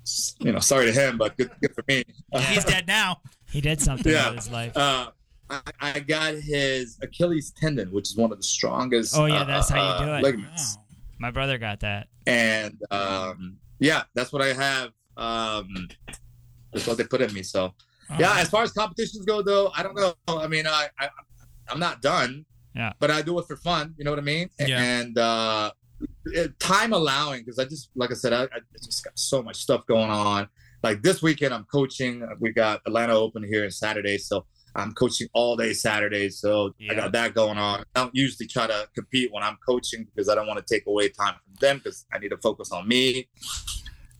S- 0.10 0.36
You 0.40 0.52
know, 0.52 0.60
sorry 0.60 0.86
to 0.88 0.92
him, 0.92 1.18
but 1.18 1.38
good, 1.38 1.52
good 1.62 1.74
for 1.76 1.84
me. 1.88 2.04
He's 2.50 2.66
dead 2.66 2.88
now. 2.88 3.22
he 3.52 3.62
did 3.62 3.80
something 3.82 4.12
Yeah. 4.12 4.30
with 4.30 4.40
his 4.40 4.50
life. 4.52 4.76
Uh, 4.76 5.12
I, 5.50 5.62
I 5.82 6.00
got 6.00 6.36
his 6.36 6.98
Achilles 7.02 7.52
tendon, 7.52 7.92
which 7.92 8.10
is 8.10 8.16
one 8.18 8.32
of 8.32 8.38
the 8.38 8.44
strongest. 8.44 9.16
Oh, 9.18 9.26
yeah, 9.26 9.42
uh, 9.42 9.44
that's 9.46 9.70
how 9.70 10.00
you 10.00 10.06
do 10.06 10.12
uh, 10.12 10.18
it. 10.18 10.24
Ligaments. 10.24 10.76
Wow. 10.78 10.84
My 11.20 11.32
brother 11.32 11.58
got 11.58 11.80
that. 11.82 12.08
and 12.28 12.78
um, 12.92 13.58
yeah, 13.80 14.04
that's 14.16 14.32
what 14.32 14.42
I 14.42 14.54
have. 14.54 14.92
Um, 15.18 15.88
that's 16.72 16.86
what 16.88 16.98
they 16.98 17.04
put 17.04 17.22
in 17.22 17.34
me. 17.34 17.44
So 17.44 17.74
yeah, 18.18 18.36
as 18.38 18.50
far 18.50 18.64
as 18.64 18.72
competitions 18.72 19.26
go, 19.26 19.42
though, 19.42 19.72
I 19.76 19.84
don't 19.84 19.96
know. 19.96 20.14
I 20.28 20.48
mean, 20.48 20.66
I, 20.68 20.88
I 21.00 21.10
I'm 21.70 21.80
not 21.80 22.02
done. 22.02 22.46
Yeah. 22.76 22.94
But 23.00 23.12
I 23.12 23.22
do 23.22 23.38
it 23.40 23.46
for 23.48 23.58
fun. 23.58 23.96
You 23.98 24.06
know 24.06 24.12
what 24.12 24.20
I 24.20 24.24
mean? 24.24 24.50
Yeah. 24.60 24.80
And 24.82 25.18
uh, 25.18 25.72
it, 25.72 25.89
time 26.60 26.94
allowing, 26.94 27.42
because 27.42 27.60
I 27.60 27.66
just 27.66 27.90
like 27.96 28.12
I 28.12 28.16
said, 28.16 28.34
I, 28.34 28.44
I 28.44 28.60
just 28.84 29.04
got 29.04 29.18
so 29.18 29.42
much 29.44 29.58
stuff 29.58 29.86
going 29.88 30.10
on. 30.10 30.48
Like 30.84 31.02
this 31.02 31.22
weekend, 31.22 31.54
I'm 31.54 31.66
coaching. 31.66 32.26
We 32.40 32.52
got 32.52 32.82
Atlanta 32.88 33.14
Open 33.14 33.44
here 33.44 33.64
on 33.66 33.72
Saturday, 33.72 34.18
so 34.18 34.46
I'm 34.76 34.94
coaching 34.94 35.28
all 35.34 35.58
day 35.58 35.74
Saturday. 35.74 36.30
So 36.30 36.74
Yeah. 36.80 36.94
I 36.94 36.96
got 36.96 37.12
that 37.14 37.34
going 37.34 37.58
on. 37.58 37.82
I 37.82 37.84
don't 38.02 38.16
usually 38.16 38.48
try 38.48 38.68
to 38.68 38.88
compete 38.96 39.30
when 39.34 39.44
I'm 39.44 39.58
coaching 39.68 40.06
because 40.06 40.30
I 40.30 40.36
don't 40.36 40.48
want 40.48 40.66
to 40.66 40.74
take 40.74 40.86
away 40.88 41.10
time 41.10 41.34
from 41.44 41.56
them 41.60 41.78
because 41.80 42.06
I 42.14 42.20
need 42.20 42.30
to 42.30 42.38
focus 42.38 42.72
on 42.72 42.88
me. 42.88 43.28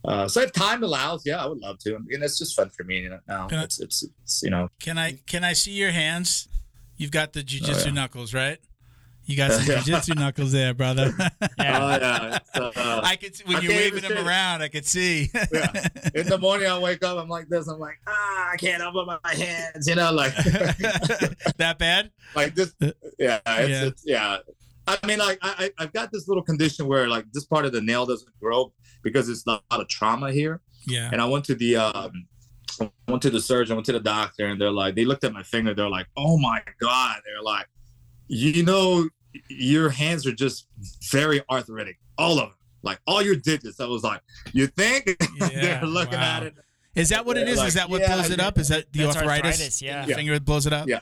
Uh, 0.04 0.28
so 0.28 0.42
if 0.42 0.52
time 0.54 0.82
allows, 0.84 1.24
yeah, 1.26 1.44
I 1.44 1.46
would 1.46 1.60
love 1.60 1.78
to. 1.80 1.96
And 1.96 2.08
it's 2.24 2.38
just 2.40 2.56
fun 2.56 2.70
for 2.70 2.84
me 2.84 3.00
you 3.02 3.10
know, 3.10 3.20
now. 3.28 3.48
Can 3.48 3.60
I- 3.60 3.64
It's, 3.64 3.80
it's, 3.80 4.04
it's, 4.24 4.42
you 4.44 4.50
know, 4.50 4.70
Can 4.82 4.98
I 4.98 5.20
can 5.28 5.44
I 5.44 5.54
see 5.54 5.72
your 5.74 5.92
hands? 5.92 6.48
You've 6.98 7.12
got 7.12 7.32
the 7.34 7.42
jujitsu 7.44 7.84
Oh, 7.84 7.86
yeah. 7.88 7.92
knuckles, 7.92 8.34
right? 8.34 8.60
You 9.30 9.38
got 9.38 9.52
some 9.52 9.64
jujitsu 9.76 10.16
knuckles 10.16 10.52
there, 10.52 10.74
brother. 10.74 11.14
Yeah. 11.60 11.80
Oh 11.82 11.90
yeah. 12.00 12.40
Uh, 12.76 13.02
I 13.04 13.16
could 13.16 13.36
see, 13.36 13.44
when 13.46 13.58
I 13.58 13.60
you're 13.60 13.74
waving 13.74 14.02
them 14.02 14.26
around. 14.26 14.62
I 14.62 14.70
could 14.70 14.86
see. 14.86 15.30
Yeah. 15.34 15.88
in 16.16 16.28
the 16.28 16.38
morning, 16.40 16.68
I 16.68 16.80
wake 16.80 17.04
up. 17.04 17.18
I'm 17.18 17.28
like 17.28 17.48
this. 17.48 17.68
I'm 17.68 17.80
like, 17.80 18.00
ah, 18.08 18.50
I 18.52 18.58
can't 18.58 18.82
open 18.82 19.06
my 19.06 19.34
hands. 19.34 19.88
You 19.88 19.96
know, 19.96 20.12
like, 20.12 20.34
that 21.58 21.76
bad? 21.78 22.12
like 22.36 22.56
this. 22.56 22.74
Yeah. 23.20 23.40
It's, 23.46 23.70
Yeah. 23.70 23.86
It's, 23.86 24.04
yeah. 24.06 24.38
I 24.88 24.98
mean, 25.06 25.20
like, 25.20 25.38
I, 25.42 25.72
I've 25.78 25.94
got 25.94 26.12
this 26.12 26.28
little 26.28 26.44
condition 26.44 26.88
where 26.88 27.08
like 27.08 27.26
this 27.32 27.46
part 27.46 27.66
of 27.66 27.72
the 27.74 27.82
nail 27.82 28.06
doesn't 28.06 28.32
grow 28.40 28.74
because 29.04 29.30
it's 29.30 29.46
not 29.46 29.64
a 29.70 29.76
lot 29.76 29.82
of 29.82 29.90
trauma 29.90 30.32
here. 30.32 30.62
Yeah. 30.88 31.10
And 31.12 31.22
I 31.22 31.26
went 31.26 31.46
to 31.46 31.56
the 31.56 31.76
um, 31.76 32.26
I 32.82 32.90
went 33.08 33.22
to 33.24 33.30
the 33.30 33.42
surgeon, 33.42 33.76
went 33.76 33.86
to 33.88 33.92
the 33.92 34.00
doctor, 34.00 34.48
and 34.48 34.60
they're 34.60 34.72
like, 34.72 34.96
they 34.96 35.06
looked 35.06 35.24
at 35.24 35.34
my 35.34 35.44
finger. 35.44 35.74
They're 35.74 35.90
like, 35.90 36.08
oh 36.18 36.38
my 36.40 36.64
god. 36.80 37.18
They're 37.26 37.44
like, 37.44 37.68
you 38.28 38.64
know, 38.64 39.08
your 39.48 39.90
hands 39.90 40.26
are 40.26 40.32
just 40.32 40.68
very 41.12 41.42
arthritic, 41.50 41.98
all 42.18 42.34
of 42.40 42.50
them, 42.50 42.54
like 42.84 43.00
all 43.08 43.22
your 43.22 43.36
digits. 43.36 43.80
I 43.80 43.86
was 43.86 44.04
like, 44.04 44.22
you 44.54 44.68
think? 44.68 45.18
Yeah, 45.40 45.80
they're 45.80 45.86
looking 45.86 46.20
wow. 46.20 46.38
at 46.38 46.44
it. 46.44 46.56
Is 46.96 47.10
that 47.10 47.26
what 47.26 47.38
it 47.38 47.48
is? 47.48 47.54
Is? 47.54 47.60
like, 47.60 47.68
is 47.70 47.74
that 47.76 47.90
what 47.90 48.02
yeah, 48.02 48.14
blows 48.14 48.30
it 48.30 48.40
up? 48.40 48.58
Is 48.58 48.68
that 48.70 48.92
the 48.92 49.06
arthritis? 49.06 49.26
arthritis, 49.26 49.82
yeah. 49.82 50.06
The 50.06 50.16
finger 50.16 50.34
that 50.34 50.46
blows 50.46 50.66
it 50.66 50.74
up? 50.74 50.88
Yeah. 50.88 51.00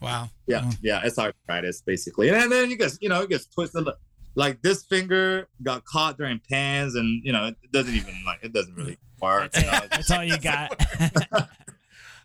Wow. 0.00 0.30
Yeah, 0.46 0.62
Oh. 0.64 0.72
yeah, 0.80 1.00
it's 1.04 1.18
arthritis 1.18 1.82
basically, 1.82 2.30
and 2.30 2.50
then 2.50 2.70
you 2.70 2.76
get, 2.76 2.96
you 3.00 3.08
know, 3.08 3.22
it 3.22 3.30
gets 3.30 3.46
twisted. 3.46 3.86
Like 4.36 4.62
this 4.62 4.84
finger 4.84 5.48
got 5.62 5.84
caught 5.84 6.16
during 6.16 6.40
pans, 6.48 6.94
and 6.94 7.24
you 7.24 7.32
know, 7.32 7.46
it 7.46 7.72
doesn't 7.72 7.94
even 7.94 8.14
like 8.24 8.38
it 8.42 8.52
doesn't 8.52 8.74
really 8.74 8.96
work. 9.20 9.52
That's, 9.52 9.64
you 9.64 9.70
know, 9.70 9.78
it. 9.78 9.90
That's 9.90 10.10
all 10.10 10.24
you 10.24 10.38
got. 10.38 10.80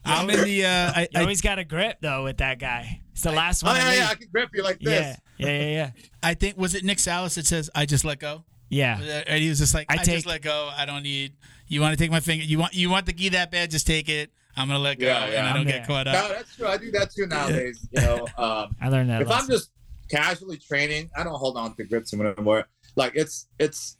I'm 0.06 0.30
in 0.30 0.44
the. 0.44 0.66
Uh, 0.66 0.92
I, 0.96 1.02
you 1.02 1.08
I, 1.20 1.22
always 1.22 1.42
got 1.42 1.60
a 1.60 1.64
grip 1.64 1.98
though 2.02 2.24
with 2.24 2.38
that 2.38 2.60
guy. 2.60 3.02
It's 3.12 3.22
the 3.24 3.32
last 3.32 3.64
one. 3.64 3.76
to 3.76 3.82
yeah, 3.82 3.94
yeah. 3.94 4.08
I 4.12 4.16
can 4.16 4.28
grip 4.32 4.50
you 4.54 4.64
like 4.64 4.80
this. 4.80 5.18
yeah, 5.38 5.48
yeah, 5.48 5.60
yeah. 5.60 5.68
yeah. 5.70 5.92
I 6.24 6.34
think 6.34 6.58
was 6.58 6.76
it 6.76 6.84
Nick 6.84 7.00
Salas 7.00 7.36
that 7.36 7.46
says 7.46 7.70
I 7.76 7.86
just 7.86 8.06
let 8.06 8.20
go. 8.20 8.44
Yeah. 8.70 9.00
And 9.28 9.42
he 9.42 9.50
was 9.50 9.60
just 9.60 9.74
like, 9.74 9.86
I, 9.90 9.96
I 9.96 10.04
just 10.04 10.26
let 10.26 10.42
go. 10.42 10.70
I 10.76 10.86
don't 10.86 11.04
need. 11.04 11.34
You 11.68 11.82
want 11.82 11.98
to 11.98 12.04
take 12.04 12.12
my 12.12 12.20
finger? 12.20 12.44
You 12.44 12.60
want 12.60 12.74
you 12.74 12.90
want 12.90 13.06
the 13.06 13.14
key 13.14 13.30
that 13.30 13.52
bad? 13.52 13.72
Just 13.72 13.88
take 13.88 14.10
it. 14.10 14.32
I'm 14.58 14.68
gonna 14.70 14.80
let 14.80 15.00
go, 15.00 15.06
Yeah, 15.06 15.26
and. 15.26 15.48
I 15.48 15.50
don't 15.52 15.62
I'm 15.62 15.68
get 15.68 15.86
there. 15.86 15.86
caught 15.86 16.06
No, 16.06 16.14
up. 16.14 16.30
that's 16.32 16.56
true. 16.56 16.68
I 16.68 16.78
do 16.78 16.90
that 16.92 17.12
too 17.12 17.28
nowadays. 17.28 17.86
You 17.92 18.02
know, 18.02 18.28
um, 18.38 18.76
I 18.82 18.88
learned 18.90 19.10
that. 19.10 19.22
if 19.22 19.28
I'm 19.28 19.34
lesson. 19.40 19.50
just 19.52 19.72
casually 20.10 20.58
training, 20.58 21.10
I 21.18 21.24
don't 21.24 21.34
hold 21.36 21.58
on 21.58 21.76
to 21.76 21.84
grips 21.84 22.14
anymore. 22.14 22.66
Like 22.96 23.14
it's 23.16 23.48
it's 23.60 23.98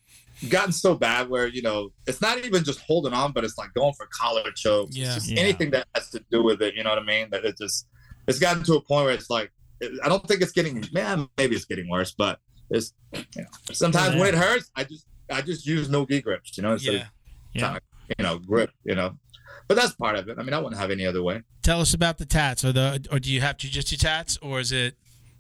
gotten 0.50 0.72
so 0.72 0.96
bad 0.96 1.30
where 1.30 1.48
you 1.48 1.62
know 1.62 1.90
it's 2.08 2.22
not 2.22 2.38
even 2.46 2.64
just 2.64 2.80
holding 2.82 3.14
on, 3.14 3.32
but 3.32 3.44
it's 3.44 3.58
like 3.58 3.74
going 3.74 3.94
for 3.94 4.08
collar 4.08 4.52
chokes. 4.56 4.96
Yeah. 4.96 5.06
It's 5.08 5.16
just 5.16 5.30
Yeah. 5.32 5.40
anything 5.42 5.72
that 5.72 5.88
has 5.96 6.10
to 6.12 6.24
do 6.32 6.44
with 6.44 6.62
it. 6.62 6.76
You 6.76 6.84
know 6.84 6.90
what 6.90 7.00
I 7.00 7.04
mean? 7.06 7.30
That 7.32 7.46
it 7.46 7.58
just 7.58 7.88
it's 8.28 8.40
gotten 8.40 8.64
to 8.64 8.74
a 8.76 8.82
point 8.82 9.06
where 9.06 9.14
it's 9.14 9.30
like 9.30 9.52
it- 9.80 10.00
I 10.04 10.10
don't 10.10 10.26
think 10.28 10.42
it's 10.42 10.52
getting. 10.52 10.84
Man, 10.94 11.28
maybe 11.38 11.56
it's 11.56 11.66
getting 11.66 11.90
worse, 11.90 12.12
but 12.18 12.40
it's 12.70 12.94
you 13.14 13.24
know 13.38 13.46
sometimes 13.74 14.14
Yeah. 14.16 14.20
when 14.20 14.30
it 14.30 14.36
hurts, 14.36 14.70
I 14.76 14.84
just 14.84 15.06
I 15.30 15.42
just 15.42 15.66
use 15.66 15.90
no 15.90 16.06
gi 16.06 16.22
grips. 16.22 16.58
You 16.58 16.64
know, 16.64 16.74
instead 16.74 16.94
Yeah. 16.94 17.00
of 17.76 17.82
yeah. 18.10 18.16
you 18.18 18.24
know 18.24 18.40
grip. 18.40 18.72
You 18.84 18.96
know, 18.96 19.18
but 19.68 19.76
that's 19.76 19.94
part 19.96 20.18
of 20.18 20.28
it. 20.30 20.38
I 20.40 20.44
mean, 20.44 20.54
I 20.54 20.60
wouldn't 20.60 20.80
have 20.80 20.92
any 20.92 21.06
other 21.06 21.24
way. 21.24 21.42
Tell 21.64 21.82
us 21.82 21.94
about 21.94 22.18
the 22.18 22.26
tats, 22.26 22.64
or 22.64 22.72
the 22.72 23.06
or 23.12 23.20
do 23.20 23.32
you 23.32 23.42
have 23.42 23.58
jujitsu 23.58 23.98
tats, 24.00 24.38
or 24.42 24.60
is 24.60 24.72
it? 24.72 24.96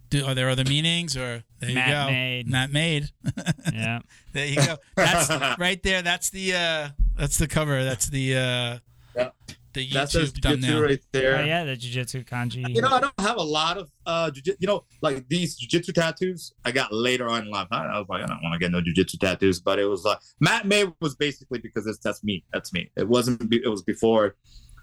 Do, 0.09 0.25
are 0.25 0.35
there 0.35 0.49
other 0.49 0.63
meanings, 0.63 1.17
or 1.17 1.43
there 1.59 1.69
you 1.69 1.75
Matt 1.75 2.07
go? 2.07 2.11
made. 2.11 2.49
Not 2.49 2.71
made. 2.71 3.09
yeah. 3.73 3.99
There 4.33 4.45
you 4.45 4.55
go. 4.57 4.77
That's 4.95 5.59
right 5.59 5.81
there. 5.83 6.01
That's 6.01 6.29
the 6.29 6.53
uh 6.53 6.89
that's 7.17 7.37
the 7.37 7.47
cover. 7.47 7.83
That's 7.83 8.07
the 8.09 8.35
uh 8.35 8.77
Yeah. 9.17 9.29
the 9.73 9.89
That's 9.91 10.11
says 10.13 10.31
YouTube 10.31 10.41
jiu-jitsu 10.41 10.41
thumbnail. 10.67 10.81
right 10.83 10.99
there. 11.11 11.37
Oh 11.39 11.43
yeah, 11.43 11.63
the 11.65 11.75
jujitsu 11.75 12.25
kanji. 12.25 12.73
You 12.75 12.81
know, 12.81 12.89
I 12.89 12.99
don't 13.01 13.13
have 13.19 13.37
a 13.37 13.43
lot 13.43 13.77
of 13.77 13.89
uh, 14.05 14.29
jiu- 14.31 14.55
you 14.59 14.67
know, 14.67 14.85
like 15.01 15.27
these 15.27 15.59
jujitsu 15.59 15.93
tattoos. 15.93 16.53
I 16.63 16.71
got 16.71 16.93
later 16.93 17.27
on 17.27 17.43
in 17.45 17.49
life. 17.51 17.67
I, 17.71 17.85
I 17.85 17.97
was 17.99 18.07
like, 18.07 18.23
I 18.23 18.27
don't 18.27 18.41
want 18.43 18.53
to 18.53 18.59
get 18.59 18.71
no 18.71 18.79
jujitsu 18.81 19.19
tattoos, 19.19 19.59
but 19.59 19.79
it 19.79 19.85
was 19.85 20.05
like 20.05 20.19
Mat 20.39 20.65
Made 20.67 20.93
was 21.01 21.15
basically 21.15 21.59
because 21.59 21.87
it's 21.87 21.97
that's 21.99 22.23
me. 22.23 22.43
That's 22.53 22.71
me. 22.71 22.89
It 22.95 23.07
wasn't. 23.07 23.49
Be, 23.49 23.57
it 23.63 23.67
was 23.69 23.81
before 23.83 24.35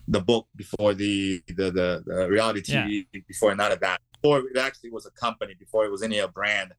the 0.09 0.21
book, 0.21 0.47
before 0.57 0.95
the 0.95 1.41
the 1.47 1.71
the, 1.71 2.03
the 2.05 2.29
reality 2.29 2.61
TV, 2.61 3.07
before 3.29 3.55
none 3.55 3.71
of 3.73 3.81
that. 3.81 4.01
Before 4.23 4.39
it 4.39 4.57
actually 4.57 4.91
was 4.91 5.07
a 5.07 5.11
company. 5.11 5.55
Before 5.59 5.85
it 5.85 5.91
was 5.91 6.03
any 6.03 6.19
a 6.19 6.29
brand. 6.29 6.73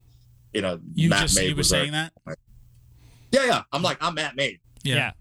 You 0.54 0.62
know, 0.62 0.80
You 0.94 1.10
Matt 1.10 1.22
just 1.24 1.36
May 1.38 1.48
you 1.48 1.54
were 1.56 1.58
was 1.58 1.70
saying 1.70 1.90
a- 1.90 2.12
that? 2.26 2.38
Yeah, 3.32 3.46
yeah. 3.46 3.62
I'm 3.72 3.82
like 3.82 3.98
I'm 4.02 4.16
Mat 4.16 4.36
Made. 4.36 4.60
Yeah. 4.84 4.96
yeah. 4.96 5.12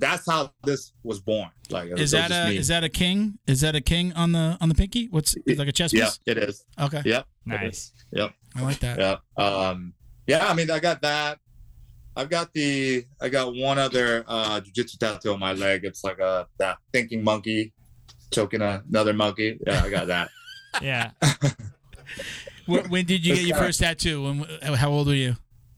that's 0.00 0.26
how 0.28 0.52
this 0.64 0.92
was 1.02 1.20
born. 1.20 1.50
Like 1.70 1.88
it 1.90 1.94
Is 1.94 2.00
was 2.00 2.10
that 2.12 2.30
a 2.30 2.50
me. 2.50 2.56
is 2.56 2.68
that 2.68 2.84
a 2.84 2.88
king? 2.88 3.38
Is 3.46 3.60
that 3.60 3.74
a 3.76 3.80
king 3.80 4.12
on 4.14 4.32
the 4.32 4.58
on 4.60 4.68
the 4.68 4.74
pinky? 4.74 5.06
What's 5.10 5.36
it's 5.46 5.58
like 5.58 5.68
a 5.68 5.72
chess 5.72 5.92
yeah, 5.92 6.04
piece? 6.06 6.20
it 6.26 6.38
is. 6.38 6.64
Okay, 6.80 7.02
Yep. 7.04 7.26
Nice. 7.46 7.92
Yep. 8.12 8.32
I 8.56 8.62
like 8.62 8.78
that. 8.80 8.98
Yeah. 8.98 9.42
Um, 9.42 9.94
yeah, 10.26 10.46
I 10.46 10.54
mean, 10.54 10.70
I 10.70 10.78
got 10.80 11.00
that. 11.02 11.38
I've 12.16 12.28
got 12.28 12.52
the, 12.52 13.04
I 13.20 13.28
got 13.28 13.54
one 13.54 13.78
other 13.78 14.24
uh, 14.26 14.60
jujitsu 14.60 14.98
tattoo 14.98 15.32
on 15.32 15.38
my 15.38 15.52
leg. 15.52 15.84
It's 15.84 16.02
like 16.02 16.18
a 16.18 16.48
that 16.58 16.78
thinking 16.92 17.22
monkey 17.22 17.72
choking 18.32 18.60
another 18.60 19.12
monkey. 19.12 19.58
Yeah, 19.66 19.82
I 19.84 19.88
got 19.88 20.08
that. 20.08 20.28
Yeah. 20.80 21.10
When, 22.68 22.90
when 22.90 23.06
did 23.06 23.24
you 23.24 23.34
get 23.34 23.44
your 23.46 23.56
first 23.56 23.80
tattoo? 23.80 24.22
When, 24.22 24.74
how 24.74 24.90
old 24.90 25.06
were 25.06 25.14
you? 25.14 25.36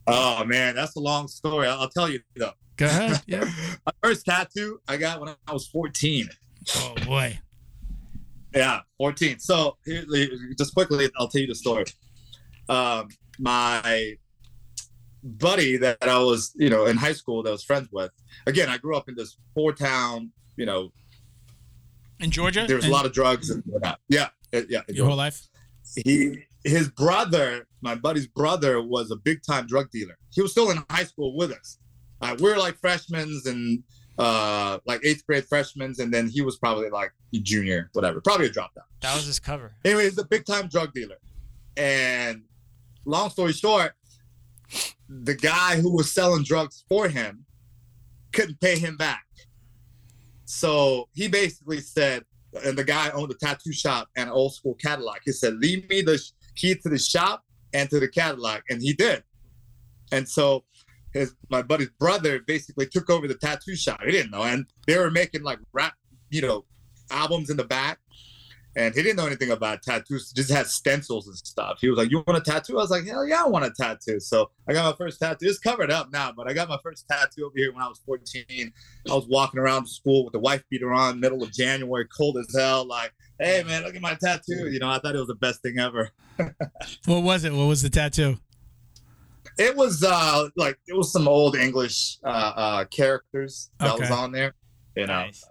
oh 0.09 0.45
man, 0.45 0.75
that's 0.75 0.97
a 0.97 1.01
long 1.01 1.29
story. 1.29 1.69
I'll, 1.69 1.83
I'll 1.83 1.89
tell 1.89 2.09
you 2.11 2.19
though. 2.35 2.51
Go 2.77 2.87
ahead. 2.87 3.23
Yeah. 3.27 3.45
My 3.87 3.93
first 4.03 4.27
tattoo 4.27 4.81
I 4.89 4.97
got 4.97 5.21
when 5.21 5.29
I 5.47 5.53
was 5.53 5.69
14. 5.69 6.29
Oh 6.77 6.95
boy. 7.07 7.39
Yeah, 8.55 8.81
14. 8.99 9.39
So 9.39 9.77
here, 9.85 10.05
just 10.59 10.75
quickly, 10.75 11.09
I'll 11.17 11.29
tell 11.29 11.41
you 11.41 11.47
the 11.47 11.55
story. 11.55 11.85
Um, 12.69 13.09
my 13.39 14.17
buddy 15.23 15.77
that 15.77 15.99
I 16.03 16.19
was, 16.19 16.53
you 16.57 16.71
know, 16.71 16.87
in 16.87 16.97
high 16.97 17.13
school 17.13 17.45
that 17.45 17.51
I 17.51 17.53
was 17.53 17.63
friends 17.63 17.89
with. 17.93 18.11
Again, 18.47 18.69
I 18.69 18.79
grew 18.79 18.97
up 18.97 19.09
in 19.09 19.15
this 19.15 19.37
poor 19.55 19.73
town. 19.73 20.33
You 20.57 20.67
know, 20.67 20.93
In 22.19 22.33
Georgia. 22.33 22.61
There 22.61 22.79
there's 22.79 22.87
a 22.87 22.91
lot 22.91 23.07
of 23.07 23.13
drugs 23.13 23.51
and 23.51 23.63
whatnot. 23.65 24.01
Yeah, 24.09 24.29
it- 24.53 24.67
yeah. 24.69 24.83
your 24.89 25.07
whole 25.07 25.17
life. 25.17 25.49
He, 26.05 26.45
his 26.65 26.89
brother, 26.91 27.67
my 27.81 27.95
buddy's 27.95 28.27
brother, 28.27 28.83
was 28.83 29.11
a 29.11 29.17
big 29.17 29.43
time 29.43 29.67
drug 29.67 29.91
dealer. 29.91 30.17
He 30.33 30.43
was 30.43 30.53
still 30.53 30.71
in 30.71 30.83
high 30.91 31.05
school 31.05 31.37
with 31.37 31.53
us. 31.53 31.79
Uh, 32.21 32.37
we 32.39 32.51
were 32.51 32.59
like 32.59 32.79
freshmen 32.79 33.41
and 33.47 33.83
uh, 34.19 34.79
like 34.87 35.01
eighth 35.05 35.27
grade 35.27 35.47
freshmen, 35.47 35.95
and 35.99 36.13
then 36.13 36.29
he 36.29 36.43
was 36.43 36.59
probably 36.59 36.91
like 36.91 37.13
a 37.35 37.39
junior, 37.39 37.89
whatever, 37.95 38.21
probably 38.21 38.47
a 38.47 38.51
dropout. 38.51 38.85
That 39.01 39.15
was 39.17 39.25
his 39.25 39.41
cover. 39.41 39.75
Anyway, 39.85 40.05
he's 40.05 40.19
a 40.19 40.25
big 40.27 40.45
time 40.45 40.69
drug 40.69 40.93
dealer. 40.93 41.17
And 41.77 42.43
long 43.07 43.31
story 43.31 43.53
short, 43.55 43.95
the 45.09 45.35
guy 45.35 45.81
who 45.81 45.91
was 45.97 46.13
selling 46.13 46.45
drugs 46.45 46.85
for 46.89 47.09
him 47.09 47.47
couldn't 48.33 48.61
pay 48.61 48.79
him 48.79 48.97
back. 48.97 49.25
So 50.45 51.09
he 51.15 51.29
basically 51.29 51.81
said, 51.81 52.25
and 52.65 52.77
the 52.77 52.85
guy 52.85 53.11
owned 53.11 53.31
a 53.31 53.35
tattoo 53.35 53.73
shop 53.73 54.09
and 54.17 54.29
an 54.29 54.35
old 54.35 54.55
school 54.55 54.75
Cadillac. 54.75 55.23
He 55.25 55.33
said, 55.33 55.59
Leave 55.59 55.89
me 55.89 56.03
the 56.03 56.21
key 56.57 56.75
to 56.75 56.89
the 56.89 56.99
shop 56.99 57.45
and 57.73 57.89
to 57.91 58.01
the 58.01 58.09
Cadillac. 58.09 58.65
And 58.69 58.83
he 58.83 58.93
did. 58.93 59.23
And 60.13 60.29
so 60.29 60.65
his 61.13 61.35
my 61.49 61.63
buddy's 61.63 61.91
brother 61.99 62.41
basically 62.41 62.87
took 62.87 63.11
over 63.11 63.29
the 63.29 63.35
tattoo 63.35 63.77
shop. 63.77 64.01
He 64.05 64.13
didn't 64.13 64.31
know. 64.31 64.43
And 64.43 64.67
they 64.87 64.99
were 64.99 65.11
making 65.11 65.43
like 65.43 65.59
rap, 65.73 65.95
you 66.31 66.43
know, 66.43 66.65
albums 67.11 67.51
in 67.51 67.57
the 67.57 67.65
back 67.65 67.99
and 68.77 68.95
he 68.95 69.03
didn't 69.03 69.17
know 69.17 69.27
anything 69.27 69.51
about 69.51 69.83
tattoos. 69.83 70.33
Just 70.33 70.51
had 70.51 70.67
stencils 70.67 71.27
and 71.27 71.37
stuff. 71.37 71.79
He 71.81 71.89
was 71.89 71.99
like, 71.99 72.11
"You 72.11 72.23
want 72.27 72.39
a 72.39 72.51
tattoo?" 72.51 72.79
I 72.79 72.83
was 72.83 72.91
like, 72.91 73.05
"Hell 73.05 73.27
yeah, 73.27 73.45
I 73.45 73.49
want 73.49 73.65
a 73.65 73.71
tattoo." 73.71 74.21
So 74.21 74.51
I 74.69 74.73
got 74.73 74.85
my 74.85 74.97
first 74.97 75.21
tattoo. 75.21 75.47
It's 75.47 75.59
covered 75.59 75.91
up 75.91 76.13
now, 76.13 76.33
but 76.33 76.49
I 76.49 76.53
got 76.53 76.69
my 76.69 76.79
first 76.83 77.07
tattoo 77.11 77.47
over 77.47 77.57
here 77.57 77.73
when 77.73 77.83
I 77.83 77.89
was 77.89 77.99
14. 78.07 78.73
I 79.11 79.15
was 79.15 79.27
walking 79.27 79.59
around 79.59 79.87
school 79.87 80.25
with 80.25 80.33
the 80.33 80.39
wife 80.39 80.63
beater 80.71 80.93
on, 80.93 81.19
middle 81.19 81.43
of 81.43 81.53
January, 81.53 82.07
cold 82.17 82.37
as 82.39 82.55
hell. 82.55 82.85
Like, 82.85 83.13
hey 83.41 83.65
man, 83.65 83.83
look 83.83 83.97
at 83.97 84.03
my 84.03 84.15
tattoo. 84.15 84.71
You 84.71 84.79
know, 84.79 84.89
I 84.89 84.99
thought 84.99 85.15
it 85.15 85.19
was 85.19 85.29
the 85.29 85.35
best 85.35 85.63
thing 85.63 85.79
ever. 85.79 86.11
What 87.05 87.23
was 87.23 87.45
it? 87.45 87.53
What 87.53 87.67
was 87.67 87.83
the 87.83 87.91
tattoo? 87.91 88.39
It 89.59 89.77
was 89.77 90.03
uh 90.03 90.49
like 90.57 90.79
it 90.87 90.97
was 90.97 91.13
some 91.13 91.29
old 91.29 91.55
English 91.55 92.19
uh, 92.25 92.29
uh 92.29 92.85
characters 92.87 93.71
that 93.79 93.99
was 93.99 94.11
on 94.11 94.33
there. 94.33 94.55
You 94.97 95.07
know, 95.07 95.25
Nice. 95.25 95.45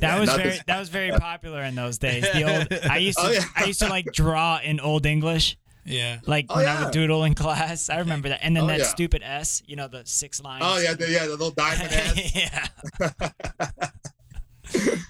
That 0.00 0.18
was 0.20 0.30
very 0.34 0.58
that 0.66 0.78
was 0.78 0.88
very 0.88 1.10
popular 1.12 1.62
in 1.62 1.74
those 1.74 1.98
days. 1.98 2.22
The 2.32 2.42
old 2.44 2.72
I 2.90 2.98
used 2.98 3.18
to 3.18 3.24
Oh, 3.26 3.30
yeah. 3.30 3.44
I 3.56 3.64
used 3.64 3.80
to 3.80 3.88
like 3.88 4.06
draw 4.12 4.58
in 4.62 4.80
old 4.80 5.06
English, 5.06 5.56
yeah. 5.84 6.18
like 6.26 6.46
Oh, 6.50 6.56
when 6.56 6.66
I 6.68 6.84
would 6.84 6.92
doodle 6.92 7.24
in 7.24 7.34
class. 7.34 7.88
I 7.88 7.98
remember 7.98 8.28
that. 8.30 8.40
And 8.42 8.56
then 8.56 8.64
Oh, 8.64 8.66
that 8.68 8.78
yeah. 8.80 8.84
stupid 8.86 9.22
S, 9.24 9.62
you 9.66 9.76
know, 9.76 9.86
the 9.88 10.02
six 10.04 10.42
lines. 10.42 10.62
oh 10.66 10.78
yeah, 10.78 10.94
the, 10.94 11.08
yeah, 11.10 11.24
the 11.26 11.30
little 11.30 11.50
diamond 11.52 11.92
ass. 11.92 12.34
yeah. 12.34 12.66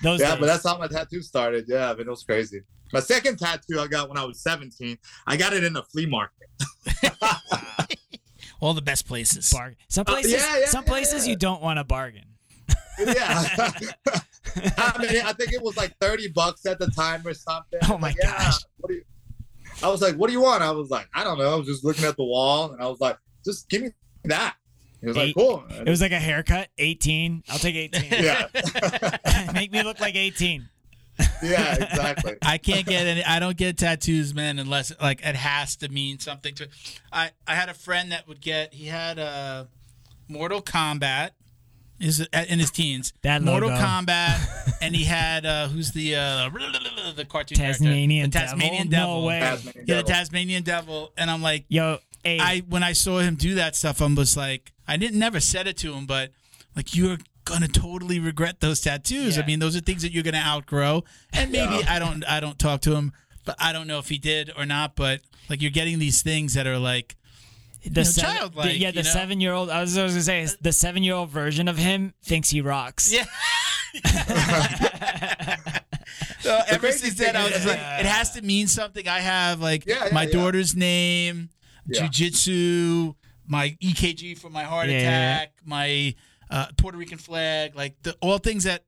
Those 0.03 0.21
yeah, 0.21 0.33
days. 0.33 0.41
but 0.41 0.47
that's 0.47 0.65
how 0.65 0.77
my 0.79 0.89
tattoo 0.89 1.23
started. 1.23 1.65
Yeah, 1.69 1.95
but 1.95 2.07
it 2.07 2.11
was 2.11 2.23
crazy. 2.23 2.63
My 2.93 3.01
second 3.01 3.39
tattoo 3.39 3.81
I 3.81 3.87
got 3.87 4.09
when 4.09 4.19
I 4.19 4.25
was 4.25 4.41
17. 4.41 4.99
I 5.27 5.37
got 5.37 5.53
it 5.55 5.65
in 5.65 5.75
a 5.77 5.83
flea 5.83 6.07
market. 6.07 6.49
All 8.61 8.75
the 8.75 8.83
best 8.83 9.07
places. 9.07 9.51
bargain. 9.53 9.77
Some 9.89 10.05
places, 10.05 10.35
Uh, 10.35 10.37
yeah, 10.37 10.59
yeah, 10.61 10.67
some 10.67 10.85
yeah, 10.85 10.91
places 10.91 11.27
yeah. 11.27 11.31
you 11.33 11.37
don't 11.37 11.63
want 11.63 11.79
to 11.79 11.85
bargain. 11.85 12.25
Yeah. 12.99 13.49
I 14.57 14.99
mean, 14.99 15.23
I 15.25 15.33
think 15.33 15.53
it 15.53 15.63
was 15.63 15.77
like 15.77 15.97
30 16.01 16.29
bucks 16.29 16.67
at 16.67 16.79
the 16.79 16.89
time 16.89 17.27
or 17.27 17.35
something. 17.35 17.81
Oh 17.89 17.99
my 17.99 18.09
like, 18.09 18.17
yeah, 18.23 18.39
gosh. 18.39 18.59
What 18.79 18.89
do 18.89 18.95
you? 18.95 19.03
I 19.83 19.89
was 19.89 20.01
like, 20.01 20.15
"What 20.15 20.29
do 20.29 20.33
you 20.33 20.41
want?" 20.41 20.63
I 20.63 20.71
was 20.71 20.89
like, 20.91 21.09
"I 21.15 21.25
don't 21.25 21.37
know." 21.39 21.53
I 21.53 21.57
was 21.57 21.67
just 21.67 21.85
looking 21.85 22.05
at 22.05 22.17
the 22.17 22.25
wall, 22.25 22.73
and 22.73 22.81
I 22.81 22.87
was 22.87 23.01
like, 23.01 23.19
"Just 23.45 23.69
give 23.69 23.83
me 23.83 23.89
that." 24.25 24.55
He 25.01 25.09
was 25.09 25.17
Eight- 25.17 25.37
like, 25.37 25.47
"Cool." 25.47 25.65
It 25.69 25.89
was 25.89 26.01
like 26.01 26.13
a 26.13 26.19
haircut, 26.21 26.69
18. 26.79 27.43
I'll 27.49 27.59
take 27.59 27.75
18. 27.75 28.05
yeah, 28.23 28.47
Make 29.53 29.73
me 29.73 29.83
look 29.83 29.99
like 30.01 30.15
18. 30.15 30.69
yeah, 31.43 31.75
exactly. 31.75 32.35
I 32.43 32.59
can't 32.59 32.87
get 32.87 33.07
any. 33.07 33.25
I 33.25 33.39
don't 33.41 33.57
get 33.57 33.77
tattoos, 33.77 34.33
man, 34.35 34.59
unless 34.61 34.93
like 35.01 35.21
it 35.25 35.35
has 35.37 35.77
to 35.77 35.89
mean 35.89 36.19
something 36.21 36.55
to. 36.57 36.69
I 37.13 37.31
I 37.47 37.55
had 37.57 37.69
a 37.69 37.75
friend 37.75 38.13
that 38.13 38.29
would 38.29 38.41
get. 38.41 38.75
He 38.75 38.87
had 38.87 39.19
a 39.19 39.69
Mortal 40.29 40.63
Kombat. 40.63 41.31
Is 42.01 42.21
in 42.49 42.59
his 42.59 42.71
teens. 42.73 43.13
That 43.23 43.41
Mortal 43.43 43.69
logo. 43.71 43.81
Kombat, 43.81 44.79
and 44.83 44.95
he 44.97 45.05
had 45.05 45.47
uh 45.47 45.69
who's 45.69 45.93
the 45.93 46.17
uh 46.17 46.51
the 47.17 47.25
cartoon 47.25 47.57
Tasmanian 47.57 48.31
character? 48.31 48.57
the 48.57 48.61
Tasmanian 48.63 48.89
devil? 48.89 49.21
No 49.21 49.27
way. 49.27 49.41
Tasmanian 49.41 49.85
Yeah, 49.87 49.95
the 49.97 50.03
devil. 50.03 50.09
Tasmanian 50.15 50.63
devil, 50.65 51.13
and 51.17 51.31
I'm 51.31 51.41
like, 51.41 51.65
Yo, 51.69 51.99
hey, 52.25 52.39
I 52.41 52.63
when 52.69 52.83
I 52.83 52.93
saw 52.93 53.19
him 53.21 53.37
do 53.37 53.55
that 53.55 53.77
stuff, 53.77 54.03
I 54.03 54.07
was 54.13 54.37
like, 54.37 54.73
I 54.89 54.97
didn't 54.97 55.19
never 55.19 55.39
said 55.41 55.67
it 55.69 55.77
to 55.79 55.95
him, 55.95 56.05
but 56.07 56.31
like 56.75 56.97
you're 56.97 57.19
gonna 57.45 57.69
totally 57.69 58.19
regret 58.19 58.61
those 58.61 58.81
tattoos. 58.81 59.39
I 59.39 59.47
mean, 59.47 59.61
those 59.61 59.77
are 59.77 59.81
things 59.81 60.03
that 60.03 60.11
you're 60.13 60.23
gonna 60.25 60.39
outgrow, 60.45 61.05
and 61.33 61.53
maybe 61.53 61.75
Yeah. 61.77 61.95
I 61.95 61.99
don't 62.01 62.25
I 62.29 62.41
don't 62.41 62.59
talk 62.59 62.81
to 62.83 62.97
him, 62.97 63.13
but 63.45 63.55
I 63.61 63.73
don't 63.73 63.87
know 63.87 63.99
if 64.01 64.09
he 64.09 64.19
did 64.19 64.51
or 64.59 64.67
not. 64.67 64.97
But 64.97 65.21
like 65.49 65.63
you're 65.63 65.71
getting 65.71 66.01
these 66.01 66.23
things 66.23 66.55
that 66.55 66.67
are 66.67 66.79
like, 66.79 67.15
the 67.85 68.01
know, 68.01 68.05
seven, 68.05 68.37
childlike, 68.37 68.71
the- 68.73 68.79
yeah, 68.79 68.91
the 68.91 68.97
you 68.99 69.03
know? 69.05 69.11
seven 69.11 69.41
year 69.41 69.53
old. 69.53 69.71
I 69.71 69.81
was, 69.81 69.97
I 69.99 70.03
was 70.03 70.13
gonna 70.13 70.23
say 70.23 70.47
the 70.61 70.73
seven 70.73 71.03
year 71.03 71.15
old 71.15 71.31
version 71.31 71.69
of 71.69 71.77
him 71.77 72.15
thinks 72.23 72.51
he 72.51 72.61
rocks. 72.61 73.13
yeah. 73.13 73.25
so 76.41 76.61
ever 76.69 76.93
since 76.93 77.15
then, 77.15 77.37
I 77.37 77.45
was 77.45 77.53
thing 77.53 77.63
just 77.63 77.67
is- 77.67 77.67
like, 77.67 78.01
it 78.01 78.07
has 78.07 78.31
to 78.33 78.43
mean 78.43 78.67
something. 78.67 79.07
I 79.09 79.21
have 79.21 79.61
like 79.61 79.87
Yeah, 79.87 80.07
yeah, 80.07 80.15
my 80.15 80.25
yeah. 80.25 80.31
daughter's 80.33 80.75
name, 80.75 81.51
Yeah. 81.87 82.03
jujitsu, 82.09 83.15
my 83.47 83.77
EKG 83.83 84.39
for 84.39 84.51
my 84.51 84.65
heart 84.65 84.89
Yeah. 84.89 84.99
attack, 84.99 85.53
my 85.65 86.15
uh, 86.51 86.67
Puerto 86.77 86.99
Rican 86.99 87.19
flag, 87.19 87.75
like 87.75 87.95
the, 88.03 88.15
all 88.21 88.39
things 88.39 88.65
that 88.65 88.85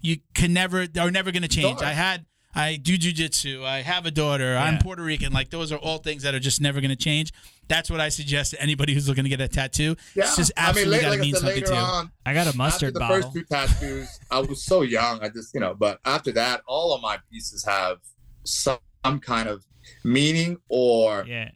you 0.00 0.18
can 0.34 0.52
never 0.52 0.86
are 0.98 1.10
never 1.10 1.30
going 1.32 1.42
to 1.42 1.48
change. 1.48 1.78
Sure. 1.78 1.86
I 1.88 1.92
had. 1.92 2.26
I 2.54 2.76
do 2.76 2.96
jujitsu. 2.96 3.64
I 3.64 3.82
have 3.82 4.06
a 4.06 4.10
daughter. 4.10 4.56
I'm 4.56 4.78
Puerto 4.78 5.02
Rican. 5.02 5.32
Like 5.32 5.50
those 5.50 5.72
are 5.72 5.78
all 5.78 5.98
things 5.98 6.22
that 6.22 6.34
are 6.34 6.40
just 6.40 6.60
never 6.60 6.80
going 6.80 6.90
to 6.90 6.96
change. 6.96 7.32
That's 7.68 7.90
what 7.90 8.00
I 8.00 8.10
suggest 8.10 8.52
to 8.52 8.60
anybody 8.62 8.92
who's 8.94 9.08
looking 9.08 9.24
to 9.24 9.30
get 9.30 9.40
a 9.40 9.48
tattoo. 9.48 9.96
Yeah, 10.14 10.24
It's 10.24 10.36
just 10.36 10.52
I 10.56 10.60
mean, 10.60 10.68
absolutely 10.68 10.92
later, 10.92 11.02
got 11.02 11.08
to 11.08 11.10
like 11.10 11.18
I 11.18 11.22
mean 11.22 11.32
said, 11.34 11.40
something 11.40 11.56
later 11.56 11.66
to 11.66 11.72
you. 11.72 11.78
on, 11.80 12.12
I 12.26 12.34
got 12.34 12.46
a 12.46 12.48
after 12.48 12.58
mustard 12.58 12.94
the 12.94 13.00
bottle. 13.00 13.22
first 13.22 13.32
two 13.34 13.44
tattoos, 13.44 14.20
I 14.30 14.40
was 14.40 14.62
so 14.62 14.82
young. 14.82 15.20
I 15.22 15.28
just, 15.30 15.54
you 15.54 15.60
know, 15.60 15.74
but 15.74 15.98
after 16.04 16.30
that, 16.32 16.62
all 16.66 16.94
of 16.94 17.00
my 17.02 17.18
pieces 17.32 17.64
have 17.64 17.98
some, 18.44 18.78
some 19.04 19.18
kind 19.20 19.48
of 19.48 19.64
meaning 20.04 20.58
or 20.68 21.24
yeah. 21.26 21.50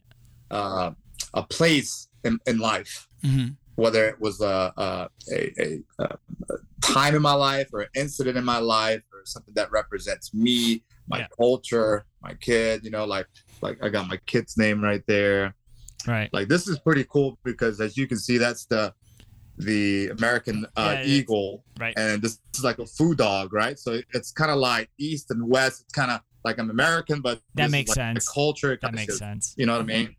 uh, 0.51 0.91
a 1.33 1.43
place 1.43 2.09
in, 2.23 2.39
in 2.45 2.57
life. 2.57 3.07
Mhm. 3.23 3.55
Whether 3.75 4.09
it 4.09 4.19
was 4.19 4.41
a, 4.41 4.73
a, 4.75 5.09
a, 5.31 5.53
a, 5.57 5.79
a 6.03 6.17
time 6.81 7.15
in 7.15 7.21
my 7.21 7.33
life 7.33 7.69
or 7.71 7.81
an 7.81 7.87
incident 7.95 8.35
in 8.37 8.43
my 8.43 8.57
life 8.57 9.01
or 9.13 9.21
something 9.23 9.53
that 9.53 9.71
represents 9.71 10.33
me, 10.33 10.83
my 11.09 11.19
Yeah. 11.19 11.27
culture, 11.37 12.05
my 12.21 12.33
kid, 12.35 12.83
you 12.83 12.91
know, 12.91 13.05
like 13.05 13.27
like 13.61 13.77
I 13.83 13.89
got 13.89 14.07
my 14.07 14.17
kid's 14.25 14.55
name 14.57 14.81
right 14.81 15.03
there. 15.07 15.53
Right. 16.07 16.29
Like 16.31 16.47
this 16.47 16.67
is 16.67 16.79
pretty 16.79 17.03
cool 17.09 17.37
because 17.43 17.81
as 17.81 17.97
you 17.97 18.07
can 18.07 18.17
see, 18.17 18.37
that's 18.37 18.65
the 18.65 18.93
the 19.57 20.07
American 20.09 20.65
uh, 20.77 20.95
Yeah, 20.99 21.03
eagle, 21.05 21.65
Right. 21.77 21.93
and 21.97 22.21
this 22.21 22.39
is 22.55 22.63
like 22.63 22.79
a 22.79 22.85
foo 22.85 23.13
dog, 23.15 23.51
right? 23.51 23.77
So 23.77 23.99
it's 24.13 24.31
kind 24.31 24.51
of 24.51 24.57
like 24.57 24.89
east 24.97 25.31
and 25.31 25.49
west. 25.49 25.81
It's 25.81 25.91
kind 25.91 26.11
of 26.11 26.21
like 26.45 26.57
I'm 26.59 26.69
American, 26.69 27.19
but 27.19 27.41
That 27.55 27.63
this 27.63 27.65
is 27.65 27.71
makes 27.73 27.89
like 27.89 27.95
sense. 27.95 28.25
The 28.25 28.31
culture, 28.31 28.79
That 28.81 28.93
makes 28.93 29.11
shit. 29.13 29.15
sense. 29.19 29.53
You 29.57 29.65
know 29.65 29.73
what 29.73 29.81
I 29.81 29.85
mean? 29.85 30.15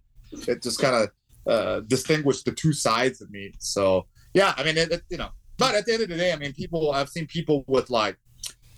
It 0.46 0.62
just 0.62 0.78
kind 0.78 0.94
of 0.94 1.10
uh, 1.50 1.80
distinguished 1.86 2.44
the 2.44 2.52
two 2.52 2.74
sides 2.74 3.22
of 3.22 3.30
me. 3.30 3.52
So 3.58 4.06
yeah, 4.34 4.52
I 4.58 4.62
mean, 4.64 4.76
it, 4.76 4.92
it, 4.92 5.02
you 5.08 5.16
know, 5.16 5.30
but 5.56 5.74
at 5.74 5.86
the 5.86 5.94
end 5.94 6.02
of 6.02 6.10
the 6.10 6.16
day, 6.18 6.32
I 6.34 6.36
mean, 6.36 6.52
people 6.52 6.92
I've 6.92 7.08
seen 7.08 7.26
people 7.26 7.64
with 7.66 7.88
like 7.88 8.18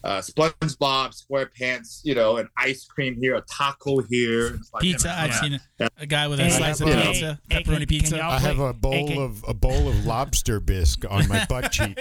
uh, 0.04 0.18
SpongeBob 0.20 1.14
SquarePants, 1.14 2.00
you 2.04 2.14
know, 2.14 2.36
an 2.38 2.48
ice 2.56 2.84
cream 2.84 3.16
here, 3.20 3.36
a 3.36 3.40
taco 3.42 4.00
here, 4.00 4.54
It's 4.56 4.72
like, 4.74 4.82
you 4.84 4.92
Pizza. 4.94 5.08
know, 5.08 5.14
I've 5.14 5.30
yeah. 5.30 5.40
seen 5.40 5.60
a, 5.80 5.90
a 5.98 6.06
guy 6.06 6.28
with 6.28 6.40
a 6.40 6.44
Hey, 6.44 6.50
slice 6.50 6.80
of 6.80 6.88
you 6.88 6.94
know, 6.96 7.02
pizza, 7.12 7.40
hey, 7.50 7.62
pepperoni 7.62 7.78
can 7.78 7.86
pizza. 7.86 8.24
I 8.24 8.38
have 8.40 8.58
a 8.58 8.72
bowl 8.72 9.20
of 9.20 9.44
a 9.46 9.54
bowl 9.54 9.88
of 9.88 10.04
lobster 10.06 10.58
bisque 10.60 11.04
on 11.10 11.28
my 11.28 11.44
butt 11.46 11.70
cheek. 11.72 11.98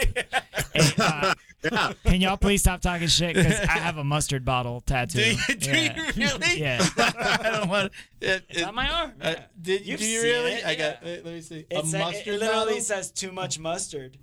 Hey, 0.73 0.91
uh, 0.97 1.33
Yeah. 1.63 1.93
can 2.05 2.19
y'all 2.21 2.37
please 2.37 2.61
stop 2.61 2.81
talking 2.81 3.07
shit? 3.07 3.35
Because 3.35 3.59
I 3.59 3.73
have 3.77 3.97
a 3.99 4.03
mustard 4.03 4.43
bottle 4.43 4.81
tattoo. 4.81 5.19
Do 5.47 5.53
you, 5.53 5.55
do 5.57 5.69
yeah. 5.69 5.95
you 6.15 6.25
really? 6.25 6.59
Yeah. 6.59 6.83
I 6.97 7.49
don't 7.53 7.69
want. 7.69 7.91
It, 8.19 8.43
It's 8.49 8.63
on 8.63 8.73
my 8.73 8.89
arm. 8.89 9.13
uh, 9.21 9.35
did 9.61 9.85
You've 9.85 9.99
do 9.99 10.07
you 10.07 10.23
really? 10.23 10.53
it, 10.53 10.65
I 10.65 10.73
got. 10.73 11.03
yeah. 11.03 11.07
Wait, 11.07 11.25
let 11.25 11.33
me 11.35 11.41
see. 11.41 11.65
It's 11.69 11.93
a 11.93 11.97
a- 11.97 11.99
mustard 11.99 12.27
it 12.33 12.39
literally 12.39 12.65
bottle? 12.65 12.79
says 12.81 13.11
too 13.11 13.31
much 13.31 13.59
mustard. 13.59 14.17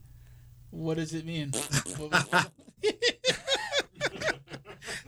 What 0.70 0.96
does 0.96 1.14
it 1.14 1.24
mean? 1.24 1.52
What 2.82 4.12
was- 4.12 4.32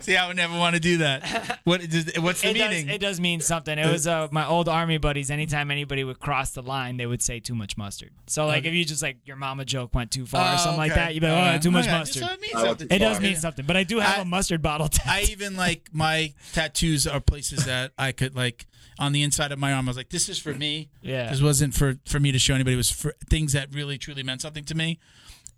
See, 0.00 0.16
I 0.16 0.26
would 0.28 0.36
never 0.36 0.56
want 0.58 0.74
to 0.74 0.80
do 0.80 0.98
that. 0.98 1.60
What? 1.64 1.80
Does, 1.88 2.10
what's 2.18 2.40
the 2.40 2.48
It 2.50 2.54
does, 2.54 2.70
meaning? 2.70 2.88
it 2.88 3.00
does 3.00 3.20
mean 3.20 3.40
something. 3.40 3.78
It 3.78 3.90
was 3.90 4.06
uh, 4.06 4.28
my 4.30 4.46
old 4.46 4.68
army 4.68 4.98
buddies. 4.98 5.30
Anytime 5.30 5.70
anybody 5.70 6.04
would 6.04 6.18
cross 6.18 6.50
the 6.50 6.62
line, 6.62 6.96
they 6.96 7.06
would 7.06 7.22
say 7.22 7.38
too 7.38 7.54
much 7.54 7.76
mustard. 7.76 8.10
So 8.26 8.46
like 8.46 8.64
if 8.64 8.72
you 8.74 8.84
just 8.84 9.02
like 9.02 9.18
your 9.26 9.36
mama 9.36 9.64
joke 9.64 9.94
went 9.94 10.10
too 10.10 10.26
far 10.26 10.54
or 10.54 10.58
something 10.58 10.78
like 10.78 10.94
that, 10.94 11.14
you'd 11.14 11.20
be 11.20 11.28
like, 11.28 11.36
oh, 11.36 11.56
Uh, 11.56 11.58
too 11.58 11.70
much 11.70 11.86
okay. 11.86 11.98
mustard. 11.98 12.22
So 12.24 12.32
it 12.32 12.40
means 12.40 12.52
something. 12.52 12.88
It 12.90 12.98
does 12.98 13.16
far. 13.16 13.22
mean 13.22 13.36
something, 13.36 13.66
but 13.66 13.76
I 13.76 13.84
do 13.84 14.00
have 14.00 14.18
I- 14.18 14.22
a 14.22 14.24
mustard 14.24 14.62
bottle 14.62 14.88
tattoo. 14.88 15.08
I 15.10 15.30
even 15.30 15.56
like 15.56 15.88
my 15.92 16.32
tattoos 16.52 17.06
are 17.06 17.20
places 17.20 17.64
that 17.66 17.92
I 17.98 18.12
could 18.12 18.34
like 18.34 18.66
on 18.98 19.12
the 19.12 19.22
inside 19.22 19.52
of 19.52 19.58
my 19.58 19.72
arm. 19.72 19.86
I 19.86 19.90
was 19.90 19.96
like, 19.96 20.10
this 20.10 20.28
is 20.28 20.38
for 20.38 20.54
me. 20.54 20.88
Yeah. 21.02 21.30
This 21.30 21.42
wasn't 21.42 21.74
for 21.74 21.96
for 22.06 22.20
me 22.20 22.32
to 22.32 22.38
show 22.38 22.54
anybody. 22.54 22.74
It 22.74 22.78
was 22.78 22.90
for 22.90 23.14
things 23.28 23.52
that 23.52 23.72
really 23.74 23.98
truly 23.98 24.22
meant 24.22 24.40
something 24.40 24.64
to 24.64 24.74
me. 24.74 24.98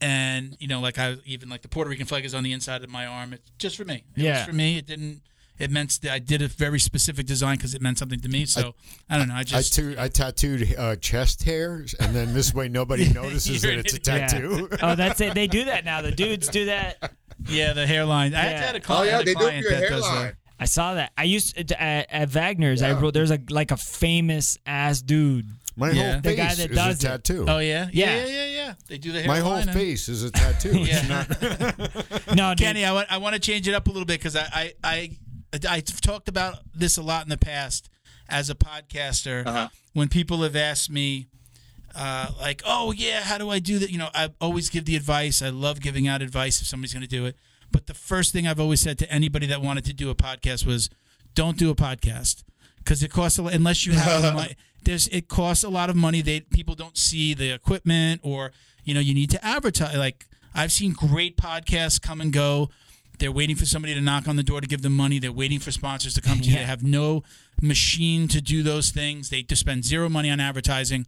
And 0.02 0.56
you 0.60 0.68
know, 0.68 0.80
like 0.80 0.98
I 0.98 1.16
even 1.24 1.48
like 1.48 1.62
the 1.62 1.68
Puerto 1.68 1.88
Rican 1.88 2.06
flag 2.06 2.24
is 2.24 2.34
on 2.34 2.42
the 2.42 2.52
inside 2.52 2.82
of 2.82 2.90
my 2.90 3.06
arm. 3.06 3.32
It's 3.32 3.50
just 3.58 3.76
for 3.76 3.84
me. 3.84 4.04
It 4.16 4.22
Yeah. 4.22 4.38
was 4.38 4.46
for 4.48 4.52
me. 4.52 4.76
It 4.78 4.86
didn't. 4.86 5.22
It 5.58 5.70
meant 5.70 6.00
I 6.10 6.18
did 6.18 6.42
a 6.42 6.48
very 6.48 6.80
specific 6.80 7.24
design 7.26 7.56
because 7.56 7.74
it 7.74 7.80
meant 7.82 7.98
something 7.98 8.18
to 8.20 8.28
me. 8.28 8.46
So 8.46 8.74
I, 9.08 9.16
don't 9.18 9.28
know. 9.28 9.34
I 9.34 9.40
I, 9.40 9.42
just 9.44 9.74
too, 9.74 9.94
I 9.96 10.08
tattooed 10.08 10.74
uh, 10.76 10.96
chest 10.96 11.44
hairs, 11.44 11.94
and 11.94 12.16
then 12.16 12.34
this 12.34 12.52
way 12.52 12.68
nobody 12.68 13.08
notices 13.12 13.62
that 13.62 13.78
it's 13.78 13.92
a 13.94 13.98
Yeah. 13.98 14.26
tattoo. 14.26 14.68
oh, 14.82 14.94
that's 14.96 15.20
it. 15.20 15.34
They 15.34 15.46
do 15.46 15.66
that 15.66 15.84
now. 15.84 16.02
The 16.02 16.10
dudes 16.10 16.48
do 16.48 16.64
that. 16.66 17.12
yeah 17.48 17.74
the 17.74 17.86
hairline. 17.86 18.34
I 18.34 18.42
Yeah. 18.44 18.50
actually 18.50 18.66
had 18.66 18.76
a 18.76 18.92
Oh 18.92 19.02
yeah, 19.04 19.10
had 19.12 19.20
a 19.20 19.24
they 19.24 19.34
do 19.34 19.38
client 19.40 19.62
your 19.62 19.70
that 19.72 19.88
does 19.88 20.04
hairline. 20.06 20.22
that. 20.26 20.34
I 20.58 20.64
saw 20.64 20.94
that. 20.94 21.12
I 21.18 21.24
used 21.24 21.68
to, 21.68 21.80
at, 21.82 22.06
at 22.10 22.28
Wagner's. 22.30 22.82
I 22.82 22.92
wrote 22.92 23.14
there's 23.14 23.30
a 23.30 23.38
like 23.50 23.70
a 23.70 23.76
famous 23.76 24.58
ass 24.66 25.00
dude. 25.02 25.48
My 25.76 25.90
Yeah. 25.90 26.12
whole 26.12 26.20
The 26.20 26.28
face 26.30 26.36
guy 26.36 26.54
that 26.54 26.70
is 26.70 26.76
does 26.76 27.04
a 27.04 27.06
it. 27.06 27.10
tattoo. 27.10 27.44
Oh 27.48 27.58
yeah? 27.58 27.88
yeah, 27.92 28.06
Yeah. 28.16 28.24
yeah, 28.24 28.26
yeah, 28.26 28.46
yeah. 28.46 28.74
They 28.88 28.98
do 28.98 29.12
the 29.12 29.20
hair. 29.20 29.28
My 29.28 29.38
whole 29.40 29.54
and- 29.54 29.72
face 29.72 30.08
is 30.08 30.22
a 30.22 30.30
tattoo. 30.30 30.70
It's 30.74 30.88
Yeah. 31.02 31.06
not. 31.08 32.36
No, 32.36 32.50
dude. 32.54 32.58
Kenny, 32.66 32.84
I 32.84 32.92
want 32.92 33.10
I 33.10 33.18
want 33.18 33.34
to 33.34 33.40
change 33.40 33.66
it 33.68 33.74
up 33.74 33.86
a 33.86 33.90
little 33.90 34.04
bit 34.06 34.18
because 34.20 34.36
I, 34.36 34.72
I 34.84 35.16
I 35.52 35.58
I've 35.68 36.00
talked 36.00 36.28
about 36.28 36.58
this 36.74 36.96
a 36.96 37.02
lot 37.02 37.24
in 37.24 37.30
the 37.30 37.36
past 37.38 37.88
as 38.28 38.50
a 38.50 38.54
podcaster. 38.54 39.46
Uh-huh. 39.46 39.68
When 39.92 40.08
people 40.08 40.42
have 40.42 40.56
asked 40.56 40.90
me, 40.90 41.28
uh, 41.94 42.28
like, 42.40 42.62
"Oh 42.64 42.92
yeah, 42.92 43.20
how 43.22 43.36
do 43.38 43.50
I 43.50 43.58
do 43.58 43.78
that?" 43.80 43.90
You 43.90 43.98
know, 43.98 44.08
I 44.14 44.30
always 44.40 44.70
give 44.70 44.84
the 44.86 44.96
advice. 44.96 45.42
I 45.42 45.50
love 45.50 45.80
giving 45.80 46.08
out 46.08 46.22
advice 46.22 46.60
if 46.62 46.66
somebody's 46.66 46.94
going 46.94 47.02
to 47.02 47.08
do 47.08 47.26
it. 47.26 47.36
But 47.70 47.86
the 47.86 47.94
first 47.94 48.32
thing 48.32 48.46
I've 48.46 48.60
always 48.60 48.80
said 48.80 48.98
to 49.00 49.10
anybody 49.12 49.46
that 49.46 49.60
wanted 49.62 49.84
to 49.86 49.92
do 49.92 50.08
a 50.10 50.14
podcast 50.14 50.64
was, 50.66 50.88
"Don't 51.34 51.58
do 51.58 51.68
a 51.70 51.74
podcast." 51.74 52.44
Because 52.84 53.02
it 53.02 53.10
costs 53.10 53.38
a 53.38 53.42
lot, 53.42 53.54
unless 53.54 53.86
you 53.86 53.92
have 53.92 54.22
the 54.22 54.32
money. 54.34 54.56
There's 54.84 55.06
it 55.08 55.28
costs 55.28 55.62
a 55.64 55.68
lot 55.68 55.90
of 55.90 55.96
money. 55.96 56.22
They 56.22 56.40
people 56.40 56.74
don't 56.74 56.96
see 56.98 57.34
the 57.34 57.50
equipment, 57.52 58.20
or 58.24 58.52
you 58.84 58.94
know, 58.94 59.00
you 59.00 59.14
need 59.14 59.30
to 59.30 59.44
advertise. 59.44 59.96
Like 59.96 60.26
I've 60.54 60.72
seen 60.72 60.92
great 60.92 61.36
podcasts 61.36 62.00
come 62.02 62.20
and 62.20 62.32
go. 62.32 62.68
They're 63.18 63.30
waiting 63.30 63.54
for 63.54 63.66
somebody 63.66 63.94
to 63.94 64.00
knock 64.00 64.26
on 64.26 64.34
the 64.34 64.42
door 64.42 64.60
to 64.60 64.66
give 64.66 64.82
them 64.82 64.96
money. 64.96 65.20
They're 65.20 65.30
waiting 65.30 65.60
for 65.60 65.70
sponsors 65.70 66.14
to 66.14 66.20
come 66.20 66.40
to 66.40 66.48
you. 66.48 66.56
They 66.56 66.64
have 66.64 66.82
no 66.82 67.22
machine 67.60 68.26
to 68.28 68.40
do 68.40 68.64
those 68.64 68.90
things. 68.90 69.30
They 69.30 69.42
just 69.44 69.60
spend 69.60 69.84
zero 69.84 70.08
money 70.08 70.28
on 70.30 70.40
advertising. 70.40 71.06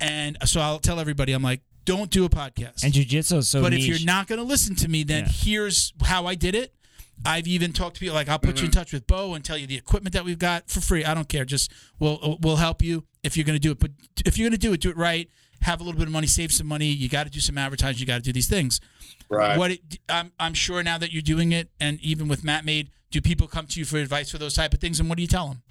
And 0.00 0.36
uh, 0.42 0.46
so 0.46 0.60
I'll 0.60 0.78
tell 0.78 1.00
everybody, 1.00 1.32
I'm 1.32 1.42
like, 1.42 1.62
don't 1.86 2.10
do 2.10 2.26
a 2.26 2.28
podcast. 2.28 2.84
And 2.84 2.92
jujitsu 2.92 3.38
is 3.38 3.48
so 3.48 3.62
but 3.62 3.72
niche. 3.72 3.80
if 3.80 3.86
you're 4.00 4.06
not 4.06 4.26
going 4.26 4.38
to 4.40 4.44
listen 4.44 4.74
to 4.76 4.88
me, 4.88 5.04
then 5.04 5.24
Yeah. 5.24 5.30
here's 5.32 5.94
how 6.02 6.26
I 6.26 6.34
did 6.34 6.54
it. 6.54 6.74
I've 7.24 7.46
even 7.46 7.72
talked 7.72 7.96
to 7.96 8.00
people 8.00 8.14
like 8.14 8.28
I'll 8.28 8.38
put 8.38 8.60
you 8.60 8.66
in 8.66 8.70
touch 8.70 8.92
with 8.92 9.06
Bo 9.06 9.34
and 9.34 9.44
tell 9.44 9.58
you 9.58 9.66
the 9.66 9.76
equipment 9.76 10.14
that 10.14 10.24
we've 10.24 10.38
got 10.38 10.70
for 10.70 10.80
free. 10.80 11.04
I 11.04 11.14
don't 11.14 11.28
care. 11.28 11.44
Just 11.44 11.72
we'll 11.98 12.38
we'll 12.40 12.56
help 12.56 12.82
you 12.82 13.04
if 13.22 13.36
you're 13.36 13.44
going 13.44 13.56
to 13.56 13.60
do 13.60 13.72
it. 13.72 13.78
But 13.78 13.90
if 14.24 14.38
you're 14.38 14.48
going 14.48 14.58
to 14.58 14.66
do 14.66 14.72
it, 14.72 14.80
do 14.80 14.90
it 14.90 14.96
right. 14.96 15.28
Have 15.62 15.80
a 15.80 15.84
little 15.84 15.98
bit 15.98 16.06
of 16.06 16.12
money, 16.12 16.28
save 16.28 16.52
some 16.52 16.68
money. 16.68 16.86
You 16.86 17.08
got 17.08 17.24
to 17.24 17.30
do 17.30 17.40
some 17.40 17.58
advertising. 17.58 17.98
You 17.98 18.06
got 18.06 18.16
to 18.16 18.22
do 18.22 18.32
these 18.32 18.48
things. 18.48 18.80
Right. 19.28 19.58
What 19.58 19.72
it, 19.72 19.80
I'm 20.08 20.32
I'm 20.38 20.54
sure 20.54 20.82
now 20.82 20.98
that 20.98 21.12
you're 21.12 21.22
doing 21.22 21.52
it, 21.52 21.70
and 21.80 22.00
even 22.00 22.28
with 22.28 22.44
Mat 22.44 22.64
Made, 22.64 22.90
do 23.10 23.20
people 23.20 23.48
come 23.48 23.66
to 23.66 23.78
you 23.78 23.84
for 23.84 23.98
advice 23.98 24.30
for 24.30 24.38
those 24.38 24.54
type 24.54 24.72
of 24.72 24.80
things? 24.80 25.00
And 25.00 25.08
what 25.08 25.16
do 25.16 25.22
you 25.22 25.28
tell 25.28 25.48
them? 25.48 25.62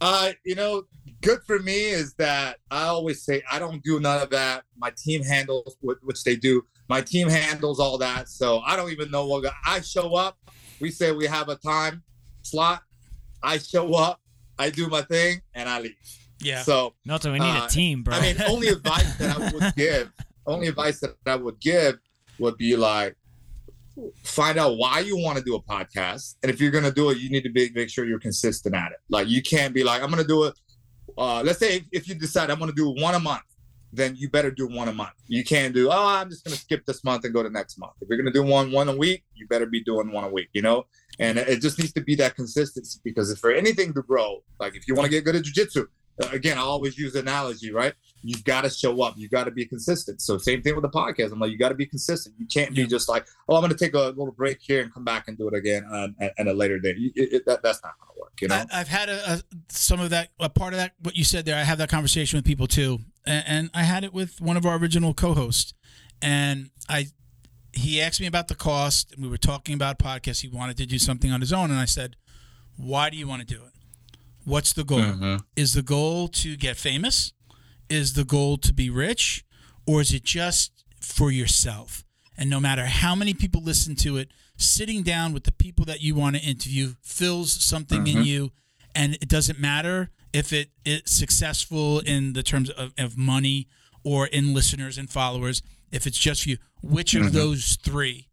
Uh, 0.00 0.32
you 0.44 0.56
know, 0.56 0.82
good 1.20 1.38
for 1.46 1.60
me 1.60 1.90
is 1.90 2.14
that 2.14 2.56
I 2.70 2.86
always 2.86 3.22
say 3.22 3.42
I 3.50 3.60
don't 3.60 3.82
do 3.84 4.00
none 4.00 4.20
of 4.20 4.30
that. 4.30 4.64
My 4.76 4.90
team 4.96 5.22
handles 5.22 5.76
wh- 5.80 6.02
which 6.04 6.24
they 6.24 6.34
do. 6.34 6.64
My 6.88 7.00
team 7.00 7.28
handles 7.28 7.80
all 7.80 7.98
that, 7.98 8.28
so 8.28 8.60
I 8.60 8.76
don't 8.76 8.90
even 8.90 9.10
know 9.10 9.26
what 9.26 9.44
I 9.64 9.80
show 9.80 10.14
up. 10.14 10.36
We 10.80 10.90
say 10.90 11.12
we 11.12 11.26
have 11.26 11.48
a 11.48 11.56
time 11.56 12.02
slot. 12.42 12.82
I 13.42 13.58
show 13.58 13.94
up, 13.94 14.20
I 14.58 14.70
do 14.70 14.88
my 14.88 15.02
thing, 15.02 15.40
and 15.54 15.68
I 15.68 15.80
leave. 15.80 15.94
Yeah. 16.40 16.62
So 16.62 16.94
Milton, 17.04 17.32
we 17.32 17.38
need 17.38 17.46
Uh, 17.46 17.66
a 17.66 17.68
team, 17.68 18.02
bro. 18.02 18.14
I 18.14 18.20
mean, 18.20 18.36
only 18.46 18.68
advice 18.76 19.14
that 19.16 19.36
I 19.36 19.50
would 19.52 19.74
give, 19.76 20.10
only 20.46 20.66
advice 20.68 21.00
that 21.00 21.14
I 21.26 21.36
would 21.36 21.60
give 21.60 21.98
would 22.38 22.56
be 22.58 22.76
like, 22.76 23.16
find 24.24 24.58
out 24.58 24.76
why 24.76 25.00
you 25.00 25.16
want 25.16 25.38
to 25.38 25.44
do 25.44 25.54
a 25.54 25.62
podcast, 25.62 26.36
and 26.42 26.50
if 26.50 26.60
you're 26.60 26.70
gonna 26.70 26.90
do 26.92 27.10
it, 27.10 27.18
you 27.18 27.30
need 27.30 27.42
to 27.44 27.50
be, 27.50 27.70
make 27.74 27.90
sure 27.90 28.04
you're 28.06 28.18
consistent 28.18 28.74
at 28.74 28.90
it. 28.92 28.98
Like, 29.08 29.28
you 29.28 29.42
can't 29.42 29.72
be 29.74 29.84
like, 29.84 30.02
I'm 30.02 30.10
gonna 30.10 30.24
do 30.24 30.44
it. 30.44 30.54
Uh, 31.16 31.42
let's 31.44 31.58
say 31.58 31.76
if, 31.76 31.82
if 31.92 32.08
you 32.08 32.14
decide 32.14 32.50
I'm 32.50 32.58
gonna 32.58 32.72
do 32.72 32.88
one 32.90 33.14
a 33.14 33.20
month, 33.20 33.42
then 33.92 34.16
you 34.16 34.28
better 34.30 34.50
do 34.50 34.66
one 34.66 34.88
a 34.88 34.92
month. 34.92 35.12
You 35.26 35.44
can't 35.44 35.74
do, 35.74 35.88
oh, 35.90 36.06
I'm 36.06 36.30
just 36.30 36.44
gonna 36.44 36.56
skip 36.56 36.86
this 36.86 37.04
month 37.04 37.24
and 37.24 37.34
go 37.34 37.42
to 37.42 37.50
next 37.50 37.78
month. 37.78 37.92
If 38.00 38.08
you're 38.08 38.18
gonna 38.18 38.32
do 38.32 38.42
one 38.42 38.72
one 38.72 38.88
a 38.88 38.96
week, 38.96 39.24
you 39.34 39.46
better 39.48 39.66
be 39.66 39.82
doing 39.82 40.10
one 40.12 40.24
a 40.24 40.28
week. 40.30 40.48
You 40.52 40.62
know, 40.62 40.86
and 41.18 41.38
it 41.38 41.60
just 41.60 41.78
needs 41.78 41.92
to 41.94 42.00
be 42.00 42.14
that 42.16 42.34
consistency 42.36 43.00
because 43.04 43.30
if 43.30 43.38
for 43.38 43.52
anything 43.52 43.92
to 43.94 44.02
grow, 44.02 44.42
like 44.58 44.74
if 44.76 44.88
you 44.88 44.94
want 44.94 45.06
to 45.06 45.10
get 45.10 45.24
good 45.24 45.36
at 45.36 45.44
jujitsu, 45.44 45.86
uh, 46.22 46.28
again, 46.32 46.58
I 46.58 46.62
always 46.62 46.98
use 46.98 47.14
analogy, 47.14 47.72
right? 47.72 47.94
You've 48.24 48.44
got 48.44 48.60
to 48.62 48.70
show 48.70 49.02
up. 49.02 49.14
You've 49.16 49.32
got 49.32 49.44
to 49.44 49.50
be 49.50 49.66
consistent. 49.66 50.20
So 50.22 50.38
same 50.38 50.62
thing 50.62 50.76
with 50.76 50.82
the 50.82 50.90
podcast. 50.90 51.32
I'm 51.32 51.40
like, 51.40 51.50
you 51.50 51.58
got 51.58 51.70
to 51.70 51.74
be 51.74 51.86
consistent. 51.86 52.36
You 52.38 52.46
can't 52.46 52.72
be 52.74 52.86
just 52.86 53.08
like, 53.08 53.26
oh, 53.48 53.56
I'm 53.56 53.62
going 53.62 53.72
to 53.72 53.76
take 53.78 53.94
a 53.94 53.98
little 53.98 54.30
break 54.30 54.58
here 54.60 54.80
and 54.80 54.94
come 54.94 55.04
back 55.04 55.26
and 55.26 55.36
do 55.36 55.48
it 55.48 55.54
again 55.54 55.84
on, 55.86 56.14
at, 56.20 56.32
at 56.38 56.46
a 56.46 56.52
later 56.52 56.78
date. 56.78 56.98
You- 56.98 57.10
It, 57.16 57.32
it, 57.32 57.46
that, 57.46 57.62
that's 57.64 57.82
not 57.82 57.94
going 57.98 58.14
to 58.14 58.20
work, 58.20 58.32
you 58.40 58.46
know? 58.48 58.54
I, 58.70 58.80
I've 58.80 58.86
had 58.88 59.08
a, 59.08 59.32
a 59.32 59.42
some 59.70 59.98
of 60.00 60.10
that 60.10 60.28
a 60.38 60.48
part 60.48 60.72
of 60.72 60.78
that 60.78 60.92
what 61.02 61.16
you 61.16 61.24
said 61.24 61.46
there. 61.46 61.56
I 61.56 61.62
have 61.64 61.78
that 61.78 61.88
conversation 61.88 62.36
with 62.36 62.44
people 62.44 62.68
too, 62.68 63.00
and, 63.24 63.70
I 63.74 63.84
had 63.84 64.04
it 64.04 64.12
with 64.12 64.40
one 64.40 64.56
of 64.56 64.66
our 64.66 64.76
original 64.76 65.14
co-hosts, 65.14 65.74
and 66.20 66.70
I 66.88 67.08
he 67.74 68.02
asked 68.02 68.20
me 68.20 68.26
about 68.26 68.48
the 68.48 68.54
cost, 68.54 69.12
and 69.12 69.22
we 69.22 69.30
were 69.30 69.38
talking 69.38 69.74
about 69.74 69.98
podcasts. 69.98 70.42
He 70.42 70.48
wanted 70.48 70.76
to 70.76 70.86
do 70.86 70.98
something 70.98 71.30
on 71.32 71.40
his 71.40 71.52
own, 71.52 71.70
and 71.70 71.80
I 71.80 71.86
said, 71.86 72.16
"Why 72.76 73.08
do 73.08 73.16
you 73.16 73.26
want 73.26 73.40
to 73.40 73.54
do 73.54 73.62
it? 73.64 73.72
What's 74.44 74.72
the 74.72 74.84
goal? 74.84 75.00
Mhm. 75.00 75.44
Is 75.56 75.72
the 75.72 75.82
goal 75.82 76.28
to 76.28 76.56
get 76.56 76.76
famous? 76.76 77.32
Is 77.88 78.12
the 78.12 78.24
goal 78.24 78.58
to 78.58 78.72
be 78.74 78.90
rich, 78.90 79.44
or 79.86 80.00
is 80.00 80.12
it 80.12 80.24
just 80.24 80.84
for 81.00 81.30
yourself?" 81.30 82.04
And 82.36 82.50
no 82.50 82.60
matter 82.60 82.86
how 82.86 83.14
many 83.14 83.34
people 83.34 83.62
listen 83.62 83.94
to 83.96 84.16
it, 84.16 84.30
sitting 84.56 85.02
down 85.02 85.32
with 85.32 85.44
the 85.44 85.52
people 85.52 85.84
that 85.86 86.00
you 86.00 86.14
want 86.14 86.36
to 86.36 86.42
interview 86.42 86.94
fills 87.02 87.52
something 87.52 88.06
in 88.06 88.24
you, 88.24 88.52
and 88.94 89.14
it 89.14 89.28
doesn't 89.28 89.58
matter 89.58 90.10
if 90.32 90.52
it 90.52 90.70
is 90.84 91.02
successful 91.06 92.00
in 92.00 92.32
the 92.32 92.42
terms 92.42 92.70
of, 92.70 92.92
of 92.98 93.16
money 93.16 93.68
or 94.04 94.26
in 94.26 94.54
listeners 94.54 94.98
and 94.98 95.10
followers. 95.10 95.62
If 95.90 96.06
it's 96.06 96.18
just 96.18 96.46
you, 96.46 96.56
which 96.82 97.14
of 97.14 97.24
mm-hmm. 97.24 97.34
those 97.34 97.76
three? 97.82 98.28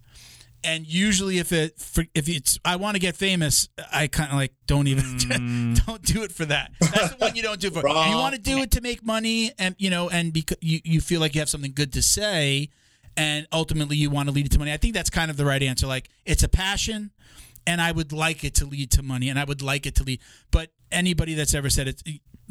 And 0.61 0.85
usually, 0.85 1.37
if 1.37 1.53
it 1.53 1.73
if 2.13 2.27
it's 2.27 2.59
I 2.65 2.75
want 2.75 2.95
to 2.95 2.99
get 2.99 3.15
famous, 3.15 3.69
I 3.93 4.07
kind 4.07 4.29
of 4.29 4.35
like 4.35 4.53
don't 4.67 4.87
even 4.87 5.03
mm. 5.17 5.85
don't 5.85 6.01
do 6.01 6.23
it 6.23 6.33
for 6.33 6.43
that. 6.45 6.71
That's 6.81 7.11
the 7.11 7.17
one 7.17 7.35
you 7.35 7.43
don't 7.43 7.61
do 7.61 7.71
for. 7.71 7.81
Wrong. 7.81 8.09
You 8.09 8.17
want 8.17 8.35
to 8.35 8.41
do 8.41 8.57
it 8.59 8.71
to 8.71 8.81
make 8.81 9.05
money, 9.05 9.51
and 9.57 9.73
you 9.77 9.89
know, 9.89 10.09
and 10.09 10.33
because 10.33 10.57
you, 10.59 10.81
you 10.83 10.99
feel 10.99 11.21
like 11.21 11.33
you 11.33 11.39
have 11.39 11.49
something 11.49 11.71
good 11.73 11.93
to 11.93 12.01
say, 12.01 12.69
and 13.15 13.47
ultimately 13.53 13.95
you 13.95 14.09
want 14.09 14.27
to 14.27 14.35
lead 14.35 14.47
it 14.47 14.51
to 14.51 14.59
money. 14.59 14.73
I 14.73 14.77
think 14.77 14.93
that's 14.93 15.09
kind 15.09 15.31
of 15.31 15.37
the 15.37 15.45
right 15.45 15.63
answer. 15.63 15.87
Like 15.87 16.09
it's 16.25 16.43
a 16.43 16.49
passion, 16.49 17.11
and 17.65 17.81
I 17.81 17.93
would 17.93 18.11
like 18.11 18.43
it 18.43 18.55
to 18.55 18.65
lead 18.65 18.91
to 18.91 19.01
money, 19.01 19.29
and 19.29 19.39
I 19.39 19.45
would 19.45 19.61
like 19.61 19.85
it 19.85 19.95
to 19.95 20.03
lead. 20.03 20.19
But 20.51 20.71
anybody 20.91 21.33
that's 21.33 21.53
ever 21.53 21.69
said 21.69 21.87
it, 21.87 22.01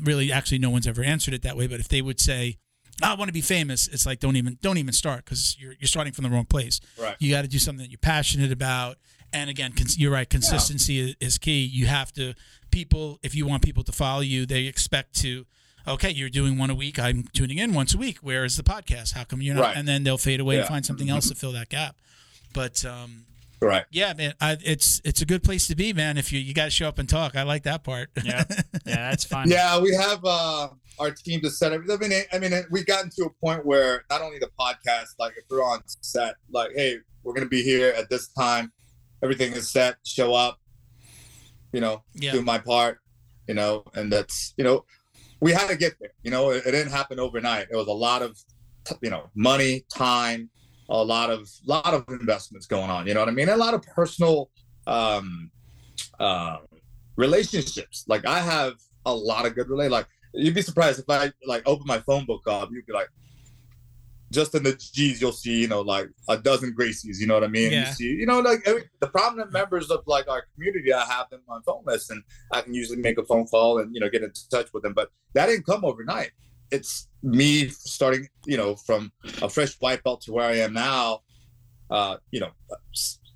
really, 0.02 0.32
actually, 0.32 0.58
no 0.58 0.70
one's 0.70 0.86
ever 0.86 1.02
answered 1.02 1.34
it 1.34 1.42
that 1.42 1.56
way. 1.56 1.66
But 1.66 1.80
if 1.80 1.88
they 1.88 2.02
would 2.02 2.20
say, 2.20 2.58
"I 3.02 3.14
want 3.14 3.28
to 3.28 3.32
be 3.32 3.40
famous," 3.40 3.88
it's 3.88 4.06
like 4.06 4.20
don't 4.20 4.36
even 4.36 4.58
don't 4.62 4.78
even 4.78 4.92
start 4.92 5.24
because 5.24 5.56
you're 5.58 5.74
you're 5.78 5.88
starting 5.88 6.12
from 6.12 6.24
the 6.24 6.30
wrong 6.30 6.44
place. 6.44 6.80
Right. 7.00 7.16
You 7.18 7.30
got 7.30 7.42
to 7.42 7.48
do 7.48 7.58
something 7.58 7.84
that 7.84 7.90
you're 7.90 7.98
passionate 7.98 8.52
about. 8.52 8.96
And 9.32 9.50
again, 9.50 9.72
cons- 9.72 9.98
you're 9.98 10.10
right. 10.10 10.28
Consistency 10.28 11.00
is, 11.00 11.16
is 11.20 11.38
key. 11.38 11.62
You 11.64 11.86
have 11.86 12.12
to 12.12 12.34
people 12.70 13.18
if 13.22 13.34
you 13.34 13.46
want 13.46 13.62
people 13.62 13.82
to 13.84 13.92
follow 13.92 14.20
you, 14.20 14.46
they 14.46 14.64
expect 14.64 15.14
to. 15.20 15.46
Okay, 15.86 16.10
you're 16.10 16.28
doing 16.28 16.58
one 16.58 16.68
a 16.68 16.74
week. 16.74 16.98
I'm 16.98 17.24
tuning 17.32 17.56
in 17.58 17.72
once 17.72 17.94
a 17.94 17.98
week. 17.98 18.18
Where 18.18 18.44
is 18.44 18.58
the 18.58 18.62
podcast? 18.62 19.14
How 19.14 19.24
come 19.24 19.40
you're 19.40 19.54
not? 19.54 19.62
Right. 19.62 19.76
And 19.76 19.88
then 19.88 20.04
they'll 20.04 20.18
fade 20.18 20.38
away 20.38 20.58
and 20.58 20.68
find 20.68 20.84
something 20.84 21.08
else 21.08 21.28
to 21.30 21.34
fill 21.34 21.52
that 21.52 21.70
gap. 21.70 21.96
But 22.52 22.84
um, 22.84 23.24
Right. 23.60 23.84
yeah, 23.90 24.12
man, 24.16 24.34
I, 24.40 24.56
it's 24.64 25.00
it's 25.04 25.20
a 25.20 25.26
good 25.26 25.42
place 25.42 25.66
to 25.66 25.74
be, 25.74 25.92
man. 25.92 26.16
If 26.16 26.32
you 26.32 26.38
you 26.38 26.54
got 26.54 26.66
to 26.66 26.70
show 26.70 26.86
up 26.88 26.98
and 26.98 27.08
talk, 27.08 27.34
I 27.36 27.42
like 27.42 27.64
that 27.64 27.82
part. 27.82 28.10
Yeah, 28.24 28.44
yeah, 28.86 29.10
that's 29.10 29.24
fun. 29.24 29.50
Yeah, 29.50 29.80
we 29.80 29.92
have 29.94 30.24
uh, 30.24 30.68
our 31.00 31.10
team 31.10 31.40
to 31.40 31.50
set 31.50 31.72
everything. 31.72 32.12
I 32.32 32.38
mean, 32.38 32.52
I 32.52 32.56
mean, 32.60 32.64
we've 32.70 32.86
gotten 32.86 33.10
to 33.16 33.24
a 33.24 33.30
point 33.44 33.66
where 33.66 34.04
not 34.10 34.22
only 34.22 34.38
the 34.38 34.50
podcast, 34.58 35.14
like 35.18 35.34
if 35.36 35.44
we're 35.50 35.62
on 35.64 35.80
set, 36.02 36.36
like, 36.52 36.70
hey, 36.76 36.98
we're 37.24 37.34
gonna 37.34 37.46
be 37.48 37.62
here 37.62 37.92
at 37.96 38.08
this 38.08 38.28
time, 38.28 38.72
everything 39.24 39.52
is 39.54 39.70
set. 39.72 39.96
Show 40.04 40.34
up, 40.34 40.60
you 41.72 41.80
know, 41.80 42.04
Yeah. 42.14 42.32
do 42.32 42.42
my 42.42 42.58
part, 42.58 43.00
you 43.48 43.54
know, 43.54 43.82
and 43.94 44.12
that's 44.12 44.54
you 44.56 44.62
know, 44.64 44.84
we 45.40 45.52
had 45.52 45.68
to 45.68 45.76
get 45.76 45.94
there. 46.00 46.12
You 46.22 46.30
know, 46.30 46.50
it, 46.50 46.62
it 46.64 46.70
didn't 46.72 46.92
happen 46.92 47.18
overnight. 47.18 47.66
It 47.72 47.76
was 47.76 47.88
a 47.88 47.92
lot 47.92 48.22
of, 48.22 48.38
you 49.02 49.10
know, 49.10 49.30
money, 49.34 49.84
time, 49.92 50.48
a 50.88 51.04
lot 51.04 51.30
of 51.30 51.48
lot 51.66 51.92
of 51.92 52.04
investments 52.08 52.66
going 52.66 52.90
on. 52.90 53.06
You 53.06 53.14
know 53.14 53.20
what 53.20 53.28
I 53.28 53.32
mean? 53.32 53.48
A 53.48 53.56
lot 53.56 53.74
of 53.74 53.82
personal 53.82 54.50
um, 54.86 55.50
uh, 56.18 56.58
relationships. 57.16 58.04
Like 58.08 58.26
I 58.26 58.40
have 58.40 58.74
a 59.06 59.14
lot 59.14 59.46
of 59.46 59.54
good 59.54 59.68
relate. 59.68 59.90
Like 59.90 60.06
you'd 60.34 60.54
be 60.54 60.62
surprised 60.62 60.98
if 60.98 61.08
I 61.08 61.32
like 61.46 61.62
open 61.66 61.86
my 61.86 61.98
phone 62.00 62.24
book 62.24 62.42
up, 62.46 62.70
you'd 62.72 62.86
be 62.86 62.92
like, 62.92 63.08
just 64.30 64.54
in 64.54 64.62
the 64.62 64.74
G's, 64.74 65.20
you'll 65.20 65.32
see, 65.32 65.62
you 65.62 65.68
know, 65.68 65.80
like 65.80 66.08
a 66.28 66.36
dozen 66.36 66.74
Gracies. 66.78 67.18
You 67.18 67.26
know 67.26 67.34
what 67.34 67.44
I 67.44 67.48
mean? 67.48 67.72
Yeah. 67.72 67.88
You 67.88 67.92
see, 67.94 68.04
you 68.04 68.26
know, 68.26 68.40
like 68.40 68.60
every, 68.66 68.84
the 69.00 69.06
prominent 69.06 69.52
members 69.52 69.90
of 69.90 70.00
like 70.06 70.28
our 70.28 70.44
community, 70.54 70.92
I 70.92 71.04
have 71.04 71.30
them 71.30 71.40
on 71.48 71.62
phone 71.62 71.82
list, 71.86 72.10
and 72.10 72.22
I 72.52 72.60
can 72.60 72.74
usually 72.74 72.98
make 72.98 73.18
a 73.18 73.24
phone 73.24 73.46
call 73.46 73.78
and 73.78 73.94
you 73.94 74.00
know 74.00 74.08
get 74.10 74.22
in 74.22 74.32
touch 74.50 74.72
with 74.72 74.82
them. 74.82 74.92
But 74.92 75.10
that 75.34 75.46
didn't 75.46 75.64
come 75.64 75.84
overnight. 75.84 76.32
It's 76.70 77.08
me 77.22 77.68
starting, 77.68 78.28
you 78.46 78.56
know, 78.56 78.76
from 78.76 79.12
a 79.42 79.48
fresh 79.48 79.74
white 79.80 80.02
belt 80.02 80.20
to 80.22 80.32
where 80.32 80.46
I 80.46 80.56
am 80.56 80.72
now. 80.72 81.22
Uh, 81.90 82.18
you 82.30 82.40
know, 82.40 82.50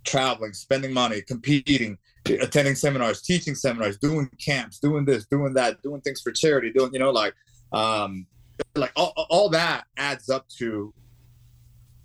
traveling, 0.04 0.52
spending 0.52 0.92
money, 0.92 1.22
competing, 1.22 1.96
attending 2.26 2.74
seminars, 2.74 3.22
teaching 3.22 3.54
seminars, 3.54 3.96
doing 3.96 4.28
camps, 4.38 4.78
doing 4.78 5.04
this, 5.04 5.26
doing 5.26 5.54
that, 5.54 5.80
doing 5.82 6.00
things 6.02 6.20
for 6.20 6.32
charity, 6.32 6.70
doing, 6.70 6.92
you 6.92 6.98
know, 6.98 7.10
like, 7.10 7.34
um, 7.72 8.26
like 8.74 8.92
all, 8.94 9.14
all 9.30 9.48
that 9.48 9.84
adds 9.96 10.28
up 10.28 10.46
to 10.48 10.92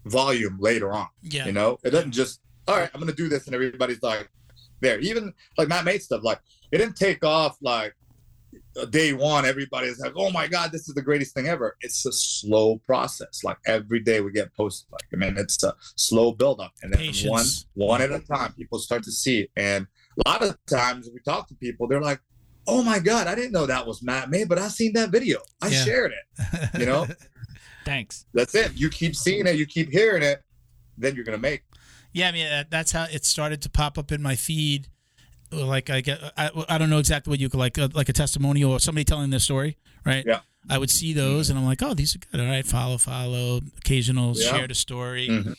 volume 0.06 0.58
later 0.60 0.94
on. 0.94 1.08
yeah, 1.22 1.46
You 1.46 1.52
know, 1.52 1.78
it 1.84 1.90
doesn't 1.92 2.14
just, 2.14 2.40
all 2.68 2.78
right, 2.78 2.90
I'm 2.94 3.02
going 3.02 3.12
to 3.12 3.16
do 3.16 3.28
this. 3.30 3.46
And 3.48 3.56
everybody's 3.56 4.02
like 4.02 4.30
there. 4.80 5.00
Even 5.00 5.34
like 5.58 5.68
Mat 5.68 5.86
Made 5.86 6.02
stuff, 6.02 6.24
like 6.24 6.40
it 6.72 6.78
didn't 6.78 6.96
take 6.96 7.24
off 7.24 7.58
like 7.62 7.94
day 8.86 9.14
one. 9.14 9.46
Everybody's 9.46 10.00
like, 10.00 10.14
oh 10.16 10.30
my 10.32 10.48
God, 10.48 10.72
this 10.72 10.88
is 10.88 10.96
the 10.96 11.02
greatest 11.02 11.34
thing 11.34 11.48
ever. 11.48 11.76
It's 11.82 12.06
a 12.06 12.12
slow 12.12 12.78
process. 12.86 13.44
Like 13.44 13.58
every 13.66 14.00
day 14.00 14.22
we 14.22 14.32
get 14.32 14.54
posted. 14.56 14.92
Like, 14.92 15.02
I 15.14 15.16
mean, 15.16 15.38
it's 15.38 15.62
a 15.64 15.74
slow 15.96 16.32
build 16.32 16.62
up. 16.62 16.74
And 16.84 16.94
then 16.94 17.00
Patience. 17.00 17.66
one, 17.76 17.88
one 17.88 18.02
at 18.02 18.12
a 18.12 18.20
time, 18.20 18.54
people 18.54 18.80
start 18.80 19.04
to 19.04 19.12
see 19.12 19.42
it. 19.42 19.52
And 19.56 19.88
a 20.26 20.30
lot 20.30 20.44
of 20.44 20.58
times 20.68 21.10
we 21.14 21.20
talk 21.22 21.48
to 21.50 21.56
people, 21.56 21.88
they're 21.88 22.02
like, 22.02 22.20
oh 22.68 22.84
my 22.84 23.00
God, 23.00 23.28
I 23.28 23.36
didn't 23.36 23.54
know 23.54 23.66
that 23.66 23.88
was 23.88 24.04
Mat 24.04 24.30
Made, 24.30 24.50
but 24.50 24.60
I 24.60 24.68
seen 24.68 24.94
that 24.94 25.10
video. 25.10 25.40
I 25.62 25.70
Yeah. 25.70 25.84
shared 25.86 26.12
it. 26.14 26.70
You 26.80 26.86
know, 26.86 27.08
Thanks. 27.86 28.26
that's 28.34 28.54
it. 28.56 28.74
You 28.76 28.90
keep 28.90 29.16
seeing 29.16 29.48
it, 29.48 29.56
you 29.56 29.66
keep 29.66 29.90
hearing 29.90 30.22
it, 30.24 30.42
then 30.98 31.16
you're 31.16 31.24
going 31.24 31.38
to 31.38 31.42
make 31.42 31.64
Yeah, 32.12 32.28
I 32.30 32.32
mean 32.32 32.66
that's 32.70 32.92
how 32.92 33.06
it 33.12 33.24
started 33.26 33.62
to 33.62 33.70
pop 33.70 33.98
up 33.98 34.12
in 34.12 34.22
my 34.22 34.36
feed. 34.36 34.90
Like 35.52 35.90
I 35.90 36.02
get, 36.02 36.20
I, 36.38 36.50
I 36.68 36.78
don't 36.78 36.90
know 36.90 36.98
exactly 37.00 37.32
what 37.32 37.40
you 37.40 37.50
could 37.50 37.60
like, 37.60 37.78
uh, 37.78 37.88
like 37.94 38.10
a 38.10 38.14
testimonial 38.14 38.72
or 38.72 38.80
somebody 38.80 39.06
telling 39.06 39.30
their 39.30 39.40
story, 39.40 39.78
right? 40.06 40.26
Yeah. 40.26 40.40
I 40.70 40.78
would 40.78 40.90
see 40.90 41.14
those 41.14 41.50
and 41.50 41.58
I'm 41.58 41.64
like, 41.66 41.82
oh, 41.82 41.94
these 41.94 42.16
are 42.16 42.20
good. 42.20 42.42
All 42.42 42.48
right, 42.48 42.66
follow, 42.66 42.98
follow. 42.98 43.62
Occasional 43.78 44.36
Yeah. 44.36 44.52
share 44.52 44.68
the 44.68 44.76
story, 44.76 45.30
Mhm. 45.30 45.56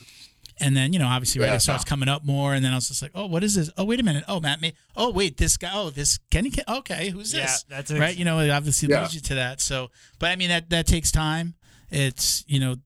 and 0.60 0.76
then 0.76 0.92
you 0.92 0.98
know, 0.98 1.06
obviously, 1.06 1.40
right, 1.40 1.48
Yeah. 1.48 1.54
it 1.54 1.60
starts 1.60 1.84
coming 1.84 2.08
up 2.10 2.22
more, 2.26 2.52
and 2.52 2.62
then 2.62 2.72
I 2.72 2.74
was 2.74 2.88
just 2.88 3.00
like, 3.00 3.12
oh, 3.14 3.24
what 3.26 3.42
is 3.42 3.54
this? 3.54 3.70
Oh, 3.78 3.84
wait 3.84 3.98
a 4.00 4.02
minute. 4.02 4.24
Oh, 4.28 4.40
Matt, 4.40 4.60
May- 4.60 4.74
oh, 4.96 5.10
wait, 5.10 5.38
this 5.38 5.56
guy. 5.56 5.70
Oh, 5.72 5.88
this 5.88 6.18
Kenny. 6.30 6.50
Ken- 6.50 6.64
okay, 6.68 7.08
who's 7.08 7.32
this? 7.32 7.40
Yeah, 7.40 7.46
this? 7.46 7.64
that's 7.70 7.90
a, 7.92 7.98
right? 7.98 8.14
You 8.16 8.26
know, 8.26 8.38
it 8.40 8.50
obviously 8.50 8.90
Yeah. 8.90 9.00
leads 9.02 9.14
you 9.14 9.20
to 9.22 9.34
that. 9.36 9.62
So, 9.62 9.90
but 10.18 10.30
I 10.30 10.36
mean, 10.36 10.50
that 10.50 10.68
that 10.68 10.86
takes 10.86 11.10
time. 11.10 11.54
It's 11.90 12.44
you 12.46 12.60
know, 12.60 12.76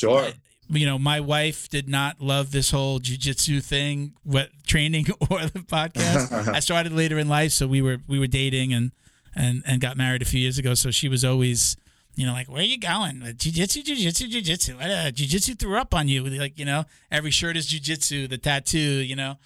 Sure. 0.00 0.32
You 0.68 0.86
know, 0.86 0.98
my 0.98 1.20
wife 1.20 1.68
did 1.68 1.88
not 1.88 2.20
love 2.20 2.50
this 2.50 2.70
whole 2.70 2.98
jujitsu 2.98 3.62
thing, 3.62 4.14
what 4.22 4.48
training 4.66 5.06
or 5.30 5.40
the 5.46 5.60
podcast. 5.60 6.48
I 6.54 6.60
started 6.60 6.92
later 6.92 7.18
in 7.18 7.28
life, 7.28 7.52
so 7.52 7.66
we 7.66 7.82
were 7.82 7.98
we 8.06 8.18
were 8.18 8.26
dating 8.26 8.72
and 8.72 8.92
and 9.34 9.62
and 9.66 9.80
got 9.80 9.96
married 9.96 10.22
a 10.22 10.24
few 10.24 10.40
years 10.40 10.58
ago. 10.58 10.74
So 10.74 10.90
she 10.90 11.08
was 11.08 11.24
always, 11.24 11.76
you 12.14 12.26
know, 12.26 12.32
like, 12.32 12.48
where 12.48 12.60
are 12.60 12.62
you 12.62 12.78
going? 12.78 13.20
With 13.20 13.38
jujitsu, 13.38 13.84
jujitsu, 13.84 14.30
jujitsu. 14.30 14.80
Uh, 14.80 15.10
jujitsu 15.10 15.58
threw 15.58 15.78
up 15.78 15.94
on 15.94 16.08
you. 16.08 16.24
Like, 16.24 16.58
you 16.58 16.64
know, 16.64 16.84
every 17.10 17.30
shirt 17.30 17.56
is 17.56 17.66
jujitsu. 17.66 18.28
The 18.28 18.38
tattoo, 18.38 18.78
you 18.78 19.16
know. 19.16 19.36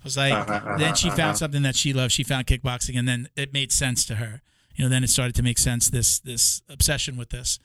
I 0.00 0.04
was 0.04 0.16
like, 0.16 0.32
uh-huh, 0.32 0.76
then 0.78 0.94
she 0.94 1.08
uh-huh, 1.08 1.16
found 1.16 1.28
uh-huh. 1.30 1.36
something 1.38 1.62
that 1.62 1.74
she 1.74 1.92
loved. 1.92 2.12
She 2.12 2.22
found 2.22 2.46
kickboxing, 2.46 2.96
and 2.96 3.08
then 3.08 3.28
it 3.36 3.52
made 3.52 3.72
sense 3.72 4.04
to 4.06 4.16
her. 4.16 4.42
You 4.76 4.84
know, 4.84 4.88
then 4.88 5.02
it 5.02 5.10
started 5.10 5.34
to 5.34 5.42
make 5.42 5.58
sense. 5.58 5.90
This 5.90 6.20
this 6.20 6.62
obsession 6.68 7.16
with 7.16 7.30
this. 7.30 7.58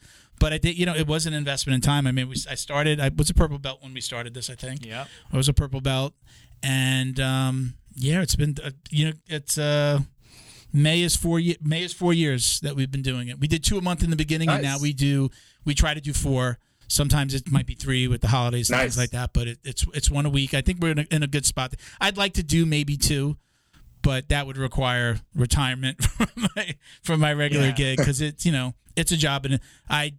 But 0.44 0.52
I 0.52 0.58
did, 0.58 0.78
you 0.78 0.86
know, 0.86 0.94
it 0.94 1.08
was 1.08 1.26
an 1.26 1.34
investment 1.34 1.76
in 1.76 1.80
time. 1.82 2.06
I 2.06 2.12
mean, 2.12 2.28
we, 2.28 2.36
I 2.50 2.56
started. 2.56 3.00
I 3.00 3.10
was 3.16 3.30
a 3.30 3.34
purple 3.34 3.60
belt 3.60 3.82
when 3.82 3.94
we 3.94 4.02
started 4.02 4.34
this. 4.34 4.50
I 4.50 4.56
think. 4.56 4.86
Yeah. 4.86 5.06
I 5.32 5.38
was 5.38 5.48
a 5.48 5.54
purple 5.54 5.80
belt, 5.80 6.14
and 6.62 7.18
um, 7.22 7.76
yeah, 7.96 8.22
it's 8.22 8.36
been 8.36 8.56
uh, 8.62 8.72
you 8.90 9.06
know 9.06 9.14
it's 9.28 9.58
uh, 9.58 10.00
May 10.74 11.02
is 11.02 11.16
four 11.16 11.40
ye- 11.40 11.56
May 11.62 11.84
is 11.84 11.94
four 11.94 12.14
years 12.14 12.60
that 12.60 12.76
we've 12.76 12.92
been 12.92 13.02
doing 13.04 13.30
it. 13.30 13.40
We 13.40 13.48
did 13.48 13.64
two 13.64 13.78
a 13.78 13.82
month 13.82 14.04
in 14.04 14.10
the 14.10 14.18
beginning, 14.18 14.50
and 14.50 14.62
now 14.64 14.78
we 14.82 14.92
do 14.92 15.30
we 15.64 15.74
try 15.74 15.94
to 15.94 16.02
do 16.02 16.12
four. 16.12 16.58
Sometimes 16.90 17.34
it 17.34 17.50
might 17.50 17.66
be 17.66 17.74
three 17.74 18.10
with 18.10 18.20
the 18.20 18.28
holidays 18.28 18.70
and 18.70 18.80
things 18.82 18.98
like 18.98 19.12
that, 19.12 19.32
but 19.34 19.48
it, 19.48 19.60
it's 19.64 19.86
it's 19.94 20.12
one 20.12 20.26
a 20.26 20.30
week. 20.30 20.54
I 20.54 20.60
think 20.60 20.80
we're 20.82 20.92
in 20.92 21.00
a, 21.00 21.06
in 21.10 21.24
a 21.24 21.28
good 21.28 21.46
spot. 21.46 21.74
I'd 22.02 22.18
like 22.18 22.34
to 22.34 22.44
do 22.44 22.66
maybe 22.66 22.98
two, 22.98 23.38
but 24.02 24.28
that 24.28 24.46
would 24.46 24.58
require 24.58 25.22
retirement 25.34 26.04
from 26.04 26.28
my 26.58 26.76
from 27.02 27.22
my 27.22 27.32
regular 27.34 27.68
Yeah. 27.68 27.72
gig 27.72 27.98
because 28.00 28.20
it's 28.20 28.46
you 28.46 28.52
know 28.52 28.74
it's 28.98 29.14
a 29.14 29.18
job 29.18 29.46
and 29.46 29.62
I 29.90 30.14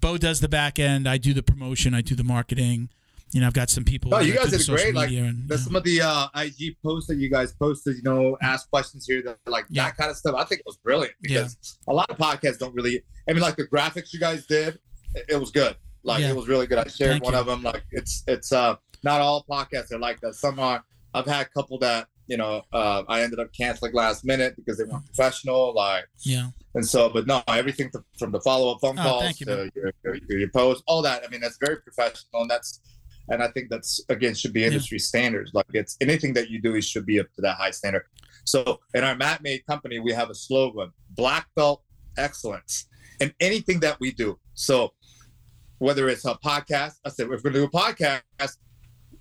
Bo 0.00 0.16
does 0.18 0.40
the 0.40 0.48
back 0.48 0.78
end. 0.78 1.08
I 1.08 1.18
do 1.18 1.32
the 1.34 1.42
promotion. 1.42 1.94
I 1.94 2.00
do 2.00 2.14
the 2.14 2.24
marketing. 2.24 2.88
You 3.32 3.40
know, 3.40 3.46
I've 3.46 3.52
got 3.54 3.70
some 3.70 3.84
people. 3.84 4.12
Oh, 4.12 4.18
you 4.18 4.34
guys 4.34 4.50
did 4.50 4.66
great. 4.66 4.92
Like 4.94 5.10
and, 5.10 5.48
yeah. 5.48 5.56
some 5.56 5.76
of 5.76 5.84
the 5.84 6.00
uh, 6.00 6.26
IG 6.34 6.76
posts 6.82 7.06
that 7.08 7.16
you 7.16 7.30
guys 7.30 7.52
posted, 7.52 7.96
you 7.96 8.02
know, 8.02 8.36
ask 8.42 8.68
questions 8.68 9.06
here, 9.06 9.22
that 9.22 9.38
like 9.46 9.66
Yeah. 9.68 9.84
that 9.84 9.96
kind 9.96 10.10
of 10.10 10.16
stuff. 10.16 10.34
I 10.36 10.42
think 10.44 10.60
it 10.60 10.66
was 10.66 10.78
brilliant 10.78 11.14
Yeah. 11.22 11.42
because 11.42 11.78
a 11.86 11.92
lot 11.94 12.10
of 12.10 12.18
podcasts 12.18 12.58
don't 12.58 12.74
really. 12.74 13.04
I 13.28 13.32
mean, 13.32 13.42
like 13.42 13.54
the 13.56 13.68
graphics 13.68 14.12
you 14.12 14.18
guys 14.18 14.46
did, 14.46 14.80
it, 15.14 15.26
it 15.28 15.36
was 15.36 15.52
good. 15.52 15.76
Like 16.02 16.22
Yeah. 16.22 16.30
it 16.30 16.36
was 16.36 16.48
really 16.48 16.66
good. 16.66 16.78
I 16.78 16.88
shared 16.88 17.12
Thank 17.12 17.24
one 17.24 17.34
you. 17.34 17.38
of 17.40 17.46
them. 17.46 17.62
Like 17.62 17.84
it's 17.92 18.24
it's 18.26 18.50
uh 18.52 18.74
not 19.04 19.20
all 19.20 19.44
podcasts 19.48 19.92
are 19.92 19.98
like 19.98 20.20
that. 20.22 20.34
Some 20.34 20.58
are. 20.58 20.82
I've 21.14 21.26
had 21.26 21.46
a 21.46 21.48
couple 21.50 21.78
that 21.80 22.08
you 22.30 22.36
know 22.36 22.62
uh, 22.72 23.02
I 23.08 23.22
ended 23.22 23.40
up 23.40 23.52
canceling 23.52 23.92
last 23.92 24.24
minute 24.24 24.54
because 24.54 24.78
they 24.78 24.84
weren't 24.84 25.04
professional. 25.04 25.74
Like 25.74 26.04
yeah. 26.20 26.50
and 26.74 26.86
so, 26.86 27.10
but 27.10 27.26
no, 27.26 27.42
everything 27.48 27.90
from, 27.90 28.04
from 28.18 28.30
the 28.30 28.40
follow 28.40 28.72
up 28.72 28.80
phone 28.80 28.98
Oh, 28.98 29.02
calls 29.02 29.40
you, 29.40 29.46
to 29.46 29.70
your, 29.74 29.92
your, 30.04 30.38
your 30.38 30.48
posts, 30.50 30.84
all 30.86 31.02
that. 31.02 31.24
I 31.26 31.28
mean, 31.28 31.40
that's 31.40 31.58
very 31.62 31.78
professional, 31.82 32.42
and 32.42 32.50
that's, 32.50 32.80
and 33.28 33.42
I 33.42 33.48
think 33.48 33.68
that's 33.68 34.00
again 34.08 34.34
should 34.34 34.52
be 34.52 34.64
industry 34.64 35.00
standards. 35.00 35.50
Like 35.52 35.66
it's 35.74 35.96
anything 36.00 36.32
that 36.34 36.48
you 36.50 36.62
do, 36.62 36.76
it 36.76 36.84
should 36.84 37.04
be 37.04 37.18
up 37.18 37.26
to 37.34 37.42
that 37.42 37.56
high 37.56 37.72
standard. 37.72 38.04
So 38.44 38.78
in 38.94 39.02
our 39.02 39.16
Mat 39.16 39.42
Made 39.42 39.66
company, 39.66 39.98
we 39.98 40.12
have 40.12 40.30
a 40.30 40.34
slogan: 40.34 40.92
Black 41.10 41.48
Belt 41.56 41.82
Excellence 42.16 42.86
in 43.18 43.34
anything 43.40 43.80
that 43.80 43.98
we 43.98 44.12
do. 44.12 44.38
So 44.54 44.92
whether 45.78 46.08
it's 46.08 46.24
a 46.26 46.34
podcast, 46.34 46.94
I 47.04 47.08
said 47.08 47.24
if 47.24 47.30
we're 47.30 47.50
going 47.50 47.54
to 47.54 47.60
do 47.60 47.64
a 47.64 47.70
podcast, 47.70 48.56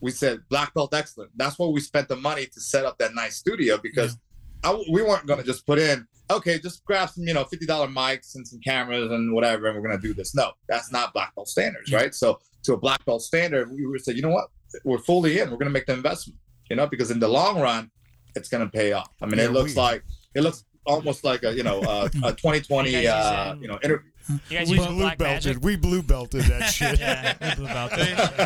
we 0.01 0.11
said 0.11 0.39
Black 0.49 0.73
Belt 0.73 0.93
Excellent. 0.93 1.31
That's 1.35 1.57
why 1.59 1.67
we 1.67 1.80
spent 1.81 2.07
the 2.07 2.15
money 2.15 2.45
to 2.45 2.59
set 2.61 2.85
up 2.85 2.97
that 2.99 3.13
nice 3.15 3.35
studio 3.38 3.77
because 3.77 4.17
I, 4.63 4.73
we 4.91 5.01
weren't 5.01 5.26
going 5.26 5.39
to 5.39 5.45
just 5.45 5.65
put 5.65 5.80
in 5.80 6.07
okay, 6.31 6.59
just 6.59 6.85
grab 6.85 7.09
some, 7.09 7.23
you 7.23 7.34
know, 7.34 7.43
fifty 7.43 7.65
dollar 7.65 7.88
mics 7.88 8.35
and 8.35 8.47
some 8.47 8.59
cameras 8.59 9.11
and 9.11 9.34
whatever, 9.34 9.67
and 9.67 9.76
we're 9.76 9.88
gonna 9.88 10.01
do 10.01 10.13
this. 10.13 10.35
No, 10.35 10.51
that's 10.67 10.91
not 10.91 11.13
black 11.13 11.34
belt 11.35 11.47
standards, 11.47 11.91
right? 11.91 12.13
So 12.13 12.39
to 12.63 12.73
a 12.73 12.77
black 12.77 13.03
belt 13.05 13.21
standard, 13.21 13.71
we 13.71 13.85
would 13.85 14.01
say, 14.01 14.13
you 14.13 14.21
know 14.21 14.30
what, 14.30 14.49
we're 14.84 14.99
fully 14.99 15.39
in. 15.39 15.49
We're 15.49 15.57
gonna 15.57 15.71
make 15.71 15.85
the 15.88 15.93
investment, 15.93 16.39
you 16.69 16.76
know, 16.76 16.88
because 16.88 17.11
in 17.11 17.19
the 17.19 17.27
long 17.27 17.59
run, 17.59 17.89
it's 18.35 18.49
gonna 18.49 18.69
pay 18.69 18.91
off. 18.93 19.09
I 19.21 19.26
mean, 19.26 19.39
Yeah, 19.39 19.45
it 19.45 19.51
looks 19.53 19.76
we- 19.76 19.81
like 19.81 20.03
it 20.35 20.41
looks 20.41 20.65
almost 20.85 21.23
like 21.23 21.43
a 21.43 21.53
you 21.55 21.63
know 21.63 21.81
a, 21.81 22.05
a 22.23 22.34
2020 22.34 22.91
You 22.91 23.09
uh, 23.09 23.55
you 23.59 23.67
know 23.67 23.80
interview. 23.84 24.09
You 24.49 24.57
guys 24.57 24.69
we 24.69 24.77
using 24.77 24.91
blue 24.93 25.01
black 25.01 25.19
magic? 25.19 25.53
belted. 25.53 25.64
We 25.64 25.76
blue 25.76 26.01
belted 26.03 26.43
that 26.43 26.64
shit. 26.73 26.99
Yeah, 26.99 27.35
we 27.41 27.56
blue 27.56 27.65
belt. 27.68 27.91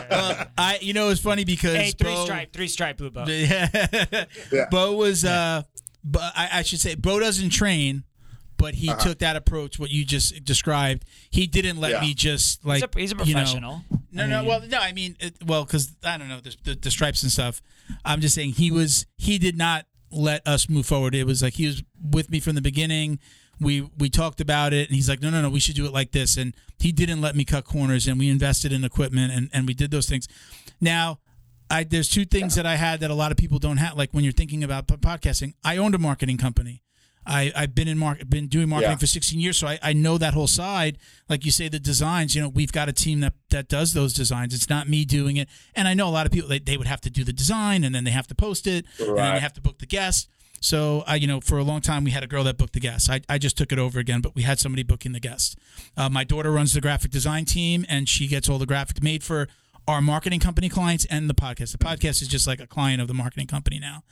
Well, 0.09 0.47
I 0.57 0.77
you 0.81 0.93
know 0.93 1.09
it's 1.09 1.21
funny 1.21 1.43
because 1.45 1.75
hey, 1.75 1.91
three 1.91 2.13
Bo, 2.13 2.25
stripe, 2.25 2.53
three 2.53 2.67
stripe 2.67 2.97
blue 2.97 3.11
belt. 3.11 3.27
Yeah. 3.29 3.67
Yeah. 4.51 4.65
Bo 4.71 4.93
was 4.93 5.25
uh 5.25 5.63
but 6.03 6.33
I, 6.35 6.49
I 6.59 6.61
should 6.63 6.79
say 6.79 6.95
Bo 6.95 7.19
doesn't 7.19 7.49
train, 7.51 8.03
but 8.57 8.75
he 8.75 8.89
Uh-huh. 8.89 8.99
took 8.99 9.19
that 9.19 9.35
approach 9.35 9.79
what 9.79 9.89
you 9.89 10.05
just 10.05 10.43
described. 10.45 11.05
He 11.29 11.47
didn't 11.47 11.77
let 11.77 11.91
Yeah. 11.91 12.01
me 12.01 12.13
just 12.13 12.65
like 12.65 12.83
he's, 12.95 13.11
a, 13.11 13.17
he's 13.17 13.25
a 13.25 13.25
you 13.25 13.33
know- 13.35 13.39
professional. 13.41 13.81
no, 14.11 14.23
I 14.23 14.27
no. 14.27 14.43
Well, 14.43 14.61
no. 14.67 14.77
I 14.79 14.91
mean, 14.93 15.15
it, 15.19 15.35
well, 15.45 15.65
because 15.65 15.95
I 16.03 16.17
don't 16.17 16.29
know 16.29 16.39
the, 16.39 16.55
the, 16.63 16.75
the 16.75 16.91
stripes 16.91 17.23
and 17.23 17.31
stuff. 17.31 17.61
I'm 18.05 18.21
just 18.21 18.35
saying 18.35 18.51
he 18.53 18.71
was. 18.71 19.05
He 19.17 19.37
did 19.37 19.57
not 19.57 19.85
let 20.11 20.45
us 20.47 20.69
move 20.69 20.85
forward. 20.85 21.15
It 21.15 21.25
was 21.25 21.41
like 21.41 21.53
he 21.55 21.65
was 21.67 21.83
with 22.01 22.29
me 22.29 22.39
from 22.39 22.55
the 22.55 22.61
beginning. 22.61 23.19
We 23.59 23.81
we 23.97 24.09
talked 24.09 24.41
about 24.41 24.73
it, 24.73 24.87
and 24.89 24.95
he's 24.95 25.07
like, 25.07 25.21
no, 25.21 25.29
no, 25.29 25.41
no. 25.41 25.49
We 25.49 25.59
should 25.59 25.75
do 25.75 25.85
it 25.85 25.93
like 25.93 26.11
this. 26.11 26.37
And 26.37 26.55
he 26.79 26.91
didn't 26.91 27.21
let 27.21 27.35
me 27.35 27.45
cut 27.45 27.65
corners, 27.65 28.07
and 28.07 28.19
we 28.19 28.29
invested 28.29 28.73
in 28.73 28.83
equipment, 28.83 29.31
and 29.31 29.49
and 29.53 29.67
we 29.67 29.73
did 29.73 29.91
those 29.91 30.07
things. 30.07 30.27
Now, 30.81 31.19
I 31.69 31.83
there's 31.83 32.09
two 32.09 32.25
things 32.25 32.55
that 32.55 32.65
I 32.65 32.75
had 32.75 32.99
that 33.01 33.11
a 33.11 33.15
lot 33.15 33.31
of 33.31 33.37
people 33.37 33.59
don't 33.59 33.77
have. 33.77 33.95
Like 33.97 34.11
when 34.11 34.23
you're 34.23 34.33
thinking 34.33 34.63
about 34.63 34.87
podcasting, 34.87 35.53
I 35.63 35.77
owned 35.77 35.95
a 35.95 35.99
marketing 35.99 36.37
company. 36.37 36.81
I, 37.25 37.53
I've 37.55 37.73
been 37.73 37.87
in 37.87 37.97
market, 37.97 38.29
been 38.29 38.47
doing 38.49 38.67
marketing 38.67 38.91
Yeah. 38.91 38.97
for 38.97 39.07
16 39.07 39.39
years, 39.39 39.57
so 39.57 39.65
I, 39.65 39.79
I 39.81 39.93
know 39.93 40.17
that 40.17 40.33
whole 40.33 40.45
side. 40.47 40.97
Like 41.29 41.45
you 41.45 41.51
say, 41.51 41.69
the 41.69 41.79
designs. 41.79 42.35
You 42.35 42.41
know, 42.41 42.49
we've 42.49 42.73
got 42.73 42.89
a 42.89 42.91
team 42.93 43.21
that 43.21 43.33
that 43.49 43.69
does 43.69 43.93
those 43.93 44.13
designs. 44.13 44.53
It's 44.53 44.69
not 44.69 44.89
me 44.89 45.05
doing 45.05 45.37
it, 45.37 45.47
and 45.73 45.87
I 45.87 45.93
know 45.93 46.09
a 46.09 46.11
lot 46.11 46.25
of 46.25 46.33
people 46.33 46.49
they, 46.49 46.59
they 46.59 46.75
would 46.75 46.87
have 46.87 46.99
to 47.01 47.09
do 47.09 47.23
the 47.23 47.31
design, 47.31 47.85
and 47.85 47.95
then 47.95 48.03
they 48.03 48.11
have 48.11 48.27
to 48.27 48.35
post 48.35 48.67
it, 48.67 48.85
and 48.99 49.17
then 49.17 49.33
they 49.35 49.39
have 49.39 49.53
to 49.53 49.61
book 49.61 49.77
the 49.79 49.85
guest. 49.85 50.27
So 50.63 51.03
I, 51.05 51.15
you 51.15 51.27
know, 51.27 51.41
for 51.41 51.57
a 51.57 51.63
long 51.63 51.81
time 51.81 52.05
we 52.05 52.11
had 52.11 52.23
a 52.23 52.27
girl 52.27 52.45
that 52.45 52.57
booked 52.57 52.71
the 52.73 52.79
guests. 52.79 53.09
I, 53.09 53.19
I 53.27 53.37
just 53.37 53.57
took 53.57 53.73
it 53.73 53.79
over 53.79 53.99
again, 53.99 54.21
but 54.21 54.33
we 54.33 54.43
had 54.43 54.59
somebody 54.59 54.81
booking 54.83 55.11
the 55.11 55.19
guests. 55.19 55.57
Uh, 55.97 56.07
my 56.09 56.23
daughter 56.23 56.51
runs 56.51 56.73
the 56.73 56.79
graphic 56.79 57.11
design 57.11 57.43
team, 57.43 57.85
and 57.89 58.07
she 58.07 58.27
gets 58.27 58.47
all 58.47 58.57
the 58.59 58.65
graphic 58.65 59.03
made 59.03 59.23
for 59.25 59.49
our 59.89 60.01
marketing 60.01 60.39
company 60.39 60.69
clients 60.69 61.03
and 61.09 61.29
the 61.29 61.33
podcast. 61.33 61.73
The 61.73 61.77
podcast 61.79 62.21
is 62.21 62.29
just 62.29 62.47
like 62.47 62.61
a 62.61 62.67
client 62.67 63.01
of 63.01 63.09
the 63.09 63.13
marketing 63.13 63.47
company 63.47 63.77
now. 63.77 64.03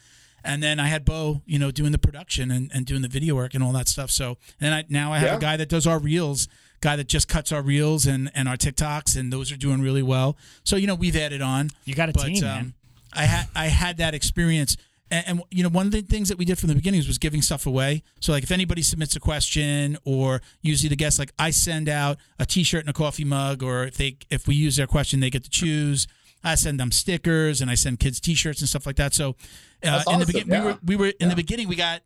And 0.44 0.62
then 0.62 0.78
I 0.78 0.88
had 0.88 1.06
Bo, 1.06 1.42
you 1.46 1.58
know, 1.58 1.72
doing 1.72 1.94
the 1.94 1.98
production 2.00 2.52
and, 2.52 2.70
and 2.74 2.86
doing 2.86 3.02
the 3.02 3.08
video 3.08 3.36
work 3.36 3.54
and 3.54 3.64
all 3.64 3.72
that 3.74 3.88
stuff. 3.88 4.12
So 4.12 4.38
and 4.60 4.72
then 4.72 4.74
I 4.74 4.84
now 4.90 5.14
I 5.14 5.20
have 5.20 5.30
Yeah. 5.30 5.38
a 5.38 5.40
guy 5.40 5.56
that 5.56 5.70
does 5.70 5.88
our 5.88 6.00
reels, 6.00 6.50
guy 6.82 6.96
that 6.98 7.08
just 7.08 7.30
cuts 7.30 7.52
our 7.54 7.62
reels 7.62 8.06
and, 8.08 8.30
and 8.36 8.50
our 8.50 8.58
TikToks, 8.58 9.16
and 9.18 9.32
those 9.32 9.52
are 9.54 9.58
doing 9.58 9.82
really 9.82 10.02
well. 10.04 10.36
So 10.66 10.76
you 10.76 10.88
know 10.88 10.96
we've 10.96 11.16
added 11.16 11.42
on 11.42 11.70
You 11.86 11.96
got 11.96 12.10
a 12.10 12.12
but 12.14 12.24
team, 12.26 12.44
um, 12.44 12.50
man. 12.50 12.74
I 13.14 13.24
had 13.26 13.48
I 13.56 13.68
had 13.68 13.98
that 13.98 14.14
experience, 14.16 14.76
and, 15.12 15.24
and 15.28 15.44
you 15.52 15.62
know 15.64 15.70
one 15.70 15.86
of 15.86 15.92
the 15.92 16.02
things 16.02 16.30
that 16.30 16.38
we 16.38 16.46
did 16.46 16.58
from 16.58 16.70
the 16.70 16.76
beginning 16.76 17.04
was 17.06 17.18
giving 17.20 17.42
stuff 17.42 17.68
away. 17.68 18.02
So 18.22 18.32
like 18.32 18.44
if 18.44 18.52
anybody 18.52 18.82
submits 18.82 19.16
a 19.16 19.20
question, 19.20 19.98
or 20.06 20.42
usually 20.62 20.90
the 20.90 20.96
guests, 20.96 21.20
like 21.20 21.32
I 21.38 21.52
send 21.52 21.88
out 21.90 22.18
a 22.40 22.46
T-shirt 22.46 22.82
and 22.82 22.90
a 22.90 22.94
coffee 22.94 23.26
mug, 23.26 23.62
or 23.62 23.84
if 23.86 23.98
they 23.98 24.18
if 24.30 24.48
we 24.48 24.56
use 24.56 24.76
their 24.78 24.88
question, 24.88 25.20
they 25.20 25.30
get 25.30 25.44
to 25.44 25.50
choose. 25.50 26.08
I 26.44 26.56
send 26.56 26.80
them 26.80 26.92
stickers 26.92 27.62
and 27.62 27.70
I 27.70 27.76
send 27.76 28.00
kids 28.00 28.20
T-shirts 28.20 28.62
and 28.62 28.68
stuff 28.70 28.88
like 28.88 28.96
that. 28.96 29.14
So 29.14 29.30
uh, 29.30 29.34
That's 29.82 30.12
in 30.12 30.20
the 30.20 30.26
beginning, 30.26 30.50
yeah. 30.52 30.62
we 30.62 30.66
were 30.66 30.80
we 30.84 30.96
were 30.96 31.06
in 31.08 31.14
Yeah. 31.20 31.30
the 31.30 31.36
beginning 31.36 31.68
we 31.68 31.76
got 31.76 32.02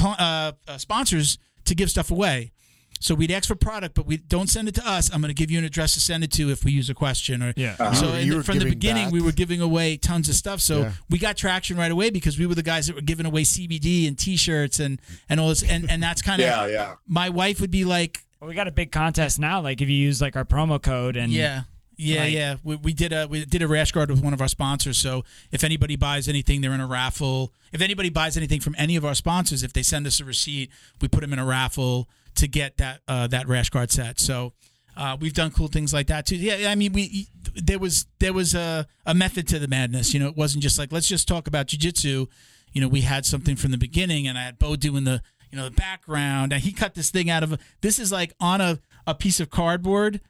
uh, 0.00 0.52
uh, 0.68 0.78
sponsors 0.78 1.38
to 1.64 1.74
give 1.74 1.90
stuff 1.90 2.10
away. 2.10 2.52
So 3.00 3.14
we'd 3.14 3.30
ask 3.30 3.46
for 3.48 3.54
product, 3.54 3.94
but 3.94 4.06
we 4.06 4.16
don't 4.16 4.48
send 4.48 4.68
it 4.68 4.74
to 4.76 4.86
us. 4.88 5.10
I'm 5.12 5.20
going 5.20 5.28
to 5.28 5.34
give 5.34 5.50
you 5.50 5.58
an 5.58 5.64
address 5.64 5.94
to 5.94 6.00
send 6.00 6.24
it 6.24 6.32
to 6.32 6.50
if 6.50 6.64
we 6.64 6.72
use 6.72 6.90
a 6.90 6.94
question 6.94 7.42
or 7.42 7.52
Yeah. 7.56 7.76
Uh-huh. 7.78 7.94
so 7.94 8.12
You 8.16 8.24
you 8.24 8.34
the- 8.38 8.44
from 8.44 8.58
the 8.58 8.64
beginning, 8.64 9.06
back. 9.06 9.12
we 9.12 9.20
were 9.22 9.32
giving 9.32 9.60
away 9.60 9.96
tons 9.96 10.28
of 10.28 10.34
stuff. 10.34 10.60
So 10.60 10.80
Yeah. 10.80 10.92
we 11.08 11.18
got 11.18 11.36
traction 11.36 11.76
right 11.76 11.90
away 11.92 12.10
because 12.10 12.38
we 12.38 12.46
were 12.46 12.54
the 12.54 12.62
guys 12.62 12.86
that 12.88 12.96
were 12.96 13.02
giving 13.02 13.26
away 13.26 13.42
CBD 13.44 14.06
and 14.08 14.18
T-shirts 14.18 14.80
and 14.80 15.00
and 15.28 15.38
all 15.40 15.48
this. 15.50 15.62
And 15.62 15.90
and 15.90 16.02
that's 16.02 16.22
kind 16.22 16.40
of 16.42 16.48
Yeah, 16.48 16.66
yeah. 16.66 16.94
my 17.06 17.28
wife 17.28 17.60
would 17.60 17.70
be 17.70 17.84
like, 17.84 18.24
Well, 18.40 18.48
we 18.48 18.54
got 18.54 18.68
a 18.68 18.72
big 18.72 18.90
contest 18.92 19.38
now. 19.38 19.60
Like 19.60 19.80
if 19.80 19.88
you 19.88 19.96
use 19.96 20.20
like 20.20 20.36
our 20.36 20.44
promo 20.44 20.80
code 20.82 21.16
and 21.16 21.32
yeah. 21.32 21.62
Yeah, 22.00 22.20
Like- 22.20 22.32
yeah. 22.32 22.56
We, 22.62 22.76
we 22.76 22.92
did 22.92 23.12
a 23.12 23.26
we 23.26 23.44
did 23.44 23.60
a 23.60 23.66
rash 23.66 23.90
guard 23.90 24.08
with 24.10 24.22
one 24.22 24.32
of 24.32 24.40
our 24.40 24.46
sponsors. 24.46 24.98
So 24.98 25.24
if 25.50 25.64
anybody 25.64 25.96
buys 25.96 26.28
anything, 26.28 26.60
they're 26.60 26.72
in 26.72 26.80
a 26.80 26.86
raffle. 26.86 27.52
If 27.72 27.80
anybody 27.82 28.08
buys 28.08 28.36
anything 28.36 28.60
from 28.60 28.76
any 28.78 28.94
of 28.94 29.04
our 29.04 29.14
sponsors, 29.16 29.62
if 29.64 29.72
they 29.72 29.82
send 29.82 30.06
us 30.06 30.20
a 30.20 30.24
receipt, 30.24 30.70
we 31.00 31.08
put 31.08 31.22
them 31.22 31.32
in 31.32 31.40
a 31.40 31.44
raffle 31.44 32.08
to 32.38 32.48
get 32.48 32.76
that 32.78 33.00
uh, 33.06 33.26
that 33.28 33.46
rash 33.48 33.70
guard 33.70 33.90
set. 33.90 34.18
So 34.18 34.52
uh, 34.96 35.16
we've 35.20 35.34
done 35.34 35.50
cool 35.52 35.68
things 35.68 35.92
like 35.92 36.08
that 36.08 36.26
too. 36.26 36.36
Yeah, 36.36 36.70
I 36.70 36.74
mean, 36.74 36.92
we 36.92 37.28
there 37.54 37.78
was 37.78 38.06
there 38.18 38.32
was 38.32 38.54
a, 38.54 38.86
a 39.06 39.14
method 39.14 39.46
to 39.48 39.58
the 39.58 39.68
madness. 39.68 40.12
You 40.14 40.20
know, 40.20 40.28
it 40.28 40.36
wasn't 40.36 40.62
just 40.62 40.78
like 40.78 40.90
let's 40.92 41.06
just 41.08 41.28
talk 41.28 41.46
about 41.46 41.68
jujitsu. 41.68 42.26
You 42.72 42.80
know, 42.80 42.88
we 42.88 43.02
had 43.02 43.24
something 43.24 43.56
from 43.56 43.70
the 43.70 43.78
beginning, 43.78 44.26
and 44.26 44.36
I 44.36 44.42
had 44.44 44.58
Bo 44.58 44.76
doing 44.76 45.04
the 45.04 45.22
you 45.50 45.56
know 45.58 45.64
the 45.64 45.70
background, 45.74 46.52
and 46.52 46.62
he 46.62 46.72
cut 46.72 46.94
this 46.94 47.10
thing 47.10 47.30
out 47.30 47.42
of 47.42 47.52
a, 47.52 47.58
this 47.80 47.98
is 47.98 48.10
like 48.12 48.32
on 48.40 48.60
a 48.60 48.78
a 49.06 49.14
piece 49.14 49.40
of 49.40 49.50
cardboard 49.50 50.20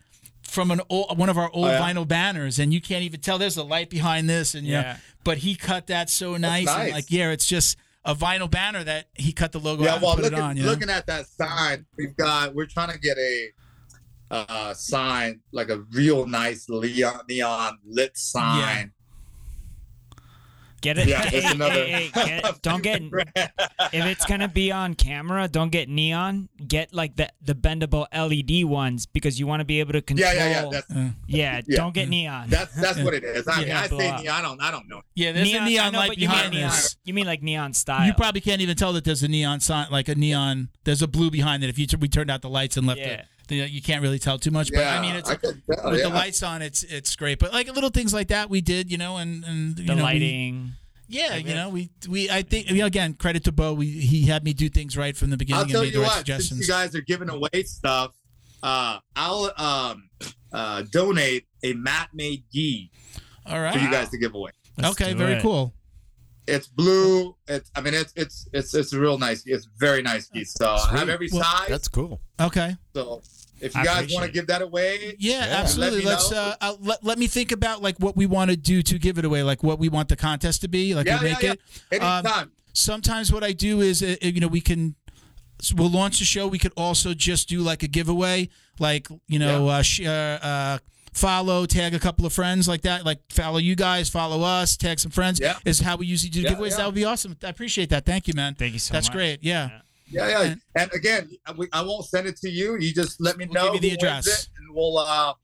from 0.43 0.71
an 0.71 0.81
old, 0.89 1.19
one 1.19 1.29
of 1.29 1.37
our 1.37 1.51
old 1.53 1.67
Oh, 1.67 1.71
yeah? 1.73 1.81
vinyl 1.81 2.07
banners, 2.09 2.59
and 2.59 2.73
you 2.73 2.81
can't 2.81 3.03
even 3.03 3.21
tell 3.21 3.37
there's 3.39 3.57
a 3.59 3.63
light 3.65 3.91
behind 3.91 4.31
this, 4.31 4.55
and 4.55 4.67
you 4.67 4.75
know, 4.75 4.81
Yeah. 4.81 4.97
but 5.25 5.39
he 5.39 5.55
cut 5.57 5.89
that 5.89 6.09
so 6.09 6.37
nice, 6.37 6.67
and 6.69 6.79
nice. 6.79 6.93
like 6.93 7.11
yeah, 7.11 7.31
it's 7.33 7.47
just 7.47 7.77
a 8.09 8.15
vinyl 8.15 8.51
banner 8.51 8.83
that 8.83 9.07
he 9.15 9.33
cut 9.33 9.53
the 9.53 9.61
logo 9.61 9.85
Yeah, 9.85 9.97
out 9.97 10.03
well, 10.03 10.15
put 10.15 10.25
looking, 10.25 10.39
it 10.39 10.41
on. 10.41 10.57
Know? 10.57 10.65
looking 10.65 10.89
at 10.89 11.07
that 11.07 11.27
sign, 11.27 11.85
we've 11.97 12.17
got. 12.17 12.55
We're 12.55 12.67
trying 12.67 12.91
to 12.91 12.99
get 12.99 13.19
a 13.19 13.49
uh, 14.31 14.75
sign, 14.75 15.41
like 15.53 15.69
a 15.69 15.81
real 15.93 16.27
nice 16.27 16.67
neon, 16.69 17.21
neon 17.29 17.79
lit 17.85 18.17
sign. 18.17 18.93
Get 20.81 20.99
it. 20.99 21.09
Yeah, 21.09 21.21
Hey, 21.29 21.39
it's 21.39 21.53
another. 21.53 21.73
hey, 21.75 22.11
hey, 22.15 22.41
get- 22.43 22.63
don't 22.63 22.83
get 22.83 23.03
if 23.93 24.05
it's 24.07 24.25
gonna 24.27 24.49
be 24.49 24.71
on 24.73 24.95
camera, 24.95 25.49
don't 25.49 25.71
get 25.71 25.89
neon. 25.89 26.49
Get 26.67 26.93
like 26.95 27.17
the 27.17 27.29
the 27.43 27.55
bendable 27.55 28.07
LED 28.13 28.65
ones 28.65 29.07
because 29.07 29.39
you 29.39 29.47
want 29.47 29.61
to 29.61 29.65
be 29.65 29.81
able 29.81 29.93
to 29.93 30.03
control. 30.03 30.33
yeah, 30.33 30.49
yeah, 30.51 30.63
yeah. 30.65 30.69
That's 30.71 30.91
Uh, 30.91 31.09
Yeah, 31.27 31.61
Yeah. 31.67 31.77
don't 31.77 31.95
get 31.95 32.09
neon. 32.09 32.49
that's 32.49 32.75
that's 32.75 32.99
what 33.01 33.15
it 33.15 33.25
is. 33.25 33.47
I 33.49 33.59
mean, 33.59 33.69
Yeah, 33.69 33.81
I 33.81 33.87
say 33.89 33.97
neon. 33.97 34.27
I 34.29 34.43
don't. 34.43 34.61
I 34.63 34.71
don't 34.71 34.89
know. 34.89 35.03
yeah, 35.15 35.33
there's 35.33 35.49
a 35.53 35.65
neon 35.65 35.87
I 35.87 35.91
know, 35.91 35.99
light 35.99 36.09
but 36.09 36.19
you 36.19 36.29
mean 36.29 36.37
behind 36.37 36.55
neon. 36.55 36.71
this. 36.71 36.97
You 37.05 37.15
mean 37.15 37.27
like 37.27 37.43
neon 37.43 37.73
style? 37.75 38.07
You 38.07 38.15
probably 38.15 38.41
can't 38.41 38.61
even 38.61 38.77
tell 38.77 38.93
that 38.95 39.05
there's 39.05 39.23
a 39.23 39.29
neon 39.29 39.61
sign, 39.61 39.89
like 39.91 40.09
a 40.09 40.15
neon. 40.15 40.69
There's 40.85 41.03
a 41.03 41.09
blue 41.09 41.31
behind 41.31 41.63
it. 41.65 41.71
If 41.71 41.79
you 41.79 41.87
t- 41.87 41.97
we 41.97 42.09
turned 42.09 42.31
out 42.31 42.43
the 42.43 42.51
lights 42.51 42.77
and 42.77 42.87
left 42.87 43.01
Yeah. 43.01 43.07
it, 43.09 43.27
the, 43.49 43.57
you 43.57 43.83
can't 43.83 44.03
really 44.03 44.19
tell 44.19 44.39
too 44.39 44.51
much. 44.51 44.71
But 44.73 44.87
I 44.87 45.01
mean, 45.01 45.15
it's 45.17 45.29
could 45.31 45.63
tell, 45.71 45.91
with 45.91 46.01
yeah. 46.01 46.09
the 46.09 46.15
lights 46.15 46.43
on, 46.43 46.63
it's 46.63 46.83
it's 46.83 47.17
great. 47.17 47.39
But 47.39 47.53
like 47.53 47.73
little 47.75 47.91
things 47.91 48.15
like 48.15 48.29
that, 48.29 48.49
we 48.49 48.61
did, 48.61 48.91
you 48.91 48.99
know, 48.99 49.17
and 49.17 49.45
and 49.45 49.79
you 49.79 49.87
the 49.87 49.95
know, 49.95 49.97
we- 49.97 50.03
lighting. 50.03 50.73
yeah, 51.09 51.37
you 51.37 51.55
know, 51.55 51.71
we 51.71 51.91
we 52.09 52.31
I 52.31 52.43
think 52.43 52.71
you 52.71 52.77
know, 52.79 52.87
again 52.87 53.15
credit 53.15 53.45
to 53.45 53.53
Bo. 53.53 53.75
We 53.75 53.87
he 53.87 54.27
had 54.27 54.45
me 54.45 54.53
do 54.53 54.69
things 54.69 54.97
right 54.97 55.17
from 55.17 55.31
the 55.31 55.37
beginning 55.37 55.57
I'll 55.59 55.63
and 55.65 55.73
tell 55.73 55.83
made 55.83 55.95
the 55.95 55.99
you 55.99 56.05
right 56.05 56.29
what. 56.29 56.43
Since 56.43 56.61
you 56.61 56.67
guys 56.67 56.95
are 56.95 57.01
giving 57.01 57.31
away 57.31 57.63
stuff, 57.65 58.15
uh, 58.63 58.99
I'll 59.17 59.53
um 59.57 60.11
uh 60.53 60.83
donate 60.91 61.47
a 61.63 61.73
mat 61.75 62.11
made 62.15 62.45
gi 62.53 62.91
All 63.47 63.61
right. 63.61 63.73
for 63.75 63.81
you 63.81 63.91
guys 63.91 64.09
to 64.11 64.19
give 64.19 64.35
away. 64.35 64.51
Let's 64.77 64.91
okay, 65.01 65.13
very 65.15 65.35
it. 65.35 65.43
cool. 65.43 65.75
It's 66.49 66.67
blue. 66.67 67.37
It's. 67.47 67.71
I 67.77 67.81
mean, 67.81 67.95
it's 67.95 68.13
it's 68.17 68.49
it's 68.53 68.75
it's 68.75 68.93
a 68.93 68.99
real 69.01 69.19
nice. 69.19 69.43
It's 69.47 69.69
very 69.79 70.03
nice 70.03 70.29
gi. 70.29 70.45
So 70.45 70.67
I 70.69 70.99
have 70.99 71.09
every 71.09 71.29
Well, 71.33 71.43
size. 71.43 71.69
That's 71.69 71.89
cool. 71.89 72.21
Okay. 72.41 72.77
So 72.95 73.23
if 73.61 73.75
I 73.77 73.81
you 73.81 73.85
guys 73.87 74.15
want 74.15 74.27
to 74.27 74.33
give 74.33 74.47
that 74.47 74.63
away, 74.63 75.17
Yeah, 75.19 75.47
Yeah. 75.47 75.57
absolutely. 75.61 76.03
Let 76.03 76.13
Let's 76.13 76.31
know. 76.31 76.39
uh, 76.39 76.55
uh 76.61 76.75
let, 76.81 77.05
let 77.05 77.19
me 77.19 77.27
think 77.27 77.53
about 77.53 77.83
like 77.83 77.99
what 77.99 78.17
we 78.17 78.27
want 78.27 78.51
to 78.51 78.57
do 78.57 78.83
to 78.83 78.99
give 78.99 79.19
it 79.19 79.25
away, 79.25 79.43
like 79.43 79.63
what 79.63 79.79
we 79.79 79.89
want 79.89 80.09
the 80.09 80.17
contest 80.17 80.61
to 80.63 80.69
be, 80.69 80.95
like 80.95 81.07
Yeah, 81.07 81.21
we 81.21 81.27
yeah, 81.29 81.33
make 81.35 81.43
yeah. 81.43 81.53
it. 81.91 82.03
Um, 82.03 82.25
anytime. 82.27 82.53
sometimes 82.73 83.33
what 83.33 83.43
I 83.45 83.53
do 83.53 83.81
is, 83.81 84.03
uh, 84.03 84.17
you 84.23 84.41
know, 84.41 84.49
we 84.49 84.61
can 84.61 84.95
so 85.61 85.75
we'll 85.77 85.91
launch 85.91 86.21
the 86.21 86.25
show. 86.25 86.47
We 86.47 86.59
could 86.61 86.73
also 86.77 87.15
just 87.15 87.49
do 87.49 87.61
like 87.63 87.83
a 87.83 87.89
giveaway, 87.89 88.49
like 88.79 89.09
you 89.27 89.41
know, 89.41 89.69
uh, 89.69 89.83
sh- 89.83 90.03
uh, 90.07 90.39
uh, 90.41 90.79
follow, 91.19 91.67
tag 91.67 91.95
a 91.95 91.99
couple 91.99 92.25
of 92.25 92.33
friends 92.33 92.69
like 92.69 92.83
that, 92.83 93.05
like 93.05 93.21
follow 93.31 93.59
you 93.59 93.75
guys, 93.77 94.09
follow 94.09 94.43
us, 94.43 94.77
tag 94.77 94.99
some 95.01 95.11
friends. 95.11 95.41
Yeah. 95.41 95.59
Is 95.65 95.81
how 95.81 95.97
we 95.97 96.07
usually 96.07 96.31
do 96.31 96.41
Yeah, 96.43 96.55
giveaways. 96.55 96.71
yeah. 96.71 96.77
That 96.79 96.87
would 96.87 96.95
be 96.95 97.05
awesome. 97.05 97.37
I 97.43 97.49
appreciate 97.49 97.91
that. 97.91 98.07
Thank 98.07 98.29
you, 98.29 98.35
man. 98.35 98.55
Thank 98.55 98.73
you 98.73 98.79
so 98.79 98.93
That's 98.93 99.09
much. 99.09 99.17
great. 99.17 99.43
Yeah. 99.43 99.81
yeah, 100.11 100.29
yeah. 100.29 100.43
and- 100.43 100.61
And, 100.75 100.93
again, 100.95 101.31
I- 101.73 101.83
won't 101.83 102.07
send 102.07 102.27
it 102.29 102.37
to 102.39 102.49
you. 102.51 102.77
You 102.79 102.95
just 102.95 103.21
let 103.21 103.37
me 103.37 103.47
We'll 103.47 103.55
know 103.55 103.73
give 103.73 103.85
you 103.85 103.91
the 103.91 103.97
address. 103.97 104.49
and 104.59 104.75
we'll 104.75 104.99
uh, 104.99 105.35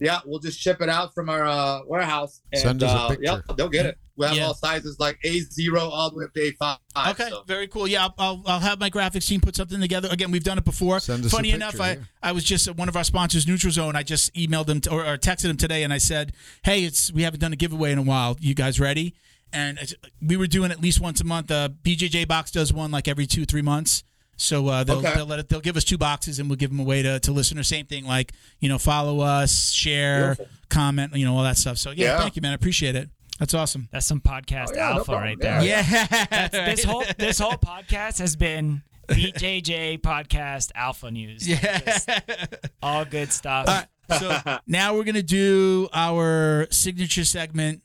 yeah, 0.00 0.20
we'll 0.24 0.38
just 0.40 0.58
ship 0.60 0.80
it 0.80 0.88
out 0.88 1.14
from 1.14 1.28
our 1.28 1.44
uh, 1.46 1.80
warehouse. 1.86 2.40
And, 2.52 2.60
Send 2.60 2.82
us 2.82 2.92
a 2.92 2.96
uh, 2.96 3.08
picture. 3.08 3.24
Yep, 3.24 3.56
they'll 3.56 3.68
get 3.68 3.86
it. 3.86 3.98
We 4.16 4.26
have 4.26 4.36
Yeah. 4.36 4.46
all 4.46 4.54
sizes 4.54 4.98
like 4.98 5.18
A 5.22 5.40
zero 5.40 5.80
all 5.80 6.10
the 6.10 6.16
way 6.16 6.24
up 6.24 6.34
to 6.34 6.42
A 6.42 6.50
five. 6.52 6.78
Okay, 7.10 7.28
so. 7.30 7.44
very 7.46 7.68
cool. 7.68 7.86
Yeah, 7.86 8.04
I'll, 8.04 8.14
I'll, 8.18 8.42
I'll 8.46 8.60
have 8.60 8.80
my 8.80 8.90
graphics 8.90 9.26
team 9.28 9.40
put 9.40 9.54
something 9.54 9.80
together. 9.80 10.08
Again, 10.10 10.32
we've 10.32 10.42
done 10.42 10.58
it 10.58 10.64
before. 10.64 10.98
Send 10.98 11.24
us 11.24 11.32
a 11.32 11.36
Funny 11.36 11.52
enough, 11.52 11.72
picture, 11.72 11.84
I, 11.84 11.90
yeah. 11.92 11.98
I 12.22 12.32
was 12.32 12.42
just 12.42 12.66
at 12.66 12.76
one 12.76 12.88
of 12.88 12.96
our 12.96 13.04
sponsors, 13.04 13.46
Neutral 13.46 13.72
Zone. 13.72 13.94
I 13.94 14.02
just 14.02 14.34
emailed 14.34 14.66
them 14.66 14.80
to, 14.82 14.90
or, 14.90 15.04
or 15.06 15.16
texted 15.18 15.42
them 15.42 15.56
today, 15.56 15.84
and 15.84 15.92
I 15.92 15.98
said, 15.98 16.32
"Hey, 16.64 16.82
it's 16.84 17.12
we 17.12 17.22
haven't 17.22 17.40
done 17.40 17.52
a 17.52 17.56
giveaway 17.56 17.92
in 17.92 17.98
a 17.98 18.02
while. 18.02 18.36
You 18.40 18.54
guys 18.54 18.80
ready?" 18.80 19.14
And 19.52 19.78
we 20.20 20.36
were 20.36 20.48
doing 20.48 20.70
at 20.72 20.80
least 20.80 21.00
once 21.00 21.20
a 21.20 21.24
month. 21.24 21.50
Uh, 21.50 21.68
BJJ 21.82 22.26
Box 22.26 22.50
does 22.50 22.72
one 22.72 22.90
like 22.90 23.06
every 23.08 23.26
two 23.26 23.44
three 23.44 23.62
months. 23.62 24.02
So 24.40 24.68
uh, 24.68 24.84
they'll, 24.84 24.98
Okay. 24.98 25.12
they'll 25.16 25.26
let 25.26 25.40
it, 25.40 25.48
they'll 25.48 25.60
give 25.60 25.76
us 25.76 25.82
two 25.84 25.98
boxes 25.98 26.38
and 26.38 26.48
we'll 26.48 26.56
give 26.56 26.70
them 26.70 26.78
away 26.80 27.02
to, 27.02 27.18
to 27.20 27.32
listeners. 27.32 27.66
Same 27.66 27.86
thing, 27.86 28.06
like 28.06 28.32
you 28.60 28.68
know, 28.68 28.78
follow 28.78 29.18
us, 29.20 29.70
share, 29.72 30.36
Beautiful. 30.36 30.46
comment, 30.68 31.14
you 31.16 31.24
know, 31.26 31.36
all 31.36 31.42
that 31.42 31.56
stuff. 31.58 31.76
So 31.76 31.90
yeah, 31.90 32.12
Yeah. 32.14 32.18
thank 32.20 32.36
you, 32.36 32.42
man. 32.42 32.52
I 32.52 32.54
appreciate 32.54 32.94
it. 32.94 33.10
That's 33.40 33.52
awesome. 33.52 33.88
That's 33.92 34.06
some 34.06 34.20
podcast 34.20 34.68
Oh, 34.70 34.74
yeah, 34.76 34.88
alpha 34.90 35.04
problem. 35.06 35.22
right 35.24 35.40
there. 35.40 35.62
Yeah. 35.62 36.06
Yeah, 36.10 36.48
This 36.48 36.84
whole 36.84 37.04
this 37.18 37.38
whole 37.38 37.52
podcast 37.52 38.18
has 38.20 38.36
been 38.36 38.82
BJJ 39.08 40.00
podcast 40.02 40.70
alpha 40.74 41.10
news. 41.10 41.46
yeah. 41.48 41.78
Just 41.80 42.08
all 42.82 43.04
good 43.04 43.32
stuff. 43.32 43.66
All 43.68 43.74
right, 43.74 44.20
so 44.20 44.58
now 44.68 44.94
we're 44.94 45.04
gonna 45.04 45.22
do 45.22 45.88
our 45.92 46.68
signature 46.70 47.24
segment. 47.24 47.82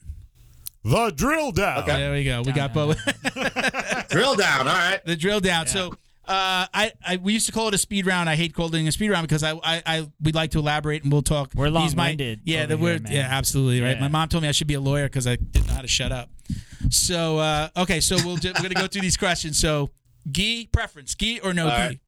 The 0.86 1.12
drill 1.16 1.52
down. 1.52 1.84
Okay. 1.84 1.94
There 1.98 2.12
we 2.12 2.24
go. 2.26 2.42
We 2.42 2.52
got 2.52 2.74
Dun, 2.74 2.90
both 2.90 4.10
Drill 4.10 4.36
down. 4.36 4.68
All 4.68 4.74
right. 4.74 5.00
the 5.06 5.16
drill 5.16 5.40
down. 5.40 5.66
So 5.68 5.94
uh, 6.26 6.66
I, 6.74 6.92
I 7.06 7.18
we 7.18 7.34
used 7.34 7.46
to 7.48 7.52
call 7.52 7.68
it 7.68 7.74
a 7.74 7.78
speed 7.78 8.06
round. 8.06 8.30
I 8.30 8.36
hate 8.36 8.54
calling 8.54 8.86
it 8.86 8.90
a 8.90 8.92
speed 8.92 9.10
round 9.10 9.28
because 9.28 9.44
I 9.44 9.52
I, 9.64 9.82
I 9.86 10.08
we'd 10.22 10.36
like 10.36 10.52
to 10.52 10.60
elaborate 10.60 11.04
and 11.04 11.12
we'll 11.12 11.22
talk. 11.22 11.52
We're 11.56 11.66
These 11.70 11.96
might- 11.96 12.04
long-winded 12.20 12.42
Yeah, 12.46 12.60
over 12.60 12.68
the 12.68 12.78
word. 12.78 13.08
here. 13.10 13.20
Yeah, 13.22 13.28
absolutely 13.30 13.82
right. 13.82 13.96
Yeah. 13.98 14.02
My 14.02 14.08
mom 14.08 14.30
told 14.30 14.42
me 14.44 14.48
I 14.50 14.54
should 14.54 14.68
be 14.68 14.74
a 14.76 14.80
lawyer 14.82 15.06
because 15.06 15.28
I 15.28 15.36
didn't 15.36 15.68
know 15.68 15.74
how 15.74 15.82
to 15.82 15.88
shut 15.88 16.12
up. 16.12 16.30
So 16.90 17.38
uh, 17.40 17.70
okay, 17.78 18.00
so 18.00 18.16
we'll 18.26 18.38
ju- 18.38 18.54
we're 18.56 18.64
gonna 18.64 18.76
go 18.76 18.88
through 18.88 19.02
these 19.02 19.18
questions. 19.18 19.58
So, 19.60 19.90
gi 20.32 20.68
preference, 20.72 21.16
gi 21.16 21.40
or 21.42 21.54
no 21.54 21.66
All 21.70 21.76
gi? 21.76 21.76
right. 21.82 22.00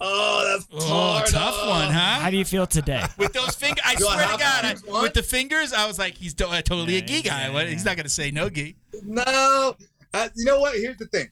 Oh, 0.00 0.44
that's 0.70 0.84
Oh, 0.84 0.88
hard. 1.12 1.26
tough 1.28 1.54
Oh. 1.58 1.70
one, 1.70 1.86
huh? 1.92 2.20
How 2.20 2.30
do 2.30 2.36
you 2.36 2.44
feel 2.44 2.66
today? 2.66 3.02
with 3.18 3.32
those 3.32 3.54
fingers, 3.54 3.82
I 3.84 3.94
swear 3.94 4.26
to 4.32 4.36
God, 4.38 4.64
I, 4.64 5.02
with 5.02 5.14
the 5.14 5.22
fingers, 5.22 5.72
I 5.72 5.86
was 5.86 5.98
like, 5.98 6.16
he's 6.18 6.34
to- 6.34 6.48
uh, 6.48 6.60
totally 6.60 6.96
a 6.96 7.00
Yeah, 7.00 7.06
gi 7.06 7.22
guy. 7.22 7.42
yeah, 7.46 7.50
What? 7.50 7.64
yeah. 7.66 7.70
He's 7.72 7.84
not 7.84 7.96
gonna 7.96 8.08
say 8.08 8.30
no 8.30 8.50
gi. 8.50 8.76
No, 9.04 9.76
uh, 10.14 10.28
you 10.34 10.44
know 10.44 10.60
what? 10.60 10.74
Here's 10.76 10.96
the 10.98 11.06
thing. 11.06 11.28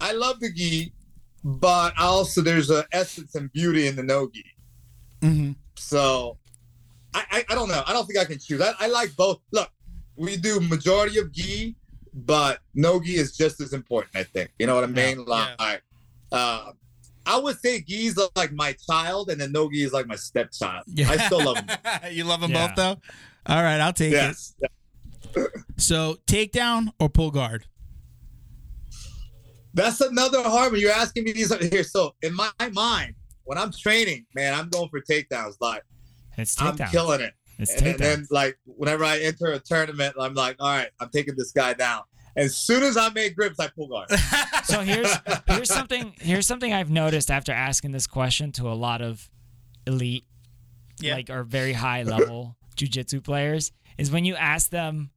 I 0.00 0.12
love 0.12 0.40
the 0.40 0.52
gi, 0.52 0.92
but 1.44 1.94
also 1.98 2.40
there's 2.40 2.70
an 2.70 2.84
essence 2.92 3.34
and 3.34 3.52
beauty 3.52 3.86
in 3.86 3.96
the 3.96 4.02
no 4.02 4.28
gi. 4.32 4.44
Mm-hmm. 5.20 5.52
So 5.76 6.38
I, 7.14 7.24
I, 7.30 7.44
I 7.50 7.54
don't 7.54 7.68
know. 7.68 7.82
I 7.86 7.92
don't 7.92 8.06
think 8.06 8.18
I 8.18 8.24
can 8.24 8.38
choose. 8.38 8.60
I, 8.60 8.72
I 8.80 8.86
like 8.88 9.14
both. 9.16 9.40
Look, 9.52 9.70
we 10.16 10.36
do 10.36 10.60
majority 10.60 11.18
of 11.18 11.32
gi, 11.32 11.76
but 12.14 12.60
no 12.74 13.00
gi 13.00 13.14
is 13.16 13.36
just 13.36 13.60
as 13.60 13.72
important. 13.72 14.16
I 14.16 14.24
think. 14.24 14.50
You 14.58 14.66
know 14.66 14.74
what 14.74 14.84
I 14.84 14.88
mean? 14.88 15.24
Yeah. 15.26 15.54
Like, 15.58 15.82
uh, 16.32 16.72
I 17.24 17.38
would 17.38 17.58
say 17.60 17.80
gi 17.80 18.06
is 18.06 18.20
like 18.34 18.52
my 18.52 18.74
child, 18.88 19.30
and 19.30 19.40
then 19.40 19.52
no 19.52 19.70
gi 19.70 19.84
is 19.84 19.92
like 19.92 20.06
my 20.06 20.16
stepchild. 20.16 20.84
I 21.06 21.16
still 21.26 21.44
love 21.44 21.64
them. 21.66 21.78
you 22.10 22.24
love 22.24 22.40
them 22.40 22.50
Yeah. 22.50 22.66
both, 22.68 22.76
though. 22.76 22.96
All 23.46 23.62
right, 23.62 23.80
I'll 23.80 23.92
take 23.92 24.12
it. 24.12 24.16
Yes. 24.16 24.54
So 25.76 26.18
takedown 26.26 26.92
or 27.00 27.08
pull 27.08 27.30
guard? 27.30 27.64
That's 29.74 30.00
another 30.00 30.42
hard 30.42 30.72
one. 30.72 30.80
You're 30.80 30.92
asking 30.92 31.24
me 31.24 31.32
these 31.32 31.54
here. 31.70 31.84
So 31.84 32.14
in 32.22 32.34
my 32.34 32.50
mind, 32.72 33.14
when 33.44 33.58
I'm 33.58 33.72
training, 33.72 34.26
man, 34.34 34.54
I'm 34.54 34.68
going 34.68 34.88
for 34.88 35.00
takedowns. 35.00 35.54
Like 35.60 35.82
It's 36.36 36.60
I'm 36.60 36.76
killing 36.76 37.20
it. 37.20 37.34
It's 37.58 37.74
And, 37.76 37.86
and 37.88 37.98
then 37.98 38.26
like 38.30 38.58
whenever 38.64 39.04
I 39.04 39.18
enter 39.18 39.46
a 39.52 39.58
tournament, 39.58 40.14
I'm 40.18 40.34
like, 40.34 40.56
all 40.60 40.68
right, 40.68 40.88
I'm 41.00 41.08
taking 41.10 41.34
this 41.36 41.52
guy 41.52 41.74
down. 41.74 42.02
As 42.34 42.56
soon 42.56 42.82
as 42.82 42.96
I 42.96 43.10
make 43.10 43.36
grips, 43.36 43.60
I 43.60 43.68
pull 43.68 43.88
guard. 43.88 44.08
So 44.64 44.80
here's 44.80 45.12
here's 45.48 45.68
something 45.68 46.14
here's 46.20 46.46
something 46.46 46.72
I've 46.72 46.90
noticed 46.90 47.30
after 47.30 47.52
asking 47.52 47.92
this 47.92 48.06
question 48.06 48.52
to 48.52 48.68
a 48.68 48.74
lot 48.74 49.02
of 49.02 49.28
elite, 49.86 50.24
Yeah. 51.00 51.14
like 51.14 51.30
or 51.30 51.42
very 51.42 51.72
high 51.72 52.04
level 52.04 52.56
jujitsu 52.76 53.22
players 53.22 53.72
is 53.98 54.10
when 54.10 54.24
you 54.24 54.34
ask 54.36 54.70
them 54.70 55.10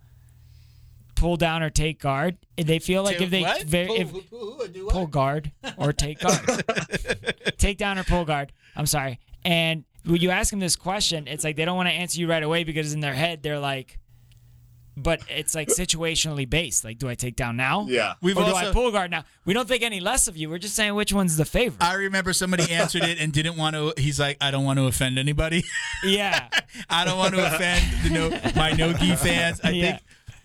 pull 1.25 1.37
down 1.37 1.63
or 1.63 1.71
take 1.71 1.99
guard, 1.99 2.37
they 2.55 2.77
feel 2.77 3.01
like 3.03 3.19
if 3.19 3.31
they 3.31 3.41
What? 3.41 3.63
very 3.63 3.87
Pull- 3.87 3.95
if 3.95 4.11
pull- 4.11 4.21
pull- 4.57 4.67
do 4.67 4.87
pull 4.91 5.07
guard 5.07 5.51
or 5.75 5.91
take 5.91 6.19
guard, 6.19 6.39
take 7.57 7.79
down 7.79 7.97
or 7.97 8.03
pull 8.03 8.25
guard. 8.25 8.51
I'm 8.75 8.85
sorry. 8.85 9.19
And 9.43 9.85
when 10.05 10.21
you 10.21 10.29
ask 10.29 10.51
them 10.51 10.59
this 10.59 10.75
question, 10.75 11.27
it's 11.27 11.43
like 11.43 11.55
they 11.55 11.65
don't 11.65 11.77
want 11.77 11.89
to 11.89 11.93
answer 11.93 12.19
you 12.19 12.27
right 12.29 12.43
away 12.43 12.63
because 12.63 12.93
in 12.93 12.99
their 12.99 13.15
head 13.15 13.41
they're 13.41 13.57
like, 13.59 13.97
but 14.97 15.19
it's 15.29 15.55
like 15.55 15.67
situationally 15.69 16.47
based. 16.47 16.83
Like, 16.85 16.99
do 16.99 17.09
I 17.09 17.15
take 17.15 17.35
down 17.35 17.57
now? 17.57 17.85
Yeah. 17.89 18.13
We've 18.21 18.37
or 18.37 18.45
do 18.45 18.51
also. 18.53 18.69
I 18.69 18.71
pull 18.71 18.91
guard 18.91 19.09
now? 19.11 19.23
We 19.45 19.53
don't 19.53 19.67
think 19.67 19.81
any 19.83 19.99
less 19.99 20.27
of 20.27 20.37
you. 20.37 20.49
We're 20.49 20.59
just 20.59 20.75
saying 20.75 20.93
which 20.93 21.11
one's 21.11 21.35
the 21.37 21.43
favorite. 21.43 21.83
I 21.83 21.93
remember 21.95 22.33
somebody 22.33 22.71
answered 22.71 23.03
it 23.03 23.17
and 23.19 23.33
didn't 23.33 23.57
want 23.57 23.75
to. 23.75 23.93
He's 23.97 24.19
like, 24.19 24.37
I 24.39 24.51
don't 24.51 24.63
want 24.63 24.77
to 24.79 24.85
offend 24.85 25.17
anybody. 25.17 25.63
yeah. 26.03 26.47
I 26.89 27.03
don't 27.03 27.17
want 27.17 27.33
to 27.33 27.45
offend 27.45 27.83
the 28.03 28.09
no, 28.11 28.29
my 28.55 28.71
no 28.73 28.93
gi 28.93 29.15
fans. 29.15 29.59
I 29.63 29.71
Yeah. 29.71 29.85
think 29.97 30.01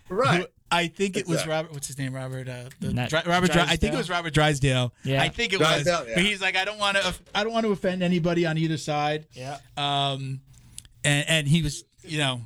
Right. 0.08 0.46
I 0.72 0.86
think 0.86 1.16
it 1.16 1.26
was 1.26 1.46
Robert. 1.46 1.72
What's 1.72 1.86
his 1.88 1.98
name? 1.98 2.14
Robert. 2.14 2.48
Uh, 2.48 2.64
the, 2.78 2.92
Not- 2.92 3.10
Dri- 3.10 3.22
Robert. 3.26 3.50
Dri- 3.50 3.62
I 3.62 3.76
think 3.76 3.92
it 3.94 3.96
was 3.96 4.08
Robert 4.08 4.32
Drysdale. 4.32 4.92
Yeah. 5.04 5.22
I 5.22 5.28
think 5.28 5.52
it 5.52 5.58
was. 5.58 5.68
Drysdale, 5.68 6.06
yeah. 6.08 6.14
But 6.14 6.24
he's 6.24 6.40
like, 6.40 6.56
I 6.56 6.64
don't 6.64 6.78
want 6.78 6.96
to. 6.96 7.14
I 7.34 7.42
don't 7.42 7.52
want 7.52 7.66
to 7.66 7.72
offend 7.72 8.02
anybody 8.02 8.46
on 8.46 8.56
either 8.56 8.76
side. 8.76 9.26
Yeah. 9.32 9.58
Um, 9.76 10.40
and 11.04 11.28
and 11.28 11.48
he 11.48 11.62
was, 11.62 11.84
you 12.02 12.18
know, 12.18 12.42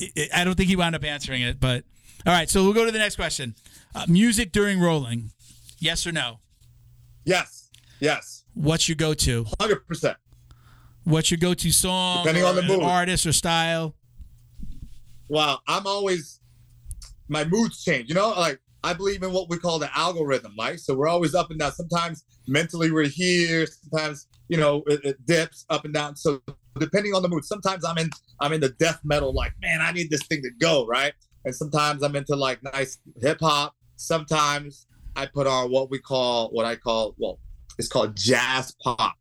I- 0.00 0.12
I 0.16 0.28
I 0.40 0.44
don't 0.44 0.54
think 0.54 0.68
he 0.68 0.76
wound 0.76 0.94
up 0.94 1.04
answering 1.04 1.42
it. 1.42 1.58
But 1.58 1.84
all 2.26 2.32
right, 2.32 2.48
so 2.48 2.62
we'll 2.62 2.72
go 2.72 2.84
to 2.84 2.92
the 2.92 2.98
next 2.98 3.16
question. 3.16 3.54
Uh, 3.94 4.04
music 4.08 4.52
during 4.52 4.78
rolling, 4.78 5.32
yes 5.78 6.06
or 6.06 6.12
no? 6.12 6.38
Yes. 7.24 7.68
Yes. 7.98 8.44
What's 8.54 8.88
your 8.88 8.96
go-to? 8.96 9.46
Hundred 9.60 9.86
percent. 9.86 10.16
What's 11.04 11.30
your 11.30 11.38
go-to 11.38 11.70
song? 11.72 12.24
Depending 12.24 12.44
on 12.44 12.54
the 12.56 12.62
mood. 12.62 12.82
artist 12.82 13.26
or 13.26 13.32
style. 13.32 13.94
Well, 15.28 15.62
I'm 15.66 15.86
always 15.86 16.39
my 17.30 17.44
moods 17.44 17.82
change. 17.82 18.08
You 18.08 18.14
know, 18.14 18.30
like 18.30 18.60
I 18.84 18.92
believe 18.92 19.22
in 19.22 19.32
what 19.32 19.48
we 19.48 19.58
call 19.58 19.78
the 19.78 19.96
algorithm, 19.98 20.54
right? 20.58 20.78
So 20.78 20.94
we're 20.94 21.08
always 21.08 21.34
up 21.34 21.50
and 21.50 21.58
down. 21.58 21.72
Sometimes 21.72 22.24
mentally 22.46 22.90
we're 22.90 23.04
here. 23.08 23.66
Sometimes 23.66 24.26
you 24.48 24.58
know 24.58 24.82
it, 24.86 25.00
it 25.04 25.26
dips 25.26 25.64
up 25.70 25.84
and 25.84 25.94
down. 25.94 26.16
So 26.16 26.42
depending 26.78 27.14
on 27.14 27.22
the 27.22 27.28
mood, 27.28 27.44
sometimes 27.44 27.84
I'm 27.84 27.96
in 27.98 28.10
I'm 28.40 28.52
in 28.52 28.60
the 28.60 28.70
death 28.70 29.00
metal, 29.04 29.32
like 29.32 29.52
man, 29.62 29.80
I 29.80 29.92
need 29.92 30.10
this 30.10 30.22
thing 30.26 30.42
to 30.42 30.50
go 30.60 30.86
right. 30.86 31.14
And 31.44 31.54
sometimes 31.54 32.02
I'm 32.02 32.16
into 32.16 32.36
like 32.36 32.62
nice 32.62 32.98
hip 33.20 33.38
hop. 33.40 33.74
Sometimes 33.96 34.86
I 35.16 35.26
put 35.26 35.46
on 35.46 35.70
what 35.70 35.90
we 35.90 35.98
call 35.98 36.48
what 36.50 36.66
I 36.66 36.76
call 36.76 37.14
well, 37.18 37.38
it's 37.78 37.88
called 37.88 38.16
jazz 38.16 38.74
pop. 38.82 39.14